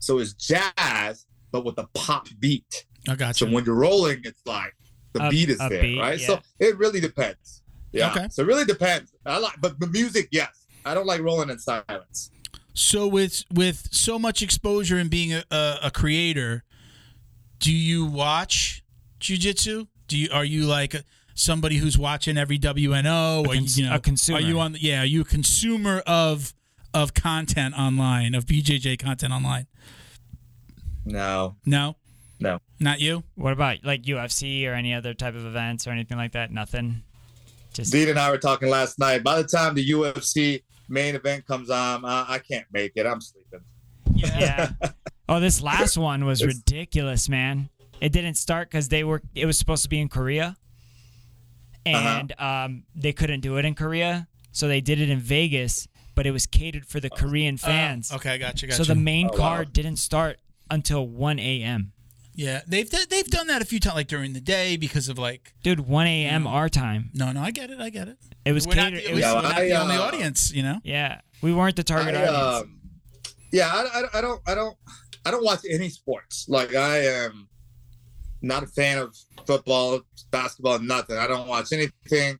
So 0.00 0.18
it's 0.18 0.34
jazz, 0.34 1.26
but 1.50 1.64
with 1.64 1.78
a 1.78 1.88
pop 1.94 2.28
beat. 2.38 2.84
I 3.08 3.14
got 3.14 3.36
So 3.36 3.46
you. 3.46 3.54
when 3.54 3.64
you're 3.64 3.74
rolling, 3.74 4.20
it's 4.24 4.42
like 4.46 4.74
the 5.14 5.26
A- 5.26 5.30
beat 5.30 5.48
is 5.48 5.58
there, 5.58 5.80
beat, 5.82 5.98
right? 5.98 6.18
yeah. 6.20 6.26
So 6.26 6.40
it 6.58 6.76
really 6.76 7.00
depends. 7.00 7.62
Yeah. 7.92 8.10
Okay. 8.10 8.26
So 8.30 8.42
it 8.42 8.46
really 8.46 8.64
depends. 8.64 9.12
I 9.24 9.38
like, 9.38 9.60
but 9.60 9.80
the 9.80 9.86
music, 9.86 10.28
yes. 10.32 10.66
I 10.84 10.92
don't 10.94 11.06
like 11.06 11.20
rolling 11.22 11.48
in 11.48 11.58
silence. 11.58 12.30
So 12.74 13.06
with 13.06 13.44
with 13.54 13.88
so 13.92 14.18
much 14.18 14.42
exposure 14.42 14.98
and 14.98 15.08
being 15.08 15.32
a, 15.32 15.44
a, 15.50 15.78
a 15.84 15.90
creator, 15.90 16.64
do 17.60 17.72
you 17.72 18.04
watch 18.04 18.84
jujitsu? 19.20 19.86
Do 20.08 20.18
you 20.18 20.28
are 20.32 20.44
you 20.44 20.64
like 20.66 20.94
somebody 21.34 21.76
who's 21.76 21.96
watching 21.96 22.36
every 22.36 22.58
WNO? 22.58 23.46
Or 23.46 23.54
cons- 23.54 23.78
you 23.78 23.86
know, 23.86 23.94
a 23.94 24.00
consumer. 24.00 24.38
Are 24.38 24.42
you 24.42 24.58
on? 24.60 24.76
Yeah, 24.78 25.02
are 25.02 25.06
you 25.06 25.20
a 25.22 25.24
consumer 25.24 26.02
of 26.06 26.52
of 26.92 27.14
content 27.14 27.78
online 27.78 28.34
of 28.34 28.44
BJJ 28.44 28.98
content 28.98 29.32
online? 29.32 29.66
No, 31.06 31.56
No, 31.66 31.96
no. 32.44 32.58
not 32.80 33.00
you. 33.00 33.24
What 33.34 33.52
about 33.52 33.78
like 33.84 34.02
UFC 34.02 34.66
or 34.68 34.74
any 34.74 34.94
other 34.94 35.12
type 35.14 35.34
of 35.34 35.44
events 35.44 35.86
or 35.86 35.90
anything 35.90 36.16
like 36.16 36.32
that? 36.32 36.52
Nothing. 36.52 37.02
Just 37.72 37.90
Dean 37.92 38.08
and 38.08 38.18
I 38.18 38.30
were 38.30 38.38
talking 38.38 38.68
last 38.70 38.98
night. 39.00 39.24
By 39.24 39.42
the 39.42 39.48
time 39.48 39.74
the 39.74 39.90
UFC 39.90 40.62
main 40.88 41.16
event 41.16 41.44
comes 41.46 41.70
on, 41.70 42.04
I, 42.04 42.24
I 42.34 42.38
can't 42.38 42.66
make 42.72 42.92
it. 42.94 43.04
I'm 43.06 43.20
sleeping. 43.20 43.60
yeah. 44.14 44.70
Oh, 45.26 45.40
this 45.40 45.62
last 45.62 45.96
one 45.96 46.26
was 46.26 46.42
It's- 46.42 46.54
ridiculous, 46.54 47.30
man. 47.30 47.70
It 47.98 48.12
didn't 48.12 48.34
start 48.34 48.68
because 48.70 48.90
they 48.90 49.04
were. 49.04 49.22
It 49.34 49.46
was 49.46 49.58
supposed 49.58 49.82
to 49.84 49.88
be 49.88 49.98
in 49.98 50.10
Korea, 50.10 50.58
and 51.86 52.32
um, 52.38 52.84
they 52.94 53.14
couldn't 53.14 53.40
do 53.40 53.56
it 53.56 53.64
in 53.64 53.74
Korea, 53.74 54.28
so 54.52 54.68
they 54.68 54.82
did 54.82 55.00
it 55.00 55.08
in 55.08 55.18
Vegas. 55.20 55.88
But 56.14 56.26
it 56.26 56.30
was 56.30 56.46
catered 56.46 56.84
for 56.86 57.00
the 57.00 57.08
Korean 57.08 57.56
fans. 57.56 58.10
Oh, 58.12 58.16
okay, 58.16 58.32
I 58.32 58.36
got 58.38 58.60
you. 58.60 58.68
Got 58.68 58.76
so 58.76 58.82
you. 58.82 58.88
the 58.88 58.94
main 58.96 59.28
Oh, 59.28 59.32
wow. 59.32 59.36
card 59.38 59.72
didn't 59.72 59.96
start 59.96 60.38
until 60.70 61.08
1 61.08 61.38
a.m. 61.38 61.92
yeah, 62.34 62.62
they've 62.66 62.90
they've 62.90 63.26
done 63.26 63.46
that 63.48 63.62
a 63.62 63.64
few 63.64 63.78
times, 63.80 63.96
like 63.96 64.06
during 64.08 64.32
the 64.32 64.40
day, 64.40 64.76
because 64.76 65.08
of 65.08 65.18
like. 65.18 65.54
Dude, 65.62 65.80
1 65.80 66.06
a.m. 66.06 66.46
our 66.46 66.68
time. 66.68 67.10
No, 67.14 67.32
no, 67.32 67.40
I 67.40 67.50
get 67.50 67.70
it. 67.70 67.80
I 67.80 67.90
get 67.90 68.08
it. 68.08 68.18
It 68.44 68.52
was 68.52 68.66
we're 68.66 68.74
not 68.74 68.92
the, 68.92 68.98
it 68.98 69.14
was, 69.14 69.22
we're 69.22 69.28
Yeah, 69.28 69.40
not 69.40 69.44
I, 69.46 69.64
the 69.68 69.80
only 69.80 69.96
uh, 69.96 70.02
audience, 70.02 70.52
you 70.52 70.62
know. 70.62 70.80
yeah, 70.84 71.20
we 71.42 71.52
weren't 71.54 71.76
the 71.76 71.84
target 71.84 72.14
I, 72.14 72.26
audience. 72.26 72.62
um, 72.64 72.80
yeah, 73.52 73.68
I, 73.72 74.00
I, 74.00 74.18
I 74.18 74.20
don't, 74.20 74.40
I 74.46 74.54
don't, 74.54 74.76
I 75.24 75.30
don't 75.30 75.44
watch 75.44 75.60
any 75.70 75.88
sports. 75.88 76.46
Like 76.48 76.74
I 76.74 76.98
am 77.04 77.48
not 78.42 78.62
a 78.62 78.66
fan 78.66 78.98
of 78.98 79.16
football, 79.46 80.00
basketball, 80.30 80.78
nothing. 80.80 81.16
I 81.16 81.26
don't 81.26 81.46
watch 81.48 81.72
anything. 81.72 82.38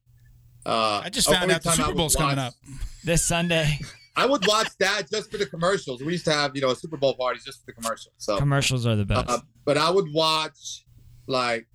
Uh, 0.66 1.01
I 1.05 1.09
just 1.11 1.31
found 1.31 1.51
out 1.51 1.62
the 1.62 1.69
time 1.71 1.73
I 1.73 1.77
Super 1.77 1.89
would 1.89 1.97
Bowl's 1.97 2.16
coming 2.16 2.39
up. 2.39 2.53
this 3.05 3.23
Sunday, 3.23 3.79
I 4.16 4.27
would 4.27 4.47
watch 4.47 4.69
that 4.78 5.11
just 5.11 5.31
for 5.31 5.39
the 5.39 5.47
commercials. 5.47 6.03
We 6.03 6.12
used 6.12 6.24
to 6.27 6.32
have, 6.32 6.55
you 6.55 6.62
know, 6.62 6.73
Super 6.74 6.97
Bowl 6.97 7.15
parties 7.15 7.45
just 7.45 7.61
for 7.61 7.66
the 7.66 7.73
commercials. 7.73 8.15
So, 8.19 8.39
commercials 8.39 8.86
are 8.86 8.95
the 8.97 9.05
best. 9.05 9.28
uh, 9.28 9.39
but 9.65 9.77
I 9.77 9.91
would 9.91 10.07
watch 10.12 10.85
like 11.27 11.66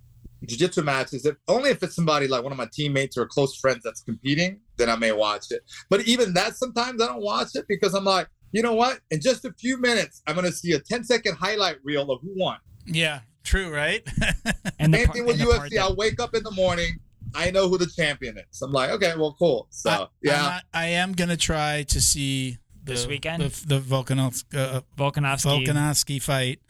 jiu-jitsu 0.46 0.82
matches 0.82 1.26
if 1.26 1.36
only 1.48 1.68
if 1.68 1.82
it's 1.82 1.94
somebody 1.94 2.26
like 2.26 2.42
one 2.42 2.50
of 2.50 2.56
my 2.56 2.66
teammates 2.72 3.18
or 3.18 3.26
close 3.26 3.56
friends 3.56 3.82
that's 3.84 4.00
competing 4.00 4.58
then 4.78 4.88
i 4.88 4.96
may 4.96 5.12
watch 5.12 5.50
it 5.50 5.60
but 5.90 6.00
even 6.06 6.32
that 6.32 6.56
sometimes 6.56 7.02
i 7.02 7.06
don't 7.06 7.20
watch 7.20 7.48
it 7.54 7.66
because 7.68 7.92
i'm 7.92 8.04
like 8.04 8.26
you 8.52 8.62
know 8.62 8.72
what 8.72 9.00
in 9.10 9.20
just 9.20 9.44
a 9.44 9.52
few 9.58 9.76
minutes 9.78 10.22
i'm 10.26 10.34
going 10.34 10.46
to 10.46 10.52
see 10.52 10.72
a 10.72 10.78
10 10.78 11.04
second 11.04 11.34
highlight 11.36 11.76
reel 11.84 12.10
of 12.10 12.22
who 12.22 12.32
won 12.36 12.56
Yeah, 12.86 13.20
true, 13.44 13.70
right? 13.70 14.02
and 14.78 14.94
the 14.94 14.98
same 14.98 15.06
par- 15.08 15.14
thing 15.14 15.26
with 15.26 15.38
and 15.40 15.46
ufc 15.50 15.70
that- 15.72 15.78
i'll 15.80 15.96
wake 15.96 16.18
up 16.18 16.34
in 16.34 16.42
the 16.42 16.52
morning 16.52 16.98
i 17.34 17.50
know 17.50 17.68
who 17.68 17.78
the 17.78 17.86
champion 17.86 18.36
is 18.38 18.62
i'm 18.62 18.72
like 18.72 18.90
okay 18.90 19.14
well 19.16 19.34
cool 19.38 19.66
so 19.70 19.90
I, 19.90 20.06
yeah 20.22 20.42
not- 20.42 20.62
I 20.74 20.86
am 20.86 21.12
gonna 21.12 21.36
try 21.36 21.82
to 21.84 22.00
see 22.00 22.58
the, 22.82 22.92
This 22.92 23.06
weekend? 23.06 23.42
the, 23.42 23.66
the 23.66 23.80
Volkanovski, 23.80 24.56
uh, 24.56 24.80
Volkanovski 24.96 25.66
Volkanovski 25.66 26.22
fight, 26.22 26.60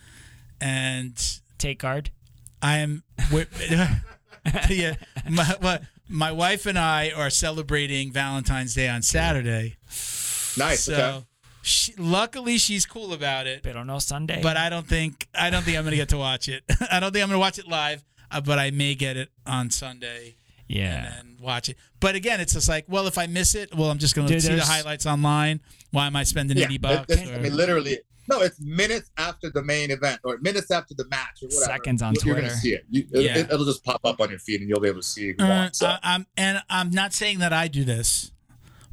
and 0.60 1.16
take 1.56 1.78
guard. 1.78 2.10
I 2.60 2.78
am. 2.78 3.04
yeah, 4.68 4.94
my, 5.28 5.56
my, 5.62 5.80
my 6.08 6.32
wife 6.32 6.66
and 6.66 6.78
I 6.78 7.10
are 7.10 7.30
celebrating 7.30 8.12
Valentine's 8.12 8.74
Day 8.74 8.88
on 8.88 9.02
Saturday. 9.02 9.76
nice 10.58 10.80
So, 10.84 10.94
okay. 10.94 11.24
she, 11.62 11.94
luckily, 11.96 12.58
she's 12.58 12.86
cool 12.86 13.12
about 13.12 13.46
it. 13.46 13.62
Pero 13.62 13.82
no 13.84 13.98
Sunday. 14.00 14.40
But 14.42 14.56
I 14.56 14.68
don't 14.68 14.86
think 14.86 15.26
I 15.34 15.48
don't 15.50 15.62
think 15.62 15.78
I'm 15.78 15.84
gonna 15.84 15.96
get 15.96 16.08
to 16.10 16.18
watch 16.18 16.48
it. 16.48 16.64
I 16.90 16.98
don't 17.00 17.12
think 17.12 17.22
I'm 17.22 17.28
gonna 17.28 17.38
watch 17.38 17.58
it 17.58 17.68
live. 17.68 18.04
Uh, 18.32 18.40
but 18.40 18.58
I 18.58 18.70
may 18.70 18.94
get 18.94 19.16
it 19.16 19.28
on 19.46 19.70
Sunday. 19.70 20.34
Yeah. 20.70 21.18
and 21.20 21.40
watch 21.40 21.68
it. 21.68 21.76
But 22.00 22.14
again, 22.14 22.40
it's 22.40 22.54
just 22.54 22.68
like, 22.68 22.84
well, 22.88 23.06
if 23.06 23.18
I 23.18 23.26
miss 23.26 23.54
it, 23.54 23.74
well, 23.74 23.90
I'm 23.90 23.98
just 23.98 24.14
going 24.14 24.28
to 24.28 24.34
Dude, 24.34 24.42
see 24.42 24.54
the 24.54 24.62
highlights 24.64 25.06
online. 25.06 25.60
Why 25.90 26.06
am 26.06 26.16
I 26.16 26.22
spending 26.24 26.56
yeah, 26.56 26.64
eighty 26.66 26.78
bucks? 26.78 27.14
or- 27.16 27.34
i 27.34 27.38
mean 27.38 27.56
literally 27.56 27.98
no, 28.28 28.42
it's 28.42 28.60
minutes 28.60 29.10
after 29.16 29.50
the 29.50 29.62
main 29.64 29.90
event 29.90 30.20
or 30.22 30.38
minutes 30.38 30.70
after 30.70 30.94
the 30.94 31.04
match 31.08 31.42
or 31.42 31.46
whatever. 31.46 31.64
Seconds 31.64 32.00
on 32.02 32.14
You- 32.14 32.20
You're 32.26 32.34
gonna 32.36 32.50
see 32.50 32.74
it. 32.74 32.84
You, 32.88 33.04
it- 33.12 33.22
Yeah. 33.24 33.38
it, 33.38 33.50
will 33.50 33.64
just 33.64 33.82
pop 33.84 34.00
up 34.04 34.20
on 34.20 34.30
your 34.30 34.38
feed, 34.38 34.60
and 34.60 34.68
you'll 34.68 34.78
be 34.80 34.88
able 34.88 35.00
to 35.00 35.06
see 35.06 35.34
who 35.36 35.44
Uh. 35.44 35.70
So. 35.72 35.86
I, 35.88 35.98
I'm 36.02 36.26
and 36.36 36.62
I'm 36.70 36.90
not 36.90 37.12
saying 37.12 37.40
that 37.40 37.52
I 37.52 37.66
do 37.66 37.84
this, 37.84 38.30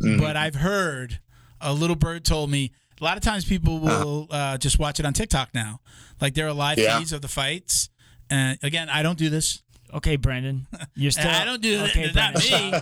Mhm. 0.02 0.20
but 0.20 0.36
I've 0.36 0.56
heard 0.56 1.20
a 1.62 1.72
little 1.74 1.96
bird 1.96 2.26
told 2.26 2.50
me 2.50 2.72
a 3.00 3.04
lot 3.04 3.16
of 3.18 3.22
times 3.22 3.46
people 3.46 3.80
will 3.80 4.26
uh, 4.32 4.58
just 4.58 4.80
watch 4.80 5.00
it 5.00 5.06
on 5.06 5.14
TikTok 5.14 5.54
now. 5.54 5.82
Like 6.20 6.34
there 6.34 6.48
are 6.48 6.54
live 6.54 6.80
Yeah. 6.80 6.98
feeds 6.98 7.14
of 7.14 7.22
the 7.22 7.28
fights. 7.28 7.90
And 8.30 8.58
again, 8.64 8.90
I 8.90 9.04
don't 9.04 9.18
do 9.20 9.30
this. 9.30 9.62
Okay, 9.94 10.16
Brandon, 10.16 10.68
you're 10.96 11.12
still. 11.20 11.30
I 11.30 11.46
don't 11.46 11.62
do 11.62 11.84
okay, 11.86 12.04
it. 12.04 12.16
Not 12.16 12.36
me, 12.36 12.74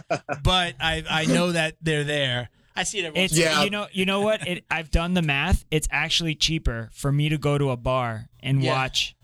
but 0.44 0.76
I 0.80 1.03
I 1.10 1.26
know 1.26 1.52
that 1.52 1.76
they're 1.82 2.03
there. 2.03 2.49
I 2.76 2.84
see 2.84 2.99
it 2.99 3.06
every 3.06 3.22
It's 3.22 3.38
Yeah. 3.38 3.64
you 3.64 3.69
know 3.69 3.88
you 3.91 4.06
know 4.06 4.22
what 4.22 4.45
it, 4.48 4.65
I've 4.69 4.91
done 4.91 5.14
the 5.14 5.22
math. 5.22 5.65
It's 5.72 5.88
actually 5.91 6.36
cheaper 6.36 6.90
for 6.94 7.11
me 7.11 7.30
to 7.30 7.38
go 7.38 7.57
to 7.57 7.69
a 7.72 7.77
bar 7.77 8.27
and 8.41 8.61
Yeah. 8.64 8.73
watch 8.73 9.15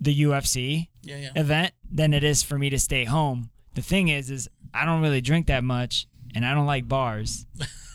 the 0.00 0.22
UFC 0.22 0.88
Yeah, 1.02 1.16
yeah. 1.18 1.30
event 1.36 1.72
than 1.90 2.14
it 2.14 2.24
is 2.24 2.42
for 2.42 2.58
me 2.58 2.70
to 2.70 2.78
stay 2.78 3.04
home. 3.04 3.50
The 3.74 3.82
thing 3.82 4.08
is, 4.08 4.30
is 4.30 4.48
I 4.74 4.84
don't 4.84 5.02
really 5.02 5.20
drink 5.20 5.46
that 5.48 5.62
much, 5.62 6.06
and 6.34 6.44
I 6.44 6.54
don't 6.54 6.66
like 6.66 6.88
bars, 6.88 7.46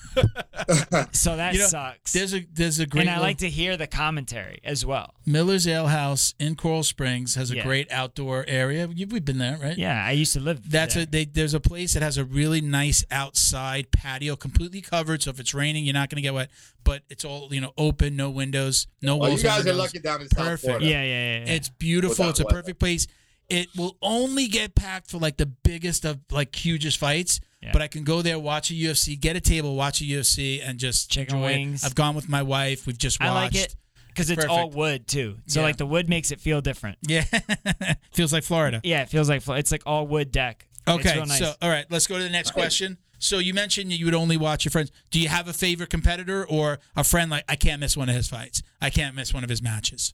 so 1.12 1.36
that 1.36 1.54
You 1.54 1.60
know, 1.60 1.68
sucks. 1.68 2.14
There's 2.14 2.34
a 2.34 2.46
there's 2.54 2.80
a 2.80 2.86
great 2.86 3.02
and 3.02 3.10
I 3.10 3.14
little- 3.14 3.28
like 3.28 3.38
to 3.40 3.50
hear 3.50 3.78
the 3.78 3.88
commentary 3.88 4.60
as 4.64 4.86
well. 4.86 5.14
Miller's 5.26 5.68
Ale 5.68 5.88
House 5.88 6.34
in 6.40 6.56
Coral 6.56 6.84
Springs 6.84 7.36
has 7.36 7.52
a 7.52 7.58
Yeah. 7.58 7.64
great 7.64 7.92
outdoor 7.92 8.46
area. 8.48 8.88
You- 8.94 9.08
We've 9.08 9.24
been 9.26 9.38
there, 9.38 9.58
right? 9.58 9.78
Yeah, 9.78 10.04
I 10.06 10.12
used 10.12 10.34
to 10.34 10.40
live. 10.40 10.70
That's 10.70 10.96
there. 10.96 11.04
a 11.04 11.06
they, 11.06 11.26
there's 11.26 11.54
a 11.54 11.60
place 11.60 11.94
that 11.94 12.04
has 12.04 12.18
a 12.18 12.26
really 12.26 12.62
nice 12.62 13.04
outside 13.12 13.92
patio, 13.92 14.36
completely 14.36 14.82
covered. 14.82 15.22
So 15.24 15.30
if 15.30 15.40
it's 15.40 15.54
raining, 15.54 15.86
you're 15.86 15.94
not 15.94 16.10
going 16.10 16.18
to 16.18 16.22
get 16.22 16.34
wet. 16.34 16.50
But 16.84 17.02
it's 17.10 17.26
all 17.26 17.48
you 17.52 17.62
know, 17.62 17.74
open, 17.78 18.16
no 18.16 18.30
windows, 18.30 18.88
no 19.02 19.14
Oh, 19.14 19.18
walls. 19.18 19.42
you 19.44 19.50
no 19.50 19.56
guys 19.56 19.62
are 19.66 19.70
windows. 19.70 19.78
lucky 19.78 20.00
down 20.00 20.22
in 20.22 20.28
South 20.30 20.46
Perfect. 20.46 20.64
Florida. 20.66 20.86
Yeah, 20.86 21.02
yeah, 21.04 21.08
yeah. 21.40 21.46
yeah. 21.46 21.54
It's 21.54 21.70
beautiful. 21.70 22.12
Without 22.26 22.30
It's 22.30 22.40
a 22.42 22.44
weather. 22.46 22.62
perfect 22.62 22.80
place. 22.80 23.08
It 23.48 23.68
will 23.78 23.96
only 24.02 24.48
get 24.48 24.74
packed 24.76 25.12
for 25.12 25.18
like 25.20 25.38
the 25.38 25.46
biggest 25.46 26.04
of 26.06 26.20
like 26.32 26.56
hugest 26.56 26.98
fights. 26.98 27.40
Yeah. 27.62 27.72
But 27.74 27.82
I 27.82 27.88
can 27.88 28.04
go 28.04 28.22
there, 28.22 28.38
watch 28.38 28.70
a 28.70 28.74
UFC, 28.74 29.20
get 29.20 29.36
a 29.36 29.42
table, 29.42 29.76
watch 29.76 30.02
a 30.02 30.04
UFC, 30.04 30.62
and 30.64 30.78
just 30.78 31.10
Chicken 31.10 31.36
enjoy 31.38 31.48
it. 31.48 31.56
wings. 31.58 31.84
I've 31.84 31.96
gone 31.96 32.14
with 32.16 32.30
my 32.30 32.44
wife. 32.44 32.86
We've 32.86 32.98
just 32.98 33.20
watched. 33.20 33.32
I 33.32 33.34
like 33.34 33.56
it 33.56 33.76
because 34.10 34.30
it's 34.30 34.46
all 34.46 34.70
wood 34.70 35.08
too. 35.08 35.38
So 35.48 35.60
Yeah. 35.62 35.66
like 35.66 35.78
the 35.78 35.86
wood 35.86 36.08
makes 36.08 36.32
it 36.32 36.40
feel 36.40 36.62
different. 36.62 36.98
Yeah, 37.02 37.24
feels 38.14 38.32
like 38.34 38.44
Florida. 38.44 38.82
Yeah, 38.84 39.02
it 39.02 39.10
feels 39.10 39.30
like 39.30 39.42
fl- 39.42 39.54
it's 39.54 39.72
like 39.72 39.82
all 39.86 40.06
wood 40.06 40.32
deck. 40.32 40.68
It's 40.88 40.96
Okay, 41.00 41.16
real 41.16 41.26
nice. 41.26 41.40
so 41.40 41.54
all 41.62 41.70
right, 41.70 41.86
let's 41.90 42.06
go 42.06 42.18
to 42.18 42.24
the 42.24 42.30
next 42.30 42.52
question. 42.52 42.98
So 43.18 43.40
you 43.40 43.54
mentioned 43.56 43.92
you 43.92 44.06
would 44.06 44.14
only 44.14 44.38
watch 44.38 44.66
your 44.66 44.72
friends. 44.72 44.92
Do 45.10 45.20
you 45.20 45.30
have 45.30 45.48
a 45.48 45.54
favorite 45.54 45.90
competitor 45.90 46.46
or 46.46 46.80
a 46.96 47.04
friend 47.04 47.32
like 47.32 47.46
I 47.50 47.56
can't 47.56 47.80
miss 47.80 47.98
one 47.98 48.10
of 48.10 48.16
his 48.16 48.28
fights? 48.30 48.62
I 48.82 48.90
can't 48.92 49.16
miss 49.16 49.34
one 49.34 49.44
of 49.44 49.50
his 49.50 49.62
matches. 49.64 50.14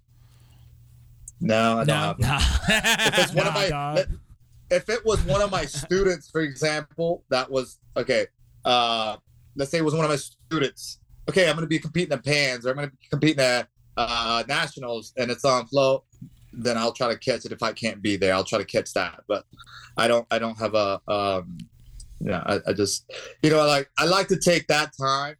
No, 1.42 1.80
I 1.80 1.84
don't 1.84 1.88
No. 1.88 2.28
have 2.28 2.70
Nah. 2.70 3.08
if 3.08 3.20
it's 3.20 3.34
one 3.34 3.48
of 3.48 3.54
my 3.54 3.68
dog. 3.68 4.00
If 4.72 4.88
it 4.89 5.06
was 5.06 5.22
one 5.26 5.41
of 5.41 5.52
my 5.52 5.65
students 5.65 6.30
for 6.30 6.41
example 6.41 7.23
that 7.30 7.49
was 7.52 7.80
okay 7.98 8.26
uh 8.65 9.18
let's 9.56 9.69
say 9.69 9.77
it 9.77 9.85
was 9.85 9.93
one 9.93 10.06
of 10.06 10.10
my 10.10 10.15
students. 10.15 10.99
Okay 11.30 11.48
i'm 11.48 11.56
going 11.56 11.64
to 11.64 11.68
be 11.68 11.77
competing 11.77 12.14
at 12.14 12.23
pans 12.23 12.65
or 12.65 12.69
i'm 12.69 12.77
going 12.77 12.89
to 12.89 12.95
be 12.95 13.07
competing 13.10 13.43
at 13.43 13.68
uh 13.98 14.43
nationals 14.48 15.14
and 15.18 15.30
it's 15.30 15.45
on 15.45 15.68
flow 15.68 16.03
then 16.53 16.77
i'll 16.77 16.93
try 16.93 17.10
to 17.10 17.18
catch 17.19 17.45
it 17.45 17.52
if 17.52 17.61
i 17.61 17.72
can't 17.72 18.02
be 18.02 18.15
there. 18.15 18.34
I'll 18.34 18.43
try 18.43 18.57
to 18.57 18.65
catch 18.65 18.93
that 18.93 19.22
but 19.27 19.45
i 19.98 20.07
don't 20.07 20.26
i 20.31 20.39
don't 20.39 20.57
have 20.57 20.73
a 20.73 21.02
um 21.07 21.57
yeah 22.22 22.43
i, 22.45 22.60
I 22.68 22.73
just 22.73 23.11
you 23.43 23.49
know 23.49 23.60
I 23.60 23.65
like 23.65 23.89
i 23.98 24.06
like 24.06 24.27
to 24.30 24.39
take 24.39 24.68
that 24.68 24.93
time. 24.98 25.35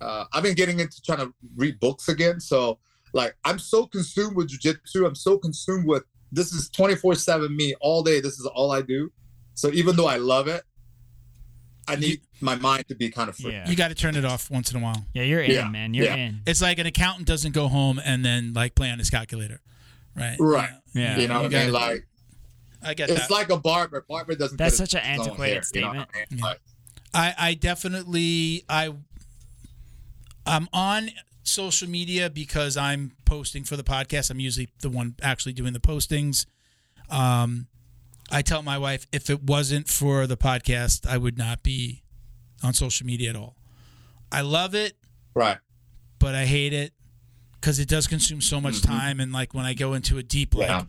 Uh 0.00 0.24
i've 0.32 0.42
been 0.42 0.54
getting 0.54 0.80
into 0.80 1.00
trying 1.02 1.18
to 1.18 1.32
read 1.56 1.78
books 1.78 2.08
again 2.08 2.40
so 2.40 2.78
like 3.12 3.36
i'm 3.44 3.58
so 3.58 3.86
consumed 3.86 4.36
with 4.36 4.48
jiu-jitsu 4.48 5.06
i'm 5.06 5.14
so 5.14 5.38
consumed 5.38 5.86
with 5.86 6.04
this 6.32 6.52
is 6.52 6.68
24 6.70 7.14
7 7.14 7.54
me 7.54 7.74
all 7.80 8.02
day 8.02 8.20
this 8.20 8.38
is 8.38 8.46
all 8.46 8.70
i 8.72 8.80
do 8.82 9.10
so 9.54 9.68
even 9.72 9.96
though 9.96 10.06
i 10.06 10.16
love 10.16 10.48
it 10.48 10.62
i 11.88 11.96
need 11.96 12.20
my 12.40 12.54
mind 12.56 12.86
to 12.88 12.94
be 12.94 13.10
kind 13.10 13.28
of 13.28 13.36
free 13.36 13.52
yeah. 13.52 13.68
You 13.68 13.76
got 13.76 13.88
to 13.88 13.94
turn 13.94 14.16
it 14.16 14.24
off 14.24 14.50
once 14.50 14.70
in 14.70 14.80
a 14.80 14.82
while. 14.82 15.04
Yeah, 15.12 15.24
you're 15.24 15.42
in, 15.42 15.50
Yeah, 15.50 15.68
man. 15.68 15.92
You're 15.92 16.06
yeah. 16.06 16.14
in. 16.16 16.40
It's 16.46 16.62
like 16.62 16.78
an 16.78 16.86
accountant 16.86 17.26
doesn't 17.28 17.52
go 17.52 17.68
home 17.68 18.00
and 18.02 18.24
then 18.24 18.54
like 18.54 18.74
play 18.74 18.88
on 18.90 18.98
his 18.98 19.10
calculator, 19.10 19.60
right? 20.16 20.36
Right. 20.38 20.70
Yeah. 20.94 21.18
you 21.18 21.28
know 21.28 21.42
what 21.42 21.46
i 21.46 21.48
gotta- 21.48 21.64
mean 21.66 21.72
like 21.74 22.06
I 22.82 22.94
get 22.94 23.08
that. 23.08 23.18
it's 23.18 23.28
that. 23.28 23.34
like 23.34 23.50
a 23.50 23.58
barber 23.58 24.06
barber 24.08 24.34
doesn't 24.36 24.56
That's 24.56 24.76
such 24.76 24.94
an 24.94 25.00
antiquated 25.00 25.36
hair, 25.38 25.48
you 25.52 25.56
know 25.56 25.62
statement. 25.62 26.08
I 26.14 26.18
mean? 26.18 26.26
Yeah. 26.38 26.44
Like, 26.44 26.60
I, 27.12 27.34
I 27.38 27.54
definitely 27.54 28.64
I 28.70 28.94
I'm 30.46 30.66
on 30.72 31.10
social 31.50 31.88
media 31.88 32.30
because 32.30 32.76
I'm 32.76 33.12
posting 33.24 33.64
for 33.64 33.76
the 33.76 33.82
podcast. 33.84 34.30
I'm 34.30 34.40
usually 34.40 34.68
the 34.80 34.88
one 34.90 35.14
actually 35.22 35.52
doing 35.52 35.72
the 35.72 35.80
postings. 35.80 36.46
Um, 37.08 37.66
I 38.30 38.42
tell 38.42 38.62
my 38.62 38.78
wife 38.78 39.06
if 39.12 39.28
it 39.28 39.42
wasn't 39.42 39.88
for 39.88 40.26
the 40.26 40.36
podcast, 40.36 41.06
I 41.06 41.16
would 41.18 41.36
not 41.36 41.62
be 41.62 42.02
on 42.62 42.72
social 42.74 43.06
media 43.06 43.30
at 43.30 43.36
all. 43.36 43.56
I 44.30 44.42
love 44.42 44.74
it, 44.74 44.94
right 45.34 45.58
but 46.20 46.34
I 46.34 46.44
hate 46.44 46.74
it 46.74 46.92
because 47.54 47.78
it 47.78 47.88
does 47.88 48.06
consume 48.06 48.42
so 48.42 48.60
much 48.60 48.82
time. 48.82 49.20
And 49.20 49.32
like 49.32 49.54
when 49.54 49.64
I 49.64 49.72
go 49.74 49.94
into 49.94 50.18
a 50.18 50.22
deep 50.22 50.54
like, 50.54 50.68
Yeah. 50.68 50.84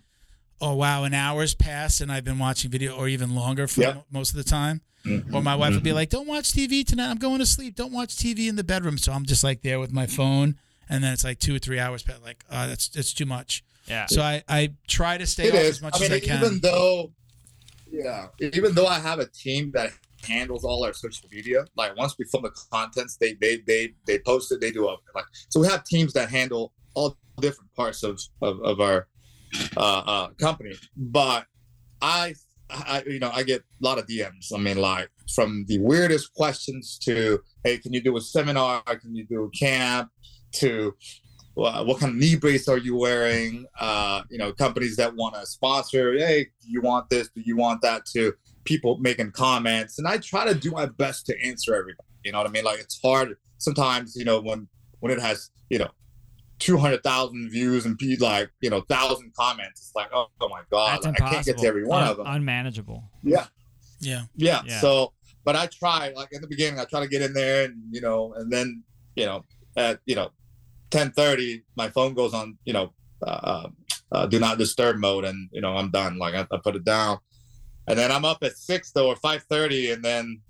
oh 0.60 0.76
wow, 0.76 1.06
an 1.06 1.14
hour's 1.14 1.56
passed 1.56 2.02
and 2.02 2.12
I've 2.12 2.26
been 2.26 2.38
watching 2.38 2.70
video 2.70 2.96
or 2.98 3.08
even 3.08 3.34
longer 3.34 3.66
for 3.66 3.80
Yep. 3.82 4.06
most 4.12 4.32
of 4.32 4.36
the 4.36 4.44
time. 4.44 4.82
Mhm. 5.06 5.34
Or 5.34 5.42
my 5.42 5.56
wife 5.56 5.74
would 5.74 5.84
be 5.84 5.94
like, 5.94 6.10
"Don't 6.10 6.28
watch 6.28 6.52
TV 6.54 6.84
tonight. 6.86 7.10
I'm 7.10 7.18
going 7.18 7.40
to 7.40 7.46
sleep. 7.46 7.76
Don't 7.76 7.92
watch 7.92 8.16
TV 8.16 8.48
in 8.48 8.56
the 8.56 8.64
bedroom." 8.64 8.98
So 8.98 9.12
I'm 9.12 9.26
just 9.26 9.44
like 9.44 9.62
there 9.64 9.80
with 9.80 9.92
my 9.92 10.06
phone, 10.06 10.58
and 10.90 11.04
then 11.04 11.12
it's 11.14 11.24
like 11.24 11.40
two 11.40 11.56
or 11.56 11.60
three 11.60 11.80
hours. 11.80 12.04
Past, 12.04 12.22
like, 12.24 12.44
uh, 12.50 12.68
that's 12.68 12.92
it's 12.96 13.14
too 13.14 13.26
much. 13.26 13.64
Yeah. 13.88 14.06
So 14.06 14.22
I 14.22 14.44
I 14.48 14.74
try 14.88 15.18
to 15.18 15.26
stay 15.26 15.46
It 15.48 15.56
off 15.56 15.62
is. 15.62 15.70
as 15.78 15.82
much 15.82 15.96
I 15.96 16.00
mean, 16.00 16.12
as 16.12 16.18
I 16.18 16.26
can. 16.26 16.38
even 16.44 16.60
though, 16.60 17.12
yeah, 17.92 18.28
even 18.40 18.74
though 18.76 18.86
I 18.88 19.00
have 19.00 19.20
a 19.20 19.26
team 19.28 19.72
that 19.74 19.92
handles 20.24 20.64
all 20.64 20.84
our 20.86 20.94
social 20.94 21.28
media, 21.32 21.66
like 21.76 21.96
once 21.98 22.16
we 22.20 22.26
film 22.26 22.44
the 22.44 22.52
contents, 22.72 23.18
they 23.18 23.34
they 23.42 23.58
they 23.66 23.94
they 24.06 24.20
post 24.20 24.52
it, 24.52 24.62
they 24.62 24.72
do 24.72 24.88
a 24.88 24.96
like. 25.16 25.26
So 25.50 25.60
we 25.60 25.68
have 25.68 25.84
teams 25.84 26.14
that 26.14 26.30
handle 26.30 26.74
all 26.94 27.18
different 27.40 27.74
parts 27.76 28.04
of 28.04 28.20
of, 28.42 28.62
of 28.62 28.80
our 28.80 29.08
uh, 29.78 29.80
uh, 29.82 30.28
company. 30.40 30.76
But 30.96 31.48
I, 32.04 32.36
I, 32.72 33.04
you 33.06 33.20
know, 33.20 33.32
I 33.34 33.44
get 33.44 33.62
a 33.62 33.86
lot 33.86 33.98
of 33.98 34.08
DMs. 34.08 34.54
I 34.54 34.58
mean, 34.58 34.78
like 34.78 35.10
from 35.34 35.66
the 35.68 35.80
weirdest 35.80 36.34
questions 36.34 36.98
to, 37.04 37.40
hey, 37.64 37.78
can 37.78 37.94
you 37.94 38.02
do 38.02 38.18
a 38.18 38.22
seminar? 38.22 38.82
Can 38.84 39.16
you 39.16 39.26
do 39.26 39.44
a 39.44 39.50
camp? 39.52 40.10
To 40.56 40.94
well, 41.56 41.86
what 41.86 42.00
kind 42.00 42.12
of 42.12 42.18
knee 42.18 42.36
brace 42.36 42.68
are 42.68 42.78
you 42.78 42.98
wearing? 42.98 43.66
Uh, 43.80 44.24
you 44.30 44.38
know, 44.38 44.52
companies 44.52 44.96
that 44.98 45.16
want 45.16 45.36
to 45.36 45.46
sponsor. 45.46 46.18
Hey, 46.18 46.46
do 46.62 46.70
you 46.70 46.82
want 46.82 47.10
this? 47.10 47.30
Do 47.30 47.42
you 47.42 47.56
want 47.56 47.82
that? 47.82 48.06
To 48.08 48.34
people 48.64 48.98
making 48.98 49.32
comments, 49.32 49.98
and 49.98 50.08
I 50.08 50.18
try 50.18 50.46
to 50.46 50.54
do 50.54 50.72
my 50.72 50.86
best 50.86 51.26
to 51.28 51.46
answer 51.46 51.74
everybody. 51.74 52.08
You 52.24 52.32
know 52.32 52.40
what 52.40 52.48
I 52.48 52.52
mean? 52.52 52.66
Like 52.66 52.80
it's 52.80 53.00
hard 53.02 53.36
sometimes. 53.58 54.16
You 54.16 54.26
know, 54.26 54.42
when 54.42 54.68
when 55.00 55.12
it 55.12 55.20
has 55.20 55.52
you 55.70 55.80
know 55.80 55.90
two 56.62 56.78
hundred 56.78 57.04
thousand 57.04 57.50
views 57.50 57.86
and 57.86 57.98
be 57.98 58.16
like 58.16 58.50
you 58.62 58.70
know 58.70 58.82
thousand 58.82 59.34
comments, 59.36 59.82
it's 59.82 59.96
like 59.96 60.10
oh, 60.14 60.28
oh 60.40 60.48
my 60.48 60.62
god, 60.70 61.04
like. 61.04 61.22
I 61.22 61.30
can't 61.30 61.46
get 61.46 61.58
to 61.58 61.68
every 61.68 61.84
one 61.84 62.04
Un- 62.04 62.10
of 62.10 62.18
them. 62.18 62.28
Unmanageable. 62.28 63.04
yeah, 63.24 63.48
yeah, 64.00 64.24
yeah, 64.36 64.62
Yeah. 64.66 64.80
So, 64.80 65.12
but 65.44 65.56
I 65.56 65.68
try, 65.68 66.14
like 66.16 66.30
in 66.32 66.42
the 66.42 66.48
beginning, 66.48 66.80
I 66.80 66.86
try 66.86 67.02
to 67.02 67.08
get 67.08 67.22
in 67.22 67.34
there, 67.34 67.66
and 67.66 67.76
you 67.92 68.00
know, 68.00 68.34
and 68.38 68.52
then 68.52 68.84
you 69.16 69.26
know, 69.26 69.44
at 69.76 70.00
you 70.06 70.16
know, 70.16 70.30
ten 70.92 71.12
thirty, 71.12 71.64
my 71.76 71.90
phone 71.90 72.14
goes 72.14 72.34
on, 72.34 72.58
you 72.64 72.74
know, 72.74 72.94
uh, 73.26 73.68
uh, 74.12 74.26
do 74.28 74.40
not 74.40 74.58
disturb 74.58 74.98
mode, 74.98 75.26
and 75.26 75.50
you 75.52 75.62
know, 75.62 75.76
I'm 75.76 75.90
done. 75.90 76.18
Like 76.18 76.36
I, 76.36 76.48
I 76.52 76.60
put 76.64 76.76
it 76.76 76.86
down, 76.86 77.18
and 77.88 77.98
then 77.98 78.12
I'm 78.12 78.24
up 78.24 78.44
at 78.44 78.56
six 78.56 78.92
though, 78.92 79.08
or 79.08 79.16
five 79.16 79.44
thirty, 79.44 79.92
and 79.92 80.04
then 80.04 80.42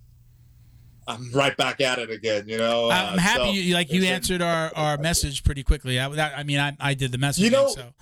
I'm 1.08 1.32
right 1.32 1.56
back 1.58 1.82
at 1.82 1.98
it 2.00 2.10
again. 2.12 2.48
You 2.48 2.58
know, 2.58 2.90
I'm 2.92 3.16
Uh, 3.16 3.18
happy 3.18 3.44
so 3.46 3.52
you 3.52 3.74
like 3.74 3.92
you 3.92 4.04
answered 4.06 4.42
our 4.42 4.72
our 4.76 4.98
message 4.98 5.44
pretty 5.44 5.64
quickly. 5.64 6.00
I 6.00 6.08
that, 6.10 6.38
I 6.38 6.44
mean 6.44 6.60
I 6.60 6.76
I 6.80 6.94
did 6.94 7.12
the 7.12 7.18
messaging. 7.18 7.52
know- 7.52 7.68
so 7.74 7.94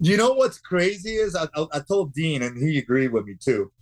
You 0.00 0.16
know 0.16 0.32
what's 0.32 0.58
crazy 0.58 1.14
is 1.14 1.34
I, 1.34 1.44
I, 1.56 1.66
I 1.72 1.80
told 1.80 2.12
Dean, 2.14 2.42
and 2.42 2.56
he 2.56 2.78
agreed 2.78 3.08
with 3.12 3.24
me 3.26 3.34
too. 3.40 3.72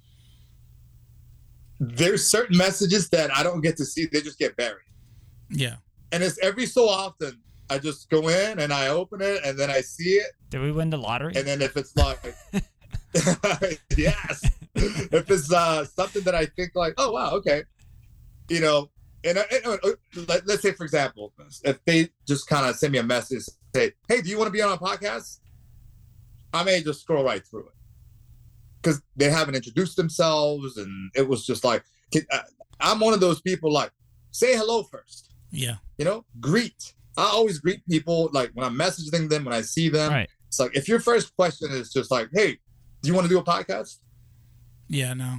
There's 1.79 2.27
certain 2.27 2.57
messages 2.57 3.11
that 3.11 3.35
I 3.37 3.43
don't 3.43 3.61
get 3.61 3.77
to 3.79 3.85
see; 3.85 4.07
they 4.07 4.23
just 4.23 4.39
get 4.39 4.57
buried. 4.57 4.83
yeah. 5.51 5.77
and 6.13 6.23
it's 6.23 6.39
every 6.39 6.65
so 6.67 6.89
often 6.89 7.39
I 7.69 7.79
just 7.79 8.09
go 8.09 8.29
in 8.29 8.61
and 8.61 8.73
I 8.73 8.89
open 8.89 9.21
it 9.21 9.45
and 9.45 9.59
then 9.59 9.71
I 9.71 9.81
see 9.81 10.11
it 10.25 10.31
Did 10.51 10.61
we 10.63 10.71
win 10.73 10.89
the 10.91 10.97
lottery? 10.97 11.33
and 11.37 11.45
then 11.47 11.61
if 11.61 11.77
it's 11.77 11.95
like 11.97 12.23
yes 13.97 14.45
if 14.75 15.31
it's 15.31 15.53
uh 15.53 15.85
something 15.85 16.23
that 16.23 16.35
I 16.35 16.47
think 16.47 16.73
like 16.75 16.95
oh 16.99 17.11
wow 17.13 17.31
okay 17.33 17.65
you 18.49 18.61
know 18.61 18.91
and, 19.25 19.39
and 19.39 19.67
uh, 19.67 19.77
let, 20.29 20.47
let's 20.47 20.63
say 20.63 20.73
for 20.73 20.85
example 20.85 21.33
if 21.65 21.85
they 21.85 22.09
just 22.27 22.47
kind 22.49 22.67
of 22.69 22.77
send 22.77 22.93
me 22.93 22.99
a 22.99 23.03
message 23.03 23.43
say 23.75 23.93
hey 24.09 24.21
do 24.23 24.29
you 24.29 24.39
want 24.39 24.47
to 24.49 24.53
be 24.53 24.63
on 24.63 24.73
a 24.73 24.77
podcast 24.79 25.41
I 26.53 26.63
may 26.63 26.83
just 26.83 27.01
scroll 27.03 27.25
right 27.25 27.45
through 27.45 27.67
it 27.67 27.75
because 28.81 29.03
they 29.17 29.29
haven't 29.31 29.55
introduced 29.57 29.97
themselves 29.97 30.77
and 30.77 31.11
it 31.15 31.27
was 31.29 31.45
just 31.45 31.65
like 31.65 31.83
uh, 32.31 32.39
I'm 32.81 33.01
one 33.01 33.15
of 33.15 33.21
those 33.21 33.41
people 33.41 33.73
like 33.73 33.91
say 34.31 34.57
hello 34.57 34.85
first 34.85 35.33
Yeah. 35.51 35.77
you 35.99 36.05
know 36.05 36.25
greet 36.41 36.93
I 37.19 37.25
always 37.25 37.59
greet 37.59 37.85
people 37.89 38.29
like 38.33 38.51
when 38.55 38.67
I'm 38.67 38.77
messaging 38.79 39.29
them 39.31 39.47
when 39.47 39.55
I 39.55 39.63
see 39.63 39.89
them. 39.89 40.13
Right. 40.13 40.29
It's 40.49 40.61
like 40.61 40.77
if 40.77 40.87
your 40.87 41.01
first 41.01 41.35
question 41.35 41.71
is 41.73 41.91
just 41.91 42.11
like, 42.11 42.29
"Hey, 42.31 42.59
do 43.01 43.09
you 43.09 43.15
want 43.15 43.25
to 43.25 43.31
do 43.31 43.39
a 43.39 43.43
podcast?" 43.43 44.01
Yeah, 44.89 45.15
no. 45.15 45.39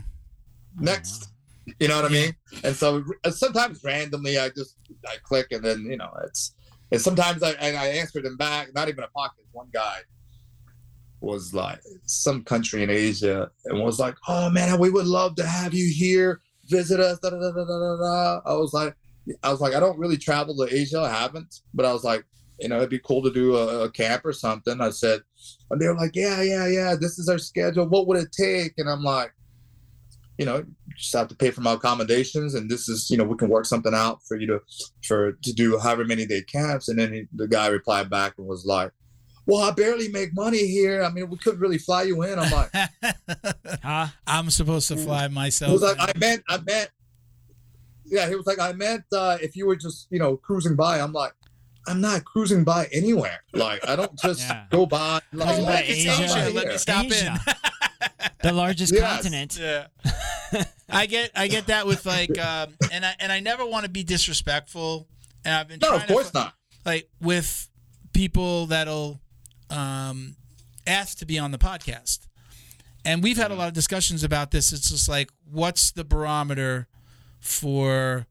Next, 0.80 1.30
you 1.80 1.88
know 1.88 2.02
what 2.02 2.06
I 2.06 2.14
mean? 2.14 2.36
And 2.64 2.76
so 2.76 3.04
sometimes 3.30 3.84
randomly 3.84 4.38
I 4.38 4.50
just 4.50 4.78
I 5.06 5.16
click 5.24 5.48
and 5.52 5.64
then 5.64 5.86
you 5.90 5.98
know 5.98 6.12
it's 6.24 6.54
and 6.92 7.02
sometimes 7.02 7.44
I 7.44 7.52
and 7.52 7.78
I 7.78 7.88
answer 7.88 8.22
them 8.22 8.38
back. 8.38 8.74
Not 8.74 8.90
even 8.90 9.04
a 9.04 9.08
pocket. 9.08 9.46
One 9.52 9.68
guy 9.74 10.00
was 11.20 11.54
like 11.54 11.82
some 12.06 12.44
country 12.44 12.84
in 12.84 12.90
Asia 12.90 13.50
and 13.66 13.84
was 13.84 14.00
like, 14.00 14.16
"Oh 14.28 14.50
man, 14.50 14.80
we 14.80 14.90
would 14.90 15.08
love 15.08 15.36
to 15.36 15.46
have 15.46 15.74
you 15.74 15.92
here, 15.94 16.42
visit 16.70 17.00
us." 17.00 17.20
Da, 17.20 17.30
da, 17.30 17.38
da, 17.38 17.52
da, 17.52 17.66
da, 17.66 17.98
da. 17.98 18.42
I 18.46 18.54
was 18.54 18.74
like, 18.74 18.96
I 19.44 19.52
was 19.52 19.60
like, 19.60 19.74
I 19.74 19.80
don't 19.80 20.00
really 20.00 20.18
travel 20.18 20.56
to 20.56 20.74
Asia. 20.74 21.02
I 21.02 21.10
haven't, 21.10 21.62
but 21.74 21.86
I 21.86 21.92
was 21.92 22.04
like, 22.04 22.24
you 22.60 22.70
know, 22.70 22.78
it'd 22.78 22.90
be 22.90 23.00
cool 23.00 23.22
to 23.24 23.32
do 23.32 23.56
a, 23.56 23.86
a 23.86 23.92
camp 23.92 24.26
or 24.26 24.34
something. 24.34 24.80
I 24.80 24.90
said, 24.90 25.22
and 25.70 25.82
they 25.82 25.88
were 25.88 25.96
like, 25.96 26.16
yeah, 26.16 26.42
yeah, 26.42 26.68
yeah. 26.68 26.96
This 27.00 27.20
is 27.20 27.30
our 27.30 27.38
schedule. 27.38 27.88
What 27.88 28.08
would 28.08 28.18
it 28.18 28.32
take? 28.32 28.74
And 28.78 28.90
I'm 28.90 29.04
like, 29.04 29.34
you 30.38 30.46
know, 30.46 30.64
just 30.98 31.14
have 31.16 31.28
to 31.28 31.36
pay 31.36 31.52
for 31.52 31.62
my 31.62 31.74
accommodations, 31.74 32.56
and 32.56 32.70
this 32.70 32.90
is, 32.90 33.10
you 33.10 33.18
know, 33.18 33.24
we 33.24 33.38
can 33.38 33.50
work 33.50 33.66
something 33.66 33.94
out 33.94 34.20
for 34.28 34.36
you 34.38 34.48
to, 34.48 34.60
for 35.08 35.34
to 35.44 35.54
do 35.54 35.78
however 35.78 36.04
many 36.06 36.26
day 36.26 36.42
camps. 36.42 36.90
And 36.90 36.98
then 37.00 37.14
he, 37.14 37.24
the 37.36 37.48
guy 37.48 37.68
replied 37.68 38.10
back 38.10 38.34
and 38.38 38.48
was 38.48 38.66
like, 38.66 38.92
well, 39.46 39.62
I 39.62 39.72
barely 39.72 40.10
make 40.10 40.34
money 40.34 40.68
here. 40.68 41.04
I 41.04 41.10
mean, 41.10 41.30
we 41.30 41.38
couldn't 41.38 41.60
really 41.62 41.78
fly 41.78 42.04
you 42.04 42.22
in. 42.24 42.38
I'm 42.40 42.52
like, 42.52 42.70
Huh? 43.84 44.08
I'm 44.26 44.50
supposed 44.50 44.88
to 44.90 44.98
fly 44.98 45.28
he 45.28 45.34
myself. 45.34 45.72
was 45.72 45.82
like, 45.84 45.98
I 46.00 46.12
meant, 46.18 46.44
I 46.50 46.58
meant, 46.66 46.90
yeah. 48.06 48.28
He 48.28 48.36
was 48.36 48.46
like, 48.46 48.60
I 48.60 48.74
meant 48.74 49.04
uh, 49.14 49.38
if 49.42 49.56
you 49.56 49.66
were 49.68 49.76
just, 49.78 50.08
you 50.10 50.20
know, 50.20 50.36
cruising 50.36 50.76
by. 50.76 51.00
I'm 51.00 51.14
like, 51.14 51.32
I'm 51.88 52.02
not 52.02 52.26
cruising 52.26 52.66
by 52.66 52.88
anywhere. 52.92 53.40
Like, 53.54 53.88
I 53.88 53.96
don't 53.96 54.18
just 54.20 54.42
Yeah. 54.42 54.66
go 54.70 54.86
by. 54.86 55.22
Like, 55.32 55.64
by 55.66 55.84
Asia. 55.84 56.12
Asia. 56.24 56.52
Let 56.54 56.68
me 56.68 56.78
stop 56.78 57.06
Asia. 57.06 57.40
in. 57.48 58.26
The 58.44 58.52
largest 58.52 58.94
Yes. 58.94 59.16
continent. 59.16 59.58
Yeah. 59.60 59.88
I 60.90 61.06
get 61.06 61.32
I 61.36 61.48
get 61.48 61.68
that 61.68 61.86
with 61.86 62.06
like 62.06 62.38
um 62.40 62.74
and 62.92 63.06
I 63.06 63.14
and 63.20 63.32
I 63.32 63.40
never 63.40 63.66
want 63.66 63.84
to 63.86 63.90
be 63.92 64.04
disrespectful 64.04 65.08
and 65.44 65.54
I've 65.54 65.68
been 65.68 65.80
No, 65.82 65.96
of 65.96 66.08
course 66.08 66.32
to, 66.32 66.38
not. 66.40 66.54
like 66.86 67.10
with 67.22 67.70
people 68.14 68.68
that'll 68.68 69.20
um 69.70 70.36
ask 70.86 71.18
to 71.20 71.26
be 71.26 71.38
on 71.38 71.52
the 71.52 71.58
podcast. 71.58 72.28
And 73.04 73.22
we've 73.24 73.38
had 73.38 73.52
a 73.52 73.56
lot 73.56 73.68
of 73.68 73.74
discussions 73.74 74.24
about 74.24 74.52
this. 74.52 74.72
It's 74.74 74.90
just 74.90 75.08
like 75.10 75.30
what's 75.50 75.92
the 75.92 76.04
barometer 76.06 76.88
for 77.40 78.26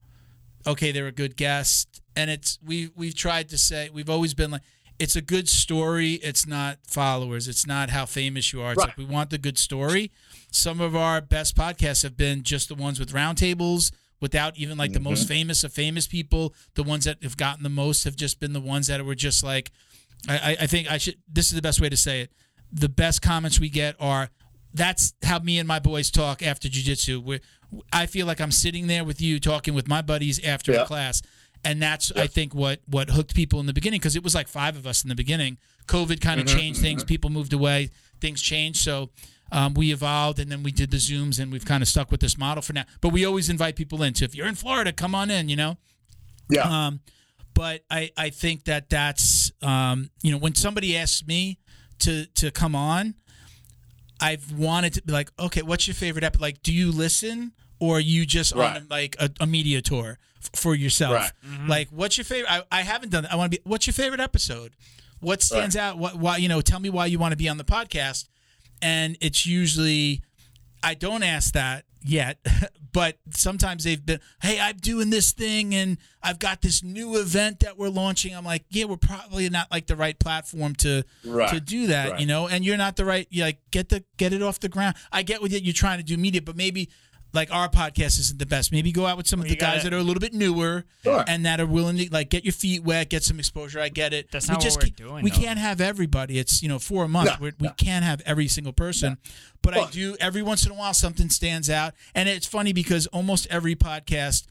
okay, 0.66 0.92
they're 0.92 1.06
a 1.06 1.12
good 1.12 1.36
guest 1.36 2.00
and 2.16 2.30
it's 2.30 2.58
we 2.64 2.90
we've 2.96 3.14
tried 3.14 3.48
to 3.50 3.58
say 3.58 3.90
we've 3.92 4.10
always 4.10 4.34
been 4.34 4.50
like 4.50 4.62
it's 4.98 5.14
a 5.14 5.20
good 5.20 5.46
story. 5.46 6.14
It's 6.14 6.46
not 6.46 6.78
followers. 6.86 7.48
It's 7.48 7.66
not 7.66 7.90
how 7.90 8.06
famous 8.06 8.50
you 8.54 8.62
are. 8.62 8.72
It's 8.72 8.78
Right. 8.78 8.88
like 8.88 8.96
we 8.96 9.04
want 9.04 9.28
the 9.28 9.36
good 9.36 9.58
story. 9.58 10.10
Some 10.56 10.80
of 10.80 10.96
our 10.96 11.20
best 11.20 11.54
podcasts 11.54 12.02
have 12.02 12.16
been 12.16 12.42
just 12.42 12.68
the 12.68 12.74
ones 12.74 12.98
with 12.98 13.12
roundtables 13.12 13.92
without 14.22 14.56
even 14.56 14.78
like 14.78 14.94
the 14.94 15.00
most 15.00 15.24
mm-hmm. 15.24 15.34
famous 15.34 15.64
of 15.64 15.72
famous 15.72 16.06
people. 16.06 16.54
The 16.74 16.82
ones 16.82 17.04
that 17.04 17.22
have 17.22 17.36
gotten 17.36 17.62
the 17.62 17.68
most 17.68 18.04
have 18.04 18.16
just 18.16 18.40
been 18.40 18.54
the 18.54 18.60
ones 18.60 18.86
that 18.86 19.04
were 19.04 19.14
just 19.14 19.44
like, 19.44 19.70
I, 20.26 20.56
I- 20.62 20.66
think 20.66 20.90
I 20.90 20.96
should, 20.96 21.16
this 21.30 21.48
is 21.50 21.56
the 21.56 21.62
best 21.62 21.78
way 21.78 21.90
to 21.90 21.96
say 21.96 22.22
it. 22.22 22.32
The 22.72 22.88
best 22.88 23.20
comments 23.20 23.60
we 23.60 23.68
get 23.68 23.96
are, 24.00 24.30
that's 24.72 25.12
how 25.22 25.40
me 25.40 25.58
and 25.58 25.68
my 25.68 25.78
boys 25.78 26.10
talk 26.10 26.42
after 26.42 26.68
jujitsu. 26.68 27.22
Where 27.22 27.40
I 27.92 28.06
feel 28.06 28.26
like 28.26 28.40
I'm 28.40 28.50
sitting 28.50 28.86
there 28.86 29.04
with 29.04 29.20
you 29.20 29.38
talking 29.38 29.74
with 29.74 29.88
my 29.88 30.00
buddies 30.00 30.42
after 30.42 30.72
Yeah. 30.72 30.82
a 30.82 30.86
class. 30.86 31.20
And 31.64 31.82
that's 31.82 32.12
I 32.12 32.28
think 32.28 32.54
what 32.54 32.80
what 32.86 33.10
hooked 33.10 33.34
people 33.34 33.60
in 33.60 33.66
the 33.66 33.72
beginning 33.72 33.98
because 33.98 34.16
it 34.16 34.22
was 34.22 34.34
like 34.34 34.48
five 34.48 34.76
of 34.76 34.86
us 34.86 35.02
in 35.02 35.08
the 35.08 35.14
beginning. 35.14 35.58
COVID 35.86 36.20
kind 36.20 36.40
of 36.40 36.46
mm-hmm. 36.46 36.58
changed 36.58 36.80
things. 36.80 37.02
Mm-hmm. 37.02 37.08
People 37.08 37.30
moved 37.30 37.52
away. 37.52 37.90
Things 38.20 38.40
changed. 38.40 38.78
So 38.78 39.10
um, 39.52 39.74
we 39.74 39.92
evolved, 39.92 40.38
and 40.38 40.50
then 40.50 40.62
we 40.62 40.72
did 40.72 40.90
the 40.90 40.96
zooms, 40.96 41.38
and 41.40 41.52
we've 41.52 41.64
kind 41.64 41.82
of 41.82 41.88
stuck 41.88 42.10
with 42.10 42.20
this 42.20 42.36
model 42.36 42.62
for 42.62 42.72
now. 42.72 42.84
But 43.00 43.10
we 43.10 43.24
always 43.24 43.48
invite 43.48 43.76
people 43.76 44.02
in. 44.02 44.14
So 44.14 44.24
if 44.24 44.34
you're 44.34 44.46
in 44.48 44.54
Florida, 44.56 44.92
come 44.92 45.14
on 45.14 45.30
in. 45.30 45.48
You 45.48 45.56
know. 45.56 45.76
Yeah. 46.48 46.86
Um, 46.86 47.00
but 47.54 47.84
I, 47.90 48.10
I 48.16 48.30
think 48.30 48.64
that 48.64 48.90
that's 48.90 49.50
um, 49.62 50.10
you 50.22 50.30
know 50.32 50.38
when 50.38 50.54
somebody 50.54 50.96
asks 50.96 51.26
me 51.26 51.58
to 52.00 52.26
to 52.26 52.50
come 52.50 52.74
on, 52.74 53.14
I've 54.20 54.52
wanted 54.52 54.94
to 54.94 55.02
be 55.02 55.12
like, 55.12 55.30
okay, 55.38 55.62
what's 55.62 55.86
your 55.86 55.94
favorite 55.94 56.24
episode? 56.24 56.42
Like, 56.42 56.62
do 56.62 56.72
you 56.72 56.90
listen 56.92 57.52
or 57.78 57.96
are 57.98 58.00
you 58.00 58.24
just 58.26 58.54
Right. 58.54 58.76
on 58.76 58.86
like 58.88 59.16
a, 59.18 59.30
a 59.40 59.46
media 59.46 59.80
tour 59.82 60.18
f- 60.42 60.50
for 60.60 60.74
yourself? 60.74 61.14
Right. 61.14 61.32
Like, 61.68 61.88
what's 61.90 62.16
your 62.16 62.24
favorite? 62.24 62.50
I, 62.50 62.62
I 62.70 62.82
haven't 62.82 63.10
done 63.10 63.24
that. 63.24 63.32
I 63.32 63.36
want 63.36 63.52
to 63.52 63.58
be. 63.58 63.62
What's 63.68 63.86
your 63.86 63.94
favorite 63.94 64.20
episode? 64.20 64.72
What 65.20 65.42
stands 65.42 65.76
out? 65.76 65.98
What 65.98 66.16
why 66.16 66.36
you 66.38 66.48
know? 66.48 66.60
Tell 66.60 66.80
me 66.80 66.90
why 66.90 67.06
you 67.06 67.18
want 67.18 67.32
to 67.32 67.36
be 67.36 67.48
on 67.48 67.56
the 67.56 67.64
podcast. 67.64 68.26
And 68.82 69.16
it's 69.20 69.46
usually 69.46 70.22
I 70.82 70.94
don't 70.94 71.22
ask 71.22 71.54
that 71.54 71.84
yet, 72.04 72.38
but 72.92 73.18
sometimes 73.30 73.84
they've 73.84 74.04
been, 74.04 74.20
hey, 74.40 74.60
I'm 74.60 74.76
doing 74.76 75.10
this 75.10 75.32
thing 75.32 75.74
and 75.74 75.98
I've 76.22 76.38
got 76.38 76.62
this 76.62 76.82
new 76.84 77.16
event 77.20 77.60
that 77.60 77.76
we're 77.76 77.88
launching. 77.88 78.34
I'm 78.36 78.44
like, 78.44 78.64
yeah, 78.70 78.84
we're 78.84 78.96
probably 78.96 79.48
not 79.50 79.70
like 79.70 79.86
the 79.86 79.96
right 79.96 80.16
platform 80.18 80.74
to 80.76 81.04
Right. 81.24 81.48
to 81.50 81.60
do 81.60 81.88
that, 81.88 82.12
Right. 82.12 82.20
you 82.20 82.26
know. 82.26 82.46
And 82.46 82.64
you're 82.64 82.76
not 82.76 82.96
the 82.96 83.04
right. 83.04 83.26
You 83.30 83.42
like 83.42 83.58
get 83.70 83.88
the 83.88 84.04
get 84.16 84.32
it 84.32 84.42
off 84.42 84.60
the 84.60 84.68
ground. 84.68 84.94
I 85.10 85.22
get 85.22 85.42
what 85.42 85.50
you're 85.50 85.72
trying 85.74 85.98
to 85.98 86.04
do 86.04 86.16
media, 86.16 86.42
but 86.42 86.56
maybe. 86.56 86.88
Like 87.36 87.52
our 87.52 87.68
podcast 87.68 88.18
isn't 88.18 88.38
the 88.40 88.46
best. 88.46 88.72
Maybe 88.72 88.90
go 88.90 89.06
out 89.06 89.16
with 89.16 89.28
some 89.28 89.40
of 89.40 89.46
the 89.46 89.54
guys 89.54 89.78
gotta- 89.78 89.90
that 89.90 89.96
are 89.96 89.98
a 89.98 90.02
little 90.02 90.20
bit 90.20 90.34
newer 90.34 90.84
Sure. 91.04 91.24
and 91.28 91.46
that 91.46 91.60
are 91.60 91.66
willing 91.66 91.96
to 91.98 92.08
like 92.10 92.30
get 92.30 92.44
your 92.44 92.52
feet 92.52 92.82
wet, 92.82 93.10
get 93.10 93.22
some 93.22 93.38
exposure. 93.38 93.78
I 93.78 93.90
get 93.90 94.12
it. 94.12 94.30
That's 94.32 94.48
we 94.48 94.52
not 94.52 94.58
what 94.58 94.64
just 94.64 94.76
we're 94.78 94.82
can't- 94.84 94.96
doing, 94.96 95.22
We 95.24 95.30
though. 95.30 95.36
can't 95.36 95.58
have 95.60 95.80
everybody. 95.80 96.38
It's 96.38 96.62
you 96.62 96.68
know 96.68 96.78
for 96.80 97.04
a 97.04 97.08
month. 97.08 97.28
No, 97.30 97.36
We're, 97.40 97.52
we 97.60 97.68
can't 97.76 98.04
have 98.04 98.22
every 98.26 98.48
single 98.48 98.72
person. 98.72 99.18
But 99.62 99.76
I 99.76 99.88
do 99.90 100.16
every 100.20 100.42
once 100.42 100.64
in 100.66 100.72
a 100.72 100.74
while 100.74 100.94
something 100.94 101.28
stands 101.30 101.68
out, 101.70 101.94
and 102.14 102.28
it's 102.28 102.46
funny 102.46 102.72
because 102.72 103.06
almost 103.08 103.46
every 103.50 103.76
podcast 103.76 104.46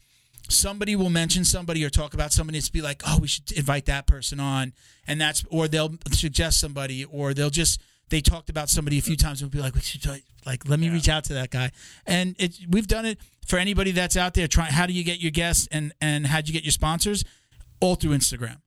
somebody 0.48 0.94
will 0.94 1.10
mention 1.10 1.44
somebody 1.44 1.84
or 1.84 1.90
talk 1.90 2.14
about 2.14 2.32
somebody 2.32 2.56
it's 2.56 2.68
be 2.68 2.80
like 2.80 3.02
oh 3.04 3.18
we 3.20 3.26
should 3.26 3.50
invite 3.52 3.86
that 3.86 4.06
person 4.06 4.38
on 4.38 4.72
and 5.08 5.20
that's 5.20 5.44
or 5.50 5.66
they'll 5.66 5.96
suggest 6.12 6.60
somebody 6.60 7.04
or 7.06 7.34
they'll 7.34 7.50
just 7.50 7.80
they 8.10 8.20
talked 8.20 8.48
about 8.48 8.70
somebody 8.70 8.96
a 8.96 9.02
few 9.02 9.16
times 9.16 9.42
and 9.42 9.52
we'll 9.52 9.58
be 9.60 9.64
like 9.64 9.74
we 9.74 9.80
should 9.80 10.00
try- 10.00 10.22
like 10.46 10.68
let 10.68 10.78
me 10.80 10.88
reach 10.88 11.08
out 11.08 11.24
to 11.24 11.34
that 11.34 11.50
guy. 11.50 11.70
And 12.06 12.34
it 12.38 12.56
we've 12.68 12.86
done 12.86 13.04
it 13.04 13.18
for 13.46 13.58
anybody 13.58 13.90
that's 13.92 14.16
out 14.16 14.34
there 14.34 14.46
trying 14.48 14.72
how 14.72 14.86
do 14.86 14.92
you 14.92 15.04
get 15.04 15.20
your 15.20 15.30
guests 15.32 15.68
and 15.70 15.92
and 16.00 16.26
how 16.26 16.40
do 16.40 16.46
you 16.48 16.52
get 16.52 16.64
your 16.64 16.72
sponsors? 16.72 17.24
All 17.80 17.94
through 17.96 18.12
instagram. 18.16 18.58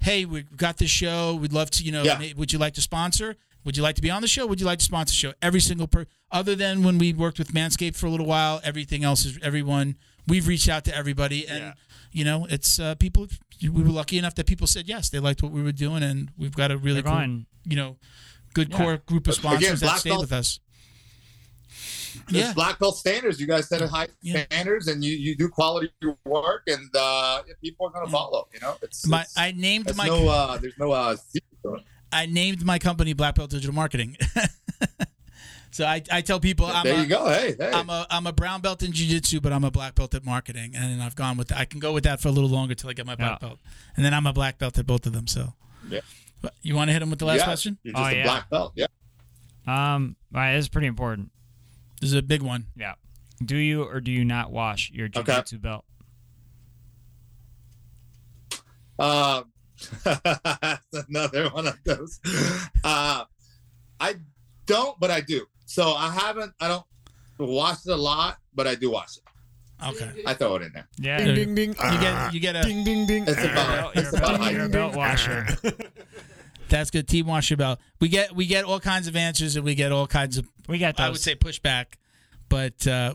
Hey 0.00 0.24
we've 0.24 0.56
got 0.56 0.78
this 0.78 0.90
show. 0.90 1.34
We'd 1.34 1.52
love 1.52 1.70
to 1.72 1.84
you 1.84 1.92
know 1.92 2.02
Yeah. 2.02 2.20
would 2.36 2.52
you 2.52 2.58
like 2.58 2.74
to 2.74 2.80
sponsor? 2.80 3.36
Would 3.64 3.76
you 3.76 3.82
like 3.82 3.94
to 3.96 4.02
be 4.02 4.10
on 4.10 4.22
the 4.22 4.28
show? 4.28 4.46
Would 4.46 4.60
you 4.60 4.66
like 4.66 4.80
to 4.80 4.84
sponsor 4.84 5.12
the 5.12 5.16
show? 5.16 5.32
Every 5.40 5.60
single 5.60 5.86
per 5.86 6.06
other 6.30 6.54
than 6.56 6.82
when 6.82 6.98
we 6.98 7.12
worked 7.12 7.38
with 7.38 7.52
manscaped 7.52 7.96
for 7.96 8.06
a 8.06 8.10
little 8.10 8.26
while 8.26 8.60
everything 8.64 9.04
else 9.04 9.24
is 9.24 9.38
everyone 9.42 9.96
we've 10.26 10.48
reached 10.48 10.68
out 10.68 10.84
to 10.84 10.96
everybody. 10.96 11.46
And 11.46 11.58
Yeah. 11.64 11.72
you 12.12 12.24
know 12.24 12.46
it's 12.50 12.78
uh, 12.80 12.94
people 12.96 13.26
we 13.62 13.68
were 13.82 13.90
lucky 13.90 14.18
enough 14.18 14.34
that 14.36 14.46
people 14.46 14.66
said 14.66 14.88
yes. 14.88 15.08
They 15.10 15.20
liked 15.20 15.42
what 15.42 15.52
we 15.52 15.62
were 15.62 15.72
doing 15.72 16.02
and 16.02 16.30
we've 16.36 16.54
got 16.56 16.70
a 16.72 16.76
really 16.76 17.02
cool 17.02 17.44
you 17.64 17.76
know 17.76 17.96
good 18.54 18.70
Yeah. 18.70 18.76
core 18.78 18.96
group 19.06 19.28
of 19.28 19.34
Again, 19.38 19.42
sponsors 19.60 19.80
that 19.80 19.98
stayed 20.00 20.10
Belt- 20.10 20.20
with 20.22 20.32
us. 20.32 20.58
It's 20.58 20.60
yeah 22.28 22.52
black 22.54 22.78
belt 22.78 22.96
standards. 22.96 23.40
You 23.40 23.46
guys 23.46 23.68
set 23.68 23.82
a 23.82 23.88
high 23.88 24.08
Yeah. 24.22 24.44
standards, 24.44 24.88
and 24.88 25.04
you, 25.04 25.12
you 25.12 25.36
do 25.36 25.48
quality 25.48 25.90
work, 26.24 26.62
and 26.66 26.88
uh, 26.96 27.42
people 27.60 27.86
are 27.86 27.90
going 27.90 28.04
to 28.06 28.10
follow. 28.12 28.48
You 28.52 28.60
know, 28.60 28.76
it's, 28.82 29.06
my 29.06 29.22
it's 29.22 29.36
i 29.38 29.52
named 29.52 29.94
my 29.96 30.06
no 30.06 30.28
uh, 30.28 30.58
there's 30.58 30.78
no 30.78 30.92
uh, 30.92 31.16
secret 31.16 31.58
to 31.64 31.74
it. 31.76 31.82
I 32.12 32.26
named 32.26 32.64
my 32.64 32.78
company 32.78 33.14
Black 33.14 33.34
Belt 33.36 33.50
Digital 33.50 33.74
Marketing. 33.74 34.16
so 35.70 35.86
I, 35.86 36.02
I 36.10 36.20
tell 36.20 36.38
people 36.40 36.66
I'm 36.66 36.84
there 36.84 36.96
a, 36.98 37.00
you 37.00 37.06
go. 37.06 37.26
Hey, 37.28 37.54
hey. 37.58 37.70
I'm 37.72 37.88
a 37.88 38.06
I'm 38.10 38.26
a 38.26 38.32
brown 38.32 38.60
belt 38.60 38.82
in 38.82 38.92
jiu-jitsu, 38.92 39.40
but 39.40 39.52
I'm 39.52 39.64
a 39.64 39.70
black 39.70 39.94
belt 39.94 40.14
at 40.14 40.24
marketing, 40.24 40.74
and 40.76 41.02
I've 41.02 41.16
gone 41.16 41.36
with. 41.38 41.50
I 41.52 41.64
can 41.64 41.80
go 41.80 41.92
with 41.94 42.04
that 42.04 42.20
for 42.20 42.28
a 42.28 42.30
little 42.32 42.50
longer 42.50 42.74
till 42.74 42.90
I 42.90 42.92
get 42.92 43.06
my 43.06 43.14
black 43.14 43.40
Yeah. 43.40 43.48
belt, 43.48 43.60
and 43.96 44.04
then 44.04 44.12
I'm 44.12 44.26
a 44.26 44.32
black 44.34 44.58
belt 44.58 44.78
at 44.78 44.86
both 44.86 45.06
of 45.06 45.12
them. 45.14 45.26
So, 45.26 45.54
Yeah. 45.88 46.00
But 46.42 46.54
you 46.60 46.74
want 46.74 46.88
to 46.88 46.92
hit 46.92 47.00
him 47.02 47.08
with 47.08 47.20
the 47.20 47.24
last 47.24 47.38
Yeah, 47.38 47.44
question? 47.44 47.78
You're 47.82 47.94
just 47.94 48.04
Oh, 48.04 48.08
a 48.08 48.14
yeah. 48.16 48.22
black 48.24 48.50
belt. 48.50 48.72
Yeah. 48.74 48.86
Um, 49.66 50.16
right, 50.32 50.54
this 50.56 50.64
is 50.64 50.68
pretty 50.68 50.88
important. 50.88 51.30
This 52.02 52.10
is 52.10 52.16
a 52.16 52.22
big 52.22 52.42
one. 52.42 52.66
Yeah. 52.76 52.94
Do 53.44 53.56
you 53.56 53.84
or 53.84 54.00
do 54.00 54.10
you 54.10 54.24
not 54.24 54.50
wash 54.50 54.90
your 54.92 55.06
jiu-jitsu 55.06 55.58
belt? 55.60 55.84
Uh, 58.98 59.44
another 61.08 61.48
one 61.50 61.68
of 61.68 61.78
those. 61.84 62.18
Uh, 62.82 63.24
I 64.00 64.16
don't, 64.66 64.98
but 64.98 65.12
I 65.12 65.20
do. 65.20 65.46
So 65.64 65.92
I 65.92 66.10
haven't. 66.10 66.52
I 66.60 66.66
don't 66.66 66.84
watch 67.38 67.78
it 67.86 67.92
a 67.92 67.96
lot, 67.96 68.38
but 68.52 68.66
I 68.66 68.74
do 68.74 68.90
watch 68.90 69.18
it. 69.18 69.22
Okay. 69.90 70.24
I 70.26 70.34
throw 70.34 70.56
it 70.56 70.62
in 70.62 70.72
there. 70.72 70.88
Yeah. 70.98 71.18
Ding, 71.18 71.34
Ding 71.36 71.54
ding 71.54 71.72
ding. 71.74 71.92
You 71.92 72.00
get 72.00 72.34
you 72.34 72.40
get 72.40 72.56
a 72.56 72.62
Ding 72.62 72.82
ding 72.82 73.06
ding. 73.06 73.24
It's 73.28 73.40
You're 73.40 73.52
about. 73.52 73.94
It's 73.96 74.12
a 74.12 74.16
about 74.16 74.28
belt- 74.28 74.40
how 74.40 74.50
you're 74.50 74.60
a 74.62 74.64
you- 74.64 74.68
belt 74.70 74.96
washer. 74.96 75.46
that's 76.76 76.90
good 76.90 77.06
team 77.08 77.26
wash 77.26 77.50
your 77.50 77.56
belt. 77.56 77.78
We 78.00 78.08
get 78.08 78.34
we 78.34 78.46
get 78.46 78.64
all 78.64 78.80
kinds 78.80 79.06
of 79.08 79.16
answers 79.16 79.56
and 79.56 79.64
we 79.64 79.74
get 79.74 79.92
all 79.92 80.06
kinds 80.06 80.38
of 80.38 80.48
We 80.68 80.78
got 80.78 80.96
those. 80.96 81.06
I 81.06 81.08
would 81.10 81.20
say 81.20 81.34
pushback, 81.36 81.94
but 82.48 82.86
uh, 82.86 83.14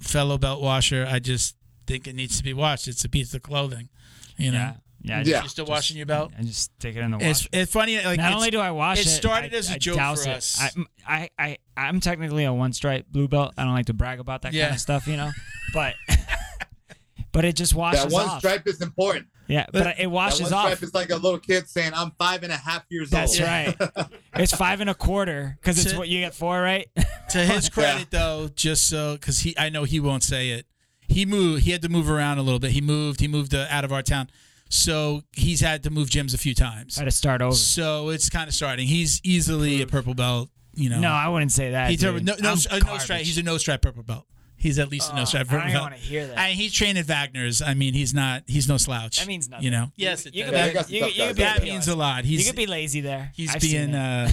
fellow 0.00 0.38
belt 0.38 0.62
washer, 0.62 1.06
I 1.08 1.18
just 1.18 1.56
think 1.86 2.06
it 2.08 2.14
needs 2.14 2.38
to 2.38 2.44
be 2.44 2.52
washed. 2.54 2.88
It's 2.88 3.04
a 3.04 3.08
piece 3.08 3.32
of 3.34 3.42
clothing, 3.42 3.88
you 4.36 4.50
know. 4.52 4.58
yeah. 4.58 4.74
Yeah, 5.02 5.18
I 5.18 5.22
Yeah. 5.22 5.42
You 5.44 5.48
still 5.48 5.66
washing 5.66 5.96
your 5.96 6.06
belt? 6.06 6.32
I 6.36 6.42
just 6.42 6.62
stick 6.62 6.96
it 6.96 7.00
in 7.00 7.12
the 7.12 7.18
wash. 7.18 7.26
It's 7.46 7.48
it's 7.52 7.72
funny. 7.72 7.96
Like 7.96 8.18
Not 8.18 8.26
it's- 8.26 8.34
only 8.34 8.50
do 8.50 8.58
I 8.58 8.72
wash 8.72 8.98
it 8.98 9.06
it, 9.06 9.10
started 9.10 9.54
I- 9.54 9.58
as 9.58 9.70
a 9.70 9.74
I 9.74 9.78
joke 9.78 9.96
douse 9.96 10.24
for 10.24 10.30
it. 10.30 10.36
us. 10.36 10.60
I, 10.60 10.70
I, 11.06 11.30
I, 11.38 11.58
I'm 11.76 12.00
technically 12.00 12.44
a 12.44 12.52
one 12.52 12.72
stripe 12.72 13.06
blue 13.10 13.28
belt. 13.28 13.54
I 13.56 13.62
don't 13.64 13.72
like 13.74 13.86
to 13.86 13.94
brag 13.94 14.18
about 14.18 14.42
that 14.42 14.52
Yeah. 14.52 14.64
kind 14.64 14.74
of 14.74 14.80
stuff, 14.80 15.06
you 15.06 15.16
know. 15.16 15.30
But, 15.74 15.94
but 17.32 17.44
it 17.44 17.54
just 17.56 17.74
washes 17.74 18.04
that 18.04 18.12
one 18.12 18.26
off. 18.28 18.38
stripe 18.38 18.66
is 18.66 18.80
important. 18.80 19.26
Yeah, 19.48 19.66
but, 19.72 19.98
it 19.98 20.08
washes 20.08 20.52
off. 20.52 20.82
It's 20.82 20.94
like 20.94 21.10
a 21.10 21.16
little 21.16 21.38
kid 21.38 21.68
saying, 21.68 21.92
"I'm 21.94 22.12
five 22.12 22.42
and 22.42 22.52
a 22.52 22.56
half 22.56 22.84
years 22.88 23.10
That's 23.10 23.38
old." 23.40 23.48
That's 23.48 23.96
right. 23.96 24.08
It's 24.36 24.54
five 24.54 24.82
and 24.82 24.90
a 24.90 24.94
quarter 24.94 25.56
because 25.60 25.82
it's 25.82 25.94
what 25.94 26.08
you 26.08 26.20
get 26.20 26.34
four, 26.34 26.60
right? 26.60 26.88
to 27.30 27.38
his 27.38 27.68
credit 27.70 28.10
though, 28.10 28.50
just 28.54 28.88
so 28.88 29.14
because 29.14 29.40
he, 29.40 29.56
I 29.58 29.70
know 29.70 29.84
he 29.84 29.98
won't 29.98 30.22
say 30.22 30.50
it. 30.50 30.66
He 31.08 31.24
moved. 31.24 31.62
He 31.62 31.70
had 31.70 31.80
to 31.82 31.88
move 31.88 32.10
around 32.10 32.38
a 32.38 32.42
little 32.42 32.58
bit. 32.58 32.72
He 32.72 32.82
moved. 32.82 33.20
He 33.20 33.28
moved 33.28 33.54
uh, 33.54 33.66
out 33.70 33.84
of 33.84 33.92
our 33.92 34.02
town, 34.02 34.28
so 34.68 35.22
he's 35.32 35.60
had 35.60 35.82
to 35.84 35.90
move 35.90 36.08
gyms 36.08 36.34
a 36.34 36.38
few 36.38 36.54
times. 36.54 36.96
Had 36.96 37.04
to 37.04 37.10
start 37.10 37.40
over. 37.40 37.54
So 37.54 38.10
it's 38.10 38.28
kind 38.28 38.46
of 38.48 38.54
starting. 38.54 38.86
He's 38.86 39.20
easily 39.24 39.80
a 39.80 39.86
purple 39.86 40.14
belt. 40.14 40.50
You 40.74 40.90
know. 40.90 41.00
No, 41.00 41.10
I 41.10 41.28
wouldn't 41.28 41.52
say 41.52 41.70
that. 41.70 41.90
He's 41.90 42.04
a 42.04 42.12
no, 42.12 42.34
no, 42.38 42.54
a 42.70 42.80
no 42.80 42.98
stripe. 42.98 43.22
He's 43.22 43.38
a 43.38 43.42
no 43.42 43.56
stripe 43.56 43.80
purple 43.80 44.02
belt. 44.02 44.26
He's 44.58 44.78
at 44.78 44.88
least 44.90 45.12
a 45.12 45.14
no 45.16 45.22
Oh, 45.22 45.24
stripe 45.26 45.52
I 45.52 45.70
don't 45.72 45.82
want 45.82 45.94
to 45.94 46.00
hear 46.00 46.26
that. 46.26 46.38
I 46.38 46.48
mean, 46.48 46.56
he's 46.56 46.72
trained 46.72 46.98
at 46.98 47.06
Wagner's. 47.06 47.60
I 47.62 47.74
mean, 47.74 47.94
he's 47.94 48.14
not. 48.14 48.42
He's 48.46 48.68
no 48.68 48.76
slouch. 48.78 49.18
That 49.18 49.26
means 49.28 49.48
nothing. 49.48 49.64
You 49.64 49.70
know. 49.70 49.92
Yes, 49.96 50.26
it 50.26 50.34
you 50.34 50.44
does. 50.44 50.50
could 50.52 50.74
Yeah, 50.74 50.82
be, 50.82 50.94
you 50.94 50.96
you, 50.96 51.00
tough 51.00 51.16
you 51.16 51.26
could 51.26 51.36
guys 51.36 51.54
be, 51.60 51.66
that 51.66 51.72
means 51.72 51.88
a 51.88 51.94
lot. 51.96 52.24
you 52.24 52.36
He's 52.38 52.46
could 52.46 52.56
be 52.56 52.66
lazy 52.66 53.00
there. 53.02 53.32
he's 53.34 53.54
I've 53.54 53.60
seen 53.62 53.90
being 53.90 53.94
it. 53.94 53.96
uh 53.96 54.28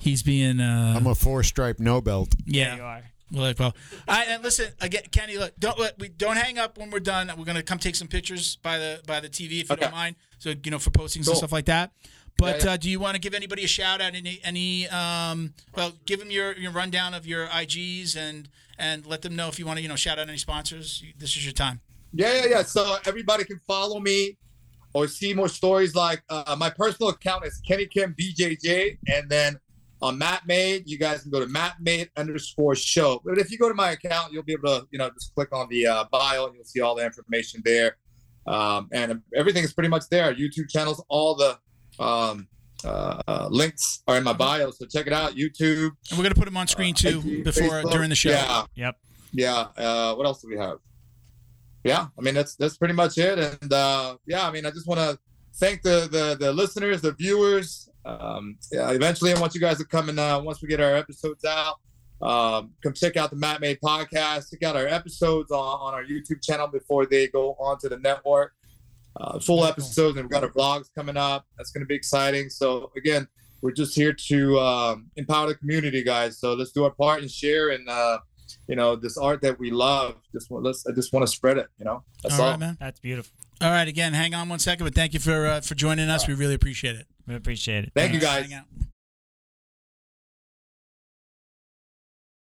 he's 0.00 0.22
being 0.22 0.60
uh 0.60 0.94
I'm 0.96 1.06
a 1.06 1.14
four 1.14 1.42
stripe 1.42 1.78
no 1.80 2.00
belt. 2.00 2.34
yeah. 2.46 2.68
There 2.70 2.76
you 2.76 2.82
are. 2.82 3.02
Well, 3.30 3.42
like, 3.42 3.58
well, 3.58 3.74
I 4.06 4.24
and 4.24 4.42
listen 4.42 4.72
again, 4.80 5.02
Kenny. 5.10 5.36
Look, 5.36 5.52
don't 5.58 5.78
let- 5.78 5.98
we 5.98 6.08
don't 6.08 6.36
hang 6.36 6.56
up 6.58 6.78
when 6.78 6.90
we're 6.90 6.98
done. 7.00 7.30
We're 7.36 7.44
gonna 7.44 7.62
come 7.62 7.78
take 7.78 7.94
some 7.94 8.08
pictures 8.08 8.56
by 8.56 8.78
the 8.78 9.00
by 9.06 9.20
the 9.20 9.28
TV 9.28 9.60
if 9.60 9.68
you 9.68 9.72
Okay. 9.74 9.82
don't 9.82 9.92
mind. 9.92 10.16
So 10.38 10.54
you 10.62 10.70
know 10.70 10.78
for 10.78 10.90
postings 10.90 11.26
and 11.26 11.36
stuff 11.36 11.52
like 11.52 11.66
that. 11.66 11.90
But 12.38 12.60
Yeah, 12.60 12.64
yeah. 12.66 12.72
Uh, 12.72 12.76
do 12.76 12.88
you 12.90 13.00
want 13.00 13.16
to 13.16 13.20
give 13.20 13.34
anybody 13.34 13.64
a 13.64 13.68
shout 13.68 14.00
out? 14.00 14.14
Any 14.14 14.40
any 14.44 14.88
um 14.88 15.52
well, 15.74 15.92
give 16.06 16.20
them 16.20 16.30
your 16.30 16.56
your 16.56 16.70
rundown 16.70 17.12
of 17.12 17.26
your 17.26 17.48
IGs 17.48 18.16
and 18.16 18.48
and 18.78 19.06
let 19.06 19.22
them 19.22 19.36
know 19.36 19.48
if 19.48 19.58
you 19.58 19.66
want 19.66 19.78
to 19.78 19.82
you 19.82 19.88
know 19.88 19.96
shout 19.96 20.18
out 20.18 20.28
any 20.28 20.38
sponsors. 20.38 21.02
This 21.16 21.36
is 21.36 21.44
your 21.44 21.52
time. 21.52 21.80
Yeah, 22.12 22.34
yeah, 22.34 22.46
yeah. 22.46 22.62
So 22.62 22.96
everybody 23.06 23.44
can 23.44 23.60
follow 23.66 24.00
me 24.00 24.38
or 24.94 25.08
see 25.08 25.34
more 25.34 25.48
stories. 25.48 25.94
Like 25.94 26.22
uh, 26.28 26.56
my 26.58 26.70
personal 26.70 27.10
account 27.10 27.44
is 27.44 27.60
Kenny 27.66 27.86
Kim 27.86 28.14
BJJ, 28.18 28.98
and 29.08 29.28
then 29.28 29.58
on 30.00 30.16
Mat 30.16 30.42
Made, 30.46 30.88
you 30.88 30.98
guys 30.98 31.22
can 31.22 31.30
go 31.30 31.40
to 31.40 31.46
Mat 31.46 31.76
Made 31.80 32.10
underscore 32.16 32.74
show. 32.74 33.20
But 33.24 33.38
if 33.38 33.50
you 33.50 33.58
go 33.58 33.68
to 33.68 33.74
my 33.74 33.90
account, 33.90 34.32
you'll 34.32 34.44
be 34.44 34.52
able 34.52 34.80
to, 34.80 34.86
you 34.90 34.98
know, 34.98 35.10
just 35.10 35.34
click 35.34 35.48
on 35.52 35.68
the 35.68 35.86
uh, 35.86 36.04
bio, 36.10 36.46
and 36.46 36.54
you'll 36.54 36.64
see 36.64 36.80
all 36.80 36.94
the 36.94 37.04
information 37.04 37.62
there. 37.64 37.96
Um, 38.46 38.88
and 38.92 39.20
everything 39.34 39.64
is 39.64 39.72
pretty 39.72 39.88
much 39.88 40.04
there. 40.10 40.32
YouTube 40.34 40.70
channels, 40.70 41.04
all 41.08 41.34
the 41.34 41.58
um, 42.02 42.48
uh, 42.84 43.20
uh, 43.26 43.48
links 43.50 44.02
are 44.06 44.16
in 44.16 44.24
my 44.24 44.32
bio. 44.32 44.70
So 44.70 44.86
check 44.86 45.06
it 45.06 45.12
out. 45.12 45.34
YouTube. 45.34 45.90
And 46.10 46.18
we're 46.18 46.22
gonna 46.22 46.34
put 46.34 46.44
them 46.44 46.56
on 46.56 46.66
screen 46.66 46.94
too 46.94 47.22
IG, 47.24 47.44
before 47.44 47.68
Facebook. 47.68 47.90
during 47.90 48.08
the 48.08 48.16
show. 48.16 48.30
Yeah. 48.30 48.64
Yep. 48.74 48.96
yeah 49.32 49.66
uh 49.76 50.14
what 50.14 50.24
else 50.26 50.40
do 50.40 50.48
we 50.48 50.56
have 50.56 50.78
yeah 51.84 52.06
i 52.18 52.22
mean 52.22 52.34
that's 52.34 52.56
that's 52.56 52.78
pretty 52.78 52.94
much 52.94 53.18
it 53.18 53.38
and 53.38 53.72
uh 53.72 54.16
yeah 54.26 54.48
i 54.48 54.50
mean 54.50 54.64
i 54.64 54.70
just 54.70 54.86
want 54.86 54.98
to 54.98 55.18
thank 55.56 55.82
the, 55.82 56.08
the 56.10 56.36
the 56.40 56.50
listeners 56.52 57.02
the 57.02 57.12
viewers 57.12 57.90
um 58.06 58.56
yeah 58.72 58.90
eventually 58.90 59.32
i 59.32 59.38
want 59.38 59.54
you 59.54 59.60
guys 59.60 59.76
to 59.76 59.84
come 59.84 60.08
and 60.08 60.18
uh 60.18 60.40
once 60.42 60.62
we 60.62 60.68
get 60.68 60.80
our 60.80 60.94
episodes 60.96 61.44
out 61.44 61.76
um 62.22 62.70
come 62.82 62.94
check 62.94 63.18
out 63.18 63.28
the 63.30 63.36
mat 63.36 63.60
made 63.60 63.78
podcast 63.80 64.50
check 64.50 64.62
out 64.62 64.76
our 64.76 64.86
episodes 64.86 65.50
on, 65.50 65.58
on 65.58 65.92
our 65.94 66.04
youtube 66.04 66.42
channel 66.42 66.66
before 66.66 67.04
they 67.04 67.28
go 67.28 67.52
onto 67.60 67.88
the 67.88 67.98
network 67.98 68.54
uh 69.18 69.38
full 69.38 69.64
episodes 69.64 70.16
and 70.16 70.24
we've 70.24 70.30
got 70.30 70.42
our 70.42 70.50
vlogs 70.50 70.86
coming 70.94 71.16
up 71.16 71.46
that's 71.56 71.70
going 71.70 71.82
to 71.82 71.86
be 71.86 71.94
exciting 71.94 72.48
so 72.48 72.90
again 72.96 73.26
we're 73.60 73.72
just 73.72 73.96
here 73.96 74.12
to 74.12 74.56
um, 74.60 75.10
empower 75.16 75.48
the 75.48 75.54
community 75.54 76.02
guys 76.02 76.38
so 76.38 76.54
let's 76.54 76.72
do 76.72 76.84
our 76.84 76.90
part 76.90 77.20
and 77.20 77.30
share 77.30 77.70
and 77.70 77.88
uh 77.88 78.18
you 78.66 78.76
know 78.76 78.96
this 78.96 79.18
art 79.18 79.42
that 79.42 79.58
we 79.58 79.70
love 79.70 80.16
just 80.32 80.50
want 80.50 80.64
let's 80.64 80.86
i 80.86 80.92
just 80.92 81.12
want 81.12 81.26
to 81.26 81.30
spread 81.30 81.58
it 81.58 81.66
you 81.78 81.84
know 81.84 82.02
that's 82.22 82.38
all 82.38 82.44
all, 82.44 82.50
right, 82.52 82.60
man. 82.60 82.76
That's 82.80 83.00
beautiful. 83.00 83.32
All 83.60 83.70
right, 83.70 83.88
again, 83.88 84.12
hang 84.12 84.34
on 84.34 84.48
one 84.48 84.58
second, 84.58 84.84
but 84.84 84.94
thank 84.94 85.14
you 85.14 85.20
for 85.20 85.46
uh, 85.46 85.60
for 85.60 85.74
joining 85.74 86.08
us. 86.08 86.28
We 86.28 86.34
really 86.34 86.54
appreciate 86.54 86.96
it. 86.96 87.06
We 87.26 87.34
appreciate 87.34 87.84
it. 87.84 87.92
thank 87.94 88.12
you 88.12 88.20
guys 88.20 88.50
hang. 88.50 88.64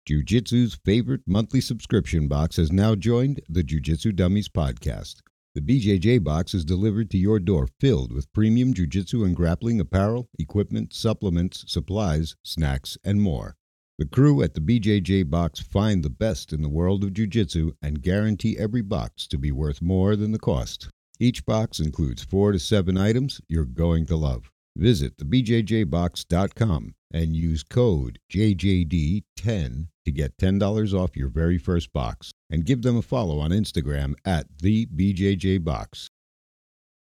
Jiu-Jitsu's 0.06 0.78
favorite 0.84 1.22
monthly 1.26 1.60
subscription 1.60 2.28
box 2.28 2.56
has 2.58 2.70
now 2.70 2.94
joined 2.94 3.40
the 3.48 3.64
Jiu-Jitsu 3.64 4.12
Dummies 4.12 4.48
podcast. 4.48 5.16
The 5.56 5.62
BJJ 5.62 6.22
box 6.22 6.52
is 6.52 6.66
delivered 6.66 7.10
to 7.12 7.16
your 7.16 7.40
door 7.40 7.66
filled 7.80 8.12
with 8.12 8.30
premium 8.34 8.74
jiu-jitsu 8.74 9.24
and 9.24 9.34
grappling 9.34 9.80
apparel, 9.80 10.28
equipment, 10.38 10.92
supplements, 10.92 11.64
supplies, 11.66 12.36
snacks, 12.42 12.98
and 13.02 13.22
more. 13.22 13.56
The 13.96 14.04
crew 14.04 14.42
at 14.42 14.52
the 14.52 14.60
BJJ 14.60 15.30
box 15.30 15.60
find 15.60 16.02
the 16.02 16.10
best 16.10 16.52
in 16.52 16.60
the 16.60 16.68
world 16.68 17.02
of 17.04 17.14
jiu-jitsu 17.14 17.72
and 17.80 18.02
guarantee 18.02 18.58
every 18.58 18.82
box 18.82 19.26
to 19.28 19.38
be 19.38 19.50
worth 19.50 19.80
more 19.80 20.14
than 20.14 20.32
the 20.32 20.38
cost. 20.38 20.90
Each 21.18 21.42
box 21.46 21.80
includes 21.80 22.22
4 22.22 22.52
to 22.52 22.58
7 22.58 22.98
items 22.98 23.40
you're 23.48 23.64
going 23.64 24.04
to 24.08 24.16
love. 24.16 24.50
Visit 24.76 25.16
thebjjbox.com 25.16 26.94
and 27.10 27.34
use 27.34 27.62
code 27.62 28.18
JJD10 28.30 29.88
to 30.04 30.12
get 30.12 30.36
$10 30.36 30.92
off 30.92 31.16
your 31.16 31.30
very 31.30 31.56
first 31.56 31.92
box. 31.94 32.32
And 32.50 32.66
give 32.66 32.82
them 32.82 32.96
a 32.96 33.02
follow 33.02 33.40
on 33.40 33.50
Instagram 33.50 34.14
at 34.24 34.46
TheBJJBox. 34.58 36.06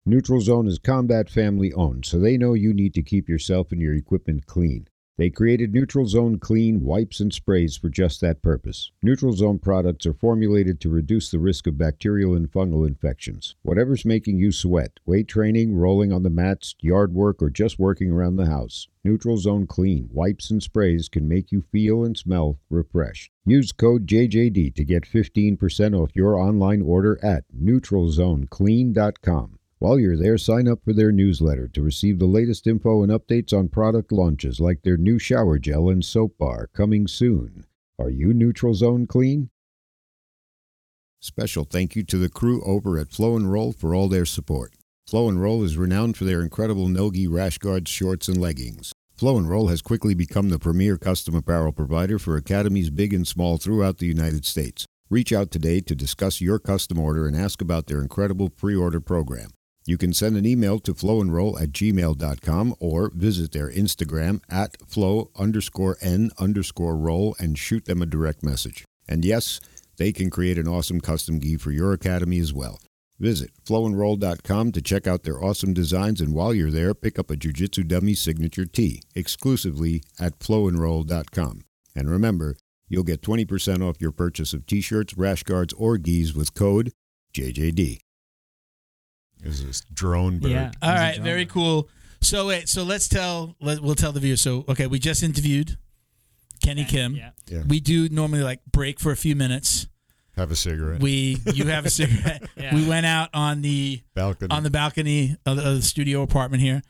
Neutral 0.07 0.41
Zone 0.41 0.67
is 0.67 0.79
combat 0.79 1.29
family 1.29 1.73
owned, 1.75 2.07
so 2.07 2.19
they 2.19 2.39
know 2.39 2.55
you 2.55 2.73
need 2.73 2.95
to 2.95 3.03
keep 3.03 3.29
yourself 3.29 3.71
and 3.71 3.81
your 3.81 3.95
equipment 3.95 4.47
clean. 4.47 4.89
They 5.19 5.29
created 5.31 5.75
Neutral 5.75 6.07
Zone 6.07 6.39
Clean 6.39 6.81
wipes 6.81 7.19
and 7.19 7.35
sprays 7.35 7.77
for 7.77 7.89
just 7.89 8.21
that 8.21 8.41
purpose. 8.41 8.93
Neutral 9.03 9.33
Zone 9.33 9.59
products 9.59 10.07
are 10.07 10.13
formulated 10.13 10.81
to 10.81 10.89
reduce 10.89 11.33
the 11.33 11.41
risk 11.41 11.67
of 11.67 11.77
bacterial 11.77 12.37
and 12.37 12.49
fungal 12.49 12.87
infections. 12.87 13.57
Whatever's 13.63 14.05
making 14.05 14.39
you 14.39 14.53
sweat, 14.53 15.01
weight 15.07 15.27
training, 15.27 15.75
rolling 15.75 16.13
on 16.13 16.23
the 16.23 16.31
mats, 16.31 16.77
yard 16.79 17.13
work, 17.13 17.43
or 17.43 17.51
just 17.51 17.81
working 17.81 18.13
around 18.13 18.37
the 18.37 18.47
house, 18.47 18.87
Neutral 19.03 19.39
Zone 19.39 19.67
Clean 19.67 20.09
wipes 20.13 20.53
and 20.53 20.63
sprays 20.63 21.09
can 21.09 21.27
make 21.27 21.51
you 21.51 21.65
feel 21.73 22.05
and 22.05 22.17
smell 22.17 22.61
refreshed. 22.71 23.33
Use 23.45 23.73
code 23.73 24.07
JJD 24.07 24.77
to 24.77 24.85
get 24.85 25.03
15% 25.03 26.01
off 26.01 26.15
your 26.15 26.37
online 26.37 26.81
order 26.81 27.19
at 27.25 27.43
neutralzoneclean.com. 27.53 29.58
While 29.81 30.01
you're 30.01 30.17
there, 30.17 30.39
sign 30.39 30.67
up 30.67 30.83
for 30.83 30.93
their 30.93 31.13
newsletter 31.13 31.69
to 31.69 31.83
receive 31.83 32.19
the 32.19 32.27
latest 32.27 32.67
info 32.67 33.05
and 33.05 33.13
updates 33.13 33.57
on 33.57 33.69
product 33.69 34.11
launches 34.11 34.59
like 34.59 34.83
their 34.83 34.97
new 34.97 35.21
shower 35.21 35.57
gel 35.61 35.89
and 35.89 36.05
soap 36.05 36.37
bar 36.37 36.69
coming 36.75 37.07
soon. 37.07 37.65
Are 37.97 38.11
you 38.11 38.35
Neutral 38.35 38.75
Zone 38.75 39.07
Clean? 39.07 39.51
Special 41.21 41.65
thank 41.65 41.95
you 41.95 42.03
to 42.05 42.19
the 42.19 42.29
crew 42.29 42.61
over 42.65 42.99
at 42.99 43.13
Flow 43.13 43.37
and 43.37 43.53
Roll 43.53 43.71
for 43.71 43.95
all 43.95 44.09
their 44.09 44.25
support. 44.25 44.75
Flow 45.07 45.29
and 45.29 45.41
Roll 45.41 45.63
is 45.63 45.77
renowned 45.77 46.17
for 46.17 46.25
their 46.25 46.43
incredible 46.43 46.89
Nogi 46.89 47.29
rash 47.29 47.59
guards, 47.59 47.89
shorts, 47.89 48.27
and 48.27 48.41
leggings. 48.41 48.93
Flow 49.17 49.39
and 49.39 49.49
Roll 49.49 49.69
has 49.69 49.81
quickly 49.81 50.15
become 50.15 50.49
the 50.49 50.59
premier 50.59 50.97
custom 50.97 51.37
apparel 51.37 51.73
provider 51.73 52.19
for 52.19 52.37
academies 52.37 52.91
big 52.91 53.15
and 53.15 53.27
small 53.27 53.59
throughout 53.59 53.99
the 53.99 54.07
United 54.07 54.45
States. 54.45 54.87
Reach 55.09 55.33
out 55.33 55.53
today 55.53 55.81
to 55.81 55.95
discuss 55.95 56.41
your 56.41 56.59
custom 56.59 56.99
order 56.99 57.29
and 57.29 57.37
ask 57.37 57.63
about 57.63 57.87
their 57.87 58.03
incredible 58.03 58.51
pre-order 58.51 59.01
program. 59.01 59.51
You 59.89 59.97
can 59.97 60.13
send 60.13 60.37
an 60.37 60.45
email 60.45 60.81
to 60.81 60.93
flowandroll 60.93 61.59
at 61.59 61.71
gmail.com 61.71 62.75
or 62.79 63.11
visit 63.15 63.53
their 63.53 63.73
Instagram 63.73 64.43
at 64.51 64.77
flow 64.87 65.31
underscore 65.35 65.97
n 66.03 66.31
underscore 66.39 66.95
roll 66.95 67.35
and 67.39 67.59
shoot 67.59 67.87
them 67.87 68.03
a 68.03 68.07
direct 68.07 68.43
message. 68.43 68.85
And 69.09 69.25
yes, 69.25 69.61
they 69.97 70.13
can 70.13 70.29
create 70.29 70.59
an 70.59 70.69
awesome 70.69 71.01
custom 71.01 71.41
gi 71.41 71.57
for 71.57 71.71
your 71.71 71.95
academy 71.95 72.39
as 72.39 72.53
well. 72.53 72.81
Visit 73.19 73.51
flowandroll.com 73.65 74.73
to 74.73 74.83
check 74.83 75.07
out 75.07 75.23
their 75.23 75.43
awesome 75.43 75.73
designs, 75.73 76.21
and 76.21 76.35
while 76.35 76.53
you're 76.53 76.71
there, 76.71 76.93
pick 76.93 77.19
up 77.19 77.31
a 77.31 77.37
Jiu 77.37 77.55
Jitsu 77.55 77.83
Dummy 77.85 78.13
signature 78.13 78.67
tee 78.67 79.01
exclusively 79.15 80.03
at 80.21 80.39
flowandroll.com. 80.39 81.63
And 81.97 82.11
remember, 82.11 82.59
you'll 82.91 83.05
get 83.05 83.23
20% 83.23 83.89
off 83.89 84.03
your 84.03 84.13
purchase 84.13 84.53
of 84.53 84.67
t 84.67 84.83
shirts, 84.83 85.17
rash 85.17 85.45
guards, 85.45 85.73
or 85.73 85.97
gis 85.97 86.35
with 86.35 86.53
code 86.53 86.93
JJD. 87.33 88.01
Is 89.49 89.65
this 89.65 89.81
drone 89.93 90.39
bird? 90.39 90.51
Yeah. 90.51 90.71
All 90.83 90.91
He's 90.91 90.99
a 90.99 91.03
right, 91.03 91.15
drummer. 91.17 91.31
very 91.31 91.47
cool. 91.47 91.89
So 92.21 92.47
wait, 92.49 92.69
so 92.69 92.83
let's 92.83 93.09
tell 93.09 93.55
let, 93.61 93.81
we'll 93.81 93.95
tell 93.95 94.13
the 94.13 94.21
viewers. 94.21 94.41
So 94.41 94.65
okay, 94.69 94.87
we 94.87 94.99
just 94.99 95.23
interviewed 95.23 95.77
Kenny 96.63 96.85
Kim. 96.85 97.15
Yeah. 97.15 97.31
Yeah. 97.47 97.63
We 97.67 97.81
do 97.81 98.09
normally 98.09 98.43
like 98.43 98.61
break 98.73 98.99
for 99.01 99.13
a 99.13 99.17
few 99.17 99.37
minutes. 99.37 99.87
Have 100.37 100.51
a 100.51 100.57
cigarette. 100.57 101.01
We 101.01 101.39
you 101.53 101.67
have 101.67 101.87
a 101.87 101.91
cigarette. 101.91 102.43
Yeah. 102.57 102.75
We 102.75 102.87
went 102.89 103.07
out 103.07 103.31
on 103.35 103.63
the 103.63 104.03
Balcony. 104.15 104.51
on 104.55 104.63
the 104.65 104.71
balcony 104.71 105.37
of 105.47 105.57
the, 105.57 105.69
of 105.69 105.77
the 105.77 105.83
studio 105.83 106.23
apartment 106.23 106.61
here, 106.63 106.83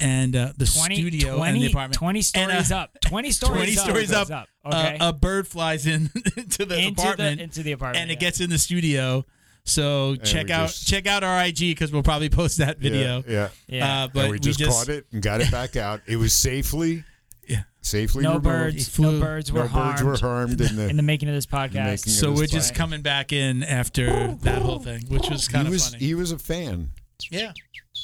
and 0.00 0.34
uh, 0.34 0.52
the 0.56 0.64
20, 0.66 0.96
studio 0.96 1.36
20, 1.36 1.50
and 1.52 1.62
the 1.62 1.66
apartment. 1.68 1.94
20 1.94 2.18
And, 2.18 2.24
stories 2.24 2.72
uh, 2.72 2.76
up. 2.76 2.98
20 3.02 3.30
stories 3.30 3.56
20 3.56 3.78
up. 3.78 3.84
stories 3.84 4.10
goes 4.10 4.30
up. 4.30 4.48
Okay. 4.66 4.96
Uh, 4.98 5.10
a 5.10 5.12
bird 5.12 5.46
flies 5.46 5.86
in 5.86 6.08
to 6.50 6.64
the 6.66 6.78
into 6.78 7.00
apartment, 7.02 7.38
the 7.38 7.44
into 7.44 7.62
the 7.62 7.72
apartment. 7.72 8.02
and 8.02 8.10
it 8.10 8.18
gets 8.18 8.40
in 8.40 8.48
the 8.50 8.58
studio. 8.58 9.24
So 9.64 10.12
And 10.12 10.24
check 10.24 10.50
out 10.50 10.68
just- 10.68 10.86
check 10.88 11.06
out 11.06 11.22
our 11.22 11.44
IG 11.44 11.58
because 11.58 11.92
we'll 11.92 12.02
probably 12.02 12.28
post 12.30 12.58
that 12.58 12.78
video. 12.78 13.22
Yeah. 13.26 13.48
yeah. 13.68 13.76
Yeah. 13.78 14.02
Uh, 14.04 14.08
but 14.12 14.22
and 14.24 14.32
we 14.32 14.38
just, 14.38 14.58
just 14.58 14.70
caught 14.70 14.88
it 14.88 15.06
and 15.12 15.22
got 15.22 15.40
it 15.40 15.50
back 15.52 15.76
out. 15.76 16.00
It 16.06 16.16
was 16.16 16.32
safely, 16.34 17.04
Yeah. 17.46 17.62
safely 17.82 18.22
no 18.22 18.30
removed. 18.30 18.44
birds. 18.44 18.88
flew- 18.88 19.12
No 19.12 19.20
birds 19.20 19.52
were 19.52 19.60
no 19.60 19.68
harmed 19.68 19.98
birds 20.04 20.22
were 20.22 20.28
harmed 20.28 20.60
in 20.60 20.76
the. 20.76 20.88
in 20.90 20.96
the 20.96 21.02
making 21.02 21.28
of 21.28 21.34
this 21.34 21.46
podcast. 21.46 21.84
making 21.84 22.12
So 22.12 22.28
it 22.28 22.30
was 22.32 22.40
we're 22.40 22.46
just 22.46 22.70
fine. 22.70 22.76
coming 22.78 23.02
back 23.02 23.32
in 23.32 23.62
after 23.62 24.34
that 24.42 24.62
whole 24.62 24.78
thing, 24.78 25.02
which 25.08 25.28
was 25.30 25.46
kind 25.46 25.66
he 25.66 25.68
of 25.68 25.72
was 25.72 25.88
funny. 25.90 26.04
he 26.04 26.14
was 26.14 26.32
a 26.32 26.38
fan. 26.38 26.90
yeah, 27.30 27.52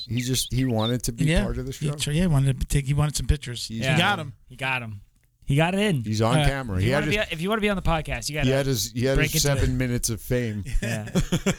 He 0.08 0.20
just 0.20 0.52
he 0.52 0.64
wanted 0.66 1.02
to 1.04 1.12
be 1.12 1.24
yeah. 1.24 1.42
part 1.42 1.58
of 1.58 1.66
the 1.66 1.72
show. 1.72 1.94
tr- 1.94 2.10
yeah, 2.12 2.22
he 2.22 2.26
wanted 2.26 2.60
to 2.60 2.66
take. 2.66 2.86
He 2.86 2.94
wanted 2.94 3.16
some 3.16 3.26
pictures. 3.26 3.68
Yeah. 3.70 3.94
He 3.94 3.98
got 3.98 4.18
him. 4.18 4.34
He 4.48 4.56
got 4.56 4.82
him. 4.82 5.00
He 5.46 5.54
got 5.56 5.74
it 5.74 5.80
in. 5.80 6.02
He's 6.02 6.20
on 6.20 6.38
Uh, 6.38 6.44
camera. 6.46 6.76
If 6.76 6.82
He 6.82 6.88
you, 6.88 6.94
had 6.94 7.04
wanna 7.04 7.12
his, 7.16 7.26
be, 7.28 7.32
if 7.34 7.40
you 7.40 7.48
want 7.48 7.58
to 7.58 7.62
be 7.62 7.68
on 7.68 7.76
the 7.76 7.82
podcast, 7.82 8.28
you 8.28 8.34
got 8.34 8.44
he 8.44 8.50
to. 8.50 8.56
had 8.56 8.66
his 8.66 8.90
he 8.92 9.04
had 9.04 9.16
break 9.16 9.30
his 9.30 9.44
into 9.44 9.58
seven 9.60 9.78
minutes 9.78 10.10
of 10.10 10.20
fame. 10.20 10.64
Yeah. 10.82 11.08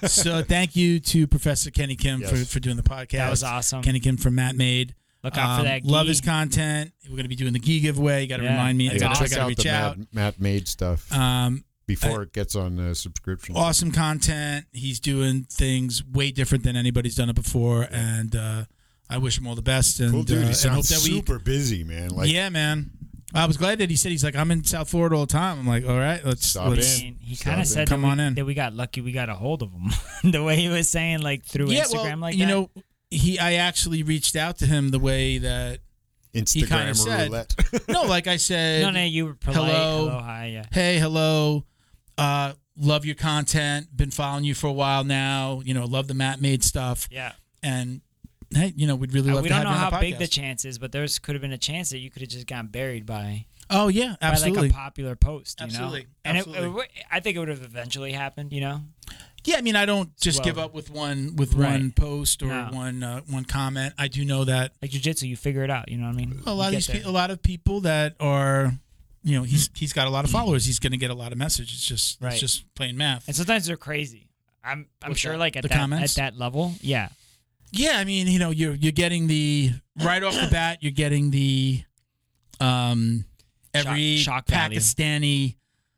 so 0.07 0.43
thank 0.43 0.75
you 0.75 0.99
to 0.99 1.25
Professor 1.27 1.71
Kenny 1.71 1.95
Kim 1.95 2.21
for, 2.21 2.35
Yes. 2.35 2.51
for 2.51 2.59
doing 2.59 2.75
the 2.77 2.83
podcast. 2.83 3.11
That 3.11 3.29
was 3.29 3.43
awesome. 3.43 3.81
Kenny 3.83 3.99
Kim 3.99 4.17
from 4.17 4.35
Mat 4.35 4.55
Made. 4.55 4.93
Look 5.23 5.37
out 5.37 5.55
for 5.55 5.59
Um, 5.61 5.65
that. 5.65 5.83
Love 5.85 6.07
his 6.07 6.21
content. 6.21 6.91
We're 7.05 7.11
going 7.15 7.23
to 7.23 7.29
be 7.29 7.35
doing 7.35 7.53
the 7.53 7.59
gi 7.59 7.79
giveaway. 7.79 8.21
You 8.21 8.27
got 8.27 8.37
to 8.37 8.43
Yeah, 8.43 8.51
remind 8.51 8.77
me. 8.77 8.89
I 8.91 8.97
got 8.97 9.11
awesome. 9.11 9.25
check 9.27 9.35
to 9.37 9.41
out 9.43 9.47
reach 9.49 9.63
the 9.63 9.69
out. 9.71 9.97
Matt, 9.97 10.13
Mat 10.13 10.39
made 10.39 10.67
stuff 10.67 11.11
Um, 11.11 11.63
before 11.85 12.21
it 12.23 12.33
gets 12.33 12.55
on 12.55 12.75
the 12.75 12.93
subscription. 12.93 13.55
awesome 13.55 13.91
content. 13.91 14.65
He's 14.73 14.99
doing 14.99 15.45
things 15.49 16.03
way 16.05 16.31
different 16.31 16.63
than 16.63 16.75
anybody's 16.75 17.15
done 17.15 17.29
it 17.29 17.35
before, 17.35 17.87
and 17.91 18.35
uh, 18.35 18.65
I 19.09 19.17
wish 19.17 19.37
him 19.37 19.47
all 19.47 19.55
the 19.55 19.61
best. 19.61 19.99
And, 20.01 20.11
Cool 20.11 20.23
dude. 20.23 20.37
uh, 20.37 20.41
He 20.41 20.47
and 20.47 20.55
hope 20.55 20.83
sounds 20.85 20.89
that 20.89 21.09
we 21.09 21.15
super 21.17 21.39
busy, 21.39 21.83
man. 21.85 22.09
Like 22.09 22.29
yeah, 22.31 22.49
man. 22.49 22.91
I 23.37 23.45
was 23.45 23.55
glad 23.57 23.77
that 23.79 23.89
he 23.89 23.95
said 23.95 24.11
he's 24.11 24.23
like 24.23 24.35
I'm 24.35 24.49
in 24.51 24.63
South 24.63 24.89
Florida 24.89 25.15
all 25.15 25.25
the 25.25 25.31
time. 25.31 25.59
I'm 25.59 25.67
like, 25.67 25.85
all 25.87 25.97
right, 25.97 26.23
let's 26.25 26.45
Stop 26.47 26.69
let's. 26.69 26.99
I 26.99 27.03
mean, 27.03 27.17
he 27.21 27.35
kind 27.35 27.61
of 27.61 27.67
said 27.67 27.87
Come 27.87 28.01
that, 28.01 28.07
on 28.07 28.17
we, 28.17 28.23
in. 28.23 28.35
that 28.35 28.45
we 28.45 28.53
got 28.53 28.73
lucky 28.73 29.01
we 29.01 29.11
got 29.11 29.29
a 29.29 29.35
hold 29.35 29.61
of 29.61 29.71
him. 29.71 29.91
the 30.31 30.43
way 30.43 30.55
he 30.55 30.69
was 30.69 30.89
saying, 30.89 31.19
like 31.21 31.45
through 31.45 31.69
Yeah, 31.69 31.83
Instagram, 31.83 32.03
well, 32.13 32.17
like 32.19 32.35
you 32.35 32.45
that. 32.45 32.51
know, 32.51 32.69
he 33.11 33.37
I 33.39 33.53
actually 33.53 34.03
reached 34.03 34.35
out 34.35 34.57
to 34.59 34.65
him 34.65 34.89
the 34.89 34.99
way 34.99 35.37
that 35.37 35.79
Instagram 36.33 36.67
kinda 36.67 36.95
said- 36.95 37.87
no, 37.89 38.03
like 38.03 38.27
I 38.27 38.37
said, 38.37 38.81
no, 38.81 38.89
no, 38.91 39.03
you 39.03 39.25
were 39.27 39.33
polite. 39.35 39.55
hello. 39.71 40.09
Hello, 40.09 40.19
hi, 40.19 40.45
yeah. 40.47 40.65
hey, 40.71 40.97
hello, 40.99 41.63
uh, 42.17 42.53
love 42.77 43.05
your 43.05 43.15
content, 43.15 43.95
been 43.95 44.11
following 44.11 44.43
you 44.43 44.53
for 44.55 44.67
a 44.67 44.71
while 44.73 45.03
now. 45.03 45.61
You 45.63 45.73
know, 45.73 45.85
love 45.85 46.07
the 46.07 46.13
Mat 46.13 46.41
made 46.41 46.63
stuff, 46.63 47.07
Yeah. 47.11 47.31
and 47.63 48.01
hey, 48.53 48.73
you 48.75 48.87
know, 48.87 48.95
we'd 48.95 49.13
really 49.13 49.31
Uh, 49.31 49.35
love 49.35 49.43
we 49.43 49.49
to 49.49 49.55
don't 49.55 49.65
have 49.65 49.65
know 49.65 49.69
you 49.79 49.85
on 49.85 49.91
how 49.93 49.99
the 49.99 50.11
big 50.11 50.19
the 50.19 50.27
chance 50.27 50.65
is, 50.65 50.77
but 50.79 50.91
there's 50.91 51.19
could 51.19 51.35
have 51.35 51.41
been 51.41 51.51
a 51.53 51.57
chance 51.57 51.89
that 51.91 51.99
you 51.99 52.09
could 52.09 52.21
have 52.21 52.29
just 52.29 52.47
gotten 52.47 52.67
buried 52.67 53.05
by, 53.05 53.45
oh 53.69 53.87
yeah, 53.87 54.15
by 54.21 54.27
absolutely. 54.27 54.61
like 54.63 54.71
a 54.71 54.73
popular 54.73 55.15
post, 55.15 55.59
you 55.59 55.65
Absolutely. 55.65 56.01
know. 56.01 56.05
And 56.25 56.37
it- 56.37 56.47
Absolutely. 56.47 56.81
it 56.83 56.89
I 57.11 57.19
think 57.19 57.35
it 57.35 57.39
would 57.39 57.49
have 57.49 57.63
eventually 57.63 58.11
happened, 58.13 58.51
you 58.53 58.61
know. 58.61 58.81
Yeah, 59.43 59.57
I 59.57 59.61
mean, 59.61 59.77
I 59.77 59.85
don't 59.85 60.15
just 60.19 60.39
Well- 60.39 60.45
give 60.45 60.57
up 60.57 60.73
with 60.73 60.89
one 60.89 61.35
with 61.37 61.53
Right. 61.53 61.71
one 61.71 61.91
post 61.91 62.43
or 62.43 62.47
No. 62.47 62.69
one 62.71 63.01
uh, 63.03 63.21
one 63.27 63.45
comment. 63.45 63.93
I 63.97 64.07
do 64.09 64.25
know 64.25 64.43
that 64.43 64.73
Like 64.81 64.91
jujitsu, 64.91 65.27
you 65.27 65.37
figure 65.37 65.63
it 65.63 65.69
out. 65.69 65.89
You 65.89 65.97
know 65.97 66.07
what 66.07 66.13
I 66.15 66.17
mean? 66.17 66.41
a 66.45 66.53
lot 66.53 66.63
You 66.63 66.67
of 66.67 66.71
get 66.71 66.77
these 66.77 66.87
there. 66.87 66.95
pe- 67.03 67.07
a 67.07 67.11
lot 67.11 67.31
of 67.31 67.41
people 67.41 67.81
that 67.81 68.15
are, 68.19 68.77
you 69.23 69.35
know, 69.35 69.43
he's 69.43 69.69
he's 69.73 69.93
got 69.93 70.05
a 70.07 70.09
lot 70.09 70.25
of 70.25 70.31
followers. 70.31 70.65
He's 70.65 70.79
going 70.79 70.91
to 70.91 70.97
get 70.97 71.11
a 71.11 71.15
lot 71.15 71.31
of 71.31 71.37
messages. 71.37 71.75
It's 71.75 71.85
just 71.87 72.21
Right. 72.21 72.33
it's 72.33 72.41
just 72.41 72.73
plain 72.75 72.97
math. 72.97 73.25
and 73.27 73.35
sometimes 73.37 73.65
they're 73.67 73.77
crazy. 73.77 74.27
I'm 74.65 74.87
I'm 75.01 75.11
What's 75.11 75.21
sure 75.21 75.33
that? 75.33 75.37
like 75.39 75.55
at 75.55 75.61
The 75.63 75.69
that 75.69 75.77
comments? 75.77 76.17
at 76.17 76.21
that 76.33 76.37
level, 76.37 76.75
yeah. 76.81 77.07
Yeah, 77.77 77.97
I 77.99 78.03
mean, 78.03 78.27
you 78.27 78.39
know, 78.39 78.51
you're 78.51 78.73
you're 78.75 78.91
getting 78.91 79.27
the 79.27 79.71
right 80.03 80.23
off 80.23 80.33
the 80.35 80.47
bat. 80.51 80.79
You're 80.81 80.91
getting 80.91 81.31
the 81.31 81.81
um 82.59 83.25
every 83.73 84.17
shock 84.17 84.47
value. 84.47 84.79
Pakistani 84.79 85.55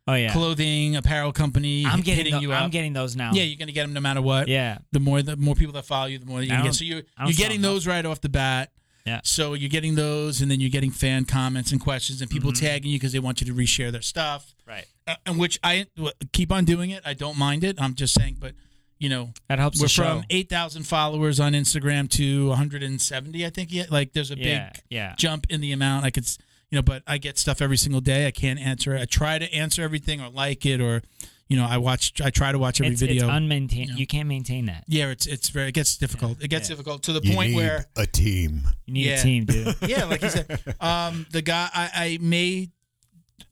Oh 0.07 0.15
yeah. 0.15 0.31
clothing 0.33 0.95
apparel 0.95 1.31
company 1.31 1.85
I'm 1.85 1.99
hitting 1.99 2.03
getting 2.15 2.33
tho- 2.33 2.39
you 2.39 2.51
I'm 2.53 2.65
up. 2.65 2.71
getting 2.71 2.93
those 2.93 3.15
now. 3.15 3.31
yeah, 3.31 3.43
you're 3.43 3.57
going 3.59 3.67
to 3.67 3.73
get 3.73 3.83
them 3.83 3.93
no 3.93 3.99
matter 4.01 4.21
what. 4.23 4.47
Yeah. 4.47 4.79
the 4.91 4.99
more 4.99 5.21
the 5.21 5.37
more 5.37 5.53
people 5.53 5.73
that 5.73 5.85
follow 5.85 6.07
you, 6.07 6.17
the 6.17 6.25
more 6.25 6.41
you 6.41 6.47
get. 6.49 6.73
So 6.73 6.83
you're 6.83 7.03
you're 7.25 7.33
getting 7.33 7.61
those 7.61 7.85
right 7.85 8.03
off 8.05 8.19
the 8.21 8.29
bat. 8.29 8.71
Yeah. 9.05 9.21
So 9.23 9.53
you're 9.53 9.69
getting 9.69 9.95
those, 9.95 10.41
and 10.41 10.51
then 10.51 10.59
you're 10.59 10.69
getting 10.69 10.91
fan 10.91 11.25
comments 11.25 11.71
and 11.71 11.79
questions, 11.81 12.21
and 12.21 12.29
people 12.29 12.51
Mm-hmm. 12.51 12.65
tagging 12.65 12.91
you 12.91 12.97
because 12.99 13.11
they 13.13 13.19
want 13.19 13.39
you 13.41 13.47
to 13.47 13.53
reshare 13.53 13.91
their 13.91 14.01
stuff. 14.01 14.53
Right. 14.67 14.85
Uh, 15.07 15.15
and 15.25 15.39
which 15.39 15.59
I 15.63 15.85
keep 16.33 16.51
on 16.51 16.65
doing 16.65 16.89
it. 16.91 17.01
I 17.05 17.13
don't 17.13 17.37
mind 17.37 17.63
it. 17.63 17.79
I'm 17.81 17.93
just 17.95 18.13
saying, 18.13 18.37
but 18.39 18.53
you 18.99 19.07
know, 19.09 19.31
That 19.47 19.59
helps 19.59 19.81
we're 19.81 19.87
from 19.87 20.23
eight 20.29 20.49
thousand 20.49 20.83
followers 20.83 21.39
on 21.39 21.53
Instagram 21.53 22.09
to 22.11 22.49
170. 22.49 23.45
I 23.45 23.49
think. 23.49 23.71
Yeah, 23.71 23.85
like 23.89 24.13
there's 24.13 24.31
a 24.31 24.37
yeah. 24.37 24.71
big 24.73 24.81
Yeah. 24.89 25.15
jump 25.17 25.47
in 25.49 25.61
the 25.61 25.71
amount. 25.71 26.05
I 26.05 26.11
could, 26.11 26.27
you 26.69 26.75
know, 26.75 26.81
but 26.81 27.03
I 27.07 27.17
get 27.17 27.37
stuff 27.37 27.61
every 27.61 27.77
single 27.77 28.01
day. 28.01 28.27
I 28.27 28.31
can't 28.31 28.59
answer. 28.59 28.93
it. 28.95 29.01
I 29.01 29.05
try 29.05 29.39
to 29.39 29.51
answer 29.53 29.81
everything 29.83 30.21
or 30.21 30.29
like 30.29 30.65
it 30.65 30.81
or, 30.81 31.01
you 31.47 31.55
know, 31.57 31.65
I 31.65 31.77
watch. 31.77 32.19
I 32.21 32.29
try 32.29 32.51
to 32.51 32.59
watch 32.59 32.79
every 32.81 32.91
It's, 32.91 33.01
video. 33.01 33.23
it's 33.27 33.33
unmaintained. 33.33 33.87
Yeah. 33.89 33.95
You 33.95 34.05
can't 34.05 34.27
maintain 34.27 34.65
that. 34.67 34.83
Yeah, 34.87 35.07
it's 35.09 35.25
it's 35.25 35.49
very 35.49 35.69
it 35.69 35.73
gets 35.75 35.95
difficult. 35.97 36.43
It 36.43 36.49
gets 36.49 36.69
Yeah. 36.69 36.73
difficult 36.75 37.03
to 37.03 37.13
the 37.13 37.21
You 37.23 37.33
point 37.33 37.51
need 37.51 37.55
where 37.55 37.85
a 37.95 38.05
team. 38.05 38.67
You 38.85 38.93
need 38.93 39.05
Yeah. 39.05 39.19
a 39.19 39.23
team, 39.23 39.45
dude. 39.45 39.75
yeah, 39.87 40.03
like 40.05 40.21
you 40.21 40.29
said, 40.29 40.61
um, 40.81 41.25
the 41.31 41.41
guy 41.41 41.69
I, 41.73 41.89
I 41.95 42.17
made, 42.21 42.71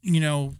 you 0.01 0.19
know, 0.19 0.55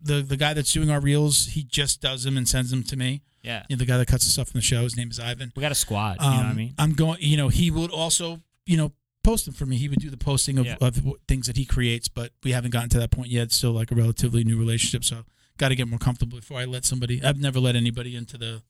the 0.00 0.22
the 0.22 0.36
guy 0.36 0.54
that's 0.54 0.72
doing 0.72 0.90
our 0.90 1.00
reels, 1.00 1.46
he 1.46 1.64
just 1.64 2.00
does 2.00 2.22
them 2.22 2.36
and 2.36 2.48
sends 2.48 2.70
them 2.70 2.84
to 2.84 2.96
me. 2.96 3.20
Yeah. 3.42 3.64
You 3.68 3.76
know, 3.76 3.78
the 3.78 3.86
guy 3.86 3.98
that 3.98 4.06
cuts 4.08 4.24
the 4.24 4.30
stuff 4.30 4.48
from 4.48 4.58
the 4.58 4.64
show, 4.64 4.82
his 4.82 4.96
name 4.96 5.10
is 5.10 5.18
Ivan. 5.20 5.52
We 5.56 5.60
got 5.60 5.72
a 5.72 5.76
squad. 5.76 6.18
You 6.20 6.26
Um, 6.26 6.32
know 6.32 6.42
what 6.42 6.46
I 6.46 6.54
mean? 6.54 6.74
I'm 6.78 6.92
going. 6.94 7.18
You 7.20 7.36
know, 7.36 7.48
he 7.48 7.70
would 7.70 7.90
also, 7.90 8.40
you 8.66 8.76
know, 8.76 8.92
post 9.24 9.44
them 9.44 9.54
for 9.54 9.66
me. 9.66 9.76
He 9.76 9.88
would 9.88 10.00
do 10.00 10.10
the 10.10 10.16
posting 10.16 10.58
of, 10.58 10.66
Yeah. 10.66 10.76
of 10.80 11.00
things 11.26 11.46
that 11.46 11.56
he 11.56 11.64
creates, 11.64 12.08
but 12.08 12.32
we 12.42 12.52
haven't 12.52 12.70
gotten 12.70 12.88
to 12.90 12.98
that 12.98 13.10
point 13.10 13.28
yet. 13.30 13.44
It's 13.44 13.56
still 13.56 13.72
like 13.72 13.90
a 13.90 13.94
relatively 13.94 14.42
new 14.44 14.58
relationship, 14.58 15.04
so 15.04 15.24
got 15.58 15.68
to 15.70 15.74
get 15.74 15.88
more 15.88 15.98
comfortable 15.98 16.38
before 16.38 16.58
I 16.60 16.64
let 16.64 16.84
somebody. 16.84 17.22
I've 17.22 17.38
never 17.40 17.58
let 17.60 17.74
anybody 17.76 18.14
into 18.16 18.38
the 18.38 18.62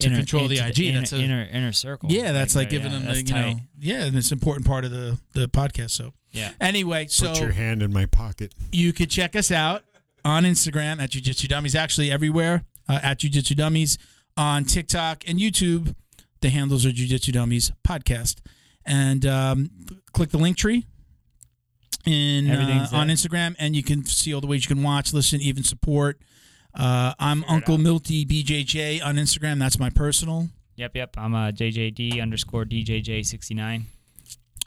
to 0.00 0.10
control 0.10 0.46
the 0.48 0.58
into 0.58 0.68
IG. 0.68 0.78
inner, 0.90 0.98
that's 1.00 1.12
a, 1.12 1.20
inner 1.20 1.42
inner 1.52 1.72
circle. 1.72 2.10
Yeah, 2.12 2.30
that's 2.32 2.54
like, 2.54 2.70
there, 2.70 2.78
giving 2.78 2.92
yeah, 2.92 2.98
them 2.98 3.08
the, 3.08 3.14
that's 3.22 3.30
you 3.30 3.34
know, 3.36 3.60
yeah, 3.80 4.04
and 4.04 4.16
it's 4.16 4.30
an 4.30 4.36
important 4.36 4.66
part 4.66 4.84
of 4.84 4.90
the 4.92 5.18
the 5.32 5.48
podcast. 5.48 5.90
So 5.90 6.12
Yeah. 6.32 6.52
anyway, 6.60 7.06
so 7.08 7.30
Put 7.32 7.40
your 7.40 7.50
hand 7.52 7.82
in 7.82 7.92
my 7.92 8.06
pocket. 8.06 8.54
you 8.70 8.92
could 8.92 9.10
check 9.10 9.34
us 9.34 9.50
out 9.50 9.82
on 10.24 10.44
Instagram 10.44 11.00
at 11.00 11.10
Jiu-Jitsu 11.10 11.48
Dummies, 11.48 11.74
actually 11.74 12.10
everywhere 12.12 12.64
uh, 12.88 13.00
at 13.02 13.20
Jiu-Jitsu 13.20 13.54
Dummies, 13.54 13.98
on 14.36 14.64
TikTok 14.64 15.24
and 15.28 15.38
YouTube. 15.38 15.94
The 16.40 16.50
handles 16.50 16.86
are 16.86 16.92
Jiu-Jitsu 16.92 17.32
Dummies 17.32 17.72
Podcast. 17.86 18.36
And 18.86 19.26
um, 19.26 19.70
click 20.12 20.30
the 20.30 20.38
link 20.38 20.56
tree 20.56 20.86
in 22.06 22.50
uh, 22.50 22.88
on. 22.92 23.08
Instagram, 23.08 23.54
and 23.58 23.76
you 23.76 23.82
can 23.82 24.04
see 24.06 24.32
all 24.32 24.40
the 24.40 24.46
ways 24.46 24.64
you 24.64 24.74
can 24.74 24.82
watch, 24.82 25.12
listen, 25.12 25.40
even 25.40 25.62
support. 25.62 26.20
Uh, 26.74 27.12
I'm 27.18 27.44
Uncle 27.44 27.76
Milty 27.76 28.24
BJJ 28.24 29.04
on 29.04 29.16
Instagram. 29.16 29.58
That's 29.58 29.78
my 29.78 29.90
personal. 29.90 30.48
Yep, 30.76 30.96
yep. 30.96 31.14
I'm 31.18 31.34
uh, 31.34 31.50
JJD 31.50 32.22
underscore 32.22 32.64
DJJ69. 32.64 33.82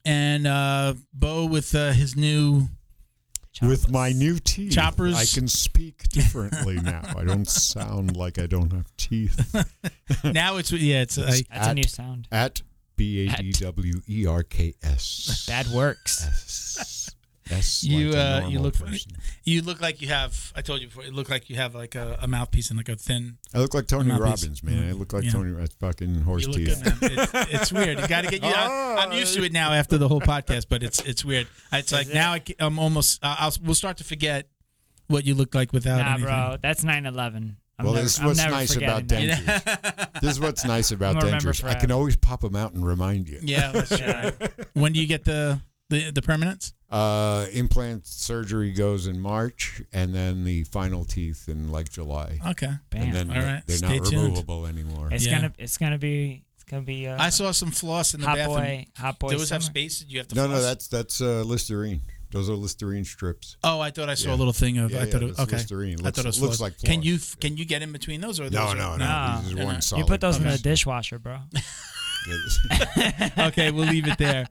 And 0.03 0.45
uh, 0.45 0.95
Bo 1.13 1.45
with 1.45 1.73
uh, 1.73 1.91
his 1.91 2.15
new 2.15 2.67
With 3.61 3.91
my 3.91 4.11
new 4.11 4.39
teeth, 4.39 4.71
Choppers. 4.71 5.15
I 5.15 5.25
can 5.25 5.47
speak 5.47 6.07
differently 6.09 6.75
now. 6.81 7.01
I 7.17 7.23
don't 7.25 7.47
sound 7.47 8.15
like 8.15 8.39
I 8.39 8.47
don't 8.47 8.71
have 8.71 8.95
teeth. 8.97 9.55
now 10.23 10.57
it's 10.57 10.71
yeah 10.71 11.01
it's 11.01 11.17
I, 11.17 11.41
That's 11.53 11.67
a 11.67 11.73
new 11.73 11.83
sound. 11.83 12.27
At 12.31 12.61
B 12.95 13.27
A 13.27 13.35
D 13.37 13.51
W 13.51 14.01
E 14.07 14.25
R 14.25 14.43
K 14.43 14.73
S. 14.81 15.45
That 15.47 15.67
works. 15.67 16.25
S. 16.25 17.09
S. 17.51 17.83
You, 17.83 18.11
like 18.11 18.43
uh, 18.43 18.47
you 18.47 18.59
look 18.59 18.75
person. 18.77 19.11
You 19.43 19.61
look 19.61 19.81
like 19.81 20.01
you 20.01 20.07
have. 20.07 20.51
I 20.55 20.61
told 20.61 20.81
you 20.81 20.87
before. 20.87 21.03
You 21.03 21.11
look 21.11 21.29
like 21.29 21.49
you 21.49 21.55
have 21.57 21.75
like 21.75 21.95
a, 21.95 22.17
a 22.21 22.27
mouthpiece 22.27 22.69
and 22.69 22.77
like 22.77 22.89
a 22.89 22.95
thin. 22.95 23.37
I 23.53 23.59
look 23.59 23.73
like 23.73 23.87
Tony 23.87 24.11
Robbins, 24.11 24.63
man. 24.63 24.89
I 24.89 24.91
look 24.93 25.13
like 25.13 25.23
Yeah. 25.25 25.31
Tony. 25.31 25.51
That's 25.53 25.75
fucking 25.75 26.21
horse 26.21 26.43
You 26.43 26.47
look 26.49 26.57
teeth. 26.57 26.83
good, 26.83 27.01
man. 27.01 27.11
It's, 27.19 27.33
it's 27.53 27.71
weird. 27.73 27.99
You 27.99 28.07
got 28.07 28.21
to 28.23 28.29
get. 28.29 28.43
You, 28.43 28.49
I, 28.49 28.95
I'm 29.05 29.11
used 29.11 29.35
to 29.35 29.43
it 29.43 29.51
now 29.51 29.73
after 29.73 29.97
the 29.97 30.07
whole 30.07 30.21
podcast, 30.21 30.67
but 30.69 30.83
it's 30.83 31.01
it's 31.01 31.25
weird. 31.25 31.47
It's 31.71 31.91
like 31.91 32.07
now 32.13 32.33
I, 32.33 32.41
am 32.59 32.79
almost. 32.79 33.23
Uh, 33.23 33.35
I'll 33.39 33.53
we'll 33.63 33.75
start 33.75 33.97
to 33.97 34.03
forget 34.03 34.47
what 35.07 35.25
you 35.25 35.35
look 35.35 35.53
like 35.53 35.73
without 35.73 35.97
Nah, 35.97 36.07
anything. 36.13 36.25
bro. 36.25 36.57
That's 36.61 36.83
9 36.85 37.05
11. 37.05 37.57
I'm 37.79 37.85
Well, 37.85 37.95
never, 37.95 38.03
this 38.05 38.13
is 38.13 38.19
I'm 38.19 38.27
what's 38.27 38.39
nice 38.45 38.75
about 38.77 39.07
that. 39.09 39.21
dentures. 39.21 40.11
this 40.21 40.31
is 40.31 40.39
what's 40.39 40.63
nice 40.63 40.91
about 40.91 41.19
gonna 41.19 41.35
dentures. 41.37 41.63
I 41.65 41.73
can 41.75 41.91
always 41.91 42.15
pop 42.15 42.41
them 42.41 42.55
out 42.55 42.73
and 42.73 42.85
remind 42.85 43.27
you. 43.27 43.39
Yeah, 43.41 43.71
that's 43.71 43.91
Yeah. 43.91 44.29
true. 44.29 44.47
when 44.73 44.93
do 44.93 45.01
you 45.01 45.07
get 45.07 45.25
the 45.25 45.59
the 45.89 46.11
the 46.11 46.21
permanence? 46.21 46.73
Uh, 46.91 47.45
implant 47.53 48.05
surgery 48.05 48.71
goes 48.71 49.07
in 49.07 49.19
March, 49.19 49.81
and 49.93 50.13
then 50.13 50.43
the 50.43 50.63
final 50.65 51.05
teeth 51.05 51.47
in 51.47 51.71
like 51.71 51.89
July. 51.89 52.39
Okay. 52.47 52.67
and 52.67 52.79
Bam. 52.89 53.11
then 53.13 53.29
All 53.31 53.37
right, 53.43 53.63
they're 53.65 53.77
stay 53.77 53.97
not 53.99 54.07
tuned. 54.07 54.23
removable 54.23 54.65
anymore. 54.65 55.09
It's 55.11 55.25
Yeah. 55.25 55.35
gonna 55.35 55.53
it's 55.57 55.77
gonna 55.77 55.97
be 55.97 56.43
it's 56.55 56.65
gonna 56.65 56.81
be 56.81 57.07
uh, 57.07 57.15
I 57.21 57.29
saw 57.29 57.51
some 57.51 57.71
floss 57.71 58.13
in 58.13 58.19
the 58.21 58.27
hot 58.27 58.35
bathroom. 58.37 58.57
boy 58.57 58.85
hot 58.97 59.19
boy. 59.19 59.29
Do 59.31 59.37
those 59.37 59.49
have 59.51 59.63
summer. 59.63 59.71
space? 59.71 59.99
Did 59.99 60.11
you 60.11 60.19
have 60.19 60.27
to? 60.29 60.35
no, 60.35 60.47
floss? 60.47 60.57
no, 60.57 60.61
that's 60.63 60.87
that's 60.89 61.21
uh, 61.21 61.43
Listerine. 61.43 62.01
Those 62.31 62.49
are 62.49 62.53
Listerine 62.53 63.03
strips. 63.03 63.57
Oh, 63.63 63.79
I 63.81 63.91
thought 63.91 64.07
I 64.09 64.13
saw 64.15 64.29
Yeah. 64.29 64.35
a 64.35 64.37
little 64.37 64.53
thing 64.53 64.77
of. 64.77 64.91
Yeah, 64.91 65.01
I 65.01 65.05
thought 65.05 65.21
yeah, 65.21 65.27
it, 65.29 65.37
that's 65.37 65.39
okay. 65.49 65.55
Listerine. 65.57 65.99
I 65.99 66.03
Looks- 66.03 66.15
thought 66.17 66.25
it 66.25 66.27
was 66.29 66.41
looks 66.41 66.57
floss. 66.57 66.71
like 66.71 66.81
Can 66.81 67.01
you 67.03 67.17
floss. 67.19 67.35
can 67.35 67.57
you 67.57 67.65
get 67.65 67.81
in 67.81 67.91
between 67.91 68.19
those 68.21 68.39
or 68.39 68.43
No, 68.49 68.49
those 68.67 68.75
no, 68.75 68.81
are, 68.91 68.97
no. 68.97 69.05
Nah, 69.05 69.41
These 69.41 69.53
are 69.53 69.57
one 69.65 69.73
not. 69.75 69.83
solid. 69.83 70.01
You 70.01 70.05
put 70.07 70.21
those 70.21 70.37
in 70.37 70.43
Okay. 70.47 70.55
the 70.57 70.61
dishwasher, 70.61 71.19
bro. 71.19 71.39
okay, 73.47 73.71
we'll 73.71 73.87
leave 73.87 74.07
it 74.07 74.17
there. 74.17 74.47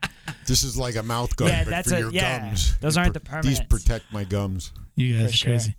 This 0.46 0.62
is 0.62 0.76
like 0.76 0.96
a 0.96 1.02
mouth 1.02 1.34
guard, 1.36 1.50
Yeah, 1.52 1.64
but 1.64 1.70
that's 1.70 1.88
for 1.90 1.96
a- 1.96 2.00
your 2.00 2.12
yeah. 2.12 2.40
gums. 2.48 2.76
Those 2.78 2.96
aren't 2.96 3.14
the 3.14 3.20
These 3.42 3.60
permanents. 3.60 3.68
protect 3.68 4.12
my 4.12 4.24
gums. 4.24 4.72
You 4.96 5.14
guys 5.18 5.22
For 5.22 5.28
are 5.28 5.32
sure. 5.36 5.50
crazy. 5.52 5.76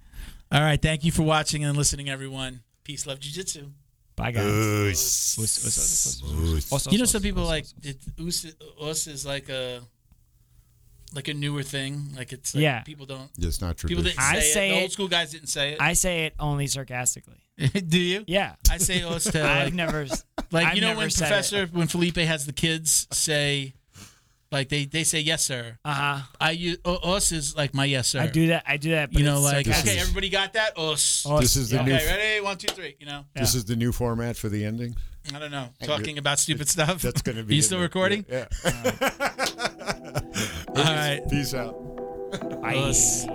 All 0.52 0.62
right, 0.62 0.82
thank 0.82 1.04
you 1.04 1.12
for 1.12 1.24
watching 1.24 1.64
and 1.64 1.78
listening, 1.78 2.10
everyone. 2.10 2.62
Peace, 2.84 3.06
love, 3.06 3.20
jujitsu. 3.20 3.72
Bye 4.16 4.32
guys. 4.32 4.46
Oss. 4.46 5.38
Oss, 5.40 5.40
oss, 5.40 5.68
oss, 5.68 6.24
oss, 6.24 6.72
Oss. 6.72 6.88
oss, 6.88 6.92
You 6.92 7.00
know, 7.00 7.06
some 7.06 7.22
people 7.22 7.44
oss, 7.44 7.50
like 7.50 7.66
oss, 8.20 8.46
oss 8.80 9.08
is 9.08 9.26
like 9.26 9.50
a 9.50 9.82
like 11.14 11.28
a 11.28 11.34
newer 11.34 11.64
thing. 11.64 12.10
Like 12.16 12.32
it's 12.32 12.56
like 12.56 12.62
Yeah. 12.62 12.82
people 12.82 13.06
don't 13.06 13.30
Yeah, 13.38 13.48
It's 13.48 13.62
not 13.62 13.78
true 13.78 13.88
people 13.88 14.04
traditional. 14.04 14.28
didn't 14.32 14.38
I 14.38 14.42
say, 14.42 14.54
say 14.54 14.68
it. 14.70 14.72
The 14.72 14.78
it- 14.78 14.82
old 14.84 14.92
school 14.92 15.08
guys 15.08 15.32
didn't 15.32 15.48
say 15.48 15.74
it. 15.74 15.82
I 15.82 15.94
say 15.94 16.26
it 16.26 16.36
only 16.40 16.68
sarcastically. 16.68 17.38
Do 17.88 18.00
you? 18.00 18.24
Yeah. 18.28 18.56
I 18.70 18.78
say 18.78 19.04
oss 19.04 19.26
to 19.26 19.44
I've 19.48 19.66
like, 19.66 19.74
never. 19.74 20.08
like 20.52 20.68
I've 20.68 20.76
you 20.76 20.82
know 20.82 20.88
never 20.90 21.00
when 21.00 21.10
said 21.10 21.26
it. 21.26 21.30
Professor 21.30 21.66
when 21.68 21.88
Felipe 21.88 22.18
has 22.18 22.46
the 22.46 22.54
kids 22.54 23.08
say 23.12 23.74
like 24.52 24.68
they 24.70 24.86
they 24.86 25.04
say 25.04 25.20
yes 25.20 25.46
sir. 25.46 25.78
Uh 25.86 25.94
huh. 25.94 26.20
I 26.40 26.52
use 26.52 26.78
oss 26.86 27.32
is 27.32 27.56
like 27.56 27.74
my 27.74 27.86
yes 27.86 28.08
sir. 28.10 28.20
I 28.22 28.28
do 28.28 28.48
that. 28.48 28.64
I 28.68 28.78
do 28.78 28.92
that. 28.92 29.12
But 29.12 29.20
You 29.20 29.26
know, 29.26 29.36
it's 29.38 29.44
like 29.46 29.66
sarcastic. 29.66 29.88
okay, 29.92 29.98
is- 29.98 30.02
everybody 30.04 30.30
got 30.30 30.54
that? 30.54 30.78
Oss. 30.78 31.26
Oss, 31.26 31.42
This 31.42 31.56
is 31.56 31.70
the 31.70 31.78
yeah. 31.78 31.84
new- 31.84 31.94
Okay, 31.96 32.06
ready? 32.06 32.42
One, 32.44 32.58
two, 32.58 32.68
three. 32.68 32.96
You 33.00 33.06
know, 33.06 33.26
This 33.36 33.54
is 33.56 33.66
the 33.66 33.76
new 33.76 33.92
format 33.92 34.36
for 34.38 34.50
the 34.50 34.66
ending. 34.66 34.96
I 35.34 35.40
don't 35.40 35.52
know. 35.52 35.70
Talking 35.84 36.18
about 36.18 36.40
stupid 36.40 36.68
stuff. 36.68 37.02
That's 37.02 37.22
going 37.22 37.38
to 37.38 37.44
be. 37.44 37.54
Are 37.54 37.56
You 37.56 37.62
still 37.62 37.80
recording? 37.80 38.26
Yeah. 38.30 38.48
All 40.68 40.84
right. 40.84 41.22
Peace 41.30 41.54
out. 41.54 41.74
Bye. 42.62 42.76
Oss. 42.76 43.26